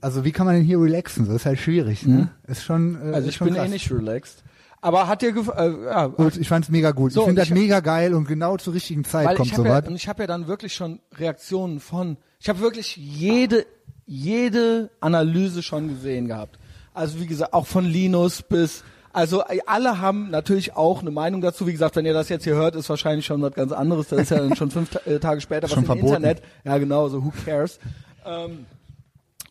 also 0.00 0.24
wie 0.24 0.32
kann 0.32 0.46
man 0.46 0.54
denn 0.56 0.64
hier 0.64 0.80
relaxen 0.80 1.24
so 1.26 1.32
ist 1.34 1.46
halt 1.46 1.58
schwierig 1.58 2.06
ne 2.06 2.30
ist 2.46 2.62
schon 2.64 2.94
äh, 3.00 3.04
Mhm. 3.06 3.14
also 3.14 3.28
ich 3.28 3.36
schon 3.36 3.46
bin 3.48 3.56
krass. 3.56 3.66
eh 3.66 3.70
nicht 3.70 3.90
relaxed. 3.92 4.42
Aber 4.80 5.08
hat 5.08 5.22
dir 5.22 5.32
gefallen? 5.32 5.82
Äh, 5.82 5.86
ja, 5.86 6.06
gut 6.08 6.36
ich 6.36 6.46
fand's 6.48 6.68
mega 6.68 6.90
gut 6.90 7.12
So, 7.12 7.20
ich 7.20 7.26
finde 7.26 7.40
das 7.40 7.48
mega 7.50 7.80
geil 7.80 8.12
und 8.12 8.28
genau 8.28 8.58
zur 8.58 8.74
richtigen 8.74 9.04
Zeit 9.04 9.34
kommt 9.36 9.54
sowas 9.54 9.82
ja, 9.84 9.88
und 9.88 9.96
ich 9.96 10.08
habe 10.08 10.22
ja 10.24 10.26
dann 10.26 10.46
wirklich 10.46 10.74
schon 10.74 11.00
Reaktionen 11.16 11.80
von, 11.80 12.18
ich 12.38 12.50
habe 12.50 12.60
wirklich 12.60 12.94
jede 12.96 13.64
jede 14.06 14.90
Analyse 15.00 15.62
schon 15.62 15.88
gesehen 15.88 16.28
gehabt. 16.28 16.58
Also 16.92 17.20
wie 17.20 17.26
gesagt, 17.26 17.52
auch 17.52 17.66
von 17.66 17.84
Linus 17.84 18.42
bis 18.42 18.84
also 19.12 19.42
äh, 19.42 19.60
alle 19.66 20.00
haben 20.00 20.30
natürlich 20.30 20.74
auch 20.74 21.00
eine 21.00 21.12
Meinung 21.12 21.40
dazu. 21.40 21.68
Wie 21.68 21.72
gesagt, 21.72 21.94
wenn 21.94 22.04
ihr 22.04 22.12
das 22.12 22.28
jetzt 22.28 22.42
hier 22.44 22.56
hört, 22.56 22.74
ist 22.74 22.88
wahrscheinlich 22.90 23.24
schon 23.24 23.40
was 23.42 23.52
ganz 23.54 23.70
anderes. 23.70 24.08
Das 24.08 24.20
ist 24.22 24.30
ja 24.30 24.38
dann 24.38 24.56
schon 24.56 24.72
fünf 24.72 24.92
äh, 25.06 25.20
Tage 25.20 25.40
später, 25.40 25.64
was 25.64 25.70
Schon 25.70 25.84
im 25.84 25.86
verboten. 25.86 26.06
Internet. 26.16 26.42
Ja, 26.64 26.78
genau, 26.78 27.08
so 27.08 27.24
who 27.24 27.32
cares. 27.44 27.78
Ähm, 28.26 28.66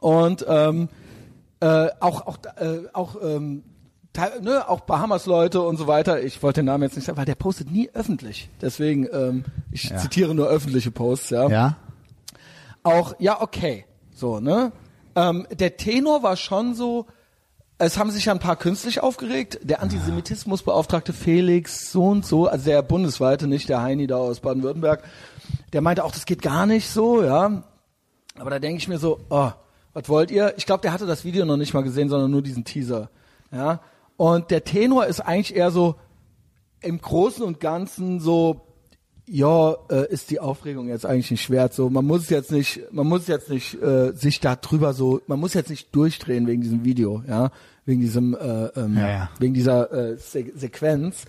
und 0.02 0.46
ähm, 0.50 0.90
äh, 1.62 1.88
auch 2.02 2.28
auch 2.28 2.38
äh, 2.58 2.80
auch 2.92 3.16
ähm, 3.24 3.64
ne, 4.42 4.68
auch 4.68 4.82
Bahamas 4.82 5.28
Leute 5.28 5.62
und 5.62 5.78
so 5.78 5.88
weiter. 5.88 6.22
Ich 6.22 6.44
wollte 6.44 6.60
den 6.60 6.66
Namen 6.66 6.84
jetzt 6.84 6.98
nicht 6.98 7.06
sagen, 7.06 7.18
weil 7.18 7.24
der 7.26 7.36
postet 7.36 7.72
nie 7.72 7.90
öffentlich. 7.94 8.50
Deswegen 8.62 9.08
ähm, 9.14 9.46
ich 9.72 9.86
Ja. 9.86 9.98
zitiere 9.98 10.36
nur 10.36 10.48
öffentliche 10.50 10.92
Posts, 10.92 11.30
ja. 11.30 11.48
ja 11.48 11.78
Auch 12.84 13.16
ja, 13.20 13.42
okay. 13.42 13.86
So, 14.16 14.40
ne? 14.40 14.72
Ähm, 15.16 15.48
der 15.52 15.78
Tenor 15.78 16.24
war 16.24 16.36
schon 16.36 16.76
so 16.76 17.06
es 17.78 17.98
haben 17.98 18.12
sich 18.12 18.26
ja 18.26 18.34
ein 18.34 18.40
paar 18.40 18.56
künstlich 18.56 19.02
aufgeregt. 19.02 19.60
Der 19.64 19.82
Antisemitismusbeauftragte 19.82 21.14
Felix 21.14 21.92
so 21.92 22.06
und 22.06 22.26
so, 22.26 22.48
also 22.48 22.66
der 22.66 22.82
bundesweite, 22.82 23.48
nicht 23.48 23.70
der 23.70 23.82
Heini 23.82 24.08
da 24.08 24.18
aus 24.18 24.40
Baden-Württemberg, 24.40 25.04
der 25.74 25.82
meinte 25.82 26.04
auch, 26.04 26.12
das 26.12 26.26
geht 26.26 26.42
gar 26.42 26.66
nicht 26.66 26.90
so, 26.90 27.24
ja. 27.24 27.64
Aber 28.38 28.50
da 28.50 28.60
denke 28.60 28.78
ich 28.78 28.88
mir 28.88 29.00
so, 29.00 29.20
oh, 29.30 29.52
was 29.94 30.10
wollt 30.10 30.32
ihr? 30.32 30.54
Ich 30.58 30.66
glaube, 30.66 30.82
der 30.82 30.94
hatte 30.94 31.06
das 31.06 31.26
Video 31.26 31.46
noch 31.46 31.58
nicht 31.58 31.74
mal 31.74 31.84
gesehen, 31.84 32.10
sondern 32.10 32.32
nur 32.32 32.42
diesen 32.42 32.64
Teaser. 32.64 33.10
Ja. 33.52 33.82
Und 34.18 34.52
der 34.52 34.64
Tenor 34.64 35.06
ist 35.06 35.20
eigentlich 35.20 35.56
eher 35.56 35.72
so 35.72 35.96
im 36.82 37.02
Großen 37.02 37.44
und 37.44 37.60
Ganzen 37.60 38.20
so, 38.20 38.63
ja, 39.26 39.76
äh, 39.90 40.12
ist 40.12 40.32
die 40.32 40.40
Aufregung 40.40 40.88
jetzt 40.90 41.06
eigentlich 41.06 41.32
nicht 41.32 41.50
wert. 41.50 41.74
So, 41.74 41.90
man 41.90 42.06
muss 42.06 42.30
jetzt 42.30 42.52
nicht, 42.52 42.82
man 42.92 43.08
muss 43.08 43.28
jetzt 43.28 43.50
nicht 43.50 43.82
äh, 43.82 44.12
sich 44.14 44.40
da 44.40 44.56
drüber 44.56 44.94
so, 44.94 45.22
man 45.28 45.40
muss 45.40 45.54
jetzt 45.54 45.70
nicht 45.70 45.96
durchdrehen 45.96 46.46
wegen 46.48 46.62
diesem 46.62 46.84
Video, 46.84 47.24
ja, 47.28 47.52
wegen 47.86 48.02
diesem, 48.02 48.34
äh, 48.36 48.66
ähm, 48.76 48.98
Ja, 48.98 49.08
ja. 49.10 49.30
wegen 49.40 49.54
dieser 49.54 49.92
äh, 49.92 50.18
Se 50.18 50.46
Sequenz. 50.56 51.26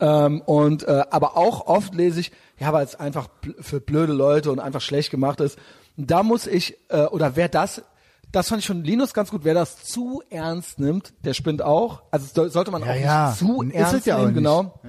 Ähm, 0.00 0.42
und 0.42 0.84
äh, 0.86 1.04
aber 1.10 1.36
auch 1.36 1.66
oft 1.66 1.94
lese 1.94 2.20
ich, 2.20 2.32
ja, 2.58 2.72
weil 2.72 2.84
es 2.84 2.94
einfach 2.94 3.28
für 3.60 3.80
blöde 3.80 4.12
Leute 4.12 4.52
und 4.52 4.60
einfach 4.60 4.80
schlecht 4.80 5.10
gemacht 5.10 5.40
ist. 5.40 5.58
Und 5.96 6.10
da 6.10 6.22
muss 6.22 6.46
ich, 6.46 6.76
äh, 6.88 7.04
oder 7.06 7.34
wer 7.34 7.48
das, 7.48 7.82
das 8.30 8.48
fand 8.48 8.60
ich 8.60 8.66
von 8.66 8.84
Linus 8.84 9.14
ganz 9.14 9.30
gut, 9.30 9.40
wer 9.44 9.54
das 9.54 9.82
zu 9.84 10.22
ernst 10.30 10.78
nimmt, 10.78 11.14
der 11.24 11.34
spinnt 11.34 11.62
auch. 11.62 12.02
Also 12.10 12.48
sollte 12.48 12.70
man 12.70 12.82
Ja, 12.82 12.90
auch 12.92 12.96
ja. 12.96 13.28
nicht 13.30 13.38
zu 13.38 13.62
Ist 13.62 13.74
ernst 13.74 13.94
es 13.94 14.04
ja 14.04 14.16
auch 14.18 14.20
nehmen, 14.20 14.34
genau. 14.34 14.80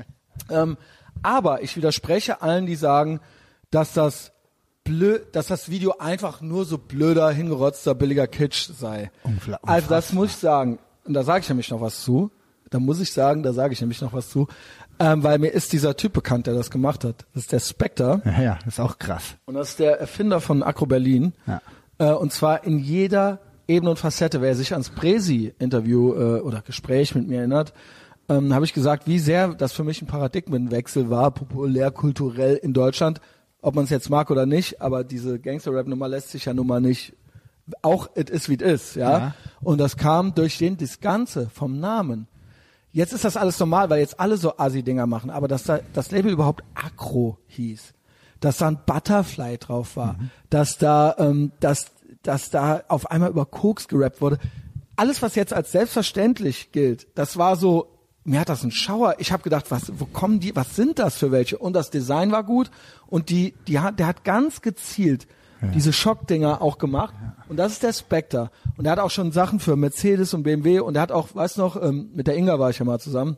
Ähm, 0.51 0.77
aber 1.23 1.61
ich 1.63 1.75
widerspreche 1.77 2.41
allen, 2.41 2.65
die 2.65 2.75
sagen, 2.75 3.19
dass 3.71 3.93
das 3.93 4.31
blöd, 4.83 5.27
dass 5.33 5.47
das 5.47 5.69
Video 5.69 5.95
einfach 5.99 6.41
nur 6.41 6.65
so 6.65 6.77
blöder, 6.77 7.29
hingerotzter, 7.31 7.95
billiger 7.95 8.27
Kitsch 8.27 8.69
sei. 8.71 9.11
Unfla- 9.23 9.59
Also 9.63 9.87
das 9.89 10.13
muss 10.13 10.29
ich 10.31 10.35
sagen. 10.37 10.79
Und 11.05 11.13
da 11.13 11.23
sage 11.23 11.41
ich 11.41 11.49
nämlich 11.49 11.69
noch 11.69 11.81
was 11.81 12.01
zu. 12.03 12.31
Da 12.71 12.79
muss 12.79 12.99
ich 12.99 13.11
sagen, 13.13 13.41
da 13.43 13.53
sage 13.53 13.73
ich 13.73 13.81
nämlich 13.81 14.01
noch 14.01 14.13
was 14.13 14.29
zu. 14.29 14.47
Ähm, 14.99 15.23
weil 15.23 15.39
mir 15.39 15.49
ist 15.49 15.71
dieser 15.73 15.95
Typ 15.95 16.13
bekannt, 16.13 16.45
der 16.47 16.53
das 16.53 16.69
gemacht 16.69 17.03
hat. 17.03 17.25
Das 17.33 17.43
ist 17.43 17.51
der 17.51 17.59
Spectre. 17.59 18.21
ja 18.25 18.41
ja 18.41 18.59
ist 18.67 18.79
auch 18.79 18.97
krass 18.99 19.35
Und 19.45 19.53
das 19.55 19.69
ist 19.71 19.79
der 19.79 19.99
Erfinder 19.99 20.41
von 20.41 20.61
Acro 20.61 20.85
Berlin. 20.85 21.33
Ja. 21.47 21.61
Äh, 21.99 22.13
und 22.13 22.31
zwar 22.33 22.63
in 22.65 22.79
jeder 22.79 23.39
Ebene 23.67 23.91
und 23.91 23.99
Facette. 23.99 24.41
Wer 24.41 24.55
sich 24.55 24.73
ans 24.73 24.89
Presi-Interview 24.89 26.13
äh, 26.13 26.39
oder 26.41 26.61
Gespräch 26.61 27.15
mit 27.15 27.27
mir 27.27 27.39
erinnert, 27.39 27.73
ähm, 28.29 28.53
habe 28.53 28.65
ich 28.65 28.73
gesagt, 28.73 29.07
wie 29.07 29.19
sehr 29.19 29.49
das 29.49 29.73
für 29.73 29.83
mich 29.83 30.01
ein 30.01 30.07
Paradigmenwechsel 30.07 31.09
war, 31.09 31.31
populär, 31.31 31.91
kulturell 31.91 32.55
in 32.55 32.73
Deutschland. 32.73 33.19
Ob 33.61 33.75
man 33.75 33.83
es 33.83 33.89
jetzt 33.89 34.09
mag 34.09 34.31
oder 34.31 34.45
nicht, 34.45 34.81
aber 34.81 35.03
diese 35.03 35.37
Gangster-Rap-Nummer 35.39 36.07
lässt 36.07 36.29
sich 36.29 36.45
ja 36.45 36.53
nun 36.53 36.67
mal 36.67 36.79
nicht, 36.79 37.13
auch 37.81 38.09
it 38.15 38.29
is 38.29 38.47
wie 38.47 38.53
it 38.53 38.61
is, 38.61 38.95
ja? 38.95 39.17
Ja. 39.17 39.35
Und 39.61 39.79
das 39.79 39.97
kam 39.97 40.33
durch 40.33 40.57
den, 40.57 40.77
das 40.77 41.01
Ganze 41.01 41.49
vom 41.49 41.79
Namen. 41.79 42.27
Jetzt 42.91 43.13
ist 43.13 43.25
das 43.25 43.37
alles 43.37 43.59
normal, 43.59 43.89
weil 43.89 43.99
jetzt 43.99 44.19
alle 44.19 44.37
so 44.37 44.57
Assi-Dinger 44.57 45.05
machen, 45.05 45.29
aber 45.29 45.47
dass 45.47 45.63
da 45.63 45.79
das 45.93 46.11
Label 46.11 46.31
überhaupt 46.31 46.63
Acro 46.73 47.37
hieß, 47.47 47.93
dass 48.39 48.57
da 48.57 48.67
ein 48.69 48.79
Butterfly 48.85 49.57
drauf 49.57 49.95
war, 49.95 50.17
dass 50.49 50.77
da, 50.77 51.15
ähm, 51.19 51.51
dass, 51.59 51.91
dass 52.23 52.49
da 52.49 52.83
auf 52.87 53.11
einmal 53.11 53.29
über 53.29 53.45
Koks 53.45 53.87
gerappt 53.87 54.21
wurde. 54.21 54.39
Alles, 54.95 55.21
was 55.21 55.35
jetzt 55.35 55.53
als 55.53 55.71
selbstverständlich 55.71 56.71
gilt, 56.71 57.07
das 57.15 57.37
war 57.37 57.55
so, 57.57 57.98
mir 58.29 58.39
hat 58.39 58.49
das 58.49 58.61
einen 58.61 58.71
Schauer. 58.71 59.15
Ich 59.17 59.31
habe 59.31 59.43
gedacht, 59.43 59.71
was, 59.71 59.91
wo 59.99 60.05
kommen 60.05 60.39
die, 60.39 60.55
was 60.55 60.75
sind 60.75 60.99
das 60.99 61.17
für 61.17 61.31
welche? 61.31 61.57
Und 61.57 61.73
das 61.73 61.89
Design 61.89 62.31
war 62.31 62.43
gut 62.43 62.69
und 63.07 63.29
die, 63.29 63.55
die 63.67 63.79
hat, 63.79 63.99
der 63.99 64.07
hat 64.07 64.23
ganz 64.23 64.61
gezielt 64.61 65.27
diese 65.73 65.91
Schockdinger 65.91 66.61
auch 66.61 66.77
gemacht. 66.77 67.13
Und 67.49 67.57
das 67.57 67.73
ist 67.73 67.83
der 67.83 67.93
Spectre. 67.93 68.49
Und 68.77 68.85
er 68.85 68.93
hat 68.93 68.99
auch 68.99 69.11
schon 69.11 69.31
Sachen 69.31 69.59
für 69.59 69.75
Mercedes 69.75 70.33
und 70.33 70.43
BMW 70.43 70.79
und 70.79 70.95
er 70.95 71.01
hat 71.01 71.11
auch, 71.11 71.35
weißt 71.35 71.57
du 71.57 71.61
noch, 71.61 71.81
ähm, 71.81 72.11
mit 72.13 72.27
der 72.27 72.37
Inga 72.37 72.59
war 72.59 72.69
ich 72.69 72.79
ja 72.79 72.85
mal 72.85 72.99
zusammen. 72.99 73.37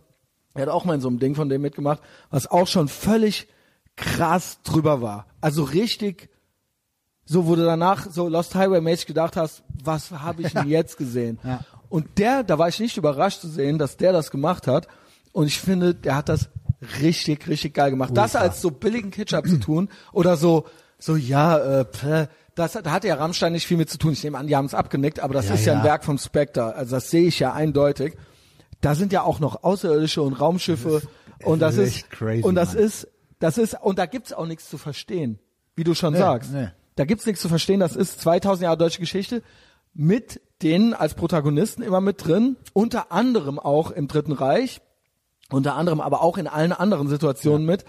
Er 0.54 0.64
hat 0.64 0.70
auch 0.70 0.86
mal 0.86 0.96
in 0.96 1.02
so 1.02 1.08
einem 1.08 1.20
Ding 1.20 1.36
von 1.36 1.50
dem 1.50 1.62
mitgemacht, 1.62 2.02
was 2.30 2.48
auch 2.48 2.68
schon 2.68 2.88
völlig 2.88 3.48
krass 3.96 4.60
drüber 4.64 5.02
war. 5.02 5.26
Also 5.40 5.64
richtig, 5.64 6.30
so 7.26 7.48
wo 7.48 7.56
du 7.56 7.64
danach 7.64 8.10
so 8.10 8.28
Lost 8.28 8.56
Highway 8.56 8.82
mäßig 8.82 9.08
gedacht 9.08 9.38
hast, 9.38 9.64
was 9.84 10.12
habe 10.12 10.42
ich 10.42 10.54
denn 10.54 10.68
jetzt 10.68 10.98
gesehen? 10.98 11.40
Ja. 11.44 11.62
Und 11.92 12.18
der, 12.18 12.42
da 12.44 12.58
war 12.58 12.68
ich 12.70 12.80
nicht 12.80 12.98
überrascht 12.98 13.42
zu 13.42 13.48
sehen, 13.50 13.78
dass 13.78 13.98
der 13.98 14.14
das 14.14 14.32
gemacht 14.32 14.66
hat. 14.66 14.88
Und 15.34 15.46
ich 15.48 15.60
finde, 15.60 15.94
der 15.94 16.16
hat 16.16 16.30
das 16.30 16.50
richtig, 17.02 17.48
richtig 17.48 17.74
geil 17.76 17.92
gemacht. 17.92 18.12
Das 18.16 18.36
als 18.36 18.62
so 18.62 18.72
billigen 18.72 19.12
Kitsch 19.12 19.34
abzutun 19.34 19.90
oder 20.14 20.36
so, 20.38 20.66
so 20.98 21.16
ja, 21.16 21.58
äh, 21.82 21.86
pff, 21.86 22.28
das, 22.56 22.74
da 22.74 22.92
hat 22.92 23.04
ja 23.04 23.16
Rammstein 23.16 23.54
nicht 23.54 23.68
viel 23.68 23.78
mit 23.78 23.90
zu 23.90 23.98
tun. 23.98 24.14
Ich 24.14 24.24
nehme 24.24 24.38
an, 24.38 24.48
die 24.48 24.56
haben 24.56 24.66
es 24.66 24.74
abgenickt, 24.74 25.20
aber 25.20 25.34
das 25.34 25.48
Ja, 25.50 25.54
ist 25.56 25.66
ja, 25.66 25.74
ja. 25.74 25.80
ein 25.80 25.86
Werk 25.86 26.04
vom 26.04 26.18
Spectre. 26.18 26.76
Also 26.76 26.96
das 26.96 27.10
sehe 27.12 27.28
ich 27.28 27.40
ja 27.40 27.54
eindeutig. 27.54 28.16
Da 28.82 28.96
sind 28.96 29.12
ja 29.14 29.22
auch 29.24 29.40
noch 29.40 29.64
Außerirdische 29.64 30.22
und 30.22 30.34
Raumschiffe 30.34 31.02
und 31.44 31.60
das 31.60 31.78
ist 31.78 32.10
crazy, 32.10 32.42
und 32.44 32.56
das 32.56 32.74
Mann. 32.74 32.84
ist 32.84 33.08
das 33.40 33.58
ist 33.58 33.76
und 33.82 34.00
da 34.00 34.06
gibt's 34.06 34.34
auch 34.34 34.46
nichts 34.48 34.70
zu 34.70 34.78
verstehen, 34.78 35.40
wie 35.76 35.84
du 35.84 35.94
schon 35.94 36.14
Nee, 36.14 36.20
sagst. 36.20 36.52
nee. 36.54 36.70
Da 36.96 37.06
gibt's 37.06 37.26
nichts 37.26 37.42
zu 37.42 37.50
verstehen. 37.50 37.80
Das 37.80 37.96
ist 37.96 38.22
2000 38.22 38.64
Jahre 38.64 38.78
deutsche 38.78 39.00
Geschichte 39.00 39.44
mit 39.94 40.42
denen 40.62 40.94
als 40.94 41.16
Protagonisten 41.16 41.82
immer 41.82 42.02
mit 42.02 42.26
drin, 42.26 42.56
unter 42.74 43.12
anderem 43.12 43.60
auch 43.60 43.92
im 43.92 44.08
Dritten 44.08 44.32
Reich, 44.32 44.82
unter 45.50 45.76
anderem 45.76 46.02
aber 46.02 46.22
auch 46.22 46.38
in 46.38 46.48
allen 46.48 46.72
anderen 46.72 47.08
Situationen 47.10 47.66
mit 47.66 47.84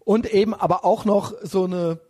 und 0.00 0.26
eben 0.32 0.54
aber 0.54 0.84
auch 0.84 1.04
noch 1.04 1.32
so 1.42 1.64
eine 1.64 2.00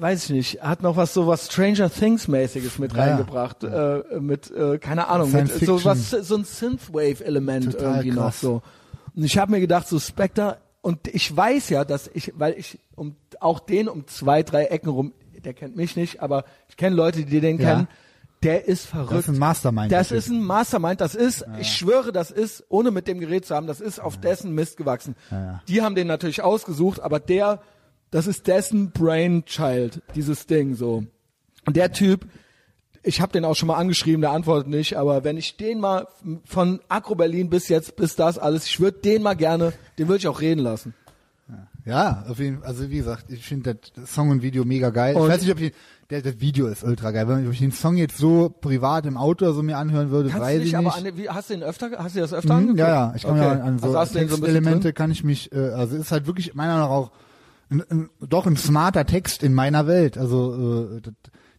weiß 0.00 0.24
ich 0.24 0.30
nicht, 0.30 0.62
hat 0.62 0.82
noch 0.82 0.96
was 0.96 1.12
so 1.12 1.26
was 1.26 1.46
Stranger 1.46 1.90
Things 1.90 2.28
mäßiges 2.28 2.78
mit 2.78 2.92
Ja, 2.92 2.98
ja. 2.98 3.04
reingebracht, 3.16 3.64
Äh, 3.64 4.20
mit 4.20 4.50
äh, 4.50 4.78
keine 4.78 5.08
Ahnung, 5.08 5.32
mit 5.32 5.48
so 5.50 5.84
was 5.84 6.10
so 6.10 6.36
ein 6.36 6.44
Synthwave 6.44 7.24
Element 7.24 7.72
Total 7.72 7.94
irgendwie 7.96 8.10
noch 8.12 8.22
krass. 8.24 8.40
so. 8.40 8.62
Und 9.16 9.24
ich 9.24 9.38
habe 9.38 9.50
mir 9.52 9.60
gedacht, 9.60 9.88
so 9.88 9.98
Spectre 9.98 10.58
und 10.82 11.08
ich 11.08 11.36
weiß 11.36 11.70
ja, 11.70 11.84
dass 11.84 12.08
ich, 12.14 12.32
weil 12.38 12.54
ich 12.56 12.78
um 12.94 13.16
auch 13.40 13.58
den 13.60 13.88
um 13.88 14.06
zwei, 14.06 14.42
drei 14.42 14.66
Ecken 14.66 14.88
rum, 14.88 15.12
der 15.44 15.54
kennt 15.54 15.76
mich 15.76 15.96
nicht, 15.96 16.20
aber 16.22 16.44
ich 16.68 16.76
kenne 16.76 16.96
Leute, 16.96 17.24
die 17.24 17.40
den 17.40 17.58
Ja. 17.58 17.74
kennen. 17.74 17.88
Der 18.44 18.68
ist 18.68 18.86
verrückt. 18.86 19.10
Das 19.12 19.18
ist 19.24 19.28
ein 19.30 19.38
Mastermind. 19.38 19.90
Das 19.90 20.12
ist 20.12 20.28
ein 20.28 20.42
Mastermind, 20.44 21.00
das 21.00 21.16
ist, 21.16 21.44
ich 21.58 21.72
schwöre, 21.76 22.12
das 22.12 22.30
ist, 22.30 22.64
ohne 22.68 22.92
mit 22.92 23.08
dem 23.08 23.18
Gerät 23.18 23.44
zu 23.44 23.54
haben, 23.56 23.66
das 23.66 23.80
ist 23.80 23.98
auf 23.98 24.16
dessen 24.16 24.54
Mist 24.54 24.76
gewachsen. 24.76 25.16
ja. 25.32 25.60
Die 25.66 25.82
haben 25.82 25.96
den 25.96 26.06
natürlich 26.06 26.42
ausgesucht, 26.42 27.00
aber 27.00 27.18
der, 27.18 27.60
das 28.12 28.28
ist 28.28 28.46
dessen 28.46 28.92
Brainchild, 28.92 30.02
dieses 30.14 30.46
Ding 30.46 30.74
so. 30.76 31.02
Und 31.66 31.76
der 31.76 31.90
Typ, 31.92 32.26
ich 33.02 33.20
habe 33.20 33.32
den 33.32 33.44
auch 33.44 33.54
schon 33.56 33.66
mal 33.66 33.76
angeschrieben, 33.76 34.20
der 34.20 34.30
antwortet 34.30 34.68
nicht, 34.68 34.96
aber 34.96 35.24
wenn 35.24 35.36
ich 35.36 35.56
den 35.56 35.80
mal 35.80 36.06
von 36.44 36.80
Agro 36.88 37.16
Berlin 37.16 37.50
bis 37.50 37.68
jetzt, 37.68 37.96
bis 37.96 38.14
das 38.14 38.38
alles, 38.38 38.66
ich 38.66 38.78
würde 38.78 38.98
den 39.00 39.22
mal 39.22 39.34
gerne, 39.34 39.72
den 39.98 40.06
würde 40.06 40.18
ich 40.18 40.28
auch 40.28 40.40
reden 40.40 40.60
lassen. 40.60 40.94
Ja, 41.88 42.24
auf 42.28 42.38
jeden 42.38 42.58
Fall. 42.58 42.66
Also 42.68 42.90
wie 42.90 42.98
gesagt, 42.98 43.30
ich 43.30 43.44
finde 43.44 43.78
das 43.94 44.12
Song 44.14 44.30
und 44.30 44.42
Video 44.42 44.64
mega 44.64 44.90
geil. 44.90 45.16
Und- 45.16 45.22
ich 45.22 45.28
weiß 45.28 45.40
nicht, 45.42 45.50
ob 45.52 45.60
ich 45.60 45.72
der, 46.10 46.22
das 46.22 46.40
Video 46.40 46.66
ist 46.68 46.84
ultra 46.84 47.10
geil. 47.10 47.26
Wenn 47.28 47.50
ich 47.50 47.58
den 47.58 47.72
Song 47.72 47.96
jetzt 47.96 48.16
so 48.18 48.48
privat 48.48 49.04
im 49.06 49.16
Auto 49.16 49.44
oder 49.46 49.54
so 49.54 49.62
mir 49.62 49.76
anhören 49.78 50.10
würde, 50.10 50.28
Kannst 50.30 50.42
weiß 50.44 50.54
du 50.54 50.58
nicht, 50.60 50.68
ich 50.68 50.76
aber 50.76 50.84
nicht. 50.96 51.06
an, 51.12 51.16
wie, 51.18 51.28
hast 51.28 51.50
du 51.50 51.54
den 51.54 51.62
öfter, 51.62 51.90
hast 51.98 52.14
du 52.16 52.20
das 52.20 52.32
öfter 52.32 52.52
Mhm, 52.54 52.58
angeguckt? 52.60 52.78
ja, 52.80 52.88
ja, 52.88 53.12
ich 53.16 53.22
kann 53.22 53.32
okay. 53.32 53.40
ja 53.40 53.50
an 53.62 53.78
so 53.78 53.86
also 53.86 53.92
so 54.14 54.18
bisschen 54.20 54.28
Textelemente 54.28 54.80
drin? 54.88 54.94
kann 54.94 55.10
ich 55.10 55.24
mich, 55.24 55.52
äh, 55.52 55.58
also 55.70 55.96
ist 55.96 56.12
halt 56.12 56.26
wirklich 56.26 56.54
meiner 56.54 56.74
Meinung 56.74 56.88
nach 56.88 56.94
auch 56.94 57.10
ein, 57.70 57.82
ein, 57.90 58.10
doch 58.26 58.46
ein 58.46 58.56
smarter 58.56 59.04
Text 59.04 59.42
in 59.42 59.54
meiner 59.54 59.86
Welt. 59.86 60.16
Also 60.16 60.96
äh, 60.96 61.00
das, 61.02 61.12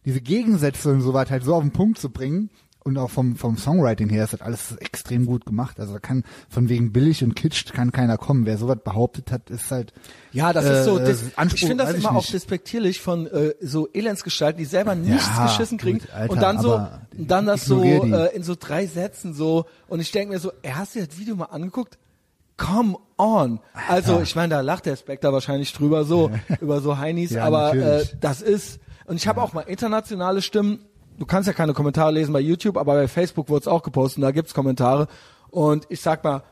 diese 0.04 0.20
Gegensätze 0.20 0.90
und 0.92 1.00
so 1.02 1.12
weiter 1.12 1.30
halt 1.30 1.44
so 1.44 1.54
auf 1.54 1.62
den 1.62 1.72
Punkt 1.72 1.98
zu 1.98 2.10
bringen 2.10 2.50
und 2.82 2.96
auch 2.98 3.10
vom 3.10 3.36
vom 3.36 3.56
Songwriting 3.58 4.08
her 4.08 4.24
ist 4.24 4.32
das 4.32 4.40
alles 4.40 4.74
extrem 4.76 5.26
gut 5.26 5.44
gemacht. 5.46 5.78
Also 5.78 5.92
da 5.92 5.98
kann 5.98 6.24
von 6.48 6.68
wegen 6.68 6.92
billig 6.92 7.22
und 7.22 7.36
kitsch 7.36 7.70
kann 7.72 7.92
keiner 7.92 8.16
kommen. 8.18 8.46
Wer 8.46 8.56
sowas 8.58 8.78
behauptet 8.82 9.30
hat, 9.30 9.50
ist 9.50 9.70
halt 9.70 9.92
Ja, 10.32 10.52
das 10.52 10.64
Äh, 10.64 10.78
ist 10.78 10.84
so. 10.86 10.98
äh, 10.98 11.04
dis- 11.04 11.24
Anspruch, 11.36 11.58
ich 11.60 11.66
finde 11.66 11.84
das 11.84 11.94
immer 11.94 12.14
auch 12.16 12.24
despektierlich 12.26 13.00
von 13.00 13.26
äh, 13.26 13.54
so 13.60 13.88
Elendsgestalten, 13.92 14.58
die 14.58 14.64
selber 14.64 14.94
nichts 14.94 15.26
Ja, 15.36 15.44
geschissen 15.46 15.76
kriegen 15.78 15.98
gut, 15.98 16.10
Alter, 16.14 16.32
und 16.32 16.42
dann 16.42 16.58
so, 16.58 16.80
dann 17.12 17.46
das 17.46 17.64
so 17.66 17.80
die. 17.82 18.12
äh, 18.12 18.34
in 18.34 18.42
so 18.42 18.54
drei 18.58 18.86
Sätzen 18.86 19.34
so. 19.34 19.66
Und 19.88 20.00
ich 20.00 20.10
denke 20.10 20.32
mir 20.34 20.40
so, 20.40 20.50
er 20.62 20.76
hast 20.78 20.94
dir 20.94 21.06
das 21.06 21.18
Video 21.18 21.36
mal 21.36 21.46
angeguckt? 21.46 21.98
Come 22.56 22.96
on. 23.16 23.58
Also 23.88 24.20
ich 24.20 24.36
meine, 24.36 24.48
da 24.54 24.60
lacht 24.60 24.84
der 24.86 24.96
Spectre 24.96 25.32
wahrscheinlich 25.32 25.72
drüber 25.72 26.04
so 26.04 26.30
über 26.60 26.80
so 26.80 26.98
Heinis, 26.98 27.30
Ja, 27.30 27.44
aber 27.44 27.74
äh, 27.74 28.04
das 28.20 28.42
ist. 28.42 28.80
Und 29.06 29.16
ich 29.16 29.26
habe 29.26 29.42
auch 29.42 29.52
mal 29.54 29.62
internationale 29.62 30.40
Stimmen. 30.42 30.78
Du 31.20 31.26
kannst 31.26 31.46
ja 31.46 31.52
keine 31.52 31.74
Kommentare 31.74 32.10
lesen 32.12 32.32
bei 32.32 32.40
YouTube, 32.40 32.78
aber 32.78 32.94
bei 32.94 33.06
Facebook 33.06 33.50
wurde 33.50 33.60
es 33.60 33.68
auch 33.68 33.82
gepostet 33.82 34.18
und 34.18 34.22
da 34.22 34.30
gibt's 34.30 34.54
Kommentare. 34.54 35.06
Und 35.50 35.84
ich 35.90 36.00
sag 36.00 36.24
mal, 36.24 36.42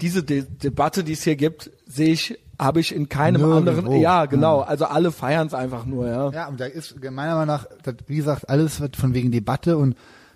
diese 0.00 0.22
De 0.22 0.44
Debatte, 0.48 1.04
die 1.04 1.12
es 1.12 1.22
hier 1.24 1.36
gibt, 1.36 1.70
sehe 1.86 2.12
ich, 2.14 2.38
habe 2.58 2.80
ich 2.80 2.94
in 2.94 3.10
keinem 3.10 3.42
Nirgendwo. 3.42 3.80
anderen. 3.82 4.00
Ja, 4.00 4.24
genau. 4.24 4.60
Also 4.60 4.86
alle 4.86 5.12
feiern 5.12 5.46
es 5.46 5.52
einfach 5.52 5.84
nur, 5.84 6.08
ja. 6.08 6.30
Ja, 6.30 6.48
und 6.48 6.58
da 6.58 6.64
ist 6.64 6.96
meiner 7.04 7.34
Meinung 7.34 7.46
nach, 7.48 7.66
das, 7.82 7.96
wie 8.06 8.16
gesagt, 8.16 8.48
alles 8.48 8.80
wird 8.80 8.96
von 8.96 9.12
wegen 9.12 9.30
Debatte 9.30 9.76
und 9.76 9.94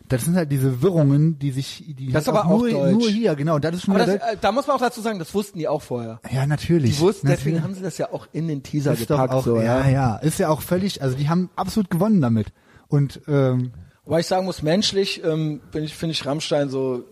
das 0.08 0.26
sind 0.26 0.36
halt 0.36 0.52
diese 0.52 0.82
Wirrungen, 0.82 1.38
die 1.38 1.50
sich, 1.50 1.82
die 1.98 2.12
Das 2.12 2.24
ist 2.24 2.28
halt 2.28 2.38
aber 2.38 2.54
auch 2.54 2.60
nur, 2.60 2.90
nur 2.92 3.08
hier, 3.08 3.34
genau. 3.36 3.58
Das 3.58 3.74
ist 3.74 3.88
Aber 3.88 4.00
wieder 4.00 4.18
das, 4.18 4.34
äh, 4.34 4.36
da 4.38 4.52
muss 4.52 4.66
man 4.66 4.76
auch 4.76 4.80
dazu 4.80 5.00
sagen, 5.00 5.18
das 5.18 5.32
wussten 5.32 5.58
die 5.58 5.66
auch 5.66 5.80
vorher. 5.82 6.20
ja, 6.30 6.46
natürlich. 6.46 6.96
Die 6.96 7.00
wussten, 7.00 7.26
natürlich. 7.26 7.44
deswegen 7.44 7.64
haben 7.64 7.74
sie 7.74 7.82
das 7.82 7.96
ja 7.96 8.12
auch 8.12 8.28
in 8.32 8.48
den 8.48 8.62
Teaser 8.62 8.92
ist 8.92 9.08
gepackt. 9.08 9.32
auch, 9.32 9.44
so, 9.44 9.56
ja, 9.56 9.80
ja. 9.80 9.88
ja, 9.88 10.16
ist 10.16 10.38
ja 10.38 10.50
auch 10.50 10.60
völlig, 10.60 11.00
also 11.00 11.16
die 11.16 11.30
haben 11.30 11.48
absolut 11.56 11.90
gewonnen 11.90 12.20
damit. 12.20 12.48
Und 12.88 13.20
ähm, 13.28 13.72
Wobei 14.04 14.20
ich 14.20 14.26
sagen 14.26 14.44
muss, 14.46 14.62
menschlich 14.62 15.22
ähm, 15.24 15.60
bin 15.72 15.82
ich, 15.82 15.94
finde 15.94 16.12
ich 16.12 16.24
Rammstein 16.24 16.68
so 16.68 17.04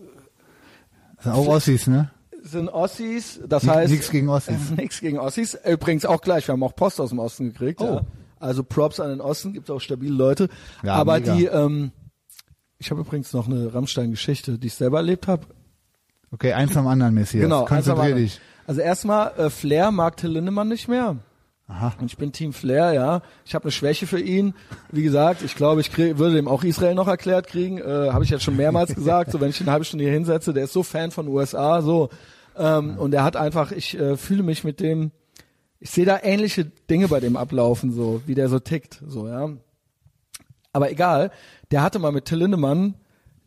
sind 1.21 1.31
auch 1.33 1.47
Ossis, 1.47 1.87
ne? 1.87 2.11
sind 2.41 2.69
Ossis, 2.69 3.39
das 3.47 3.63
Ni- 3.63 3.69
heißt 3.69 3.91
nix 3.91 4.11
gegen 4.11 4.29
Ossis. 4.29 4.69
Nix 4.77 4.99
gegen 5.01 5.17
Ossis. 5.17 5.57
Übrigens 5.65 6.05
auch 6.05 6.21
gleich, 6.21 6.47
wir 6.47 6.53
haben 6.53 6.63
auch 6.63 6.75
Post 6.75 7.01
aus 7.01 7.09
dem 7.09 7.19
Osten 7.19 7.51
gekriegt. 7.51 7.81
Oh. 7.81 7.85
Ja. 7.85 8.01
Also 8.39 8.63
Props 8.63 8.99
an 8.99 9.09
den 9.09 9.21
Osten, 9.21 9.53
gibt 9.53 9.71
auch 9.71 9.79
stabile 9.79 10.13
Leute. 10.13 10.49
Ja, 10.83 10.93
Aber 10.93 11.19
mega. 11.19 11.35
die, 11.35 11.45
ähm, 11.45 11.91
ich 12.77 12.91
habe 12.91 13.01
übrigens 13.01 13.33
noch 13.33 13.47
eine 13.47 13.73
Rammstein-Geschichte, 13.73 14.59
die 14.59 14.67
ich 14.67 14.75
selber 14.75 14.97
erlebt 14.97 15.27
habe. 15.27 15.47
Okay, 16.31 16.53
eins 16.53 16.75
am 16.77 16.85
anderen, 16.87 17.15
Messias. 17.15 17.41
Genau, 17.41 17.61
eins 17.61 17.69
am 17.69 17.75
Konzentrier 17.77 18.03
anderen. 18.03 18.23
dich. 18.23 18.39
Also 18.67 18.81
erstmal, 18.81 19.31
äh, 19.39 19.49
Flair 19.49 19.91
mag 19.91 20.17
Till 20.17 20.29
Lindemann 20.29 20.67
nicht 20.67 20.87
mehr. 20.87 21.17
Aha. 21.67 21.93
Und 21.99 22.05
ich 22.05 22.17
bin 22.17 22.31
Team 22.31 22.53
Flair, 22.53 22.93
ja. 22.93 23.21
Ich 23.43 23.55
habe 23.55 23.63
eine 23.63 23.71
Schwäche 23.71 24.05
für 24.05 24.19
ihn. 24.19 24.53
Wie 24.91 25.01
gesagt, 25.01 25.41
ich 25.41 25.55
glaube, 25.55 25.81
ich 25.81 25.91
krieg, 25.91 26.19
würde 26.19 26.35
dem 26.35 26.47
auch 26.47 26.63
Israel 26.63 26.93
noch 26.93 27.07
erklärt 27.07 27.47
kriegen. 27.47 27.79
Äh, 27.79 28.11
habe 28.11 28.23
ich 28.23 28.29
jetzt 28.29 28.43
schon 28.43 28.55
mehrmals 28.55 28.93
gesagt. 28.95 29.31
So, 29.31 29.41
wenn 29.41 29.49
ich 29.49 29.59
ihn 29.59 29.63
eine 29.63 29.71
halbe 29.71 29.85
Stunde 29.85 30.05
hier 30.05 30.13
hinsetze, 30.13 30.53
der 30.53 30.65
ist 30.65 30.73
so 30.73 30.83
Fan 30.83 31.09
von 31.09 31.27
USA, 31.27 31.81
so. 31.81 32.09
Ähm, 32.55 32.97
und 32.97 33.13
er 33.13 33.23
hat 33.23 33.35
einfach, 33.35 33.71
ich 33.71 33.97
äh, 33.97 34.15
fühle 34.15 34.43
mich 34.43 34.63
mit 34.63 34.79
dem, 34.79 35.11
ich 35.79 35.89
sehe 35.89 36.05
da 36.05 36.19
ähnliche 36.21 36.65
Dinge 36.65 37.07
bei 37.07 37.19
dem 37.19 37.35
ablaufen, 37.35 37.91
so 37.91 38.21
wie 38.25 38.35
der 38.35 38.47
so 38.47 38.59
tickt, 38.59 39.01
so 39.07 39.27
ja. 39.27 39.49
Aber 40.71 40.91
egal, 40.91 41.31
der 41.71 41.81
hatte 41.81 41.99
mal 41.99 42.11
mit 42.11 42.25
Till 42.25 42.37
Lindemann, 42.37 42.95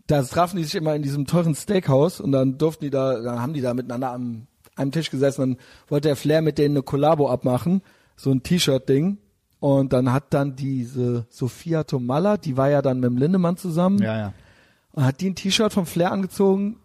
da 0.06 0.22
trafen 0.22 0.56
die 0.56 0.64
sich 0.64 0.74
immer 0.74 0.94
in 0.94 1.02
diesem 1.02 1.26
teuren 1.26 1.54
Steakhouse 1.54 2.20
und 2.20 2.32
dann 2.32 2.58
durften 2.58 2.84
die 2.84 2.90
da, 2.90 3.20
dann 3.20 3.40
haben 3.40 3.54
die 3.54 3.60
da 3.60 3.74
miteinander 3.74 4.12
am 4.12 4.46
einem 4.76 4.92
Tisch 4.92 5.10
gesessen, 5.10 5.40
dann 5.40 5.56
wollte 5.88 6.08
der 6.08 6.16
Flair 6.16 6.40
mit 6.40 6.56
denen 6.56 6.76
eine 6.76 6.82
Kollabo 6.82 7.28
abmachen, 7.28 7.82
so 8.18 8.30
ein 8.30 8.42
T-Shirt-Ding. 8.42 9.16
Und 9.60 9.92
dann 9.92 10.12
hat 10.12 10.24
dann 10.34 10.54
diese 10.54 11.26
Sophia 11.30 11.84
Tomalla, 11.84 12.36
die 12.36 12.56
war 12.56 12.68
ja 12.68 12.82
dann 12.82 13.00
mit 13.00 13.10
dem 13.10 13.16
Lindemann 13.16 13.56
zusammen, 13.56 13.98
Ja, 14.00 14.16
ja. 14.16 14.32
und 14.92 15.04
hat 15.04 15.20
die 15.20 15.30
ein 15.30 15.34
T-Shirt 15.34 15.72
vom 15.72 15.84
Flair 15.86 16.12
angezogen, 16.12 16.76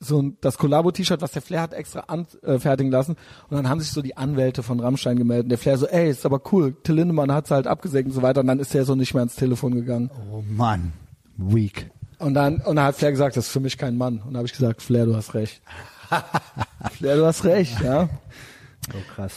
so 0.00 0.20
ein, 0.20 0.36
das 0.40 0.56
Kollabo-T-Shirt, 0.58 1.20
was 1.20 1.32
der 1.32 1.42
Flair 1.42 1.60
hat 1.60 1.74
extra 1.74 2.00
anfertigen 2.08 2.90
äh, 2.90 2.96
lassen. 2.96 3.16
Und 3.48 3.56
dann 3.56 3.68
haben 3.68 3.80
sich 3.80 3.90
so 3.92 4.00
die 4.02 4.16
Anwälte 4.16 4.62
von 4.62 4.80
Rammstein 4.80 5.18
gemeldet. 5.18 5.44
Und 5.44 5.48
der 5.50 5.58
Flair 5.58 5.76
so, 5.76 5.86
ey, 5.86 6.10
ist 6.10 6.24
aber 6.24 6.40
cool. 6.52 6.74
Till 6.82 6.94
Lindemann 6.96 7.30
hat's 7.30 7.50
halt 7.50 7.66
abgesägt 7.66 8.08
und 8.08 8.14
so 8.14 8.22
weiter. 8.22 8.40
Und 8.40 8.46
dann 8.46 8.58
ist 8.60 8.72
der 8.72 8.84
so 8.86 8.94
nicht 8.94 9.12
mehr 9.12 9.20
ans 9.20 9.36
Telefon 9.36 9.74
gegangen. 9.74 10.10
Oh 10.32 10.42
Mann. 10.48 10.92
Weak. 11.36 11.90
Und 12.18 12.32
dann, 12.34 12.56
und 12.62 12.76
dann 12.76 12.86
hat 12.86 12.96
Flair 12.96 13.10
gesagt, 13.12 13.36
das 13.36 13.46
ist 13.46 13.52
für 13.52 13.60
mich 13.60 13.76
kein 13.76 13.96
Mann. 13.98 14.14
Und 14.20 14.28
dann 14.28 14.38
habe 14.38 14.46
ich 14.46 14.52
gesagt, 14.52 14.80
Flair, 14.82 15.04
du 15.04 15.14
hast 15.14 15.34
recht. 15.34 15.60
Flair, 16.92 17.16
du 17.16 17.26
hast 17.26 17.44
recht, 17.44 17.80
ja. 17.82 18.08
Oh 18.94 19.14
krass. 19.14 19.34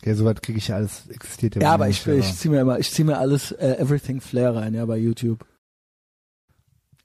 Okay, 0.00 0.14
soweit 0.14 0.42
kriege 0.42 0.56
ich 0.58 0.68
ja 0.68 0.76
alles 0.76 1.08
existiert 1.08 1.56
Ja, 1.56 1.74
aber 1.74 1.86
nicht, 1.86 2.06
ich, 2.06 2.18
ich 2.18 2.34
zieh 2.34 2.48
mir 2.48 2.60
immer, 2.60 2.78
ich 2.78 2.90
zieh 2.90 3.04
mir 3.04 3.18
alles 3.18 3.52
äh, 3.52 3.76
Everything 3.78 4.22
Flair 4.22 4.56
rein, 4.56 4.72
ja, 4.72 4.86
bei 4.86 4.96
YouTube. 4.96 5.44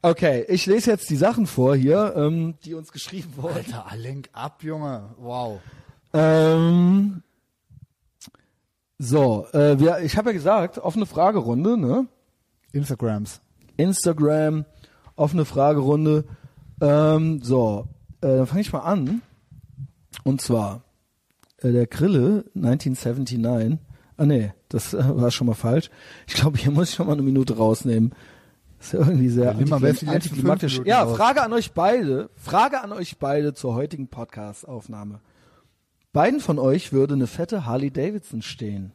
Okay, 0.01 0.45
ich 0.47 0.65
lese 0.65 0.91
jetzt 0.91 1.09
die 1.09 1.17
Sachen 1.17 1.45
vor 1.45 1.75
hier, 1.75 2.13
ähm, 2.15 2.55
die 2.63 2.73
uns 2.73 2.93
geschrieben 2.93 3.33
wurden. 3.35 3.55
Alter, 3.55 3.85
lenk 3.97 4.29
ab, 4.31 4.63
Junge. 4.63 5.09
Wow. 5.17 5.59
Ähm, 6.13 7.21
so, 8.97 9.45
äh, 9.51 9.77
wir, 9.77 9.99
ich 9.99 10.15
habe 10.15 10.29
ja 10.29 10.33
gesagt, 10.33 10.77
offene 10.77 11.05
Fragerunde, 11.05 11.77
ne? 11.77 12.07
Instagrams. 12.71 13.41
Instagram, 13.75 14.63
offene 15.17 15.43
Fragerunde. 15.43 16.23
Ähm, 16.79 17.41
so, 17.41 17.87
äh, 18.21 18.27
dann 18.27 18.47
fange 18.47 18.61
ich 18.61 18.71
mal 18.71 18.79
an. 18.79 19.21
Und 20.23 20.39
zwar, 20.39 20.84
äh, 21.65 21.71
der 21.71 21.87
Grille 21.87 22.45
1979. 22.55 23.79
Ah 24.17 24.25
nee, 24.25 24.53
das 24.69 24.93
äh, 24.93 25.03
war 25.17 25.31
schon 25.31 25.47
mal 25.47 25.53
falsch. 25.53 25.89
Ich 26.27 26.35
glaube, 26.35 26.57
hier 26.57 26.71
muss 26.71 26.89
ich 26.89 26.95
schon 26.95 27.07
mal 27.07 27.13
eine 27.13 27.21
Minute 27.21 27.57
rausnehmen. 27.57 28.13
Das 28.77 28.87
ist 28.87 28.93
ja 28.93 28.99
irgendwie 28.99 29.29
sehr 29.29 29.45
Ja, 29.45 30.11
antiklimatisch. 30.13 30.81
Ja. 30.85 31.07
Frage 31.07 31.41
an 31.41 31.53
euch 31.53 31.71
beide. 31.71 32.29
Frage 32.35 32.81
an 32.81 32.91
euch 32.91 33.17
beide 33.17 33.53
zur 33.53 33.73
heutigen 33.73 34.07
Podcast-Aufnahme. 34.07 35.21
Beiden 36.13 36.39
von 36.39 36.59
euch 36.59 36.93
würde 36.93 37.15
eine 37.15 37.27
fette 37.27 37.65
Harley 37.65 37.91
Davidson 37.91 38.41
stehen. 38.41 38.91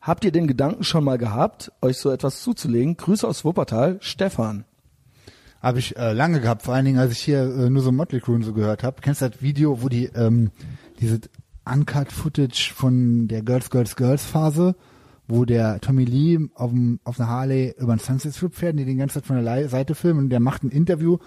Habt 0.00 0.24
ihr 0.24 0.32
den 0.32 0.46
Gedanken 0.46 0.82
schon 0.82 1.04
mal 1.04 1.18
gehabt, 1.18 1.72
euch 1.82 1.98
so 1.98 2.10
etwas 2.10 2.42
zuzulegen? 2.42 2.96
Grüße 2.96 3.28
aus 3.28 3.44
Wuppertal, 3.44 3.98
Stefan. 4.00 4.64
Habe 5.60 5.78
ich 5.78 5.96
äh, 5.96 6.12
lange 6.14 6.40
gehabt, 6.40 6.62
vor 6.62 6.74
allen 6.74 6.86
Dingen, 6.86 6.98
als 6.98 7.12
ich 7.12 7.18
hier 7.18 7.42
äh, 7.42 7.68
nur 7.68 7.82
so 7.82 7.92
Motley 7.92 8.20
Crue 8.20 8.42
so 8.42 8.54
gehört 8.54 8.82
habe. 8.82 9.02
Kennst 9.02 9.20
du 9.20 9.28
das 9.28 9.42
Video, 9.42 9.82
wo 9.82 9.90
die 9.90 10.06
ähm, 10.06 10.50
diese 11.00 11.20
Uncut 11.70 12.12
Footage 12.12 12.72
von 12.74 13.28
der 13.28 13.42
Girls 13.42 13.70
Girls 13.70 13.96
Girls 13.96 14.24
Phase, 14.24 14.74
wo 15.28 15.44
der 15.44 15.80
Tommy 15.80 16.04
Lee 16.04 16.38
auf, 16.54 16.70
dem, 16.70 17.00
auf 17.04 17.20
einer 17.20 17.28
Harley 17.28 17.74
über 17.78 17.94
den 17.94 18.00
Sunset 18.00 18.34
Strip 18.34 18.54
fährt 18.54 18.78
die 18.78 18.84
den 18.84 18.98
ganze 18.98 19.14
Zeit 19.14 19.26
von 19.26 19.42
der 19.42 19.68
Seite 19.68 19.94
filmen 19.94 20.18
und 20.24 20.30
der 20.30 20.40
macht 20.40 20.64
ein 20.64 20.70
Interview 20.70 21.18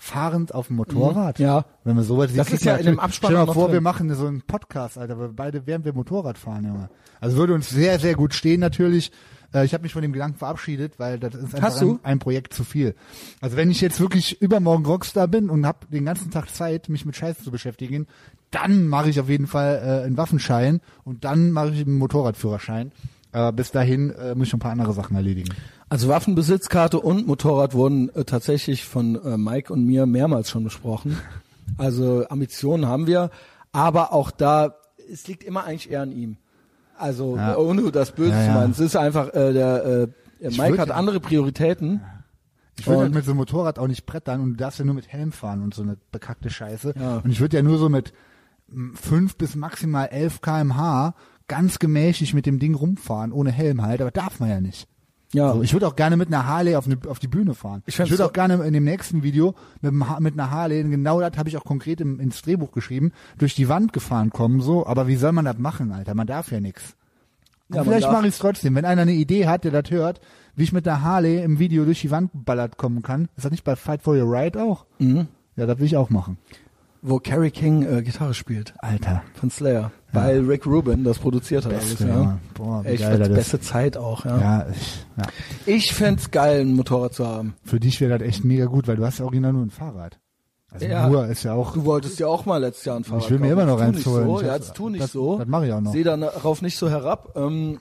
fahrend 0.00 0.54
auf 0.54 0.68
dem 0.68 0.76
Motorrad. 0.76 1.40
Mhm, 1.40 1.44
ja. 1.44 1.64
Wenn 1.82 1.96
wir 1.96 2.04
sowas 2.04 2.32
Das 2.32 2.52
ist 2.52 2.64
ja 2.64 2.76
in 2.76 2.86
dem 2.86 3.00
Abspann 3.00 3.30
Stell 3.32 3.40
dir 3.40 3.46
mal 3.46 3.52
vor, 3.52 3.64
drin. 3.64 3.72
wir 3.74 3.80
machen 3.80 4.14
so 4.14 4.26
einen 4.26 4.42
Podcast, 4.42 4.96
Alter, 4.96 5.18
weil 5.18 5.30
beide 5.30 5.66
während 5.66 5.84
wir 5.84 5.92
Motorrad 5.92 6.38
fahren, 6.38 6.64
Junge. 6.64 6.88
Also 7.20 7.36
würde 7.36 7.54
uns 7.54 7.68
sehr, 7.68 7.98
sehr 7.98 8.14
gut 8.14 8.32
stehen 8.32 8.60
natürlich. 8.60 9.10
Äh, 9.52 9.64
Ich 9.64 9.74
habe 9.74 9.82
mich 9.82 9.92
von 9.92 10.02
dem 10.02 10.12
Gedanken 10.12 10.38
verabschiedet, 10.38 11.00
weil 11.00 11.18
das 11.18 11.34
ist 11.34 11.52
einfach 11.56 11.80
ein, 11.80 11.98
ein 12.04 12.18
Projekt 12.20 12.54
zu 12.54 12.62
viel. 12.62 12.94
Also 13.40 13.56
wenn 13.56 13.72
ich 13.72 13.80
jetzt 13.80 13.98
wirklich 13.98 14.40
übermorgen 14.40 14.86
Rockstar 14.86 15.26
bin 15.26 15.50
und 15.50 15.66
habe 15.66 15.86
den 15.88 16.04
ganzen 16.04 16.30
Tag 16.30 16.48
Zeit, 16.54 16.88
mich 16.88 17.04
mit 17.04 17.16
Scheiße 17.16 17.42
zu 17.42 17.50
beschäftigen, 17.50 18.06
dann 18.50 18.88
mache 18.88 19.10
ich 19.10 19.20
auf 19.20 19.28
jeden 19.28 19.46
Fall 19.46 19.80
äh, 20.02 20.06
einen 20.06 20.16
Waffenschein 20.16 20.80
und 21.04 21.24
dann 21.24 21.50
mache 21.52 21.70
ich 21.70 21.80
einen 21.86 21.98
Motorradführerschein. 21.98 22.92
Aber 23.32 23.52
bis 23.52 23.70
dahin 23.70 24.10
äh, 24.10 24.34
muss 24.34 24.44
ich 24.46 24.50
schon 24.50 24.58
ein 24.58 24.60
paar 24.60 24.72
andere 24.72 24.94
Sachen 24.94 25.14
erledigen. 25.16 25.50
Also 25.90 26.08
Waffenbesitzkarte 26.08 26.98
und 27.00 27.26
Motorrad 27.26 27.74
wurden 27.74 28.08
äh, 28.14 28.24
tatsächlich 28.24 28.84
von 28.84 29.16
äh, 29.22 29.36
Mike 29.36 29.72
und 29.72 29.84
mir 29.84 30.06
mehrmals 30.06 30.50
schon 30.50 30.64
besprochen. 30.64 31.16
Also 31.76 32.26
Ambitionen 32.30 32.86
haben 32.86 33.06
wir, 33.06 33.30
aber 33.72 34.14
auch 34.14 34.30
da, 34.30 34.74
es 35.12 35.28
liegt 35.28 35.44
immer 35.44 35.64
eigentlich 35.64 35.90
eher 35.90 36.00
an 36.00 36.12
ihm. 36.12 36.38
Also 36.96 37.36
Ja. 37.36 37.58
ohne 37.58 37.92
das 37.92 38.12
Böse 38.12 38.30
Ja, 38.30 38.40
zu 38.40 38.46
ja. 38.46 38.54
meinen. 38.54 38.70
Es 38.70 38.80
ist 38.80 38.96
einfach, 38.96 39.28
äh, 39.34 39.52
der 39.52 39.84
äh, 39.84 40.48
Ich 40.48 40.56
Mike 40.58 40.78
hat 40.78 40.90
andere 40.90 41.20
Prioritäten. 41.20 42.00
Ich 42.78 42.86
würde 42.86 43.02
halt 43.02 43.14
mit 43.14 43.24
so 43.26 43.32
einem 43.32 43.38
Motorrad 43.38 43.78
auch 43.78 43.86
nicht 43.86 44.06
brettern 44.06 44.40
und 44.40 44.52
du 44.52 44.56
darfst 44.56 44.78
ja 44.78 44.86
nur 44.86 44.94
mit 44.94 45.08
Helm 45.08 45.30
fahren 45.30 45.62
und 45.62 45.74
so 45.74 45.82
eine 45.82 45.98
bekackte 46.10 46.48
Scheiße. 46.48 46.94
Ja. 46.98 47.18
Und 47.18 47.30
ich 47.30 47.40
würde 47.40 47.58
ja 47.58 47.62
nur 47.62 47.76
so 47.76 47.90
mit 47.90 48.14
mm, 48.68 48.94
5 48.94 49.36
bis 49.36 49.56
maximal 49.56 50.06
11 50.06 50.40
kmh 50.40 51.14
ganz 51.48 51.78
gemächlich 51.78 52.34
mit 52.34 52.46
dem 52.46 52.58
Ding 52.58 52.74
rumfahren, 52.74 53.32
ohne 53.32 53.50
Helm 53.50 53.82
halt, 53.82 54.00
aber 54.00 54.10
darf 54.10 54.38
man 54.38 54.50
ja 54.50 54.60
nicht. 54.60 54.86
Ja, 55.32 55.52
So, 55.52 55.62
ich 55.62 55.72
würde 55.74 55.86
auch 55.86 55.96
gerne 55.96 56.16
mit 56.16 56.28
einer 56.28 56.46
Harley 56.46 56.74
auf, 56.76 56.86
eine, 56.86 56.98
auf 57.06 57.18
die 57.18 57.28
Bühne 57.28 57.54
fahren. 57.54 57.82
Ich 57.86 57.98
Ich, 57.98 58.10
würde 58.10 58.24
auch 58.24 58.32
gerne 58.32 58.54
in 58.64 58.72
dem 58.72 58.84
nächsten 58.84 59.22
Video 59.22 59.54
mit, 59.80 59.92
mit 60.20 60.34
einer 60.34 60.50
Harley, 60.50 60.82
genau 60.84 61.20
das 61.20 61.36
habe 61.36 61.48
ich 61.48 61.56
auch 61.56 61.64
konkret 61.64 62.00
im, 62.00 62.18
ins 62.20 62.40
Drehbuch 62.42 62.72
geschrieben, 62.72 63.12
durch 63.36 63.54
die 63.54 63.68
Wand 63.68 63.92
gefahren 63.92 64.30
kommen, 64.30 64.60
so, 64.60 64.86
aber 64.86 65.06
wie 65.06 65.16
soll 65.16 65.32
man 65.32 65.44
das 65.44 65.58
machen, 65.58 65.92
Alter? 65.92 66.14
Man 66.14 66.26
darf 66.26 66.50
ja 66.50 66.60
nix. 66.60 66.94
Ja, 67.70 67.84
Vielleicht 67.84 68.10
mache 68.10 68.26
ich 68.26 68.34
es 68.34 68.38
trotzdem. 68.38 68.74
Wenn 68.74 68.86
einer 68.86 69.02
eine 69.02 69.12
Idee 69.12 69.46
hat, 69.46 69.64
der 69.64 69.82
das 69.82 69.90
hört, 69.90 70.20
wie 70.56 70.62
ich 70.62 70.72
mit 70.72 70.86
der 70.86 71.02
Harley 71.02 71.42
im 71.42 71.58
Video 71.58 71.84
durch 71.84 72.00
die 72.00 72.10
Wand 72.10 72.30
ballert 72.32 72.78
kommen 72.78 73.02
kann. 73.02 73.28
Ist 73.36 73.44
das 73.44 73.50
nicht 73.50 73.64
bei 73.64 73.76
Fight 73.76 74.00
for 74.00 74.16
Your 74.16 74.32
Right 74.32 74.56
auch? 74.56 74.86
Mhm. 74.98 75.28
Ja, 75.56 75.66
das 75.66 75.78
will 75.78 75.84
ich 75.84 75.96
auch 75.96 76.08
machen. 76.08 76.38
Wo 77.02 77.18
Carrie 77.18 77.50
King 77.50 77.82
äh, 77.84 78.02
Gitarre 78.02 78.34
spielt. 78.34 78.74
Alter. 78.78 79.22
Von 79.34 79.50
Slayer. 79.50 79.92
Weil 80.12 80.40
Rick 80.46 80.66
Rubin 80.66 81.04
das 81.04 81.18
produziert 81.18 81.64
hat 81.66 81.72
Beste, 81.72 82.04
alles, 82.04 82.14
ja. 82.16 82.22
ja. 82.22 82.38
Boah, 82.54 82.82
wie 82.84 82.88
Echt, 82.88 83.02
geil 83.02 83.18
das 83.18 83.28
ist. 83.28 83.34
beste 83.34 83.60
Zeit 83.60 83.96
auch, 83.96 84.24
ja. 84.24 84.38
Ja, 84.40 84.66
ich, 84.70 85.06
ja. 85.16 85.22
Ich 85.66 85.94
fänd's 85.94 86.30
geil, 86.30 86.62
ein 86.62 86.74
Motorrad 86.74 87.12
zu 87.14 87.26
haben. 87.26 87.54
Für 87.64 87.78
dich 87.78 88.00
wäre 88.00 88.18
das 88.18 88.26
echt 88.28 88.44
mega 88.44 88.64
gut, 88.66 88.88
weil 88.88 88.96
du 88.96 89.04
hast 89.04 89.18
ja 89.18 89.24
original 89.26 89.52
nur 89.52 89.62
ein 89.66 89.70
Fahrrad. 89.70 90.18
Also 90.70 90.86
Ja. 90.86 91.08
nur 91.08 91.26
ist 91.26 91.42
ja 91.44 91.52
auch. 91.54 91.72
Du 91.72 91.84
wolltest 91.84 92.18
ja 92.20 92.26
auch 92.26 92.44
mal 92.46 92.58
letztes 92.58 92.84
Jahr 92.86 92.96
ein 92.96 93.04
Fahrrad 93.04 93.24
Ich 93.24 93.30
will 93.30 93.38
mir 93.38 93.48
kaufen. 93.50 93.60
immer 93.62 93.70
noch 93.72 93.80
eins 93.80 93.96
nicht 93.96 94.06
holen. 94.06 94.26
So. 94.26 94.40
Ich 94.40 94.46
Ja, 94.46 94.54
jetzt 94.56 94.74
tu 94.74 94.88
nicht 94.88 95.02
das- 95.04 95.12
so. 95.12 95.38
das 95.38 95.46
mach 95.48 95.62
ich 95.62 95.72
auch 95.72 95.80
noch. 95.80 95.92
Seh 95.92 96.02
darauf 96.02 96.62
nicht 96.62 96.76
so 96.78 96.88
herab. 96.90 97.34
Ähm, 97.36 97.78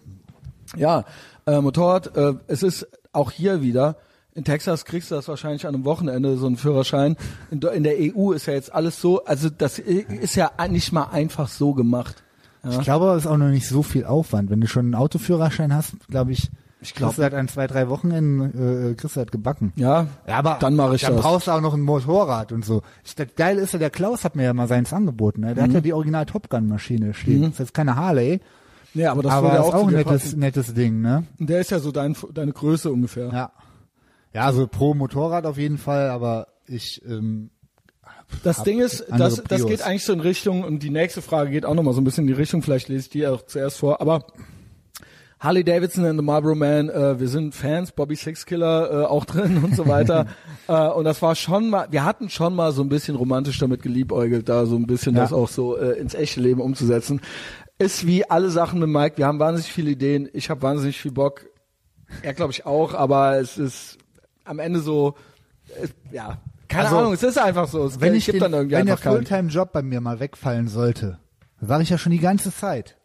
ja, 0.75 1.05
äh, 1.45 1.59
Motorrad, 1.61 2.15
äh, 2.17 2.33
es 2.47 2.61
ist 2.63 2.87
auch 3.13 3.31
hier 3.31 3.61
wieder, 3.61 3.95
in 4.37 4.43
Texas 4.45 4.85
kriegst 4.85 5.11
du 5.11 5.15
das 5.15 5.27
wahrscheinlich 5.27 5.65
an 5.67 5.75
einem 5.75 5.83
Wochenende, 5.83 6.37
so 6.37 6.45
einen 6.47 6.55
Führerschein. 6.57 7.17
In, 7.51 7.59
der- 7.59 7.71
in 7.73 7.83
der 7.83 7.95
EU 7.99 8.31
ist 8.31 8.45
ja 8.45 8.53
jetzt 8.53 8.73
alles 8.73 9.01
so, 9.01 9.25
also 9.25 9.49
das 9.49 9.79
ist 9.79 10.35
ja 10.35 10.51
nicht 10.69 10.93
mal 10.93 11.05
einfach 11.11 11.47
so 11.49 11.73
gemacht. 11.73 12.23
Ja. 12.63 12.69
Ich 12.71 12.81
glaube, 12.81 13.07
es 13.11 13.25
ist 13.25 13.27
auch 13.27 13.37
noch 13.37 13.49
nicht 13.49 13.67
so 13.67 13.81
viel 13.83 14.05
Aufwand. 14.05 14.49
Wenn 14.49 14.61
du 14.61 14.67
schon 14.67 14.85
einen 14.85 14.95
Autoführerschein 14.95 15.73
hast, 15.73 15.95
glaube 16.09 16.33
ich, 16.33 16.49
Ich 16.81 16.93
glaub- 16.93 17.09
kriegst 17.09 17.19
du 17.19 17.23
halt 17.23 17.33
an 17.33 17.47
zwei, 17.47 17.65
drei 17.65 17.89
Wochenenden 17.89 18.91
äh, 18.91 18.95
du 18.95 19.09
halt 19.15 19.31
gebacken. 19.31 19.73
Ja, 19.75 20.07
Ja, 20.27 20.37
aber 20.37 20.57
dann 20.59 20.75
mache 20.75 20.95
ich 20.95 21.01
dann 21.01 21.13
das. 21.15 21.21
brauchst 21.23 21.47
du 21.47 21.51
auch 21.51 21.61
noch 21.61 21.73
ein 21.73 21.81
Motorrad 21.81 22.51
und 22.51 22.63
so. 22.63 22.81
Ich, 23.03 23.15
das 23.15 23.27
Geile 23.35 23.61
ist 23.61 23.73
ja, 23.73 23.79
der 23.79 23.89
Klaus 23.89 24.23
hat 24.23 24.35
mir 24.35 24.43
ja 24.43 24.53
mal 24.53 24.67
seins 24.67 24.93
angeboten. 24.93 25.41
Ne? 25.41 25.55
Der 25.55 25.63
Mhm. 25.63 25.67
hat 25.69 25.73
ja 25.75 25.81
die 25.81 25.93
Original 25.93 26.25
Top 26.25 26.49
Gun 26.49 26.67
Maschine 26.67 27.13
stehen. 27.13 27.41
Das 27.41 27.51
ist 27.53 27.59
jetzt 27.59 27.73
keine 27.73 27.95
Harley, 27.95 28.41
Ja, 28.93 29.11
aber 29.13 29.23
das 29.23 29.31
aber 29.31 29.53
ist 29.53 29.59
auch, 29.59 29.73
auch 29.73 29.87
ein 29.87 29.93
nettes, 29.93 30.23
passen. 30.23 30.39
nettes 30.39 30.73
Ding, 30.75 31.01
ne? 31.01 31.23
Der 31.39 31.61
ist 31.61 31.71
ja 31.71 31.79
so 31.79 31.91
dein, 31.91 32.15
deine 32.33 32.51
Größe 32.51 32.91
ungefähr. 32.91 33.29
Ja. 33.33 33.51
Ja, 34.33 34.45
also 34.45 34.67
pro 34.67 34.93
Motorrad 34.93 35.45
auf 35.45 35.57
jeden 35.57 35.77
Fall, 35.77 36.09
aber 36.09 36.47
ich, 36.67 37.01
ähm, 37.05 37.49
Das 38.43 38.63
Ding 38.63 38.79
ist, 38.79 39.05
das, 39.09 39.41
das 39.43 39.65
geht 39.65 39.81
eigentlich 39.81 40.03
so 40.03 40.13
in 40.13 40.19
Richtung, 40.19 40.63
und 40.63 40.83
die 40.83 40.89
nächste 40.89 41.21
Frage 41.21 41.49
geht 41.49 41.65
auch 41.65 41.73
nochmal 41.73 41.93
so 41.93 42.01
ein 42.01 42.03
bisschen 42.03 42.25
in 42.25 42.27
die 42.27 42.33
Richtung, 42.39 42.61
vielleicht 42.61 42.89
lese 42.89 43.01
ich 43.05 43.09
die 43.09 43.25
auch 43.27 43.43
zuerst 43.43 43.77
vor, 43.77 44.01
aber 44.01 44.25
Harley 45.39 45.63
Davidson 45.63 46.03
and 46.05 46.19
the 46.19 46.25
Marlboro 46.25 46.55
Man, 46.55 46.89
äh, 46.89 47.19
wir 47.19 47.27
sind 47.27 47.53
Fans, 47.53 47.91
Bobby 47.91 48.15
Sixkiller 48.15 49.03
äh, 49.03 49.05
auch 49.05 49.23
drin 49.23 49.63
und 49.63 49.75
so 49.75 49.87
weiter. 49.87 50.25
äh, 50.67 50.87
und 50.89 51.03
das 51.05 51.21
war 51.21 51.35
schon 51.35 51.69
mal, 51.69 51.87
wir 51.91 52.03
hatten 52.03 52.29
schon 52.29 52.55
mal 52.55 52.71
so 52.71 52.81
ein 52.81 52.89
bisschen 52.89 53.15
romantisch 53.15 53.59
damit 53.59 53.83
geliebäugelt, 53.83 54.49
da 54.49 54.65
so 54.65 54.75
ein 54.75 54.87
bisschen 54.87 55.15
Ja. 55.15 55.21
das 55.21 55.33
auch 55.33 55.47
so 55.47 55.77
äh, 55.77 55.91
ins 55.99 56.15
echte 56.15 56.41
Leben 56.41 56.59
umzusetzen. 56.59 57.21
Ist 57.77 58.07
wie 58.07 58.27
alle 58.27 58.49
Sachen 58.49 58.79
mit 58.79 58.89
Mike, 58.89 59.17
wir 59.17 59.27
haben 59.27 59.37
wahnsinnig 59.39 59.71
viele 59.71 59.91
Ideen, 59.91 60.27
ich 60.33 60.49
habe 60.49 60.63
wahnsinnig 60.63 60.97
viel 60.99 61.11
Bock, 61.11 61.45
er 62.23 62.33
glaube 62.33 62.51
ich 62.51 62.65
auch, 62.65 62.95
aber 62.95 63.37
es 63.37 63.59
ist 63.59 63.99
am 64.47 64.59
Ende 64.59 64.79
so, 64.79 65.15
äh, 65.81 65.87
ja, 66.11 66.37
keine 66.67 66.85
Also, 66.85 66.97
Ahnung, 66.97 67.13
es 67.13 67.23
ist 67.23 67.37
einfach 67.37 67.67
so. 67.67 67.85
Es 67.85 67.99
wenn 68.01 68.13
ich 68.15 68.25
gibt 68.25 68.35
den, 68.35 68.41
dann 68.41 68.53
irgendwie 68.53 68.75
wenn 68.77 68.85
der. 68.87 68.97
Fulltime-Job 68.97 69.71
bei 69.71 69.81
mir 69.81 70.01
mal 70.01 70.19
wegfallen 70.19 70.67
sollte, 70.67 71.19
sage 71.61 71.83
ich 71.83 71.89
ja 71.89 71.97
schon 71.97 72.11
die 72.11 72.19
ganze 72.19 72.51
Zeit, 72.53 72.97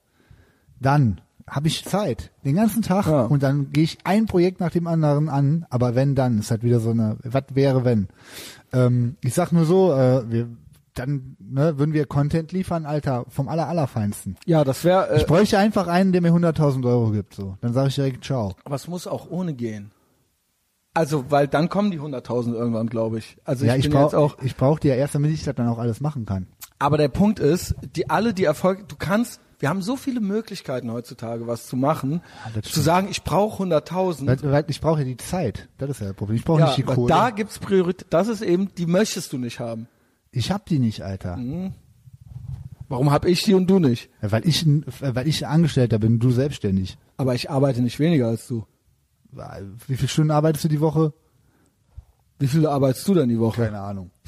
dann 0.81 1.21
habe 1.49 1.69
ich 1.69 1.85
Zeit, 1.85 2.31
den 2.45 2.55
ganzen 2.57 2.83
Tag 2.83 3.07
Ja. 3.07 3.23
und 3.25 3.43
dann 3.43 3.71
gehe 3.73 3.85
ich 3.85 3.99
ein 4.05 4.27
Projekt 4.27 4.61
nach 4.61 4.71
dem 4.71 4.87
anderen 4.87 5.29
an, 5.29 5.67
aber 5.71 5.95
wenn 5.95 6.15
dann, 6.15 6.39
ist 6.39 6.51
halt 6.51 6.63
wieder 6.63 6.81
so 6.81 6.91
eine, 6.91 7.17
was 7.25 7.45
wäre 7.53 7.85
wenn. 7.85 8.09
Ähm, 8.73 9.17
ich 9.23 9.35
sag 9.35 9.53
nur 9.53 9.65
so, 9.65 9.93
äh, 9.93 10.31
wir, 10.31 10.49
dann 10.95 11.37
ne, 11.41 11.79
würden 11.79 11.95
wir 11.95 12.07
Content 12.07 12.53
liefern, 12.53 12.87
Alter, 12.87 13.25
vom 13.29 13.49
aller 13.49 13.67
allerfeinsten. 13.69 14.37
Ja, 14.47 14.63
das 14.65 14.85
wäre, 14.85 15.11
äh, 15.11 15.17
Ich 15.19 15.27
bräuchte 15.27 15.59
einfach 15.59 15.87
einen, 15.89 16.13
der 16.13 16.21
mir 16.21 16.33
100.000 16.33 16.87
Euro 16.87 17.11
gibt, 17.11 17.35
so. 17.35 17.57
Dann 17.61 17.73
sage 17.73 17.89
ich 17.89 17.95
direkt 17.97 18.25
Ciao. 18.25 18.55
aber 18.65 18.77
es 18.77 18.89
muss 18.89 19.07
auch 19.07 19.29
ohne 19.31 19.53
gehen. 19.55 19.91
Also, 20.95 21.31
weil 21.31 21.49
dann 21.49 21.69
kommen 21.69 21.91
die 21.91 21.99
100.000 22.01 22.53
irgendwann, 22.55 22.87
glaube 22.89 23.19
ich. 23.19 23.37
Also 23.45 23.65
ja, 23.65 23.75
ich, 23.77 23.87
ich 23.87 23.91
bin 23.91 24.01
jetzt 24.01 24.13
brauche 24.13 24.19
auch. 24.19 24.43
ich 24.43 24.57
brauch 24.57 24.79
die 24.79 24.89
ja 24.89 24.95
erst, 24.95 25.15
damit 25.15 25.31
ich 25.33 25.43
das 25.45 25.55
dann 25.55 25.69
auch 25.69 25.79
alles 25.79 26.01
machen 26.01 26.27
kann. 26.27 26.47
Aber 26.79 26.99
der 26.99 27.09
Punkt 27.09 27.39
ist, 27.39 27.75
die 27.97 28.11
alle 28.11 28.35
die 28.35 28.45
Erfolge, 28.45 28.85
du 28.87 28.97
kannst, 28.99 29.41
wir 29.59 29.69
haben 29.69 29.81
so 29.81 29.97
viele 29.97 30.21
Möglichkeiten 30.21 30.91
heutzutage, 30.93 31.47
was 31.47 31.67
zu 31.67 31.77
machen, 31.77 32.21
das 32.55 32.65
zu 32.73 32.81
sagen, 32.81 33.07
ich 33.11 33.23
brauche 33.23 33.63
100.000. 33.63 34.27
Weil, 34.27 34.53
weil 34.53 34.65
ich 34.69 34.81
brauche 34.81 34.99
ja 34.99 35.05
die 35.07 35.17
Zeit. 35.17 35.69
Das 35.79 35.89
ist 35.91 36.01
ja 36.01 36.09
das 36.09 36.17
Problem. 36.17 36.37
Ich 36.37 36.45
brauche 36.45 36.61
Ja, 36.61 36.67
nicht 36.67 36.79
die 36.79 36.83
Kohle. 36.83 37.09
da 37.09 37.31
gibt's 37.31 37.59
Priorität. 37.59 38.09
Das 38.11 38.29
ist 38.29 38.43
eben, 38.43 38.75
die 38.77 38.87
möchtest 38.87 39.33
du 39.33 39.39
nicht 39.39 39.61
haben. 39.61 39.87
ich 40.33 40.51
hab 40.51 40.67
die 40.67 40.79
nicht, 40.81 41.03
Alter. 41.03 41.37
Mhm. 41.37 41.73
Warum 42.89 43.11
hab 43.11 43.25
ich 43.25 43.43
die 43.45 43.55
und 43.55 43.69
du 43.71 43.79
nicht? 43.79 44.11
Ja, 44.21 44.33
Weil 44.33 44.47
ich, 44.47 44.67
ein- 44.67 44.85
weil 45.01 45.27
ich 45.27 45.47
ein 45.47 45.51
Angestellter 45.53 45.99
bin, 45.99 46.19
du 46.19 46.31
selbstständig. 46.31 46.99
Aber 47.17 47.35
ich 47.35 47.49
arbeite 47.49 47.81
nicht 47.81 47.99
weniger 47.99 48.27
als 48.29 48.47
du. 48.49 48.67
Wie 49.87 49.97
viele 49.97 50.09
Stunden 50.09 50.31
arbeitest 50.31 50.65
du 50.65 50.69
die 50.69 50.81
Woche? 50.81 51.13
Wie 52.39 52.49
viele 52.49 52.71
arbeitest 52.71 53.07
du 53.07 53.15
denn 53.15 53.29
die 53.29 53.39
Woche? 53.39 53.65
Keine 53.65 53.81
Ahnung. 53.81 54.11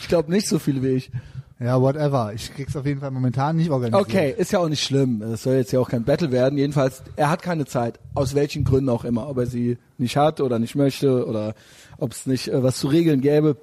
Ich 0.00 0.08
glaube 0.08 0.30
nicht 0.30 0.46
so 0.46 0.58
viele 0.58 0.82
wie 0.82 0.88
ich. 0.88 1.10
Ja, 1.58 1.80
whatever. 1.80 2.32
Ich 2.34 2.54
krieg's 2.54 2.74
auf 2.74 2.86
jeden 2.86 3.00
Fall 3.00 3.10
momentan 3.10 3.56
nicht 3.56 3.70
organisiert. 3.70 4.02
Okay, 4.02 4.34
ist 4.36 4.52
ja 4.52 4.60
auch 4.60 4.68
nicht 4.68 4.82
schlimm. 4.82 5.20
Es 5.22 5.42
soll 5.42 5.54
jetzt 5.56 5.72
ja 5.72 5.80
auch 5.80 5.88
kein 5.88 6.04
Battle 6.04 6.30
werden. 6.30 6.58
Jedenfalls, 6.58 7.02
er 7.16 7.28
hat 7.28 7.42
keine 7.42 7.66
Zeit. 7.66 8.00
Aus 8.14 8.34
welchen 8.34 8.64
Gründen 8.64 8.88
auch 8.88 9.04
immer. 9.04 9.28
Ob 9.28 9.38
er 9.38 9.46
sie 9.46 9.78
nicht 9.98 10.16
hat 10.16 10.40
oder 10.40 10.58
nicht 10.58 10.74
möchte 10.74 11.26
oder 11.26 11.54
ob 11.98 12.12
es 12.12 12.26
nicht 12.26 12.48
äh, 12.48 12.62
was 12.62 12.78
zu 12.78 12.88
regeln 12.88 13.20
gäbe. 13.20 13.56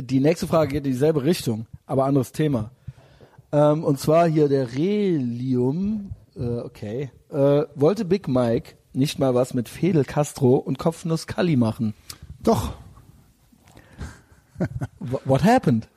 Die 0.00 0.20
nächste 0.20 0.46
Frage 0.46 0.72
geht 0.72 0.86
in 0.86 0.92
dieselbe 0.92 1.24
Richtung, 1.24 1.66
aber 1.86 2.04
anderes 2.04 2.32
Thema. 2.32 2.70
Ähm, 3.52 3.84
und 3.84 3.98
zwar 3.98 4.28
hier 4.28 4.48
der 4.48 4.72
Relium, 4.72 6.12
äh, 6.36 6.58
okay, 6.58 7.10
äh, 7.34 7.66
wollte 7.74 8.04
Big 8.04 8.28
Mike 8.28 8.74
nicht 8.92 9.18
mal 9.18 9.34
was 9.34 9.54
mit 9.54 9.68
Fidel 9.68 10.04
Castro 10.04 10.54
und 10.56 10.78
Kopfnuss 10.78 11.26
Kali 11.26 11.56
machen. 11.56 11.94
Doch. 12.42 12.74
Wh- 14.58 15.18
What 15.24 15.42
happened? 15.44 15.88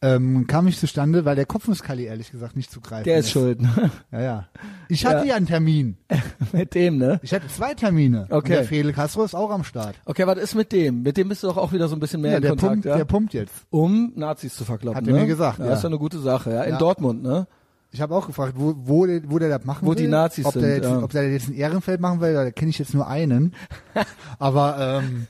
Ähm, 0.00 0.46
kam 0.46 0.66
nicht 0.66 0.78
zustande, 0.78 1.24
weil 1.24 1.34
der 1.34 1.44
Kopfnusskalli 1.44 2.04
ehrlich 2.04 2.30
gesagt 2.30 2.54
nicht 2.54 2.70
zu 2.70 2.80
greifen 2.80 3.02
Der 3.02 3.18
ist 3.18 3.30
schuld. 3.32 3.60
ne? 3.60 3.90
Ja, 4.12 4.20
ja. 4.20 4.48
Ich 4.88 5.04
hatte 5.04 5.18
Ja. 5.26 5.30
ja, 5.30 5.34
einen 5.34 5.46
Termin. 5.46 5.96
mit 6.52 6.74
dem, 6.76 6.98
ne? 6.98 7.18
Ich 7.24 7.34
hatte 7.34 7.48
zwei 7.48 7.74
Termine. 7.74 8.26
Okay. 8.30 8.34
Und 8.36 8.48
der 8.48 8.64
Fidel 8.64 8.92
Castro 8.92 9.24
ist 9.24 9.34
auch 9.34 9.50
am 9.50 9.64
Start. 9.64 9.96
Okay, 10.04 10.24
was 10.24 10.38
ist 10.38 10.54
mit 10.54 10.70
dem? 10.70 11.02
Mit 11.02 11.16
dem 11.16 11.28
bist 11.28 11.42
du 11.42 11.48
doch 11.48 11.56
auch 11.56 11.72
wieder 11.72 11.88
so 11.88 11.96
ein 11.96 12.00
bisschen 12.00 12.20
mehr 12.20 12.30
Ja, 12.30 12.36
in 12.36 12.42
der 12.42 12.50
Kontakt, 12.52 12.70
pumpt, 12.74 12.84
ja? 12.86 12.96
der 12.96 13.04
pumpt 13.06 13.34
jetzt. 13.34 13.52
um 13.70 14.12
Nazis 14.14 14.54
zu 14.54 14.64
verkloppen. 14.64 14.98
Hat 14.98 15.04
ne? 15.04 15.10
er 15.14 15.20
mir 15.22 15.26
gesagt, 15.26 15.58
ja. 15.58 15.66
ja. 15.66 15.72
ist 15.72 15.82
ja 15.82 15.88
eine 15.88 15.98
gute 15.98 16.20
Sache, 16.20 16.52
ja. 16.52 16.62
In. 16.62 16.78
Dortmund, 16.78 17.24
ne? 17.24 17.48
Ich 17.90 18.00
habe 18.02 18.14
auch 18.14 18.26
gefragt, 18.26 18.54
wo, 18.56 18.74
wo, 18.76 19.06
der, 19.06 19.22
wo 19.30 19.38
der 19.38 19.48
das 19.48 19.64
machen 19.64 19.86
Wo 19.86 19.90
will. 19.90 19.96
die 19.96 20.08
Nazis 20.08 20.44
ob 20.44 20.52
sind, 20.52 20.62
Der 20.62 20.76
jetzt, 20.76 20.84
ja. 20.84 21.02
Ob 21.02 21.10
der 21.10 21.30
jetzt 21.32 21.48
in 21.48 21.54
Ehrenfeld 21.54 22.00
machen 22.00 22.20
will, 22.20 22.34
da 22.34 22.50
kenne 22.50 22.68
ich 22.70 22.78
jetzt 22.78 22.92
nur 22.94 23.06
einen. 23.08 23.54
Aber 24.38 25.02
ähm, 25.02 25.26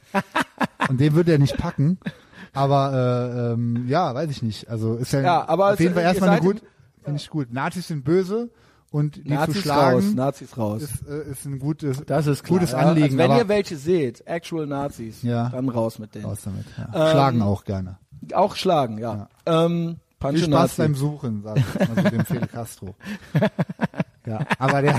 und 0.88 0.98
den 1.00 1.14
würde 1.14 1.32
er 1.32 1.38
nicht 1.38 1.56
packen. 1.56 1.98
Aber 2.52 2.92
äh, 2.92 3.52
ähm, 3.52 3.84
ja, 3.86 4.12
weiß 4.14 4.30
ich 4.30 4.42
nicht. 4.42 4.68
Also 4.68 4.96
ist 4.96 5.12
ja, 5.12 5.20
Ja, 5.20 5.48
aber 5.48 5.72
auf 5.74 5.80
jeden 5.80 5.94
Fall 5.94 6.02
ihr 6.02 6.08
erstmal 6.08 6.30
eine 6.30 6.40
gut, 6.40 6.62
finde 7.04 7.20
ich 7.20 7.30
gut. 7.30 7.52
Nazis 7.52 7.86
sind 7.88 8.04
böse 8.04 8.50
und 8.90 9.16
die 9.24 9.28
Nazis 9.30 9.56
zu 9.56 9.62
schlagen 9.62 9.96
raus, 9.96 10.14
Nazis 10.14 10.56
raus. 10.58 10.82
ist, 10.82 11.06
äh, 11.06 11.30
ist 11.30 11.44
ein 11.44 11.58
gutes, 11.60 12.02
das 12.06 12.26
ist 12.26 12.42
klar, 12.42 12.58
gutes 12.58 12.72
ja. 12.72 12.78
Anliegen. 12.78 13.04
Also 13.04 13.18
wenn 13.18 13.38
ihr 13.38 13.48
welche 13.48 13.76
seht, 13.76 14.26
actual 14.26 14.66
Nazis, 14.66 15.22
Ja. 15.22 15.50
dann 15.50 15.68
raus 15.68 15.98
mit 16.00 16.14
denen. 16.14 16.24
raus 16.24 16.40
damit. 16.44 16.64
Ja. 16.76 16.84
Ähm, 16.86 17.10
Schlagen 17.12 17.42
auch 17.42 17.64
gerne. 17.64 17.98
Auch 18.34 18.56
schlagen, 18.56 18.98
ja. 18.98 19.28
Ähm, 19.46 19.96
Viel 20.20 20.28
Pancho 20.30 20.44
Spaß 20.46 20.50
Nazi. 20.50 20.82
beim 20.82 20.94
Suchen, 20.94 21.42
sag 21.44 21.56
ich 21.58 21.88
mal 21.88 22.02
so 22.04 22.10
dem 22.10 22.24
Fidel 22.24 22.46
Castro. 22.48 22.94
ja, 24.26 24.40
aber 24.58 24.82
der, 24.82 24.96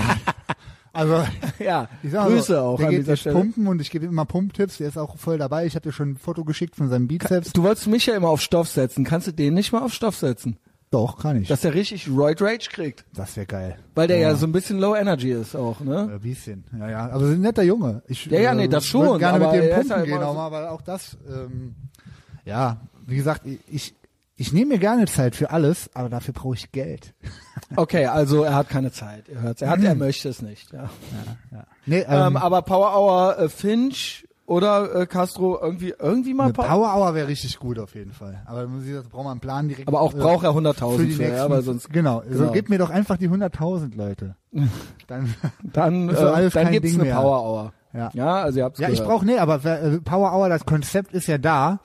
also 0.92 1.24
ja, 1.58 1.88
Ich 2.02 2.10
sag 2.12 2.26
Grüße 2.28 2.54
so, 2.54 2.58
auch 2.58 2.76
der 2.78 2.86
an 2.86 2.90
geht 2.92 3.00
dieser 3.02 3.16
Stelle. 3.16 3.36
pumpen 3.36 3.66
und 3.66 3.80
ich 3.80 3.90
gebe 3.90 4.06
ihm 4.06 4.10
immer 4.12 4.24
Pumptipps, 4.24 4.78
der 4.78 4.88
ist 4.88 4.96
auch 4.96 5.16
voll 5.18 5.38
dabei. 5.38 5.66
Ich 5.66 5.74
habe 5.74 5.82
dir 5.82 5.92
schon 5.92 6.10
ein 6.12 6.16
Foto 6.16 6.44
geschickt 6.44 6.74
von 6.76 6.88
seinem 6.88 7.06
Bizeps. 7.06 7.52
Du 7.52 7.62
wolltest 7.62 7.86
mich 7.86 8.06
ja 8.06 8.16
immer 8.16 8.28
auf 8.28 8.40
Stoff 8.40 8.68
setzen. 8.68 9.04
Kannst 9.04 9.26
du 9.26 9.32
den 9.32 9.54
nicht 9.54 9.72
mal 9.72 9.82
auf 9.82 9.92
Stoff 9.92 10.16
setzen? 10.16 10.56
Doch, 10.90 11.18
kann 11.20 11.40
ich. 11.40 11.46
Dass 11.46 11.60
der 11.60 11.74
richtig 11.74 12.08
Roid 12.08 12.42
Rage 12.42 12.68
kriegt. 12.68 13.04
Das 13.14 13.36
wäre 13.36 13.46
geil. 13.46 13.78
Weil 13.94 14.08
der 14.08 14.18
ja. 14.18 14.34
so 14.34 14.44
ein 14.46 14.50
bisschen 14.52 14.80
Low 14.80 14.96
Energy 14.96 15.30
ist 15.30 15.54
auch, 15.54 15.78
ne? 15.80 16.10
Ein 16.14 16.20
bisschen, 16.20 16.64
ja, 16.76 16.90
ja. 16.90 17.10
Aber 17.10 17.26
ein 17.26 17.40
netter 17.40 17.62
Junge. 17.62 18.02
Ich, 18.08 18.26
Ja, 18.26 18.40
ja, 18.40 18.54
nee, 18.54 18.66
das 18.66 18.84
äh, 18.84 18.88
schon, 18.88 19.18
gerne 19.20 19.38
mit 19.38 19.52
dem 19.52 19.70
pumpen 19.74 19.90
halt 19.92 20.04
gehen 20.06 20.18
auch 20.22 20.32
so- 20.32 20.38
mal, 20.38 20.50
weil 20.50 20.66
auch 20.66 20.82
das, 20.82 21.16
ähm, 21.28 21.76
ja, 22.44 22.78
wie 23.06 23.14
gesagt, 23.16 23.42
ich, 23.70 23.94
ich 24.40 24.54
nehme 24.54 24.72
mir 24.72 24.78
gerne 24.78 25.04
Zeit 25.06 25.36
für 25.36 25.50
alles, 25.50 25.90
aber 25.92 26.08
dafür 26.08 26.32
brauche 26.32 26.54
ich 26.54 26.72
Geld. 26.72 27.12
Okay, 27.76 28.06
also 28.06 28.42
er 28.42 28.54
hat 28.54 28.70
keine 28.70 28.90
Zeit. 28.90 29.28
Er 29.28 29.42
hört's. 29.42 29.60
Er 29.60 29.68
hat, 29.68 29.82
er 29.82 29.94
möchte 29.94 30.30
es 30.30 30.40
nicht. 30.40 30.72
Ja. 30.72 30.88
Ja. 31.52 31.64
Nee, 31.84 32.00
Ähm, 32.08 32.28
ähm, 32.28 32.36
aber 32.38 32.62
Power 32.62 32.96
Hour 32.96 33.38
äh, 33.38 33.48
Finch 33.50 34.26
oder 34.46 34.94
äh, 35.02 35.06
Castro 35.06 35.58
irgendwie 35.60 35.92
irgendwie 35.98 36.32
mal 36.32 36.54
Power. 36.54 36.64
Power 36.66 36.94
Hour 36.96 37.14
wäre 37.14 37.28
richtig 37.28 37.58
gut 37.58 37.78
auf 37.78 37.94
jeden 37.94 38.12
Fall. 38.12 38.40
Aber 38.46 38.66
wie 38.82 38.88
gesagt, 38.88 39.10
braucht 39.10 39.24
man 39.24 39.32
einen 39.32 39.40
Plan 39.40 39.68
direkt. 39.68 39.86
Aber 39.88 40.00
auch 40.00 40.14
äh, 40.14 40.16
braucht 40.16 40.42
er 40.44 40.54
für 40.54 40.58
100.000 40.60 40.96
die 41.04 41.10
für, 41.12 41.22
nächsten, 41.22 41.36
ja, 41.36 41.50
weil 41.50 41.60
sonst 41.62 41.92
genau, 41.92 42.20
genau. 42.20 42.46
so 42.46 42.50
gib 42.50 42.70
mir 42.70 42.78
doch 42.78 42.88
einfach 42.90 43.18
die 43.18 43.28
100.000 43.28 43.94
Leute. 43.94 44.36
Dann, 45.06 45.34
dann 45.62 46.08
äh, 46.14 46.14
alles 46.14 46.54
dann 46.54 46.72
gibt's 46.72 46.90
Ding 46.90 47.00
eine 47.00 47.10
mehr. 47.10 47.20
Power 47.20 47.42
Hour. 47.44 47.72
ja. 47.92 48.10
Ja, 48.14 48.34
also 48.42 48.58
ihr 48.60 48.64
habt's 48.64 48.80
Ja, 48.80 48.88
ich 48.88 48.94
gehört. 49.00 49.08
brauche 49.10 49.26
nee, 49.26 49.36
aber 49.38 49.62
äh, 49.66 50.00
Power 50.00 50.32
Hour, 50.32 50.48
das 50.48 50.64
Konzept 50.64 51.12
ist 51.12 51.26
ja 51.26 51.36
da. 51.36 51.80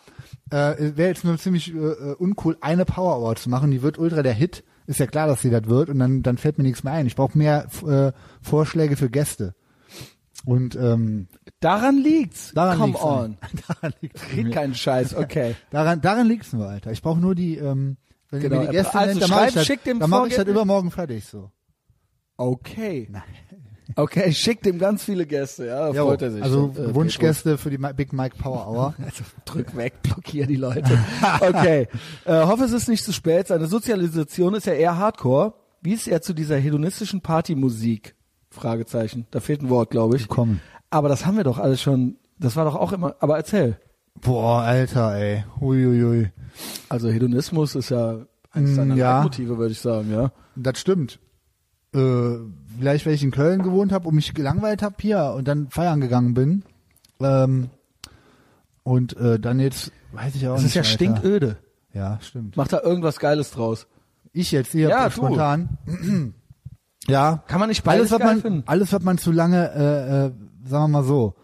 Äh, 0.52 0.96
Wäre 0.96 1.10
jetzt 1.10 1.24
nur 1.24 1.38
ziemlich 1.38 1.74
äh, 1.74 1.78
äh, 1.78 2.16
uncool, 2.16 2.58
eine 2.62 2.86
Power 2.86 3.20
Hour 3.20 3.36
zu 3.36 3.50
machen. 3.50 3.72
Die 3.72 3.82
wird 3.82 3.98
ultra 3.98 4.22
der 4.22 4.34
Hit. 4.34 4.64
Ist 4.88 5.00
ja 5.00 5.08
klar, 5.08 5.28
dass 5.28 5.42
sie 5.42 5.50
das 5.50 5.66
wird. 5.66 5.90
Und 5.90 6.00
dann, 6.00 6.22
dann 6.22 6.38
fällt 6.38 6.58
mir 6.58 6.64
nichts 6.64 6.84
mehr 6.84 6.94
ein. 6.94 7.08
Ich 7.08 7.16
brauche 7.16 7.38
mehr 7.38 7.68
äh, 7.86 8.12
Vorschläge 8.42 8.96
für 8.96 9.10
Gäste. 9.10 9.56
Und 10.46 10.76
ähm, 10.76 11.28
Daran 11.60 11.98
liegt's. 11.98 12.54
daran 12.54 12.78
Come 12.78 12.92
liegt's 12.92 13.04
on. 13.04 13.38
daran 13.68 13.94
liegt's 14.02 14.22
Red 14.36 14.52
keinen 14.52 14.76
Scheiß, 14.76 15.16
okay. 15.16 15.56
Daran, 15.72 16.02
daran 16.02 16.28
liegt's 16.28 16.54
nur, 16.54 16.68
Alter. 16.68 16.92
Ich 16.92 17.02
brauche 17.02 17.20
nur 17.20 17.34
die, 17.34 17.58
ähm, 17.58 17.98
wenn 18.30 18.42
Genau, 18.42 18.62
die 18.62 18.68
Gäste 18.68 18.96
also 18.96 19.10
nennt, 19.10 19.24
dann 19.24 19.30
mache 19.32 19.48
ich 19.48 19.54
das, 19.56 19.68
dann 19.84 20.10
mach 20.10 20.28
ich 20.28 20.36
das 20.36 20.46
übermorgen 20.46 20.92
fertig 20.92 21.26
so. 21.26 21.52
Okay. 22.38 23.10
Okay, 23.98 24.34
schick 24.34 24.62
dem 24.62 24.78
ganz 24.78 25.04
viele 25.04 25.26
Gäste, 25.26 25.68
ja, 25.68 25.90
Jo, 25.92 26.08
freut 26.08 26.22
er 26.22 26.32
sich. 26.32 26.44
also 26.44 26.74
äh, 26.78 26.94
Wunschgäste 26.94 27.58
für 27.58 27.70
die 27.70 27.78
Big 27.78 28.12
Mike 28.12 28.36
Power 28.38 28.68
Hour. 28.68 28.94
Petrus. 28.98 29.28
Drück 29.46 29.76
weg, 29.78 30.02
blockier 30.04 30.46
die 30.48 30.58
Leute. 30.58 31.00
Okay. 31.40 31.88
äh, 32.26 32.46
hoffe, 32.46 32.66
es 32.66 32.74
ist 32.74 32.90
nicht 32.90 33.04
zu 33.06 33.14
spät. 33.14 33.48
Seine 33.48 33.68
Sozialisation 33.68 34.54
ist 34.54 34.66
ja 34.68 34.74
eher 34.74 34.98
Hardcore. 34.98 35.54
Wie 35.82 35.94
ist 35.94 36.08
er 36.08 36.22
zu 36.22 36.34
dieser 36.34 36.58
hedonistischen 36.58 37.22
Partymusik? 37.22 38.16
Fragezeichen. 38.50 39.28
Da 39.32 39.40
fehlt 39.40 39.62
ein 39.62 39.70
Wort, 39.70 39.92
glaube 39.92 40.16
ich. 40.18 40.24
Gekommen. 40.24 40.62
Aber 40.90 41.10
das 41.10 41.26
haben 41.26 41.38
wir 41.38 41.44
doch 41.44 41.60
alles 41.60 41.82
schon. 41.82 42.18
Das 42.40 42.56
war 42.56 42.66
doch 42.66 42.76
auch 42.76 42.92
immer. 42.92 43.16
Aber 43.20 43.38
erzähl. 43.38 43.78
Boah, 44.22 44.62
Alter, 44.62 45.16
ey. 45.16 45.44
Huiuiui. 45.60 46.32
Also 46.90 47.10
Hedonismus 47.10 47.76
ist 47.76 47.90
ja 47.90 48.26
eines 48.52 48.72
Mm, 48.72 48.76
seiner 48.76 48.96
ja. 48.96 49.16
Leitmotive, 49.18 49.58
würde 49.58 49.74
ich 49.74 49.80
sagen, 49.82 50.12
ja. 50.12 50.32
Das 50.56 50.80
stimmt. 50.80 51.20
Äh, 51.96 52.38
vielleicht, 52.78 53.06
weil 53.06 53.14
ich 53.14 53.24
in 53.24 53.32
Köln 53.32 53.64
gewohnt 53.64 53.92
habe 53.92 54.08
und 54.08 54.16
mich 54.16 54.34
gelangweilt 54.34 54.82
habe 54.84 54.96
hier 55.00 55.34
und 55.36 55.48
dann 55.48 55.70
feiern 55.70 56.02
gegangen 56.02 56.34
bin. 56.34 56.64
Ähm, 57.22 57.70
und 58.84 59.16
äh, 59.18 59.40
dann 59.40 59.60
jetzt, 59.60 59.92
weiß 60.12 60.36
ich 60.36 60.48
auch 60.48 60.56
Das 60.56 60.64
nicht. 60.64 60.76
ist 60.76 60.76
ja 60.76 60.82
Alter. 60.82 60.92
stinköde. 60.94 61.58
Ja, 61.94 62.20
stimmt. 62.22 62.58
Mach 62.58 62.68
da 62.68 62.82
irgendwas 62.82 63.20
Geiles 63.20 63.52
draus. 63.52 63.88
Ich 64.34 64.52
jetzt 64.52 64.74
hier 64.74 64.90
Ja, 64.90 65.10
spontan. 65.10 65.70
ja. 67.08 67.44
Kann 67.48 67.60
man 67.60 67.70
nicht 67.70 67.88
Alles, 67.88 68.10
beides 68.10 68.12
was 68.12 68.20
geil 68.20 68.28
man, 68.28 68.42
finden? 68.42 68.64
alles, 68.66 68.92
was 68.94 69.02
man 69.02 69.18
zu 69.18 69.32
lange, 69.32 69.72
äh, 69.72 70.26
äh, 70.26 70.32
sagen 70.70 70.84
wir 70.84 70.88
mal 70.90 71.04
so, 71.04 71.36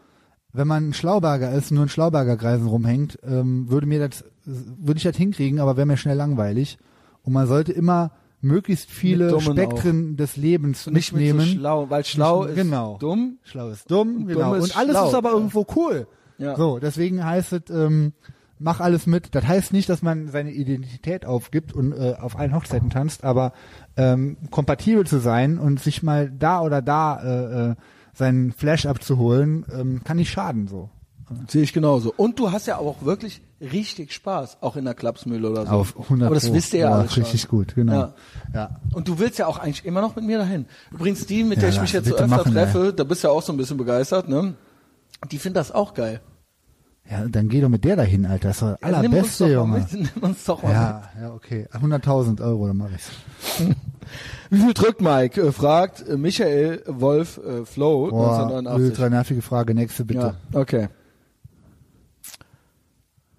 wenn 0.54 0.68
man 0.68 0.90
ein 0.90 0.94
Schlauberger 0.94 1.52
ist, 1.54 1.72
nur 1.72 1.84
in 1.84 1.90
Schlaubergerkreisen 1.90 2.68
rumhängt, 2.68 3.18
ähm, 3.24 3.70
würde 3.70 3.88
mir 3.88 4.00
das, 4.06 4.26
würde 4.44 4.98
ich 4.98 5.04
das 5.04 5.16
hinkriegen, 5.16 5.60
aber 5.62 5.78
wäre 5.78 5.86
mir 5.88 5.96
schnell 5.98 6.18
langweilig. 6.18 6.78
Und 7.24 7.32
man 7.32 7.48
sollte 7.48 7.72
immer 7.72 8.12
möglichst 8.42 8.90
viele 8.90 9.40
Spektren 9.40 10.18
des 10.18 10.36
Lebens 10.38 10.88
Nicht 10.88 11.14
mit 11.14 11.22
mitnehmen. 11.22 11.40
so 11.48 11.54
schlau, 11.60 11.90
weil 11.90 12.04
schlau 12.06 12.42
Nicht- 12.44 12.50
ist 12.52 12.56
genau. 12.64 12.98
dumm. 13.00 13.38
Schlau 13.44 13.70
ist 13.70 13.90
dumm, 13.90 14.16
Und 14.18 14.28
genau. 14.28 14.54
ist 14.56 14.64
und 14.64 14.78
alles 14.78 14.92
schlau. 14.98 15.08
ist 15.08 15.14
aber 15.16 15.32
irgendwo 15.32 15.66
cool. 15.76 16.08
Ja. 16.38 16.56
So, 16.56 16.80
deswegen 16.80 17.24
heißt 17.24 17.54
es, 17.54 17.62
ähm, 17.70 18.14
mach 18.58 18.80
alles 18.80 19.06
mit. 19.06 19.36
Das 19.36 19.48
heißt 19.48 19.74
nicht, 19.74 19.90
dass 19.90 20.02
man 20.02 20.28
seine 20.30 20.52
Identität 20.52 21.26
aufgibt 21.26 21.72
und 21.74 21.92
äh, 21.94 22.16
auf 22.20 22.38
allen 22.38 22.56
Hochzeiten 22.56 22.90
tanzt, 22.90 23.24
aber 23.24 23.54
ähm, 23.96 24.38
kompatibel 24.50 25.06
zu 25.06 25.20
sein 25.20 25.60
und 25.60 25.80
sich 25.80 26.02
mal 26.04 26.30
da 26.32 26.62
oder 26.62 26.82
da 26.82 27.22
äh, 27.22 27.70
äh, 27.72 27.76
seinen 28.14 28.52
Flash 28.52 28.86
abzuholen, 28.88 29.66
ähm, 29.74 30.02
kann 30.04 30.18
nicht 30.18 30.32
schaden 30.32 30.68
so. 30.68 30.90
Sehe 31.48 31.62
ich 31.64 31.74
genauso. 31.74 32.14
Und 32.18 32.40
du 32.40 32.52
hast 32.52 32.68
ja 32.68 32.78
auch 32.78 33.04
wirklich 33.06 33.42
richtig 33.62 34.14
Spaß, 34.14 34.58
auch 34.62 34.76
in 34.76 34.86
der 34.86 34.94
Klapsmühle 34.94 35.50
oder 35.50 35.66
so. 35.66 35.72
Auf 35.72 36.00
100 36.00 36.26
Aber 36.26 36.36
das 36.36 36.52
wisst 36.54 36.74
ihr 36.74 36.82
ja 36.82 36.90
Boah, 36.90 36.96
alles 37.00 37.18
Richtig 37.18 37.42
schon. 37.42 37.50
gut, 37.50 37.76
genau. 37.76 37.94
Ja. 37.94 38.14
Ja. 38.54 38.80
Und 38.94 39.08
du 39.08 39.20
willst 39.20 39.38
ja 39.40 39.48
auch 39.48 39.60
eigentlich 39.60 39.86
immer 39.86 40.02
noch 40.02 40.16
mit 40.16 40.26
mir 40.26 40.38
dahin. 40.40 40.66
Übrigens, 40.92 41.26
die, 41.26 41.44
mit 41.44 41.58
Ja, 41.58 41.62
der 41.62 41.70
ich 41.70 41.82
mich 41.82 41.94
jetzt 41.94 42.08
so 42.08 42.14
öfter 42.16 42.28
machen, 42.28 42.52
treffe, 42.54 42.94
da 42.94 43.04
bist 43.04 43.24
du 43.24 43.28
ja 43.28 43.34
auch 43.34 43.42
so 43.42 43.54
ein 43.54 43.58
bisschen 43.58 43.78
begeistert, 43.78 44.28
ne? 44.28 44.56
Die 45.32 45.38
finden 45.38 45.56
das 45.56 45.72
auch 45.72 45.94
geil. 45.94 46.22
ja, 47.10 47.26
dann 47.28 47.48
geh 47.50 47.62
doch 47.62 47.70
mit 47.70 47.84
der 47.84 47.96
dahin, 47.96 48.26
Alter. 48.26 48.48
Das 48.50 48.58
ist 48.58 48.62
doch 48.64 48.78
Ja, 48.82 49.02
nimm 49.02 49.14
uns 49.14 49.40
allerbeste, 49.42 49.44
doch 49.46 49.52
Junge. 49.52 49.80
mit, 49.92 49.94
nimm 50.16 50.24
uns 50.24 50.44
doch 50.46 50.64
mal 50.64 50.72
Ja, 50.74 51.04
ja, 51.22 51.34
okay. 51.34 51.68
100.000 51.74 52.42
Euro, 52.42 52.68
dann 52.68 52.78
mach 52.78 52.90
ich's. 52.96 53.10
mit. 53.60 53.78
Wie 54.50 54.58
viel 54.58 54.74
drückt 54.74 55.02
Mike? 55.02 55.40
Äh, 55.42 55.52
fragt 55.52 56.06
äh, 56.08 56.18
Michael 56.18 56.84
Wolf 56.88 57.38
äh, 57.38 57.64
Flow 57.66 58.10
Boah, 58.10 58.40
1989. 58.44 58.90
ultra 58.90 59.10
nervige 59.10 59.42
Frage. 59.42 59.74
Nächste 59.76 60.04
bitte. 60.06 60.36
Ja, 60.54 60.60
okay. 60.60 60.90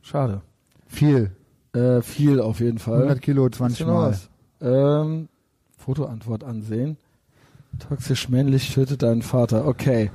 Schade. 0.02 0.42
Viel. 0.86 1.34
Äh, 1.74 2.02
viel 2.02 2.40
auf 2.40 2.60
jeden 2.60 2.78
Fall. 2.78 2.98
100 2.98 3.22
Kilo, 3.22 3.46
Hast 3.46 3.54
20 3.56 3.78
du 3.78 3.84
noch 3.86 3.94
Mal. 3.94 4.18
Ähm, 4.60 5.28
Fotoantwort 5.78 6.44
ansehen. 6.44 6.96
Toxisch 7.88 8.28
männlich 8.28 8.74
tötet 8.74 9.02
deinen 9.02 9.22
Vater. 9.22 9.66
Okay. 9.66 10.10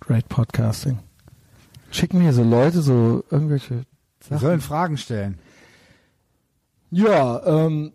Great 0.00 0.28
Podcasting. 0.28 0.98
Schicken 1.90 2.18
mir 2.18 2.32
so 2.32 2.42
Leute 2.42 2.82
so 2.82 3.24
irgendwelche 3.30 3.74
Wir 3.76 3.84
Sachen. 4.20 4.38
sollen 4.38 4.60
Fragen 4.60 4.96
stellen. 4.98 5.38
Ja, 6.90 7.44
ähm, 7.46 7.92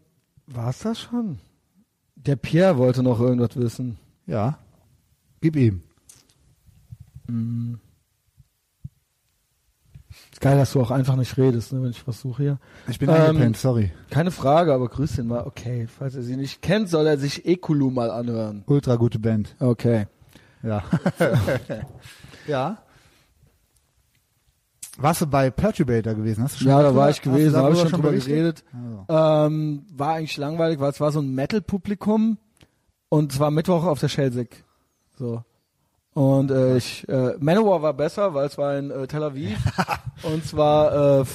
war's 0.47 0.79
das 0.79 0.99
schon? 0.99 1.39
Der 2.15 2.35
Pierre 2.35 2.77
wollte 2.77 3.03
noch 3.03 3.19
irgendwas 3.19 3.55
wissen. 3.55 3.97
Ja. 4.27 4.57
Gib 5.41 5.55
ihm. 5.55 5.81
Ist 10.31 10.41
geil, 10.41 10.57
dass 10.57 10.73
du 10.73 10.81
auch 10.81 10.91
einfach 10.91 11.15
nicht 11.15 11.37
redest, 11.37 11.73
ne, 11.73 11.81
wenn 11.81 11.91
ich 11.91 12.05
was 12.07 12.21
suche 12.21 12.43
hier. 12.43 12.59
Ich 12.87 12.99
bin 12.99 13.09
Ähm, 13.09 13.15
eingepennt, 13.15 13.57
sorry. 13.57 13.91
Keine 14.09 14.31
Frage, 14.31 14.73
aber 14.73 14.87
grüß 14.89 15.15
den 15.15 15.27
mal. 15.27 15.45
Okay, 15.45 15.87
falls 15.87 16.15
er 16.15 16.23
sie 16.23 16.35
nicht 16.35 16.61
kennt, 16.61 16.89
soll 16.89 17.07
er 17.07 17.17
sich 17.17 17.45
Ekulu 17.45 17.89
mal 17.89 18.11
anhören. 18.11 18.63
Ultra 18.67 18.95
gute 18.95 19.19
Band. 19.19 19.55
Okay. 19.59 20.07
Ja. 20.63 20.83
ja. 22.47 22.77
Warst 24.97 25.21
du 25.21 25.25
bei 25.27 25.49
Perturbator 25.49 26.13
gewesen? 26.13 26.43
Hast 26.43 26.55
du 26.55 26.59
schon 26.59 26.67
Ja, 26.67 26.83
da 26.83 26.93
war 26.95 27.09
ich 27.09 27.21
gewesen, 27.21 27.53
da 27.53 27.63
habe 27.63 27.73
ich 27.73 27.79
schon 27.79 27.91
drüber 27.91 28.11
geredet. 28.11 28.63
Also. 29.07 29.47
Ähm, 29.47 29.85
war 29.95 30.15
eigentlich 30.15 30.37
langweilig, 30.37 30.79
weil 30.79 30.91
es 30.91 30.99
war 30.99 31.11
so 31.11 31.21
ein 31.21 31.33
Metal-Publikum 31.33 32.37
und 33.09 33.31
es 33.33 33.39
war 33.39 33.49
Mittwoch 33.51 33.85
auf 33.85 33.99
der 33.99 34.09
Schelsig. 34.09 34.63
So. 35.21 35.43
Und 36.13 36.49
äh, 36.49 36.77
ich, 36.77 37.07
äh, 37.07 37.35
Manowar 37.39 37.81
war 37.83 37.93
besser, 37.93 38.33
weil 38.33 38.47
es 38.47 38.57
war 38.57 38.75
in 38.77 38.89
äh, 38.89 39.05
Tel 39.07 39.23
Aviv 39.23 39.57
und 40.23 40.43
zwar, 40.45 40.91
äh, 40.91 41.21
äh, 41.21 41.25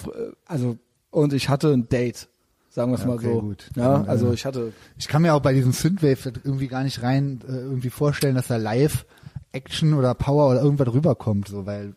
also 0.44 0.76
und 1.10 1.32
ich 1.32 1.48
hatte 1.48 1.72
ein 1.72 1.88
Date, 1.88 2.28
sagen 2.68 2.90
wir 2.90 2.96
es 2.96 3.02
Ja, 3.02 3.06
mal 3.06 3.14
okay, 3.16 3.32
so. 3.32 3.40
gut. 3.40 3.70
Ja, 3.76 3.92
Dann, 3.92 4.06
äh, 4.06 4.08
also 4.08 4.32
ich 4.32 4.44
hatte 4.44 4.72
Ich 4.98 5.06
kann 5.08 5.22
mir 5.22 5.34
auch 5.34 5.40
bei 5.40 5.54
diesem 5.54 5.72
Synthwave 5.72 6.32
irgendwie 6.44 6.66
gar 6.66 6.82
nicht 6.82 7.02
rein 7.02 7.40
äh, 7.48 7.52
irgendwie 7.52 7.90
vorstellen, 7.90 8.34
dass 8.34 8.48
da 8.48 8.56
live 8.56 9.06
Action 9.52 9.94
oder 9.94 10.14
Power 10.14 10.50
oder 10.50 10.60
irgendwas 10.60 10.92
rüberkommt, 10.92 11.48
so, 11.48 11.64
weil 11.64 11.94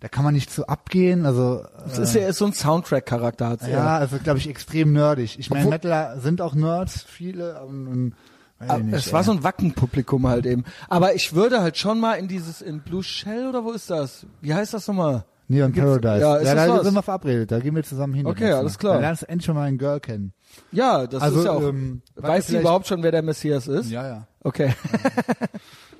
da 0.00 0.08
kann 0.08 0.22
man 0.24 0.34
nicht 0.34 0.50
so 0.50 0.66
abgehen, 0.66 1.24
also 1.24 1.64
Es 1.86 1.98
ist 1.98 2.14
ja 2.14 2.30
so 2.34 2.44
ein 2.44 2.52
Soundtrack-Charakter 2.52 3.48
hat's 3.48 3.66
ja, 3.66 3.96
also 3.96 4.18
glaube 4.18 4.38
ich 4.38 4.48
extrem 4.48 4.92
nerdig. 4.92 5.38
Ich 5.38 5.48
meine, 5.50 5.70
Metaler 5.70 6.20
sind 6.20 6.42
auch 6.42 6.54
Nerds, 6.54 7.02
viele 7.02 7.64
und, 7.64 7.88
und 7.88 8.14
weiß 8.58 8.70
Ah, 8.70 8.80
es 8.92 9.12
war 9.12 9.24
so 9.24 9.32
ein 9.32 9.42
Wackenpublikum 9.42 10.26
halt 10.26 10.46
eben. 10.46 10.64
Aber 10.88 11.14
ich 11.14 11.34
würde 11.34 11.60
halt 11.62 11.76
schon 11.76 12.00
mal 12.00 12.14
in 12.14 12.28
dieses, 12.28 12.62
in 12.62 12.80
Blue 12.80 13.02
Shell 13.02 13.48
oder 13.48 13.64
wo 13.64 13.72
ist 13.72 13.90
das? 13.90 14.26
Wie 14.40 14.54
heißt 14.54 14.74
das 14.74 14.86
nochmal? 14.88 15.24
Neon 15.46 15.72
Paradise. 15.72 16.20
Ja, 16.20 16.36
ist 16.36 16.48
ja 16.48 16.54
das 16.54 16.66
da 16.68 16.72
was? 16.78 16.84
sind 16.84 16.94
wir 16.94 17.02
verabredet, 17.02 17.52
da 17.52 17.60
gehen 17.60 17.74
wir 17.74 17.82
zusammen 17.82 18.14
hin. 18.14 18.26
Okay, 18.26 18.50
alles 18.52 18.78
klar. 18.78 18.94
Dann 18.94 19.02
lernst 19.02 19.22
du 19.22 19.28
endlich 19.28 19.44
schon 19.44 19.54
mal 19.54 19.64
einen 19.68 19.76
Girl 19.76 20.00
kennen. 20.00 20.32
Ja, 20.72 21.06
das 21.06 21.22
Also, 21.22 21.40
ist 21.40 21.44
ja 21.44 21.52
auch. 21.52 21.62
ähm, 21.62 22.00
du 22.14 22.22
vielleicht- 22.22 22.48
überhaupt 22.50 22.86
schon, 22.86 23.02
wer 23.02 23.10
der 23.12 23.22
Messias 23.22 23.66
ist? 23.68 23.90
Ja, 23.90 24.06
ja. 24.06 24.26
Okay. 24.42 24.72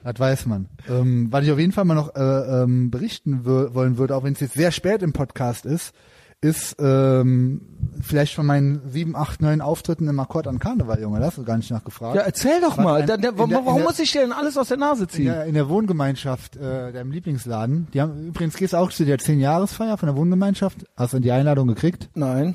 Das 0.06 0.18
weiß 0.18 0.44
man. 0.46 0.68
Ähm, 0.86 1.28
was 1.30 1.44
ich 1.44 1.50
auf 1.52 1.58
jeden 1.58 1.72
Fall 1.72 1.86
mal 1.86 1.94
noch 1.94 2.14
äh, 2.14 2.20
ähm, 2.62 2.90
berichten 2.90 3.46
wollen 3.46 3.96
würde, 3.96 4.14
auch 4.14 4.22
wenn 4.22 4.34
es 4.34 4.40
jetzt 4.40 4.52
sehr 4.52 4.70
spät 4.70 5.02
im 5.02 5.14
Podcast 5.14 5.64
ist, 5.64 5.94
ist 6.40 6.76
ähm, 6.78 7.62
vielleicht 8.00 8.34
von 8.34 8.44
meinen 8.46 8.82
sieben, 8.90 9.16
acht, 9.16 9.40
neun 9.40 9.60
Auftritten 9.60 10.08
im 10.08 10.18
Akkord 10.20 10.46
an 10.46 10.58
Karneval, 10.58 11.00
Junge. 11.00 11.18
Da 11.20 11.26
hast 11.26 11.38
du 11.38 11.44
gar 11.44 11.56
nicht 11.56 11.70
nachgefragt. 11.70 12.16
Ja, 12.16 12.22
erzähl 12.22 12.60
doch 12.60 12.76
mal. 12.76 13.00
ein- 13.02 13.06
Da, 13.06 13.16
da, 13.16 13.30
in 13.30 13.38
warum 13.38 13.50
der- 13.50 13.76
in 13.78 13.82
muss 13.82 13.98
ich 13.98 14.12
dir 14.12 14.20
denn 14.22 14.32
alles 14.32 14.58
aus 14.58 14.68
der 14.68 14.76
Nase 14.76 15.04
in 15.04 15.08
ziehen? 15.08 15.24
der, 15.26 15.44
in 15.46 15.54
der 15.54 15.68
Wohngemeinschaft, 15.68 16.56
äh, 16.56 16.92
deinem 16.92 17.12
Lieblingsladen. 17.12 17.88
Die 17.94 18.00
haben 18.00 18.26
übrigens 18.28 18.56
gehst 18.56 18.72
du 18.74 18.76
auch 18.78 18.90
zu 18.92 19.04
der 19.04 19.18
10-Jahresfeier 19.18 19.96
von 19.96 20.06
der 20.08 20.16
Wohngemeinschaft. 20.16 20.84
Hast 20.96 21.14
du 21.14 21.20
die 21.20 21.32
Einladung 21.32 21.66
gekriegt? 21.68 22.10
Nein. 22.14 22.54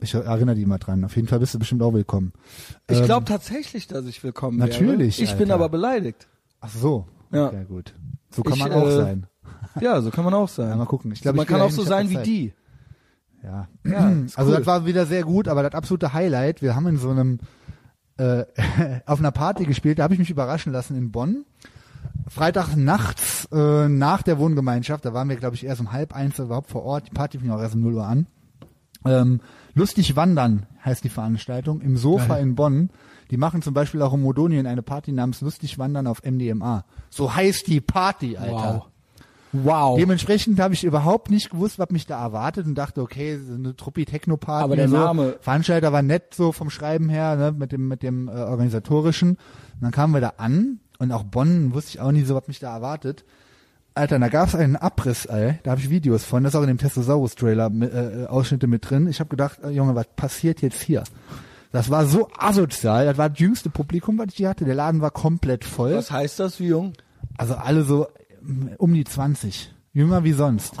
Ich 0.00 0.14
erinnere 0.14 0.56
die 0.56 0.66
mal 0.66 0.78
dran. 0.78 1.04
Auf 1.04 1.14
jeden 1.14 1.28
Fall 1.28 1.38
bist 1.38 1.54
du 1.54 1.58
bestimmt 1.60 1.82
auch 1.82 1.92
willkommen. 1.92 2.32
Ich 2.90 2.98
Ähm, 2.98 3.04
glaube 3.04 3.24
tatsächlich, 3.24 3.86
dass 3.86 4.04
ich 4.06 4.24
willkommen 4.24 4.58
natürlich, 4.58 5.18
wäre. 5.20 5.30
Ich 5.30 5.36
bin 5.36 5.50
Alter. 5.50 5.54
aber 5.54 5.68
beleidigt. 5.68 6.26
Ach 6.60 6.70
so. 6.70 7.06
Ja. 7.30 7.48
Okay, 7.48 7.64
gut. 7.68 7.94
So 8.30 8.42
kann 8.42 8.54
Ich, 8.54 8.58
man 8.60 8.72
auch 8.72 8.86
äh, 8.88 8.96
sein. 8.96 9.26
Ja, 9.80 10.00
so 10.00 10.10
kann 10.10 10.24
man 10.24 10.34
auch 10.34 10.48
sein. 10.48 10.70
Ja, 10.70 10.76
mal 10.76 10.86
gucken. 10.86 11.12
Ich 11.12 11.20
glaube, 11.20 11.36
man 11.36 11.44
ich 11.44 11.48
kann 11.50 11.60
auch 11.60 11.70
so 11.70 11.82
sein 11.82 12.10
wie 12.10 12.16
die. 12.18 12.52
Ja. 13.42 13.68
Ja, 13.84 14.12
also 14.36 14.50
cool. 14.50 14.58
das 14.58 14.66
war 14.66 14.86
wieder 14.86 15.06
sehr 15.06 15.24
gut, 15.24 15.48
aber 15.48 15.62
das 15.62 15.74
absolute 15.74 16.12
Highlight, 16.12 16.62
wir 16.62 16.76
haben 16.76 16.86
in 16.86 16.96
so 16.96 17.10
einem 17.10 17.38
äh, 18.16 18.44
auf 19.06 19.18
einer 19.18 19.32
Party 19.32 19.64
gespielt, 19.64 19.98
da 19.98 20.04
habe 20.04 20.14
ich 20.14 20.20
mich 20.20 20.30
überraschen 20.30 20.72
lassen 20.72 20.96
in 20.96 21.10
Bonn. 21.10 21.44
Freitag 22.28 22.76
nachts 22.76 23.48
äh, 23.52 23.88
nach 23.88 24.22
der 24.22 24.38
Wohngemeinschaft, 24.38 25.04
da 25.04 25.12
waren 25.12 25.28
wir 25.28 25.36
glaube 25.36 25.56
ich 25.56 25.64
erst 25.64 25.80
um 25.80 25.92
halb 25.92 26.14
eins 26.14 26.38
überhaupt 26.38 26.70
vor 26.70 26.84
Ort, 26.84 27.08
die 27.08 27.14
Party 27.14 27.38
fing 27.38 27.50
auch 27.50 27.60
erst 27.60 27.74
um 27.74 27.80
0 27.80 27.94
Uhr 27.94 28.06
an. 28.06 28.26
Ähm, 29.04 29.40
Lustig 29.74 30.16
wandern 30.16 30.66
heißt 30.84 31.02
die 31.02 31.08
Veranstaltung 31.08 31.80
im 31.80 31.96
Sofa 31.96 32.36
in 32.36 32.54
Bonn. 32.54 32.90
Die 33.30 33.38
machen 33.38 33.62
zum 33.62 33.72
Beispiel 33.72 34.02
auch 34.02 34.12
in 34.12 34.20
Modonien 34.20 34.66
eine 34.66 34.82
Party 34.82 35.12
namens 35.12 35.40
Lustig 35.40 35.78
wandern 35.78 36.06
auf 36.06 36.22
MDMA. 36.22 36.84
So 37.08 37.34
heißt 37.34 37.66
die 37.66 37.80
Party, 37.80 38.36
Alter. 38.36 38.74
Wow. 38.74 38.91
Wow. 39.52 39.98
Dementsprechend 39.98 40.58
habe 40.60 40.72
ich 40.74 40.82
überhaupt 40.84 41.30
nicht 41.30 41.50
gewusst, 41.50 41.78
was 41.78 41.90
mich 41.90 42.06
da 42.06 42.20
erwartet 42.22 42.66
und 42.66 42.74
dachte, 42.74 43.02
okay, 43.02 43.38
so 43.38 43.54
eine 43.54 43.76
Truppi 43.76 44.04
Techno 44.06 44.36
Party. 44.38 44.64
Aber 44.64 44.76
der 44.76 44.88
so. 44.88 44.96
Name- 44.96 45.36
Veranstalter 45.40 45.92
war 45.92 46.02
nett 46.02 46.34
so 46.34 46.52
vom 46.52 46.70
Schreiben 46.70 47.08
her, 47.10 47.36
ne, 47.36 47.52
mit 47.52 47.70
dem 47.72 47.86
mit 47.88 48.02
dem 48.02 48.28
äh, 48.28 48.32
organisatorischen. 48.32 49.30
Und 49.32 49.38
dann 49.82 49.90
kamen 49.90 50.14
wir 50.14 50.20
da 50.20 50.34
an 50.38 50.80
und 50.98 51.12
auch 51.12 51.24
Bonn 51.24 51.74
wusste 51.74 51.90
ich 51.90 52.00
auch 52.00 52.12
nicht 52.12 52.26
so, 52.26 52.34
was 52.34 52.48
mich 52.48 52.60
da 52.60 52.74
erwartet. 52.74 53.24
Alter, 53.94 54.18
da 54.18 54.28
gab's 54.28 54.54
einen 54.54 54.76
Abriss, 54.76 55.26
ey. 55.26 55.58
Da 55.64 55.72
habe 55.72 55.80
ich 55.82 55.90
Videos 55.90 56.24
von. 56.24 56.42
Das 56.44 56.54
ist 56.54 56.58
auch 56.58 56.62
in 56.62 56.68
dem 56.68 56.78
Testosaurus 56.78 57.34
Trailer 57.34 57.68
mit, 57.68 57.92
äh, 57.92 58.24
Ausschnitte 58.26 58.66
mit 58.66 58.88
drin. 58.88 59.06
Ich 59.06 59.20
habe 59.20 59.28
gedacht, 59.28 59.58
äh, 59.62 59.68
Junge, 59.68 59.94
was 59.94 60.06
passiert 60.16 60.62
jetzt 60.62 60.80
hier? 60.80 61.04
Das 61.72 61.90
war 61.90 62.06
so 62.06 62.28
asozial. 62.38 63.04
Das 63.04 63.18
war 63.18 63.28
das 63.28 63.38
jüngste 63.38 63.68
Publikum, 63.68 64.16
was 64.18 64.28
ich 64.30 64.36
hier 64.36 64.48
hatte. 64.48 64.64
Der 64.64 64.74
Laden 64.74 65.02
war 65.02 65.10
komplett 65.10 65.66
voll. 65.66 65.94
Was 65.94 66.10
heißt 66.10 66.40
das, 66.40 66.58
wie 66.58 66.68
jung? 66.68 66.94
Also 67.36 67.54
alle 67.54 67.82
so 67.82 68.06
um 68.78 68.94
die 68.94 69.04
20. 69.04 69.74
Jünger 69.94 70.24
wie 70.24 70.32
sonst. 70.32 70.74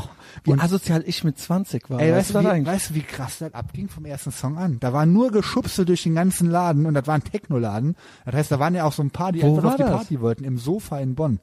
Wie 0.44 0.52
Und, 0.52 0.60
asozial 0.60 1.04
ich 1.06 1.22
mit 1.22 1.38
20 1.38 1.90
war. 1.90 2.00
ey, 2.00 2.12
weißt 2.12 2.34
du 2.34 2.40
wie, 2.40 2.64
weißt 2.66 2.90
du, 2.90 2.94
wie 2.94 3.02
krass 3.02 3.38
das 3.38 3.52
abging 3.52 3.88
vom 3.88 4.06
ersten 4.06 4.32
Song 4.32 4.56
an? 4.56 4.78
Da 4.80 4.94
war 4.94 5.04
nur 5.04 5.30
Geschubse 5.30 5.84
durch 5.84 6.04
den 6.04 6.14
ganzen 6.14 6.48
Laden 6.50 6.86
und 6.86 6.94
das 6.94 7.06
war 7.06 7.14
ein 7.16 7.24
Technoladen. 7.24 7.94
Das 8.24 8.34
heißt, 8.34 8.52
da 8.52 8.58
waren 8.58 8.74
ja 8.74 8.84
auch 8.84 8.92
so 8.94 9.02
ein 9.02 9.10
paar, 9.10 9.32
die 9.32 9.42
Wo 9.42 9.56
einfach 9.56 9.72
auf 9.72 9.76
die 9.76 9.82
das? 9.82 9.90
Party 9.90 10.20
wollten, 10.22 10.44
im 10.44 10.56
Sofa 10.56 10.98
in 10.98 11.14
Bonn. 11.14 11.40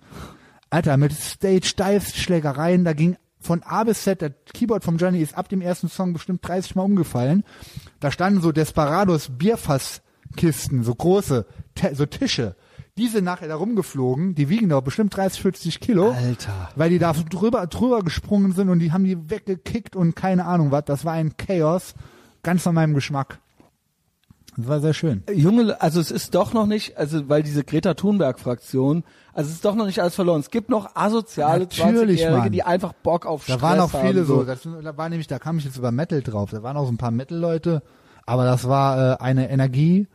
Alter, 0.71 0.97
mit 0.97 1.13
Stage 1.13 1.73
Dives, 1.77 2.15
Schlägereien, 2.17 2.85
da 2.85 2.93
ging 2.93 3.17
von 3.39 3.61
A 3.63 3.83
bis 3.83 4.01
Z, 4.03 4.21
das 4.21 4.31
Keyboard 4.53 4.83
vom 4.83 4.97
Johnny 4.97 5.21
ist 5.21 5.37
ab 5.37 5.47
dem 5.47 5.61
ersten 5.61 5.89
Song 5.89 6.11
bestimmt 6.13 6.45
30 6.47 6.75
Mal 6.75 6.83
umgefallen. 6.83 7.43
Da 7.99 8.11
standen 8.11 8.41
so 8.41 8.51
Desperados 8.51 9.29
Bierfasskisten, 9.37 10.83
so 10.83 10.95
große, 10.95 11.45
so 11.93 12.05
Tische. 12.07 12.55
Die 12.99 13.07
sind 13.07 13.23
nachher 13.23 13.47
da 13.47 13.55
rumgeflogen, 13.55 14.35
die 14.35 14.49
wiegen 14.49 14.67
doch 14.67 14.81
bestimmt 14.81 15.15
30, 15.15 15.41
40 15.41 15.79
Kilo. 15.79 16.11
Alter. 16.11 16.69
Weil 16.75 16.89
die 16.89 16.99
da 16.99 17.13
drüber, 17.13 17.65
drüber 17.67 18.03
gesprungen 18.03 18.51
sind 18.51 18.67
und 18.67 18.79
die 18.79 18.91
haben 18.91 19.05
die 19.05 19.29
weggekickt 19.29 19.95
und 19.95 20.17
keine 20.17 20.45
Ahnung 20.45 20.71
was. 20.71 20.83
Das 20.83 21.05
war 21.05 21.13
ein 21.13 21.37
Chaos, 21.37 21.93
ganz 22.43 22.65
nach 22.65 22.73
meinem 22.73 22.93
Geschmack. 22.93 23.39
Das 24.57 24.67
war 24.67 24.81
sehr 24.81 24.93
schön. 24.93 25.23
Junge, 25.33 25.81
also 25.81 26.01
es 26.01 26.11
ist 26.11 26.35
doch 26.35 26.51
noch 26.51 26.65
nicht, 26.65 26.97
also 26.97 27.29
weil 27.29 27.41
diese 27.41 27.63
Greta 27.63 27.93
Thunberg-Fraktion, 27.93 29.05
also 29.31 29.47
es 29.47 29.55
ist 29.55 29.63
doch 29.63 29.75
noch 29.75 29.85
nicht 29.85 30.01
alles 30.01 30.15
verloren. 30.15 30.41
Es 30.41 30.51
gibt 30.51 30.67
noch 30.69 30.97
asoziale 30.97 31.61
Natürlich, 31.61 32.19
20-Jährige, 32.19 32.37
Mann. 32.37 32.51
die 32.51 32.63
einfach 32.63 32.91
Bock 32.91 33.25
auf 33.25 33.45
Da 33.45 33.53
Stress 33.53 33.61
waren 33.61 33.79
auch 33.79 33.93
haben, 33.93 34.07
viele 34.07 34.25
so. 34.25 34.43
Das, 34.43 34.63
da 34.63 34.97
war 34.97 35.07
nämlich, 35.07 35.27
da 35.27 35.39
kam 35.39 35.57
ich 35.57 35.63
jetzt 35.63 35.77
über 35.77 35.93
Metal 35.93 36.21
drauf. 36.21 36.51
Da 36.51 36.63
waren 36.63 36.75
auch 36.75 36.85
so 36.85 36.91
ein 36.91 36.97
paar 36.97 37.11
Metal-Leute, 37.11 37.81
aber 38.25 38.43
das 38.43 38.67
war 38.67 39.13
äh, 39.13 39.23
eine 39.23 39.49
Energie 39.49 40.09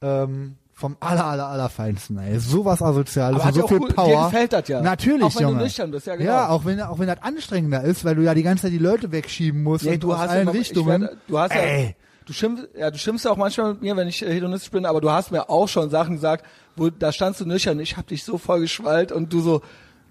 ähm, 0.00 0.56
vom 0.80 0.96
aller, 1.00 1.24
aller, 1.26 1.46
aller 1.46 1.68
Feinsten. 1.68 2.18
Ey. 2.18 2.38
Sowas 2.40 2.82
asoziales 2.82 3.36
Aber 3.40 3.48
und 3.48 3.54
so 3.54 3.60
ja 3.60 3.66
viel 3.68 3.80
cool- 3.80 3.88
dir 3.88 3.94
Power. 3.94 4.24
gefällt 4.30 4.52
das 4.52 4.66
ja. 4.68 4.80
Natürlich, 4.80 5.22
Auch 5.22 5.34
wenn 5.36 5.42
du 5.46 5.50
Junge. 5.52 5.62
nüchtern 5.64 5.90
bist, 5.90 6.06
ja, 6.06 6.16
genau. 6.16 6.30
Ja, 6.30 6.48
auch 6.48 6.64
wenn, 6.64 6.80
auch 6.80 6.98
wenn 6.98 7.06
das 7.06 7.22
anstrengender 7.22 7.82
ist, 7.84 8.04
weil 8.04 8.14
du 8.16 8.22
ja 8.22 8.34
die 8.34 8.42
ganze 8.42 8.62
Zeit 8.62 8.72
die 8.72 8.78
Leute 8.78 9.12
wegschieben 9.12 9.62
musst 9.62 9.84
Nee, 9.84 9.94
und 9.94 10.02
du 10.02 10.12
aus 10.12 10.18
hast 10.20 10.30
allen 10.30 10.46
ja, 10.48 10.52
ich 10.54 10.60
Richtungen. 10.60 11.02
werde- 11.02 11.16
du 11.28 11.38
hast 11.38 11.54
ja, 11.54 11.60
Ey. 11.60 11.96
du 12.26 12.32
schimpfst, 12.32 12.68
ja, 12.76 12.90
du 12.90 12.98
schimpfst 12.98 13.24
ja 13.26 13.30
auch 13.30 13.36
manchmal 13.36 13.72
mit 13.72 13.82
mir, 13.82 13.96
wenn 13.96 14.08
ich 14.08 14.22
äh, 14.22 14.32
hedonistisch 14.32 14.70
bin, 14.70 14.86
aber 14.86 15.00
du 15.00 15.10
hast 15.10 15.30
mir 15.30 15.48
auch 15.50 15.68
schon 15.68 15.90
Sachen 15.90 16.14
gesagt, 16.14 16.44
wo 16.76 16.88
da 16.90 17.12
standst 17.12 17.40
du 17.40 17.44
nüchtern, 17.46 17.78
ich 17.78 17.96
hab 17.96 18.06
dich 18.06 18.24
so 18.24 18.38
voll 18.38 18.60
geschwallt 18.60 19.12
und 19.12 19.32
du 19.32 19.40
so, 19.40 19.60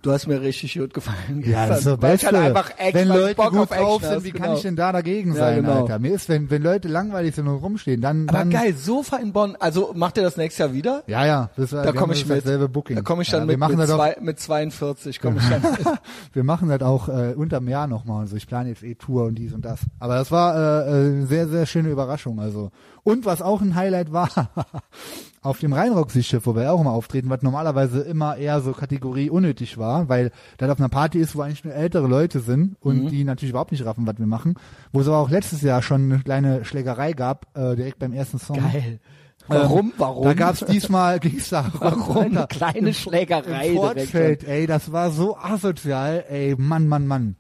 du 0.02 0.12
hast 0.12 0.28
mir 0.28 0.42
richtig 0.42 0.78
gut 0.78 0.94
gefallen. 0.94 1.44
Ja, 1.46 1.68
das 1.68 1.80
ist 1.80 1.84
so 1.86 2.02
weil 2.02 2.16
ich 2.16 2.22
Beste. 2.22 2.38
halt 2.38 2.56
einfach 2.56 2.72
Action, 2.78 2.94
wenn 2.94 3.08
Leute 3.08 3.36
Bock 3.36 3.52
gut 3.52 3.60
auf 3.60 3.72
Action 3.72 3.86
drauf 3.86 4.04
sind, 4.04 4.24
wie 4.24 4.32
kann 4.32 4.42
genau. 4.44 4.56
ich 4.56 4.62
denn 4.62 4.76
da 4.76 4.92
dagegen 4.92 5.32
Ja, 5.34 5.38
sein, 5.38 5.56
genau. 5.58 5.82
Alter? 5.82 6.00
Mir 6.00 6.14
ist, 6.14 6.30
wenn, 6.30 6.50
wenn 6.50 6.62
Leute 6.62 6.88
langweilig 6.88 7.36
sind 7.36 7.48
und 7.48 7.58
rumstehen, 7.58 8.02
dann, 8.02 8.28
Aber 8.30 8.40
dann 8.40 8.50
geil, 8.50 8.76
Sofa 8.76 9.18
in 9.18 9.34
Bonn, 9.34 9.56
also 9.60 9.94
macht 9.96 10.18
ihr 10.18 10.24
das 10.24 10.38
nächstes 10.38 10.60
Jahr 10.60 10.74
wieder? 10.74 11.04
Ja, 11.08 11.26
ja, 11.26 11.50
das, 11.56 11.72
Da 11.72 11.92
komme 11.92 12.14
ich 12.14 12.26
mit. 12.26 12.40
Dasselbe 12.40 12.70
Booking. 12.70 12.96
Da 12.96 13.02
komme 13.02 13.22
ich 13.24 13.32
ja, 13.32 13.40
dann 13.40 13.48
wir 13.48 13.54
mit, 13.54 13.60
machen 13.60 13.78
mit, 13.78 13.90
das 13.90 13.96
zwei, 13.96 14.18
mit 14.22 14.40
42, 14.40 15.20
komme 15.20 15.40
ich 15.40 15.50
dann 15.50 15.62
wir 16.34 16.44
machen 16.44 16.70
das 16.70 16.82
auch 16.82 17.10
äh, 17.10 17.34
unterm 17.36 17.68
Jahr 17.68 17.88
nochmal. 17.88 18.22
Also 18.22 18.36
ich 18.36 18.48
plane 18.48 18.70
jetzt 18.70 18.84
eh 18.84 18.96
Tour 18.96 19.26
und 19.26 19.36
dies 19.36 19.54
und 19.54 19.66
das. 19.66 19.82
Aber 20.00 20.16
das 20.16 20.32
war 20.32 20.88
äh, 20.88 21.22
äh, 21.22 21.26
sehr, 21.26 21.48
sehr 21.48 21.66
schöne 21.66 21.90
Überraschung. 21.90 22.40
Also 22.40 22.72
und 23.10 23.26
was 23.26 23.42
auch 23.42 23.62
ein 23.62 23.76
Highlight 23.76 24.12
war, 24.14 24.30
auf 25.42 25.60
dem 25.60 25.74
Rheinrock-Schiff, 25.74 26.46
wo 26.46 26.56
wir 26.56 26.72
auch 26.72 26.82
immer 26.82 26.92
auftreten, 26.92 27.30
was 27.30 27.42
normalerweise 27.42 28.02
immer 28.02 28.38
eher 28.38 28.62
so 28.62 28.72
Kategorie 28.74 29.30
unnötig 29.30 29.78
war, 29.78 30.10
weil 30.10 30.32
das 30.58 30.70
auf 30.70 30.80
einer 30.80 30.90
Party 30.90 31.20
ist, 31.20 31.36
wo 31.36 31.42
eigentlich 31.42 31.64
nur 31.64 31.74
ältere 31.74 32.08
Leute 32.08 32.40
sind 32.40 32.76
und 32.82 33.06
Mhm. 33.06 33.10
die 33.10 33.24
natürlich 33.24 33.52
überhaupt 33.52 33.72
nicht 33.72 33.86
raffen, 33.86 34.06
was 34.06 34.18
wir 34.18 34.28
machen. 34.28 34.56
Wo 34.92 35.02
es 35.02 35.08
aber 35.08 35.18
auch 35.18 35.30
letztes 35.30 35.62
Jahr 35.62 35.82
schon 35.82 36.12
eine 36.12 36.20
kleine 36.24 36.66
Schlägerei 36.66 37.14
gab, 37.14 37.48
äh, 37.58 37.76
direkt 37.76 38.00
beim 38.00 38.14
ersten 38.14 38.40
Song. 38.40 38.58
Geil. 38.58 39.00
Warum? 39.48 39.88
Ähm, 39.88 39.94
Warum? 39.98 40.24
Da 40.26 40.34
gab's 40.34 40.64
diesmal, 40.66 41.20
ging's 41.22 41.50
da 41.50 41.72
Warum? 41.80 42.18
Alter, 42.18 42.48
Kleine 42.48 42.94
Schlägerei 42.94 43.70
Im 43.70 43.76
Fortfeld, 43.78 44.44
ey, 44.44 44.68
das 44.68 44.92
war 44.92 45.10
so 45.10 45.38
asozial, 45.38 46.26
ey, 46.30 46.56
Mann, 46.58 46.88
Mann, 46.88 47.08
Mann. 47.08 47.36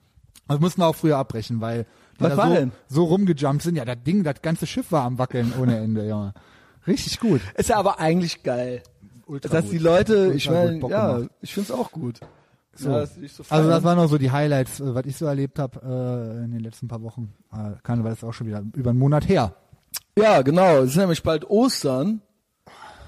Das 0.48 0.60
mussten 0.60 0.82
wir 0.82 0.88
auch 0.88 0.96
früher 0.96 1.18
abbrechen, 1.18 1.62
weil 1.62 1.86
Was 2.20 2.38
war 2.38 2.50
so, 2.50 2.54
denn? 2.54 2.72
so 2.88 3.04
rumgejumpt 3.06 3.62
sind. 3.62 3.76
Ja, 3.76 3.86
das 3.86 3.98
Ding, 4.06 4.24
das 4.24 4.42
ganze 4.42 4.68
Schiff 4.68 4.92
war 4.92 5.04
am 5.04 5.18
Wackeln 5.18 5.54
ohne 5.60 5.78
Ende, 5.78 6.08
Junge. 6.08 6.34
Richtig 6.88 7.20
gut. 7.20 7.42
Ist 7.56 7.70
ja 7.70 7.78
aber 7.78 8.00
eigentlich 8.00 8.44
geil. 8.44 8.82
Ultra 9.26 9.50
dass 9.50 9.66
gut. 9.66 9.74
die 9.74 9.78
Leute, 9.78 10.18
Ultra 10.24 10.36
ich 10.36 10.50
meine, 10.50 10.80
ja, 10.90 11.18
gemacht. 11.18 11.32
ich 11.42 11.54
find's 11.54 11.72
auch 11.72 11.92
gut. 11.92 12.20
So. 12.74 12.90
Ja, 12.90 13.06
so 13.06 13.44
Also 13.50 13.70
das 13.70 13.84
waren 13.84 13.98
noch 13.98 14.08
so 14.08 14.18
die 14.18 14.32
Highlights, 14.32 14.80
äh, 14.80 14.96
was 14.96 15.06
ich 15.06 15.18
so 15.18 15.26
erlebt 15.26 15.60
habe 15.60 15.80
äh, 15.84 16.46
in 16.46 16.52
den 16.52 16.62
letzten 16.62 16.88
paar 16.88 17.02
Wochen. 17.02 17.34
Äh, 17.54 17.74
Karneval 17.84 18.14
ist 18.14 18.24
auch 18.24 18.34
schon 18.34 18.48
wieder 18.48 18.64
über 18.74 18.92
einen 18.92 19.00
Monat 19.00 19.28
her. 19.28 19.54
Ja, 20.18 20.42
genau. 20.42 20.80
Es 20.80 20.92
ist 20.92 20.98
nämlich 20.98 21.22
bald 21.24 21.50
Ostern. 21.50 22.22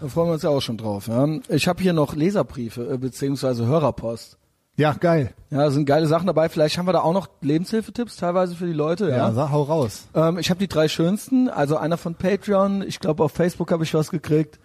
Da 0.01 0.07
freuen 0.07 0.29
wir 0.29 0.33
uns 0.33 0.43
ja 0.43 0.49
auch 0.49 0.61
schon 0.61 0.77
drauf. 0.77 1.07
Ja. 1.07 1.27
Ich 1.47 1.67
habe 1.67 1.81
hier 1.81 1.93
noch 1.93 2.15
Leserbriefe 2.15 2.93
äh, 2.93 2.97
beziehungsweise 2.97 3.65
Hörerpost. 3.65 4.37
Ja, 4.81 4.93
geil. 4.93 5.33
Ja, 5.49 5.59
da 5.59 5.71
sind 5.71 5.85
geile 5.85 6.07
Sachen 6.07 6.27
dabei. 6.27 6.49
Vielleicht 6.49 6.77
haben 6.77 6.87
wir 6.87 6.93
da 6.93 7.01
auch 7.01 7.13
noch 7.13 7.29
Lebenshilfetipps 7.41 8.17
teilweise 8.17 8.55
für 8.55 8.65
die 8.65 8.73
Leute. 8.73 9.09
Ja, 9.09 9.17
Ja. 9.17 9.31
sag, 9.33 9.51
hau 9.51 9.63
raus. 9.63 10.07
Ähm, 10.15 10.37
ich 10.39 10.49
habe 10.49 10.59
die 10.59 10.67
drei 10.67 10.87
schönsten. 10.87 11.49
Also 11.49 11.77
einer 11.77 11.97
von 11.97 12.15
Patreon. 12.15 12.81
Ich 12.81 12.99
glaube 12.99 13.23
auf 13.23 13.31
Facebook 13.31 13.71
habe 13.71 13.83
ich 13.83 13.93
was 13.93 14.11
gekriegt 14.11 14.59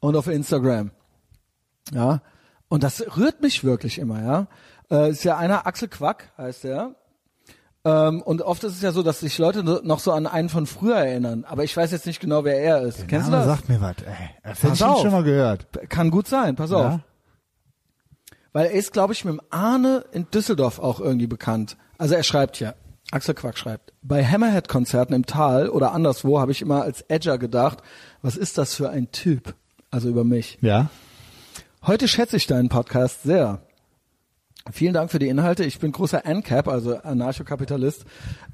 und 0.00 0.16
auf 0.16 0.26
Instagram. 0.28 0.90
Ja. 1.92 2.20
Und 2.68 2.82
das 2.82 3.04
rührt 3.16 3.42
mich 3.42 3.64
wirklich 3.64 3.98
immer. 3.98 4.22
Ja. 4.22 4.46
Äh, 4.90 5.10
ist 5.10 5.24
ja 5.24 5.36
einer 5.36 5.66
Axel 5.66 5.88
Quack 5.88 6.32
heißt 6.38 6.64
der. 6.64 6.94
Ähm, 7.84 8.22
und 8.22 8.42
oft 8.42 8.62
ist 8.62 8.74
es 8.74 8.82
ja 8.82 8.92
so, 8.92 9.02
dass 9.02 9.20
sich 9.20 9.36
Leute 9.38 9.64
noch 9.64 9.98
so 9.98 10.12
an 10.12 10.28
einen 10.28 10.48
von 10.48 10.66
früher 10.66 10.96
erinnern. 10.98 11.44
Aber 11.48 11.64
ich 11.64 11.76
weiß 11.76 11.90
jetzt 11.90 12.06
nicht 12.06 12.20
genau, 12.20 12.44
wer 12.44 12.60
er 12.62 12.82
ist. 12.82 13.08
Kennst 13.08 13.26
du 13.26 13.32
Name 13.32 13.44
das? 13.44 13.56
sagt 13.56 13.68
mir 13.68 13.80
was, 13.80 13.96
ey. 14.06 14.30
Das 14.44 14.62
hätte 14.62 14.74
ich 14.74 14.84
auf. 14.84 15.00
schon 15.02 15.10
mal 15.10 15.24
gehört. 15.24 15.66
Kann 15.88 16.10
gut 16.10 16.28
sein, 16.28 16.54
pass 16.54 16.70
auf. 16.72 17.00
Weil 18.52 18.66
er 18.66 18.72
ist, 18.72 18.92
glaube 18.92 19.12
ich, 19.12 19.24
mit 19.24 19.34
dem 19.34 19.40
Arne 19.50 20.04
in 20.12 20.26
Düsseldorf 20.30 20.78
auch 20.78 21.00
irgendwie 21.00 21.26
bekannt. 21.26 21.76
Also 21.98 22.14
er 22.14 22.22
schreibt 22.22 22.56
hier, 22.56 22.74
Axel 23.10 23.34
Quack 23.34 23.58
schreibt, 23.58 23.92
bei 24.02 24.24
Hammerhead-Konzerten 24.24 25.14
im 25.14 25.26
Tal 25.26 25.68
oder 25.68 25.92
anderswo 25.92 26.40
habe 26.40 26.52
ich 26.52 26.62
immer 26.62 26.82
als 26.82 27.02
Edger 27.02 27.38
gedacht, 27.38 27.78
was 28.22 28.36
ist 28.36 28.58
das 28.58 28.74
für 28.74 28.90
ein 28.90 29.10
Typ? 29.12 29.54
Also 29.90 30.08
über 30.08 30.24
mich. 30.24 30.58
Ja. 30.62 30.90
Heute 31.86 32.08
schätze 32.08 32.36
ich 32.36 32.46
deinen 32.46 32.68
Podcast 32.68 33.22
sehr. 33.22 33.60
Vielen 34.70 34.94
Dank 34.94 35.10
für 35.10 35.18
die 35.18 35.28
Inhalte. 35.28 35.64
Ich 35.64 35.80
bin 35.80 35.90
großer 35.90 36.24
ANCAP, 36.24 36.68
also 36.68 36.96
Anarchokapitalist, 36.96 38.04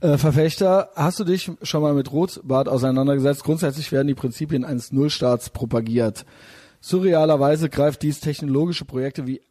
äh, 0.01 0.17
Verfechter. 0.17 0.91
Hast 0.97 1.21
du 1.21 1.25
dich 1.25 1.51
schon 1.63 1.83
mal 1.83 1.93
mit 1.93 2.11
Rotbart 2.11 2.69
auseinandergesetzt? 2.69 3.45
Grundsätzlich 3.45 3.93
werden 3.93 4.09
die 4.09 4.15
Prinzipien 4.15 4.65
eines 4.65 4.91
Nullstaats 4.91 5.51
propagiert. 5.51 6.25
Surrealerweise 6.81 7.69
greift 7.69 8.03
dies 8.03 8.21
technologische 8.21 8.87
Projekte 8.87 9.27
wie 9.27 9.43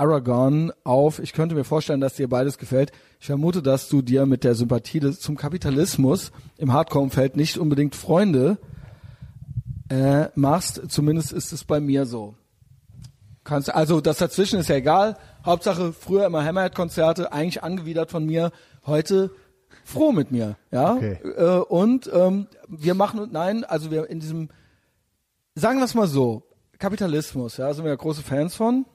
Aragon 0.00 0.72
auf. 0.82 1.18
Ich 1.18 1.34
könnte 1.34 1.54
mir 1.54 1.64
vorstellen, 1.64 2.00
dass 2.00 2.14
dir 2.14 2.28
beides 2.28 2.56
gefällt. 2.56 2.90
Ich 3.20 3.26
vermute, 3.26 3.62
dass 3.62 3.88
du 3.88 4.00
dir 4.00 4.24
mit 4.24 4.44
der 4.44 4.54
Sympathie 4.54 4.98
des, 4.98 5.20
zum 5.20 5.36
Kapitalismus 5.36 6.32
im 6.56 6.72
Hardcore-Umfeld 6.72 7.36
nicht 7.36 7.58
unbedingt 7.58 7.94
Freunde 7.94 8.56
äh, 9.90 10.28
machst. 10.34 10.80
Zumindest 10.88 11.32
ist 11.32 11.52
es 11.52 11.64
bei 11.64 11.80
mir 11.80 12.06
so. 12.06 12.34
Kannst, 13.44 13.74
also 13.74 14.00
das 14.00 14.18
dazwischen 14.18 14.58
ist 14.58 14.68
ja 14.68 14.76
egal. 14.76 15.18
Hauptsache 15.44 15.92
früher 15.92 16.24
immer 16.24 16.44
Hammerhead-Konzerte, 16.44 17.32
eigentlich 17.32 17.62
angewidert 17.62 18.10
von 18.10 18.24
mir. 18.24 18.52
Heute 18.86 19.30
froh 19.84 20.12
mit 20.12 20.30
mir, 20.30 20.56
ja. 20.70 20.94
Okay. 20.94 21.18
Äh, 21.36 21.60
und 21.60 22.10
ähm, 22.12 22.46
wir 22.68 22.94
machen, 22.94 23.28
nein, 23.32 23.64
also 23.64 23.90
wir 23.90 24.08
in 24.08 24.20
diesem, 24.20 24.48
sagen 25.54 25.78
wir 25.78 25.84
es 25.84 25.94
mal 25.94 26.06
so, 26.06 26.42
Kapitalismus, 26.78 27.58
ja, 27.58 27.72
sind 27.74 27.84
wir 27.84 27.90
ja 27.90 27.96
große 27.96 28.22
Fans 28.22 28.54
von. 28.54 28.86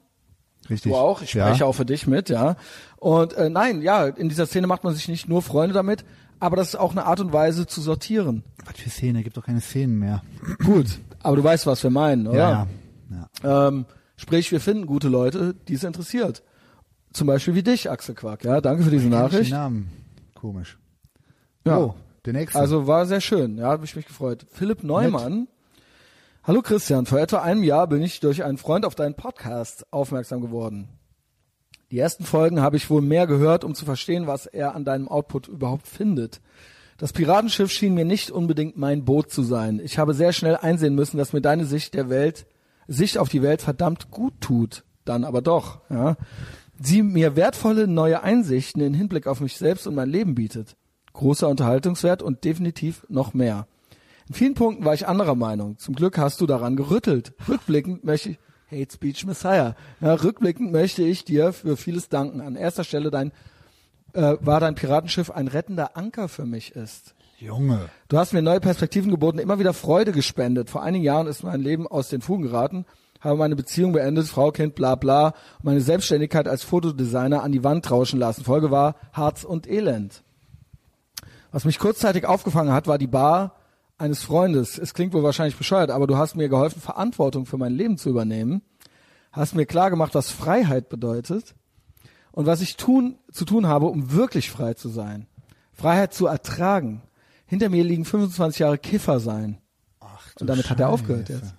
Richtig. 0.70 0.92
Du 0.92 0.96
auch, 0.96 1.22
ich 1.22 1.34
ja. 1.34 1.46
spreche 1.46 1.66
auch 1.66 1.72
für 1.74 1.84
dich 1.84 2.06
mit, 2.06 2.28
ja. 2.28 2.56
Und 2.96 3.34
äh, 3.34 3.48
nein, 3.48 3.82
ja, 3.82 4.06
in 4.06 4.28
dieser 4.28 4.46
Szene 4.46 4.66
macht 4.66 4.84
man 4.84 4.94
sich 4.94 5.08
nicht 5.08 5.28
nur 5.28 5.42
Freunde 5.42 5.74
damit, 5.74 6.04
aber 6.40 6.56
das 6.56 6.68
ist 6.68 6.76
auch 6.76 6.92
eine 6.92 7.06
Art 7.06 7.20
und 7.20 7.32
Weise 7.32 7.66
zu 7.66 7.80
sortieren. 7.80 8.44
Was 8.64 8.76
für 8.76 8.90
Szene? 8.90 9.22
Gibt 9.22 9.36
doch 9.36 9.44
keine 9.44 9.60
Szenen 9.60 9.98
mehr. 9.98 10.22
Gut, 10.64 10.86
aber 11.22 11.36
du 11.36 11.44
weißt, 11.44 11.66
was 11.66 11.82
wir 11.82 11.90
meinen, 11.90 12.26
oder? 12.26 12.66
Ja. 13.10 13.28
ja. 13.42 13.68
Ähm, 13.68 13.86
sprich, 14.16 14.50
wir 14.52 14.60
finden 14.60 14.86
gute 14.86 15.08
Leute, 15.08 15.54
die 15.68 15.74
es 15.74 15.84
interessiert. 15.84 16.42
Zum 17.12 17.26
Beispiel 17.26 17.54
wie 17.54 17.62
dich, 17.62 17.90
Axel 17.90 18.14
Quack. 18.14 18.44
Ja, 18.44 18.60
danke 18.60 18.82
für 18.82 18.90
diese 18.90 19.04
ich 19.04 19.10
Nachricht. 19.10 19.50
den 19.50 19.56
Namen. 19.56 19.90
Komisch. 20.34 20.78
Ja. 21.64 21.78
Oh, 21.78 21.94
der 22.24 22.34
nächste. 22.34 22.58
Also 22.58 22.86
war 22.86 23.06
sehr 23.06 23.20
schön, 23.20 23.56
ja, 23.58 23.68
habe 23.68 23.84
ich 23.84 23.96
mich 23.96 24.06
gefreut. 24.06 24.46
Philipp 24.50 24.84
Neumann. 24.84 25.48
Hallo 26.46 26.62
Christian, 26.62 27.06
vor 27.06 27.18
etwa 27.18 27.38
einem 27.38 27.64
Jahr 27.64 27.88
bin 27.88 28.00
ich 28.02 28.20
durch 28.20 28.44
einen 28.44 28.56
Freund 28.56 28.84
auf 28.84 28.94
deinen 28.94 29.14
Podcast 29.16 29.84
aufmerksam 29.92 30.40
geworden. 30.40 30.88
Die 31.90 31.98
ersten 31.98 32.22
Folgen 32.22 32.60
habe 32.60 32.76
ich 32.76 32.88
wohl 32.88 33.02
mehr 33.02 33.26
gehört, 33.26 33.64
um 33.64 33.74
zu 33.74 33.84
verstehen, 33.84 34.28
was 34.28 34.46
er 34.46 34.76
an 34.76 34.84
deinem 34.84 35.08
Output 35.08 35.48
überhaupt 35.48 35.88
findet. 35.88 36.40
Das 36.98 37.12
Piratenschiff 37.12 37.72
schien 37.72 37.94
mir 37.94 38.04
nicht 38.04 38.30
unbedingt 38.30 38.76
mein 38.76 39.04
Boot 39.04 39.32
zu 39.32 39.42
sein. 39.42 39.80
Ich 39.82 39.98
habe 39.98 40.14
sehr 40.14 40.32
schnell 40.32 40.54
einsehen 40.54 40.94
müssen, 40.94 41.18
dass 41.18 41.32
mir 41.32 41.40
deine 41.40 41.64
Sicht 41.64 41.94
der 41.94 42.10
Welt, 42.10 42.46
Sicht 42.86 43.18
auf 43.18 43.28
die 43.28 43.42
Welt 43.42 43.60
verdammt 43.60 44.12
gut 44.12 44.34
tut. 44.40 44.84
Dann 45.04 45.24
aber 45.24 45.42
doch, 45.42 45.80
ja. 45.90 46.16
Sie 46.80 47.02
mir 47.02 47.34
wertvolle 47.34 47.88
neue 47.88 48.22
Einsichten 48.22 48.82
in 48.82 48.94
Hinblick 48.94 49.26
auf 49.26 49.40
mich 49.40 49.56
selbst 49.56 49.88
und 49.88 49.96
mein 49.96 50.10
Leben 50.10 50.36
bietet. 50.36 50.76
Großer 51.12 51.48
Unterhaltungswert 51.48 52.22
und 52.22 52.44
definitiv 52.44 53.04
noch 53.08 53.34
mehr. 53.34 53.66
In 54.28 54.34
vielen 54.34 54.54
Punkten 54.54 54.84
war 54.84 54.94
ich 54.94 55.06
anderer 55.06 55.36
Meinung. 55.36 55.78
Zum 55.78 55.94
Glück 55.94 56.18
hast 56.18 56.40
du 56.40 56.46
daran 56.46 56.76
gerüttelt. 56.76 57.32
Rückblickend 57.48 58.04
möchte 58.04 58.30
ich, 58.30 58.38
Hate 58.70 58.92
Speech 58.92 59.24
Messiah. 59.24 59.76
Ja, 60.00 60.14
rückblickend 60.14 60.72
möchte 60.72 61.02
ich 61.02 61.24
dir 61.24 61.52
für 61.52 61.76
vieles 61.76 62.08
danken. 62.08 62.40
An 62.40 62.56
erster 62.56 62.82
Stelle 62.82 63.12
dein, 63.12 63.30
äh, 64.12 64.36
war 64.40 64.58
dein 64.58 64.74
Piratenschiff 64.74 65.30
ein 65.30 65.46
rettender 65.46 65.96
Anker 65.96 66.28
für 66.28 66.44
mich 66.44 66.74
ist. 66.74 67.14
Junge. 67.38 67.88
Du 68.08 68.18
hast 68.18 68.32
mir 68.32 68.42
neue 68.42 68.60
Perspektiven 68.60 69.10
geboten, 69.10 69.38
immer 69.38 69.60
wieder 69.60 69.74
Freude 69.74 70.10
gespendet. 70.10 70.70
Vor 70.70 70.82
einigen 70.82 71.04
Jahren 71.04 71.28
ist 71.28 71.44
mein 71.44 71.60
Leben 71.60 71.86
aus 71.86 72.08
den 72.08 72.22
Fugen 72.22 72.42
geraten, 72.42 72.86
habe 73.20 73.36
meine 73.36 73.54
Beziehung 73.54 73.92
beendet, 73.92 74.26
Frau, 74.26 74.50
Kind, 74.50 74.74
bla 74.74 74.94
bla, 74.94 75.28
und 75.58 75.64
meine 75.64 75.80
Selbstständigkeit 75.82 76.48
als 76.48 76.64
Fotodesigner 76.64 77.42
an 77.42 77.52
die 77.52 77.62
Wand 77.62 77.84
trauschen 77.84 78.18
lassen. 78.18 78.42
Folge 78.42 78.70
war 78.70 78.96
Harz 79.12 79.44
und 79.44 79.68
Elend. 79.68 80.24
Was 81.52 81.64
mich 81.64 81.78
kurzzeitig 81.78 82.24
aufgefangen 82.24 82.72
hat, 82.72 82.86
war 82.86 82.98
die 82.98 83.06
Bar 83.06 83.54
eines 83.98 84.22
Freundes. 84.22 84.78
Es 84.78 84.94
klingt 84.94 85.14
wohl 85.14 85.22
wahrscheinlich 85.22 85.56
bescheuert, 85.56 85.90
aber 85.90 86.06
du 86.06 86.16
hast 86.16 86.36
mir 86.36 86.48
geholfen, 86.48 86.80
Verantwortung 86.80 87.46
für 87.46 87.58
mein 87.58 87.72
Leben 87.72 87.98
zu 87.98 88.10
übernehmen. 88.10 88.62
Hast 89.32 89.54
mir 89.54 89.66
klar 89.66 89.90
gemacht, 89.90 90.14
was 90.14 90.30
Freiheit 90.30 90.88
bedeutet 90.88 91.54
und 92.32 92.46
was 92.46 92.60
ich 92.60 92.76
tun, 92.76 93.18
zu 93.30 93.44
tun 93.44 93.66
habe, 93.66 93.86
um 93.86 94.12
wirklich 94.12 94.50
frei 94.50 94.74
zu 94.74 94.88
sein. 94.88 95.26
Freiheit 95.72 96.14
zu 96.14 96.26
ertragen. 96.26 97.02
Hinter 97.46 97.68
mir 97.68 97.84
liegen 97.84 98.04
25 98.04 98.60
Jahre 98.60 98.78
Kiffer 98.78 99.20
sein. 99.20 99.58
Ach, 100.00 100.30
Und 100.40 100.46
damit 100.46 100.70
hat 100.70 100.80
er 100.80 100.88
aufgehört 100.88 101.28
jetzt. 101.28 101.54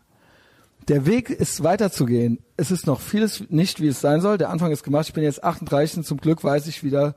Der 0.88 1.06
Weg 1.06 1.30
ist 1.30 1.64
weiterzugehen. 1.64 2.40
Es 2.56 2.72
ist 2.72 2.88
noch 2.88 3.02
vieles 3.02 3.44
nicht, 3.50 3.82
wie 3.82 3.88
es 3.88 4.00
sein 4.00 4.22
soll. 4.22 4.38
Der 4.38 4.50
Anfang 4.50 4.72
ist 4.72 4.84
gemacht. 4.84 5.08
Ich 5.08 5.14
bin 5.14 5.24
jetzt 5.24 5.44
38 5.44 5.98
und 5.98 6.04
zum 6.06 6.18
Glück 6.18 6.44
weiß 6.44 6.68
ich 6.68 6.84
wieder, 6.84 7.16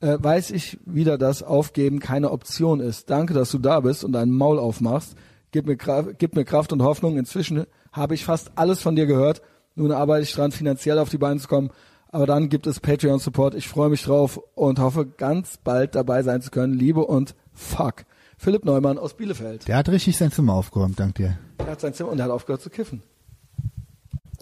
äh, 0.00 0.18
weiß 0.20 0.50
ich 0.50 0.78
wieder, 0.84 1.18
dass 1.18 1.42
Aufgeben 1.42 2.00
keine 2.00 2.30
Option 2.30 2.80
ist. 2.80 3.10
Danke, 3.10 3.34
dass 3.34 3.50
du 3.50 3.58
da 3.58 3.80
bist 3.80 4.04
und 4.04 4.12
deinen 4.12 4.32
Maul 4.32 4.58
aufmachst. 4.58 5.14
Gib 5.52 5.66
mir, 5.66 5.76
Kraft, 5.76 6.18
gib 6.18 6.34
mir 6.34 6.44
Kraft 6.44 6.72
und 6.72 6.82
Hoffnung. 6.82 7.16
Inzwischen 7.16 7.66
habe 7.92 8.14
ich 8.14 8.24
fast 8.24 8.52
alles 8.56 8.82
von 8.82 8.96
dir 8.96 9.06
gehört. 9.06 9.42
Nun 9.74 9.92
arbeite 9.92 10.22
ich 10.22 10.32
dran, 10.32 10.52
finanziell 10.52 10.98
auf 10.98 11.08
die 11.08 11.18
Beine 11.18 11.40
zu 11.40 11.48
kommen. 11.48 11.70
Aber 12.08 12.26
dann 12.26 12.48
gibt 12.48 12.66
es 12.66 12.80
Patreon-Support. 12.80 13.54
Ich 13.54 13.68
freue 13.68 13.90
mich 13.90 14.02
drauf 14.04 14.40
und 14.54 14.78
hoffe, 14.78 15.06
ganz 15.06 15.58
bald 15.62 15.94
dabei 15.94 16.22
sein 16.22 16.40
zu 16.40 16.50
können. 16.50 16.74
Liebe 16.74 17.04
und 17.04 17.34
fuck. 17.52 18.04
Philipp 18.38 18.64
Neumann 18.64 18.98
aus 18.98 19.14
Bielefeld. 19.14 19.66
Der 19.66 19.76
hat 19.76 19.88
richtig 19.88 20.16
sein 20.16 20.30
Zimmer 20.30 20.54
aufgeräumt, 20.54 21.00
dank 21.00 21.14
dir. 21.14 21.38
Er 21.58 21.66
hat 21.66 21.80
sein 21.80 21.94
Zimmer 21.94 22.10
und 22.10 22.18
er 22.18 22.26
hat 22.26 22.32
aufgehört 22.32 22.60
zu 22.60 22.70
kiffen. 22.70 23.02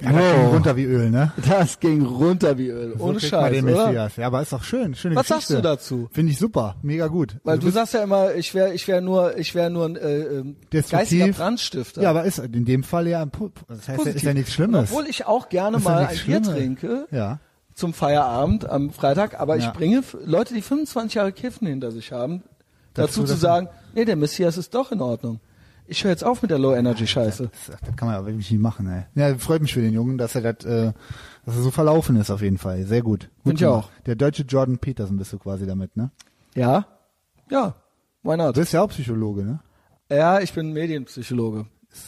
Ja, 0.00 0.10
das 0.12 0.32
ging 0.34 0.46
runter 0.46 0.76
wie 0.76 0.84
Öl, 0.84 1.10
ne? 1.10 1.32
Das 1.48 1.78
ging 1.80 2.02
runter 2.04 2.58
wie 2.58 2.68
Öl. 2.68 2.94
So 2.98 3.04
Ohne 3.04 3.20
Scheiß, 3.20 3.52
den 3.52 3.64
oder? 3.68 3.86
Messias. 3.86 4.16
Ja, 4.16 4.26
aber 4.26 4.42
ist 4.42 4.52
doch 4.52 4.64
schön. 4.64 4.94
Schöne 4.94 5.14
Was 5.16 5.28
Geschichte. 5.28 5.52
sagst 5.52 5.58
du 5.58 5.62
dazu? 5.62 6.08
Finde 6.12 6.32
ich 6.32 6.38
super. 6.38 6.76
Mega 6.82 7.06
gut. 7.06 7.36
Weil 7.44 7.54
Also 7.56 7.66
du 7.68 7.72
sagst 7.72 7.94
ja 7.94 8.02
immer, 8.02 8.34
ich 8.34 8.54
wäre 8.54 8.74
ich 8.74 8.88
wär 8.88 9.00
nur, 9.00 9.36
ich 9.38 9.54
wäre 9.54 9.70
nur 9.70 9.86
ein 9.86 9.96
äh, 9.96 10.18
ähm, 10.22 10.56
geistiger 10.90 11.28
Brandstifter. 11.28 12.02
Ja, 12.02 12.10
aber 12.10 12.24
ist 12.24 12.38
in 12.38 12.64
dem 12.64 12.82
Fall 12.82 13.06
ja, 13.06 13.22
ein 13.22 13.30
das 13.30 13.40
heißt, 13.40 13.88
ja, 13.88 13.94
ist 13.94 13.98
Positiv. 14.04 14.22
ja 14.24 14.34
nichts 14.34 14.50
Und 14.50 14.54
Schlimmes. 14.54 14.90
obwohl 14.90 15.06
ich 15.06 15.26
auch 15.26 15.48
gerne 15.48 15.76
Ist 15.76 15.84
ja 15.84 15.90
mal 15.90 15.98
ein 16.00 16.08
nichts 16.08 16.24
Bier 16.26 16.36
Schlimmes. 16.44 16.48
trinke 16.58 17.06
Ja. 17.12 17.38
zum 17.74 17.92
Feierabend 17.94 18.68
am 18.68 18.90
Freitag, 18.90 19.38
aber 19.40 19.56
Ja. 19.56 19.68
ich 19.68 19.72
bringe 19.78 20.02
Leute, 20.24 20.54
die 20.54 20.62
25 20.62 21.14
Jahre 21.14 21.32
Kiffen 21.32 21.66
hinter 21.68 21.90
sich 21.92 22.10
haben, 22.12 22.42
dazu, 22.94 23.20
Dazu, 23.22 23.32
zu 23.34 23.38
sagen, 23.38 23.68
nee, 23.94 24.04
der 24.04 24.16
Messias 24.16 24.56
ist 24.58 24.74
doch 24.74 24.90
in 24.92 25.00
Ordnung. 25.00 25.40
Ich 25.86 26.02
höre 26.02 26.11
jetzt 26.11 26.24
auf 26.24 26.40
mit 26.40 26.51
der 26.51 26.59
Low-Energy-Scheiße. 26.59 27.51
Das, 27.51 27.78
das 27.81 27.97
kann 27.97 28.09
man 28.09 28.16
aber 28.16 28.27
wirklich 28.27 28.51
nicht 28.51 28.61
machen, 28.61 28.86
ey. 28.89 29.05
Ja, 29.15 29.36
freut 29.36 29.61
mich 29.61 29.74
für 29.74 29.82
den 29.82 29.93
Jungen, 29.93 30.16
dass 30.16 30.35
er 30.35 30.40
das, 30.40 30.65
äh, 30.65 30.93
dass 31.44 31.56
er 31.56 31.62
so 31.62 31.70
verlaufen 31.70 32.16
ist 32.16 32.31
auf 32.31 32.40
jeden 32.40 32.59
Fall. 32.59 32.85
Sehr 32.85 33.02
gut. 33.02 33.31
Find 33.43 33.44
gut 33.44 33.61
ich 33.61 33.66
auch. 33.66 33.90
Der 34.06 34.16
deutsche 34.16 34.44
Jordan 34.44 34.78
Peterson 34.78 35.19
bist 35.19 35.32
du 35.32 35.39
quasi 35.39 35.66
damit, 35.66 35.97
ne? 35.97 36.11
Ja? 36.55 36.86
Ja. 37.51 37.74
Why 38.23 38.36
not? 38.36 38.56
Du 38.56 38.61
bist 38.61 38.73
ja 38.73 38.82
auch 38.82 38.89
Psychologe, 38.89 39.44
ne? 39.44 39.61
Ja, 40.11 40.40
ich 40.40 40.52
bin 40.55 40.73
Medienpsychologe. 40.73 41.66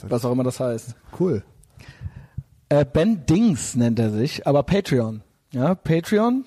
Was 0.09 0.25
auch 0.25 0.33
immer 0.33 0.45
das 0.45 0.59
heißt. 0.59 0.97
Cool. 1.19 1.45
Äh, 2.69 2.85
ben 2.85 3.27
Dings 3.27 3.77
nennt 3.77 3.99
er 3.99 4.11
sich, 4.11 4.47
aber 4.47 4.63
Patreon. 4.63 5.23
Ja, 5.53 5.75
Patreon. 5.75 6.45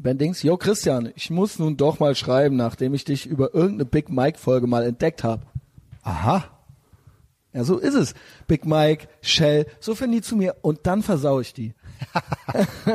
Ben 0.00 0.18
Dings, 0.18 0.42
yo 0.42 0.56
Christian, 0.56 1.10
ich 1.14 1.30
muss 1.30 1.58
nun 1.58 1.76
doch 1.76 2.00
mal 2.00 2.14
schreiben, 2.14 2.56
nachdem 2.56 2.94
ich 2.94 3.04
dich 3.04 3.26
über 3.26 3.54
irgendeine 3.54 3.84
Big 3.84 4.10
Mike 4.10 4.38
Folge 4.38 4.66
mal 4.66 4.84
entdeckt 4.84 5.22
habe. 5.22 5.46
Aha. 6.02 6.44
Ja, 7.52 7.64
so 7.64 7.78
ist 7.78 7.94
es. 7.94 8.14
Big 8.46 8.64
Mike, 8.64 9.08
Shell, 9.20 9.66
so 9.80 9.94
finden 9.94 10.16
die 10.16 10.22
zu 10.22 10.36
mir 10.36 10.56
und 10.62 10.86
dann 10.86 11.02
versau 11.02 11.40
ich 11.40 11.52
die. 11.52 11.74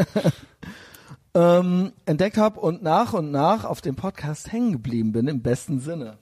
ähm, 1.34 1.93
entdeckt 2.05 2.38
habe 2.38 2.59
und 2.59 2.81
nach 2.81 3.13
und 3.13 3.31
nach 3.31 3.65
auf 3.65 3.81
dem 3.81 3.95
Podcast 3.95 4.51
hängen 4.51 4.71
geblieben 4.71 5.11
bin, 5.11 5.27
im 5.27 5.41
besten 5.41 5.79
Sinne. 5.79 6.17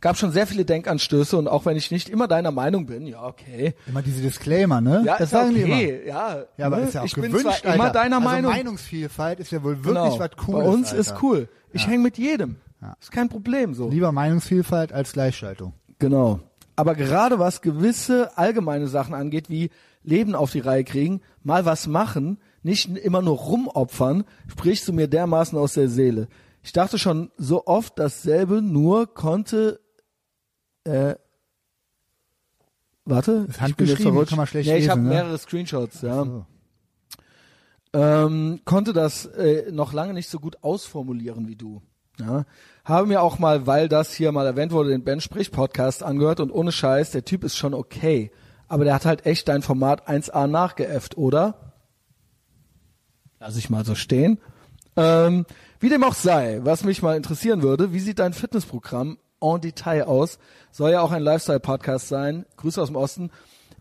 Gab 0.00 0.18
schon 0.18 0.32
sehr 0.32 0.46
viele 0.46 0.64
Denkanstöße 0.64 1.36
und 1.36 1.48
auch 1.48 1.64
wenn 1.64 1.76
ich 1.76 1.90
nicht 1.90 2.10
immer 2.10 2.28
deiner 2.28 2.50
Meinung 2.50 2.84
bin, 2.84 3.06
ja, 3.06 3.24
okay. 3.24 3.74
Immer 3.86 4.02
diese 4.02 4.20
Disclaimer, 4.20 4.80
ne? 4.80 5.02
Ja, 5.06 5.14
das 5.14 5.22
ist 5.22 5.30
sagen 5.30 5.54
die 5.54 5.62
immer. 5.62 5.76
okay, 5.76 6.02
ja. 6.06 6.44
Ja, 6.58 6.66
aber 6.66 6.78
ne? 6.78 6.82
ist 6.82 6.94
ja 6.94 7.00
auch 7.00 7.06
ich 7.06 7.14
bin 7.14 7.32
gewünscht, 7.32 7.62
zwar 7.62 7.74
immer 7.74 7.90
deiner 7.90 8.16
also 8.16 8.28
Meinung. 8.28 8.52
Meinungsvielfalt 8.52 9.40
ist 9.40 9.52
ja 9.52 9.62
wohl 9.62 9.82
wirklich 9.84 10.12
genau. 10.12 10.18
was 10.18 10.36
Cooles. 10.36 10.64
Bei 10.64 10.68
uns 10.68 10.88
Alter. 10.88 11.00
ist 11.00 11.22
cool. 11.22 11.48
Ich 11.72 11.86
häng 11.86 12.02
mit 12.02 12.18
jedem. 12.18 12.56
Ja. 12.84 12.96
Ist 13.00 13.12
kein 13.12 13.30
Problem 13.30 13.72
so. 13.72 13.88
Lieber 13.88 14.12
Meinungsvielfalt 14.12 14.92
als 14.92 15.14
Gleichschaltung. 15.14 15.72
Genau. 15.98 16.40
Aber 16.76 16.94
gerade 16.94 17.38
was 17.38 17.62
gewisse 17.62 18.36
allgemeine 18.36 18.88
Sachen 18.88 19.14
angeht, 19.14 19.48
wie 19.48 19.70
Leben 20.02 20.34
auf 20.34 20.50
die 20.50 20.60
Reihe 20.60 20.84
kriegen, 20.84 21.22
mal 21.42 21.64
was 21.64 21.86
machen, 21.86 22.38
nicht 22.62 22.94
immer 22.98 23.22
nur 23.22 23.38
rumopfern, 23.38 24.24
sprichst 24.48 24.86
du 24.86 24.92
mir 24.92 25.08
dermaßen 25.08 25.56
aus 25.56 25.74
der 25.74 25.88
Seele. 25.88 26.28
Ich 26.62 26.72
dachte 26.72 26.98
schon 26.98 27.30
so 27.38 27.66
oft 27.66 27.98
dasselbe, 27.98 28.60
nur 28.60 29.14
konnte 29.14 29.80
äh, 30.84 31.14
Warte, 33.06 33.44
jetzt 33.46 33.60
handgeschrieben, 33.60 34.26
kann 34.26 34.36
man 34.36 34.46
schlecht 34.46 34.68
nee, 34.68 34.76
ich 34.76 34.80
lesen, 34.80 34.90
habe 34.90 35.00
ne? 35.02 35.08
mehrere 35.08 35.38
Screenshots, 35.38 36.02
ja. 36.02 36.24
So. 36.24 36.46
ähm, 37.92 38.60
konnte 38.64 38.92
das 38.92 39.26
äh, 39.26 39.70
noch 39.72 39.92
lange 39.92 40.14
nicht 40.14 40.28
so 40.28 40.38
gut 40.38 40.62
ausformulieren 40.62 41.46
wie 41.48 41.56
du. 41.56 41.82
Ja, 42.18 42.44
habe 42.84 43.06
mir 43.06 43.22
auch 43.22 43.38
mal, 43.38 43.66
weil 43.66 43.88
das 43.88 44.12
hier 44.12 44.30
mal 44.32 44.46
erwähnt 44.46 44.72
wurde, 44.72 44.90
den 44.90 45.04
Ben 45.04 45.20
Sprich 45.20 45.50
Podcast 45.50 46.02
angehört 46.02 46.40
und 46.40 46.50
ohne 46.50 46.72
Scheiß, 46.72 47.10
der 47.12 47.24
Typ 47.24 47.44
ist 47.44 47.56
schon 47.56 47.74
okay, 47.74 48.30
aber 48.68 48.84
der 48.84 48.94
hat 48.94 49.06
halt 49.06 49.26
echt 49.26 49.48
dein 49.48 49.62
Format 49.62 50.08
1A 50.08 50.46
nachgeäfft, 50.46 51.16
oder? 51.16 51.72
Lass 53.40 53.56
ich 53.56 53.70
mal 53.70 53.84
so 53.84 53.94
stehen. 53.94 54.38
Ähm, 54.96 55.46
wie 55.80 55.88
dem 55.88 56.04
auch 56.04 56.14
sei, 56.14 56.60
was 56.62 56.84
mich 56.84 57.02
mal 57.02 57.16
interessieren 57.16 57.62
würde, 57.62 57.92
wie 57.92 58.00
sieht 58.00 58.18
dein 58.18 58.32
Fitnessprogramm 58.32 59.18
en 59.40 59.60
Detail 59.60 60.04
aus? 60.04 60.38
Soll 60.70 60.92
ja 60.92 61.00
auch 61.00 61.12
ein 61.12 61.22
Lifestyle-Podcast 61.22 62.08
sein. 62.08 62.46
Grüße 62.56 62.80
aus 62.80 62.88
dem 62.88 62.96
Osten. 62.96 63.30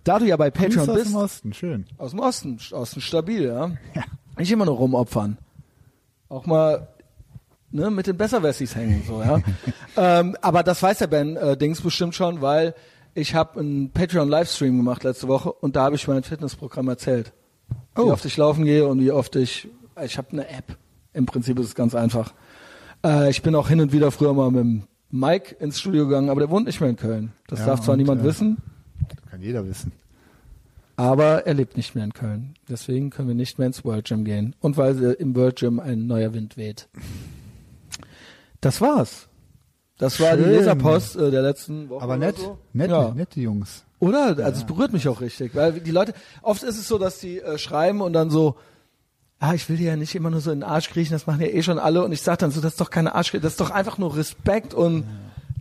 Da 0.04 0.20
du 0.20 0.26
ja 0.26 0.36
bei 0.36 0.52
Patreon 0.52 0.86
Grüße 0.86 0.92
aus 0.92 0.98
bist, 0.98 1.12
dem 1.12 1.16
Osten, 1.16 1.54
schön. 1.54 1.86
aus 1.98 2.12
dem 2.12 2.20
Osten, 2.20 2.60
Osten 2.72 3.00
stabil, 3.00 3.46
ja. 3.46 3.72
Ja. 3.94 4.04
Nicht 4.38 4.52
immer 4.52 4.66
nur 4.66 4.76
rumopfern. 4.76 5.38
Auch 6.28 6.46
mal 6.46 6.88
ne, 7.74 7.92
mit 7.92 8.08
den 8.08 8.16
Besserwessis 8.18 8.76
hängen, 8.76 9.04
so, 9.06 9.22
ja. 9.22 9.42
ähm, 9.98 10.38
aber 10.42 10.64
das 10.64 10.82
weiß 10.82 11.00
der 11.00 11.08
Ben 11.08 11.36
äh, 11.36 11.58
Dings 11.58 11.82
bestimmt 11.82 12.16
schon, 12.16 12.42
weil 12.42 12.74
ich 13.16 13.36
habe 13.36 13.60
einen 13.60 13.92
Patreon-Livestream 13.92 14.78
gemacht 14.78 15.04
letzte 15.04 15.28
Woche 15.28 15.52
und 15.52 15.76
da 15.76 15.84
habe 15.84 15.96
ich 15.96 16.08
mein 16.08 16.24
Fitnessprogramm 16.24 16.88
erzählt. 16.88 17.34
Wie 17.96 18.02
Oh. 18.02 18.12
oft 18.12 18.26
ich 18.26 18.38
laufen 18.38 18.66
gehe 18.66 18.88
und 18.88 19.00
wie 19.02 19.12
oft 19.12 19.36
ich, 19.36 19.68
ich 20.04 20.18
habe 20.18 20.30
eine 20.32 20.48
App. 20.50 20.78
Im 21.14 21.26
Prinzip 21.28 21.60
ist 21.60 21.68
es 21.68 21.76
ganz 21.76 21.94
einfach. 21.94 22.34
Äh, 23.06 23.30
ich 23.30 23.42
bin 23.44 23.54
auch 23.56 23.68
hin 23.70 23.82
und 23.82 23.92
wieder 23.92 24.10
früher 24.12 24.34
mal 24.34 24.50
mit 24.50 24.62
dem 24.62 24.84
Mike 25.12 25.56
ins 25.60 25.80
Studio 25.80 26.08
gegangen, 26.08 26.30
aber 26.30 26.40
der 26.40 26.50
wohnt 26.50 26.66
nicht 26.66 26.80
mehr 26.82 26.90
in 26.90 26.96
Köln. 26.96 27.34
Das 27.48 27.60
Ja, 27.60 27.68
darf 27.68 27.82
zwar 27.82 27.94
und, 27.94 28.00
niemand 28.00 28.22
äh, 28.22 28.24
wissen, 28.24 28.58
Kann 29.30 29.42
jeder 29.42 29.64
wissen. 29.68 29.92
aber 30.96 31.46
er 31.46 31.54
lebt 31.54 31.78
nicht 31.78 31.94
mehr 31.94 32.04
in 32.04 32.14
Köln. 32.14 32.56
Deswegen 32.68 33.12
können 33.12 33.28
wir 33.28 33.36
nicht 33.36 33.60
mehr 33.60 33.68
ins 33.68 33.86
World 33.86 34.06
Gym 34.08 34.26
gehen. 34.26 34.56
Und 34.60 34.76
weil 34.78 35.04
äh, 35.04 35.12
im 35.14 35.36
World 35.36 35.58
Gym 35.58 35.80
ein 35.80 36.08
neuer 36.08 36.34
Wind 36.34 36.58
weht. 36.58 36.88
Das 38.64 38.80
war's. 38.82 39.28
Das 39.98 40.20
war 40.20 40.36
die 40.38 40.44
Schön. 40.44 40.52
Leserpost 40.54 41.16
äh, 41.16 41.32
der 41.32 41.42
letzten 41.42 41.90
Woche. 41.90 42.02
Aber 42.04 42.18
nett, 42.18 42.38
So. 42.38 42.58
nett, 42.74 42.90
ja. 42.90 43.12
nette 43.14 43.40
Jungs. 43.40 43.84
Oder? 44.00 44.38
Also 44.44 44.62
es 44.62 44.66
berührt 44.66 44.92
mich 44.92 45.08
auch 45.08 45.22
richtig, 45.22 45.54
weil 45.56 45.74
die 45.80 45.92
Leute, 45.92 46.14
oft 46.42 46.64
ist 46.64 46.78
es 46.78 46.88
so, 46.88 46.98
dass 46.98 47.20
die 47.20 47.40
äh, 47.40 47.58
schreiben 47.58 48.02
und 48.02 48.14
dann 48.14 48.30
so, 48.30 48.56
ah, 49.40 49.54
ich 49.54 49.70
will 49.70 49.78
dir 49.78 49.92
ja 49.92 49.96
nicht 49.96 50.16
immer 50.16 50.30
nur 50.30 50.42
so 50.42 50.52
in 50.52 50.60
den 50.62 50.70
Arsch 50.70 50.90
kriechen, 50.90 51.14
das 51.14 51.28
machen 51.28 51.42
ja 51.42 51.48
eh 51.48 51.62
schon 51.62 51.78
alle 51.80 52.04
und 52.04 52.12
ich 52.12 52.22
sag 52.22 52.40
dann 52.40 52.52
so, 52.52 52.60
das 52.62 52.74
ist 52.74 52.82
doch 52.82 52.90
keine 52.90 53.16
Arsch, 53.16 53.32
das 53.32 53.44
ist 53.54 53.62
doch 53.62 53.70
einfach 53.70 53.98
nur 53.98 54.16
Respekt 54.18 54.74
und 54.74 55.06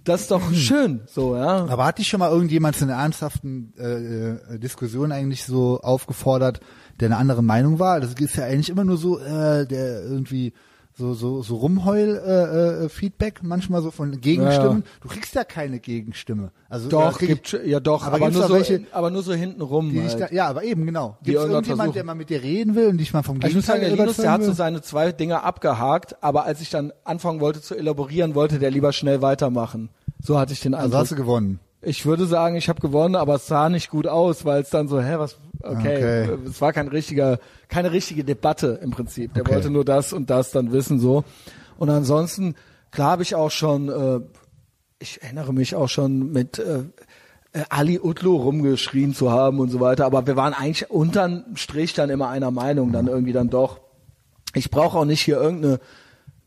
das 0.04 0.22
ist 0.22 0.30
doch 0.32 0.52
schön, 0.52 1.02
so, 1.06 1.36
ja. 1.36 1.66
Aber 1.66 1.84
hat 1.84 1.98
dich 1.98 2.08
schon 2.08 2.18
mal 2.20 2.30
irgendjemand 2.30 2.76
zu 2.76 2.84
einer 2.84 2.94
ernsthaften 2.94 3.72
äh, 3.78 4.54
äh, 4.54 4.58
Diskussion 4.58 5.12
eigentlich 5.12 5.44
so 5.44 5.80
aufgefordert, 5.80 6.60
der 6.98 7.06
eine 7.08 7.16
andere 7.18 7.42
Meinung 7.42 7.78
war? 7.78 8.00
Das 8.00 8.14
ist 8.14 8.36
ja 8.36 8.44
eigentlich 8.44 8.70
immer 8.70 8.84
nur 8.84 8.96
so, 8.96 9.18
äh, 9.20 9.66
der 9.66 10.02
irgendwie 10.02 10.52
so 10.94 11.14
so 11.14 11.42
so 11.42 11.56
rumheul 11.56 12.20
äh, 12.24 12.84
äh, 12.84 12.88
Feedback 12.88 13.40
manchmal 13.42 13.80
so 13.82 13.90
von 13.90 14.20
Gegenstimmen. 14.20 14.84
Du 15.00 15.08
kriegst 15.08 15.34
ja 15.34 15.42
keine 15.44 15.80
Gegenstimme. 15.80 16.52
Also 16.68 16.88
Doch, 16.90 17.16
äh, 17.20 17.26
krieg- 17.26 17.28
gibt, 17.44 17.66
ja 17.66 17.80
doch, 17.80 18.04
aber 18.06 18.16
aber, 18.16 18.30
nur 18.30 18.46
so, 18.46 18.54
welche, 18.54 18.82
aber 18.92 19.10
nur 19.10 19.22
so 19.22 19.32
hinten 19.32 19.62
rum. 19.62 19.94
da, 19.94 20.02
Halt. 20.02 20.32
ja, 20.32 20.48
aber 20.48 20.64
eben 20.64 20.84
genau. 20.86 21.16
Gibt 21.22 21.36
irgendjemand, 21.38 21.66
versuchen. 21.66 21.92
der 21.94 22.04
mal 22.04 22.14
mit 22.14 22.28
dir 22.30 22.42
reden 22.42 22.74
will 22.74 22.88
und 22.88 22.98
dich 22.98 23.12
mal 23.12 23.22
vom 23.22 23.38
Ich 23.42 23.54
muss 23.54 23.66
sagen, 23.66 23.80
Gegenteil 23.80 23.96
der 23.96 24.06
Linus, 24.06 24.16
der 24.16 24.30
hat 24.32 24.42
so 24.44 24.52
seine 24.52 24.82
zwei 24.82 25.12
Dinge 25.12 25.42
abgehakt, 25.42 26.22
aber 26.22 26.44
als 26.44 26.60
ich 26.60 26.68
dann 26.70 26.92
anfangen 27.04 27.40
wollte 27.40 27.62
zu 27.62 27.74
elaborieren, 27.74 28.34
wollte 28.34 28.58
der 28.58 28.70
lieber 28.70 28.92
schnell 28.92 29.22
weitermachen. 29.22 29.88
So 30.22 30.38
hatte 30.38 30.52
ich 30.52 30.60
den 30.60 30.74
Also 30.74 30.84
Eindruck. 30.86 31.00
hast 31.00 31.12
du 31.12 31.16
gewonnen. 31.16 31.58
Ich 31.84 32.06
würde 32.06 32.26
sagen, 32.26 32.54
ich 32.54 32.68
habe 32.68 32.80
gewonnen, 32.80 33.16
aber 33.16 33.34
es 33.34 33.46
sah 33.48 33.68
nicht 33.68 33.90
gut 33.90 34.06
aus, 34.06 34.44
weil 34.44 34.62
es 34.62 34.70
dann 34.70 34.86
so, 34.86 35.00
hä, 35.00 35.14
was, 35.18 35.36
okay, 35.62 36.24
Okay. 36.24 36.38
es 36.48 36.60
war 36.60 36.72
kein 36.72 36.86
richtiger, 36.88 37.38
keine 37.68 37.90
richtige 37.90 38.22
Debatte 38.22 38.78
im 38.82 38.92
Prinzip. 38.92 39.34
Der 39.34 39.42
Okay. 39.42 39.52
wollte 39.52 39.70
nur 39.70 39.84
das 39.84 40.12
und 40.12 40.30
das 40.30 40.52
dann 40.52 40.70
wissen 40.72 41.00
so. 41.00 41.24
Und 41.76 41.90
ansonsten, 41.90 42.54
klar 42.92 43.10
habe 43.12 43.24
ich 43.24 43.34
auch 43.34 43.50
schon, 43.50 43.88
äh, 43.88 44.20
ich 45.00 45.22
erinnere 45.22 45.52
mich 45.52 45.74
auch 45.74 45.88
schon 45.88 46.30
mit 46.30 46.60
äh, 46.60 46.84
äh, 47.52 47.64
Ali 47.68 47.98
Utlu 48.00 48.36
rumgeschrien 48.36 49.12
zu 49.12 49.32
haben 49.32 49.58
und 49.58 49.70
so 49.70 49.80
weiter, 49.80 50.06
aber 50.06 50.24
wir 50.28 50.36
waren 50.36 50.54
eigentlich 50.54 50.88
unterm 50.88 51.42
Strich 51.56 51.94
dann 51.94 52.10
immer 52.10 52.28
einer 52.28 52.52
Meinung, 52.52 52.92
dann 52.92 53.08
irgendwie 53.08 53.32
dann 53.32 53.50
doch. 53.50 53.80
Ich 54.54 54.70
brauche 54.70 54.98
auch 54.98 55.04
nicht 55.04 55.22
hier 55.22 55.40
irgendeine 55.40 55.80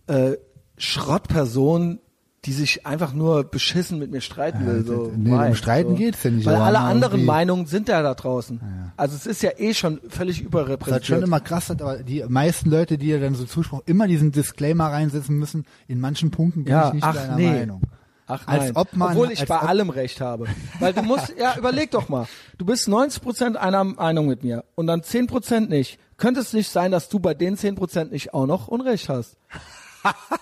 äh, 0.08 0.38
Schrottperson, 0.78 2.00
die 2.46 2.54
sich 2.54 2.86
einfach 2.86 3.14
nur 3.14 3.44
beschissen 3.44 3.98
mit 4.00 4.12
mir 4.12 4.22
streiten 4.22 4.66
will. 4.68 4.86
So, 4.86 5.12
nee, 5.16 5.32
why? 5.32 5.48
um 5.50 5.56
Streiten 5.56 5.92
so. 5.92 5.96
geht's 5.96 6.24
ja 6.24 6.32
nicht, 6.32 6.46
Weil 6.46 6.56
alle 6.56 6.80
anderen 6.80 7.14
irgendwie- 7.14 7.26
Meinungen 7.26 7.66
sind 7.66 7.88
ja 7.90 8.02
da 8.02 8.14
draußen. 8.14 8.60
Also 8.98 9.16
es 9.16 9.26
ist 9.26 9.42
ja 9.44 9.52
eh 9.58 9.74
schon 9.74 10.00
völlig 10.10 10.10
Das 10.10 10.20
ist 10.20 10.28
halt 10.30 10.46
überrepräsentiert. 10.48 11.06
schon 11.06 11.24
immer 11.24 11.40
krass, 11.40 11.68
dass 11.68 11.82
aber 11.82 11.98
die 12.04 12.24
meisten 12.28 12.70
Leute, 12.70 12.98
die 12.98 13.08
ja 13.08 13.18
dann 13.20 13.36
so 13.36 13.46
Zuspruch 13.46 13.82
immer 13.86 14.08
diesen 14.08 14.32
Disclaimer 14.32 14.86
reinsetzen 14.92 15.38
müssen, 15.38 15.66
in 15.88 16.00
manchen 16.00 16.32
Punkten 16.32 16.64
bin 16.64 16.72
Ja, 16.74 16.88
ich 16.90 16.94
nicht 16.96 17.04
ach, 17.04 17.16
deiner 17.16 17.36
nee. 17.36 17.50
Meinung. 17.50 17.82
Ach 18.28 18.48
Als 18.48 18.64
nein. 18.64 18.72
ob 18.76 18.96
man- 18.96 19.10
Obwohl 19.12 19.32
ich 19.32 19.42
als 19.42 19.50
bei 19.50 19.58
ob- 19.58 19.64
allem 19.70 19.90
recht 19.92 20.20
habe. 20.22 20.48
Weil 20.80 20.94
du 20.94 21.04
musst, 21.04 21.34
ja, 21.40 21.56
überleg 21.58 21.92
doch 21.92 22.10
mal. 22.10 22.26
Du 22.58 22.66
bist 22.66 22.88
90 22.88 23.22
Prozent 23.22 23.58
einer 23.58 23.84
Meinung 23.84 24.28
mit 24.28 24.44
mir 24.44 24.64
und 24.76 24.88
dann 24.88 25.04
10 25.04 25.28
Prozent 25.28 25.70
nicht. 25.70 26.00
Könnte 26.18 26.40
es 26.40 26.54
nicht 26.54 26.72
sein, 26.72 26.92
dass 26.92 27.08
du 27.10 27.20
bei 27.20 27.34
den 27.34 27.56
10 27.58 27.76
Prozent 27.76 28.12
nicht 28.12 28.34
auch 28.34 28.48
noch 28.48 28.68
Unrecht 28.68 29.10
hast? 29.10 29.38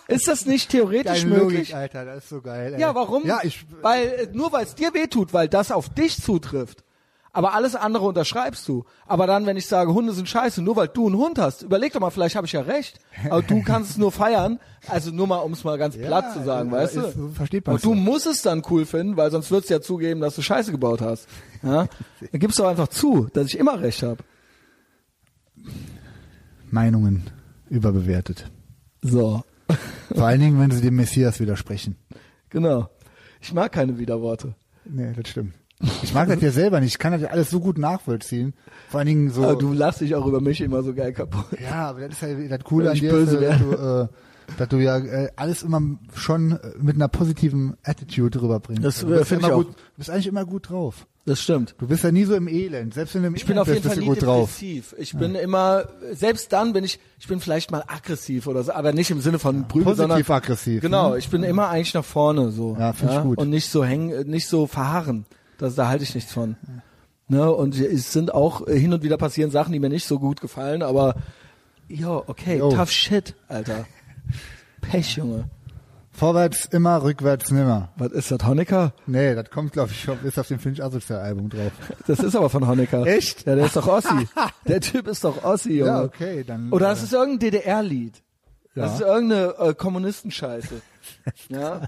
Ist 0.07 0.27
das 0.27 0.45
nicht 0.45 0.69
theoretisch 0.69 1.23
Deine 1.23 1.35
möglich? 1.35 1.69
Logik, 1.69 1.75
Alter, 1.75 2.05
das 2.05 2.23
ist 2.23 2.29
so 2.29 2.41
geil. 2.41 2.73
Ey. 2.75 2.81
Ja, 2.81 2.93
warum? 2.95 3.25
Ja, 3.25 3.39
ich, 3.43 3.65
weil 3.81 4.07
äh, 4.07 4.27
nur 4.33 4.51
weil 4.51 4.63
es 4.65 4.75
dir 4.75 4.93
wehtut, 4.93 5.33
weil 5.33 5.47
das 5.47 5.71
auf 5.71 5.89
dich 5.89 6.21
zutrifft. 6.21 6.83
Aber 7.35 7.55
alles 7.55 7.75
andere 7.75 8.05
unterschreibst 8.05 8.67
du. 8.67 8.85
Aber 9.07 9.25
dann, 9.25 9.47
wenn 9.47 9.57
ich 9.57 9.65
sage, 9.65 9.91
Hunde 9.91 10.13
sind 10.13 10.29
scheiße, 10.29 10.61
nur 10.61 10.75
weil 10.75 10.87
du 10.87 11.07
einen 11.07 11.17
Hund 11.17 11.39
hast, 11.39 11.63
überleg 11.63 11.91
doch 11.91 11.99
mal, 11.99 12.11
vielleicht 12.11 12.35
habe 12.35 12.45
ich 12.45 12.53
ja 12.53 12.61
recht. 12.61 12.99
Aber 13.27 13.41
du 13.41 13.63
kannst 13.63 13.89
es 13.89 13.97
nur 13.97 14.11
feiern. 14.11 14.59
Also 14.87 15.09
nur 15.09 15.25
mal, 15.25 15.37
um 15.37 15.53
es 15.53 15.63
mal 15.63 15.79
ganz 15.79 15.95
Ja, 15.95 16.05
platt 16.05 16.31
zu 16.33 16.43
sagen, 16.43 16.69
äh, 16.69 16.73
weißt 16.73 16.95
ist- 16.95 17.15
du? 17.17 17.29
versteht 17.29 17.65
man 17.65 17.75
Und 17.77 17.83
du 17.85 17.95
musst 17.95 18.27
es 18.27 18.43
dann 18.43 18.61
cool 18.69 18.85
finden, 18.85 19.17
weil 19.17 19.31
sonst 19.31 19.49
würdest 19.49 19.71
du 19.71 19.73
ja 19.73 19.81
zugeben, 19.81 20.21
dass 20.21 20.35
du 20.35 20.43
Scheiße 20.43 20.71
gebaut 20.71 21.01
hast. 21.01 21.27
Ja? 21.63 21.87
Dann 22.31 22.39
gibst 22.39 22.59
du 22.59 22.63
doch 22.63 22.69
einfach 22.69 22.89
zu, 22.89 23.27
dass 23.33 23.47
ich 23.47 23.57
immer 23.57 23.81
recht 23.81 24.03
habe. 24.03 24.23
Meinungen 26.69 27.29
überbewertet. 27.69 28.49
So, 29.01 29.43
Vor 30.15 30.25
allen 30.25 30.39
Dingen, 30.39 30.59
wenn 30.59 30.71
sie 30.71 30.81
dem 30.81 30.95
Messias 30.95 31.39
widersprechen. 31.39 31.95
genau. 32.49 32.89
Ich 33.41 33.53
mag 33.53 33.73
keine 33.73 33.97
Widerworte. 33.97 34.55
Nee, 34.85 35.11
das 35.15 35.29
stimmt. 35.29 35.53
Ich 36.01 36.13
mag 36.13 36.29
das 36.29 36.41
ja 36.41 36.51
selber 36.51 36.79
nicht. 36.79 36.93
Ich 36.93 36.99
kann 36.99 37.11
das 37.11 37.21
ja 37.21 37.27
alles 37.29 37.49
so 37.49 37.59
gut 37.59 37.77
nachvollziehen. 37.77 38.53
Vor 38.89 38.99
allen 38.99 39.07
Dingen 39.07 39.29
so. 39.31 39.43
Aber 39.43 39.55
du 39.55 39.73
lachst 39.73 39.99
dich 39.99 40.15
auch 40.15 40.25
über 40.25 40.39
mich 40.39 40.61
immer 40.61 40.81
so 40.81 40.93
geil 40.93 41.11
kaputt. 41.11 41.59
Ja, 41.61 41.89
aber 41.89 42.07
das 42.07 42.21
ist 42.21 42.21
ja 42.21 42.57
das 42.57 42.63
Coole 42.63 42.89
an 42.89 42.95
ich 42.95 43.01
dir, 43.01 43.11
dass 43.11 43.59
du, 43.59 43.71
äh, 43.73 44.07
dass 44.57 44.69
du 44.69 44.77
ja 44.77 44.97
äh, 44.97 45.29
alles 45.35 45.63
immer 45.63 45.81
schon 46.15 46.51
äh, 46.53 46.57
mit 46.79 46.95
einer 46.95 47.07
positiven 47.07 47.75
Attitude 47.83 48.41
rüberbringst. 48.41 48.83
Das, 48.83 49.01
du 49.01 49.07
äh, 49.13 49.17
bist, 49.17 49.27
find 49.29 49.41
immer 49.41 49.47
ich 49.49 49.53
auch. 49.53 49.63
gut, 49.65 49.75
bist 49.97 50.09
eigentlich 50.09 50.27
immer 50.27 50.45
gut 50.45 50.69
drauf. 50.69 51.07
Das 51.25 51.39
stimmt. 51.41 51.73
Du 51.77 51.87
bist 51.87 52.03
ja 52.03 52.11
nie 52.11 52.25
so 52.25 52.35
im 52.35 52.49
Elend. 52.49 52.93
Selbst 52.93 53.15
wenn 53.15 53.21
du 53.21 53.29
im 53.29 53.35
Ich 53.35 53.45
bin 53.45 53.55
Elend 53.55 53.61
auf 53.61 53.67
jeden 53.67 53.81
bist, 53.83 53.87
Fall 53.93 53.95
bist 53.95 54.07
nie 54.09 54.13
gut 54.15 54.23
drauf. 54.27 54.49
depressiv. 54.49 54.95
Ich 54.97 55.13
bin 55.17 55.35
immer, 55.35 55.85
selbst 56.11 56.51
dann 56.51 56.73
bin 56.73 56.83
ich, 56.83 56.99
ich 57.17 57.27
bin 57.27 57.39
vielleicht 57.39 57.71
mal 57.71 57.81
aggressiv 57.87 58.45
oder 58.47 58.61
so, 58.63 58.73
aber 58.73 58.91
nicht 58.91 59.09
im 59.09 59.21
Sinne 59.21 59.39
von 59.39 59.67
Prügel, 59.69 59.95
sondern 59.95 60.17
Positiv 60.17 60.29
aggressiv. 60.31 60.81
genau. 60.81 61.11
ne? 61.11 61.19
Ich 61.19 61.29
bin 61.29 61.43
immer 61.43 61.69
eigentlich 61.69 61.93
nach 61.93 62.03
vorne 62.03 62.51
so. 62.51 62.75
Ja, 62.77 62.91
find 62.91 63.11
ich 63.13 63.21
gut. 63.21 63.37
Und 63.37 63.49
nicht 63.49 63.69
so 63.69 63.85
hängen, 63.85 64.29
nicht 64.29 64.47
so 64.47 64.67
verharren. 64.67 65.25
Das, 65.57 65.75
da 65.75 65.87
halte 65.87 66.03
ich 66.03 66.13
nichts 66.13 66.33
von. 66.33 66.57
Ne? 67.29 67.49
Und 67.49 67.79
es 67.79 68.11
sind 68.11 68.33
auch 68.33 68.67
äh, 68.67 68.77
hin 68.77 68.91
und 68.93 69.01
wieder 69.01 69.15
passieren 69.15 69.49
Sachen, 69.49 69.71
die 69.71 69.79
mir 69.79 69.87
nicht 69.89 70.05
so 70.05 70.19
gut 70.19 70.41
gefallen, 70.41 70.81
aber 70.81 71.15
ja, 71.87 72.09
okay, 72.27 72.57
Jo. 72.57 72.69
tough 72.69 72.91
shit, 72.91 73.33
Alter. 73.47 73.85
Pech, 74.83 75.15
Junge. 75.17 75.45
Vorwärts 76.11 76.65
immer, 76.65 77.01
rückwärts 77.01 77.49
nimmer. 77.49 77.89
Was 77.97 78.11
ist 78.11 78.29
das, 78.29 78.45
Honecker? 78.45 78.93
Nee, 79.07 79.33
das 79.33 79.49
kommt, 79.49 79.71
glaube 79.73 79.91
ich, 79.91 80.07
ist 80.23 80.37
auf 80.37 80.47
dem 80.47 80.59
Finch 80.59 80.83
Asozial 80.83 81.21
Album 81.21 81.49
drauf. 81.49 81.71
Das 82.07 82.19
ist 82.19 82.35
aber 82.35 82.49
von 82.51 82.67
Honecker. 82.67 83.05
Echt? 83.07 83.47
Ja, 83.47 83.55
der 83.55 83.65
ist 83.65 83.75
doch 83.75 83.87
Ossi. 83.87 84.27
Der 84.67 84.79
Typ 84.79 85.07
ist 85.07 85.23
doch 85.23 85.43
Ossi, 85.43 85.73
Junge. 85.79 85.89
Ja, 85.91 86.03
okay, 86.03 86.43
dann. 86.43 86.71
Oder 86.71 86.85
äh, 86.85 86.89
das 86.89 87.01
ist 87.03 87.13
irgendein 87.13 87.39
DDR-Lied. 87.39 88.21
Das 88.75 88.91
Ja. 88.91 88.95
ist 88.95 89.01
irgendeine 89.01 89.55
äh, 89.57 89.73
Kommunistenscheiße. 89.73 90.81
ja. 91.49 91.81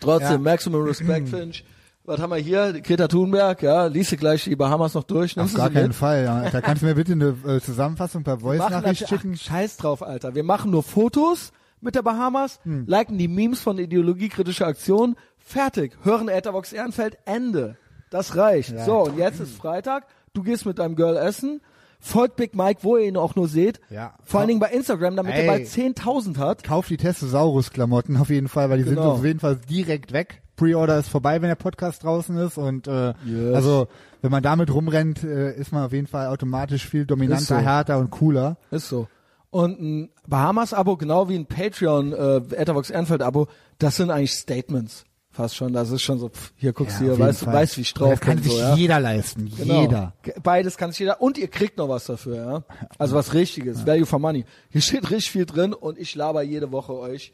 Trotzdem, 0.00 0.30
Ja. 0.32 0.38
Maximum 0.38 0.82
Respect, 0.84 1.28
Finch. 1.28 1.64
Was 2.06 2.20
haben 2.20 2.30
wir 2.30 2.36
hier? 2.36 2.80
Greta 2.82 3.08
Thunberg, 3.08 3.62
ja, 3.62 3.86
liest 3.86 4.12
du 4.12 4.16
gleich 4.16 4.44
die 4.44 4.56
Bahamas 4.56 4.92
noch 4.94 5.04
durch? 5.04 5.38
Auf 5.38 5.52
gar 5.54 5.70
keinen 5.70 5.88
mit? 5.88 5.96
Fall. 5.96 6.24
Ja. 6.24 6.50
Da 6.50 6.60
kannst 6.62 6.82
du 6.82 6.86
mir 6.86 6.94
bitte 6.94 7.12
eine 7.12 7.34
äh, 7.46 7.60
Zusammenfassung 7.60 8.24
per 8.24 8.40
Voice-Nachricht 8.40 9.02
das- 9.02 9.08
schicken. 9.08 9.34
Ach, 9.36 9.40
scheiß 9.42 9.76
drauf, 9.76 10.02
Alter. 10.02 10.34
Wir 10.34 10.44
machen 10.44 10.70
nur 10.70 10.82
Fotos 10.82 11.52
mit 11.84 11.94
der 11.94 12.02
Bahamas, 12.02 12.58
Hm. 12.64 12.84
liken 12.86 13.18
die 13.18 13.28
Memes 13.28 13.60
von 13.60 13.78
ideologiekritischer 13.78 14.66
Aktion, 14.66 15.16
fertig. 15.38 15.92
Hören 16.02 16.28
Etherbox 16.28 16.72
Ehrenfeld, 16.72 17.18
Ende. 17.24 17.76
Das 18.10 18.36
reicht. 18.36 18.72
Ja. 18.72 18.84
So, 18.84 19.04
und 19.04 19.18
jetzt 19.18 19.40
ist 19.40 19.54
Freitag. 19.56 20.06
Du 20.32 20.42
gehst 20.42 20.66
mit 20.66 20.78
deinem 20.78 20.96
Girl 20.96 21.16
essen. 21.16 21.60
Folgt 22.00 22.36
Big 22.36 22.54
Mike, 22.54 22.80
wo 22.82 22.96
ihr 22.98 23.06
ihn 23.08 23.16
auch 23.16 23.34
nur 23.34 23.48
seht. 23.48 23.80
Ja. 23.88 24.14
Vor 24.24 24.40
allen 24.40 24.48
Dingen 24.48 24.60
bei 24.60 24.68
Instagram, 24.70 25.16
damit 25.16 25.34
Ey. 25.34 25.42
er 25.46 25.46
bald 25.52 25.66
10.000 25.68 26.36
hat. 26.38 26.62
Kauf 26.62 26.86
die 26.86 26.96
Testosaurus-Klamotten 26.98 28.16
auf 28.18 28.28
jeden 28.30 28.48
Fall, 28.48 28.68
weil 28.70 28.78
die 28.78 28.84
sind 28.84 28.96
Genau. 28.96 29.12
auf 29.12 29.24
jeden 29.24 29.40
Fall 29.40 29.56
direkt 29.68 30.12
weg. 30.12 30.42
Pre-Order 30.56 30.98
ist 30.98 31.08
vorbei, 31.08 31.40
wenn 31.42 31.48
der 31.48 31.56
Podcast 31.56 32.04
draußen 32.04 32.36
ist 32.36 32.58
und 32.58 32.86
äh, 32.86 33.14
Yes. 33.24 33.54
also 33.54 33.88
wenn 34.22 34.30
man 34.30 34.42
damit 34.42 34.72
rumrennt, 34.72 35.24
äh, 35.24 35.52
ist 35.56 35.72
man 35.72 35.84
auf 35.84 35.92
jeden 35.92 36.06
Fall 36.06 36.28
automatisch 36.28 36.86
viel 36.86 37.06
dominanter, 37.06 37.44
so. 37.44 37.56
härter 37.56 37.98
und 37.98 38.10
cooler. 38.10 38.56
Ist 38.70 38.88
so. 38.88 39.08
Und 39.54 39.80
ein 39.80 40.10
Bahamas-Abo, 40.26 40.96
genau 40.96 41.28
wie 41.28 41.36
ein 41.36 41.46
Patreon, 41.46 42.12
äh, 42.12 42.36
Etherbox 42.56 42.90
Ehrenfeld-Abo, 42.90 43.46
das 43.78 43.94
sind 43.94 44.10
eigentlich 44.10 44.32
Statements. 44.32 45.04
Fast 45.30 45.54
schon. 45.54 45.72
Das 45.72 45.90
ist 45.90 46.02
schon 46.02 46.18
so, 46.18 46.28
pff, 46.28 46.52
hier 46.56 46.72
guckst 46.72 47.00
du 47.00 47.04
Ja, 47.04 47.14
hier, 47.14 47.24
weißt 47.24 47.42
du, 47.42 47.46
weißt, 47.46 47.76
wie 47.76 47.82
ich 47.82 47.94
drauf 47.94 48.10
Das 48.10 48.20
kann 48.20 48.34
bin. 48.36 48.42
sich 48.44 48.52
so, 48.52 48.58
ja? 48.58 48.74
jeder 48.74 48.98
leisten, 48.98 49.52
Genau. 49.56 49.82
jeder. 49.82 50.12
Beides 50.42 50.76
kann 50.76 50.90
sich 50.90 50.98
jeder. 50.98 51.22
Und 51.22 51.38
ihr 51.38 51.46
kriegt 51.46 51.78
noch 51.78 51.88
was 51.88 52.06
dafür, 52.06 52.36
ja. 52.36 52.64
Also 52.98 53.14
was 53.14 53.32
Richtiges. 53.32 53.86
Value 53.86 54.06
for 54.06 54.18
Money. 54.18 54.44
Hier 54.70 54.80
steht 54.80 55.08
richtig 55.12 55.30
viel 55.30 55.46
drin 55.46 55.72
und 55.72 55.98
ich 55.98 56.16
laber 56.16 56.42
jede 56.42 56.72
Woche 56.72 56.92
euch. 56.94 57.32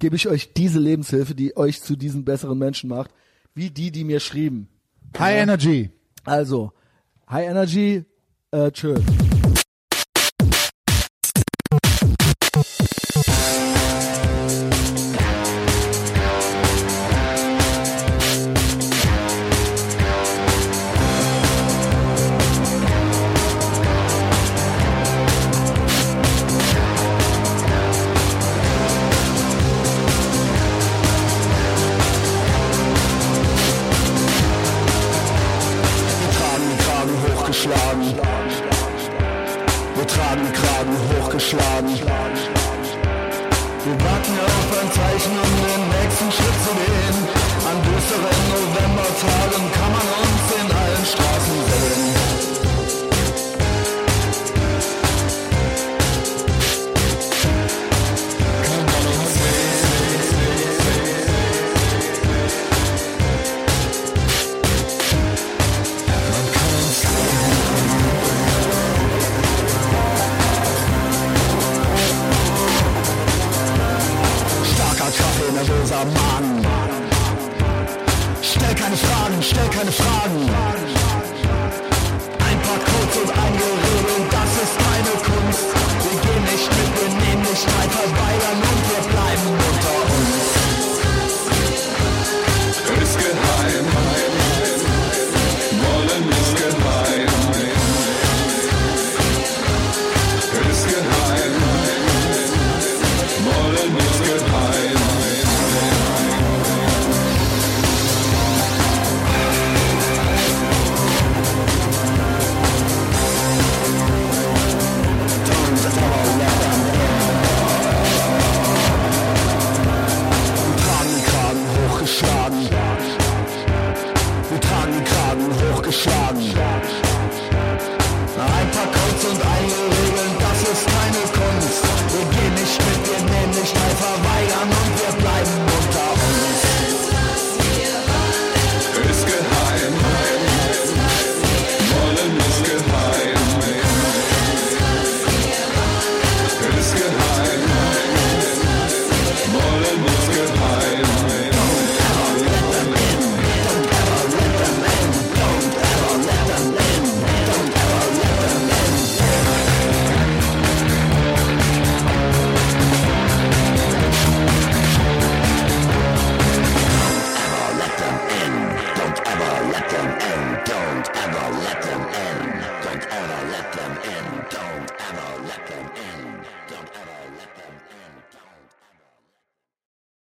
Gebe 0.00 0.16
ich 0.16 0.28
euch 0.28 0.52
diese 0.52 0.78
Lebenshilfe, 0.80 1.34
die 1.34 1.56
euch 1.56 1.80
zu 1.80 1.96
diesen 1.96 2.26
besseren 2.26 2.58
Menschen 2.58 2.90
macht, 2.90 3.10
wie 3.54 3.70
die, 3.70 3.90
die 3.90 4.04
mir 4.04 4.20
schrieben. 4.20 4.68
High 5.18 5.36
Energy. 5.42 5.90
Also, 6.24 6.72
High 7.30 7.48
Energy, 7.48 8.04
äh, 8.50 8.70
tschö. 8.70 8.96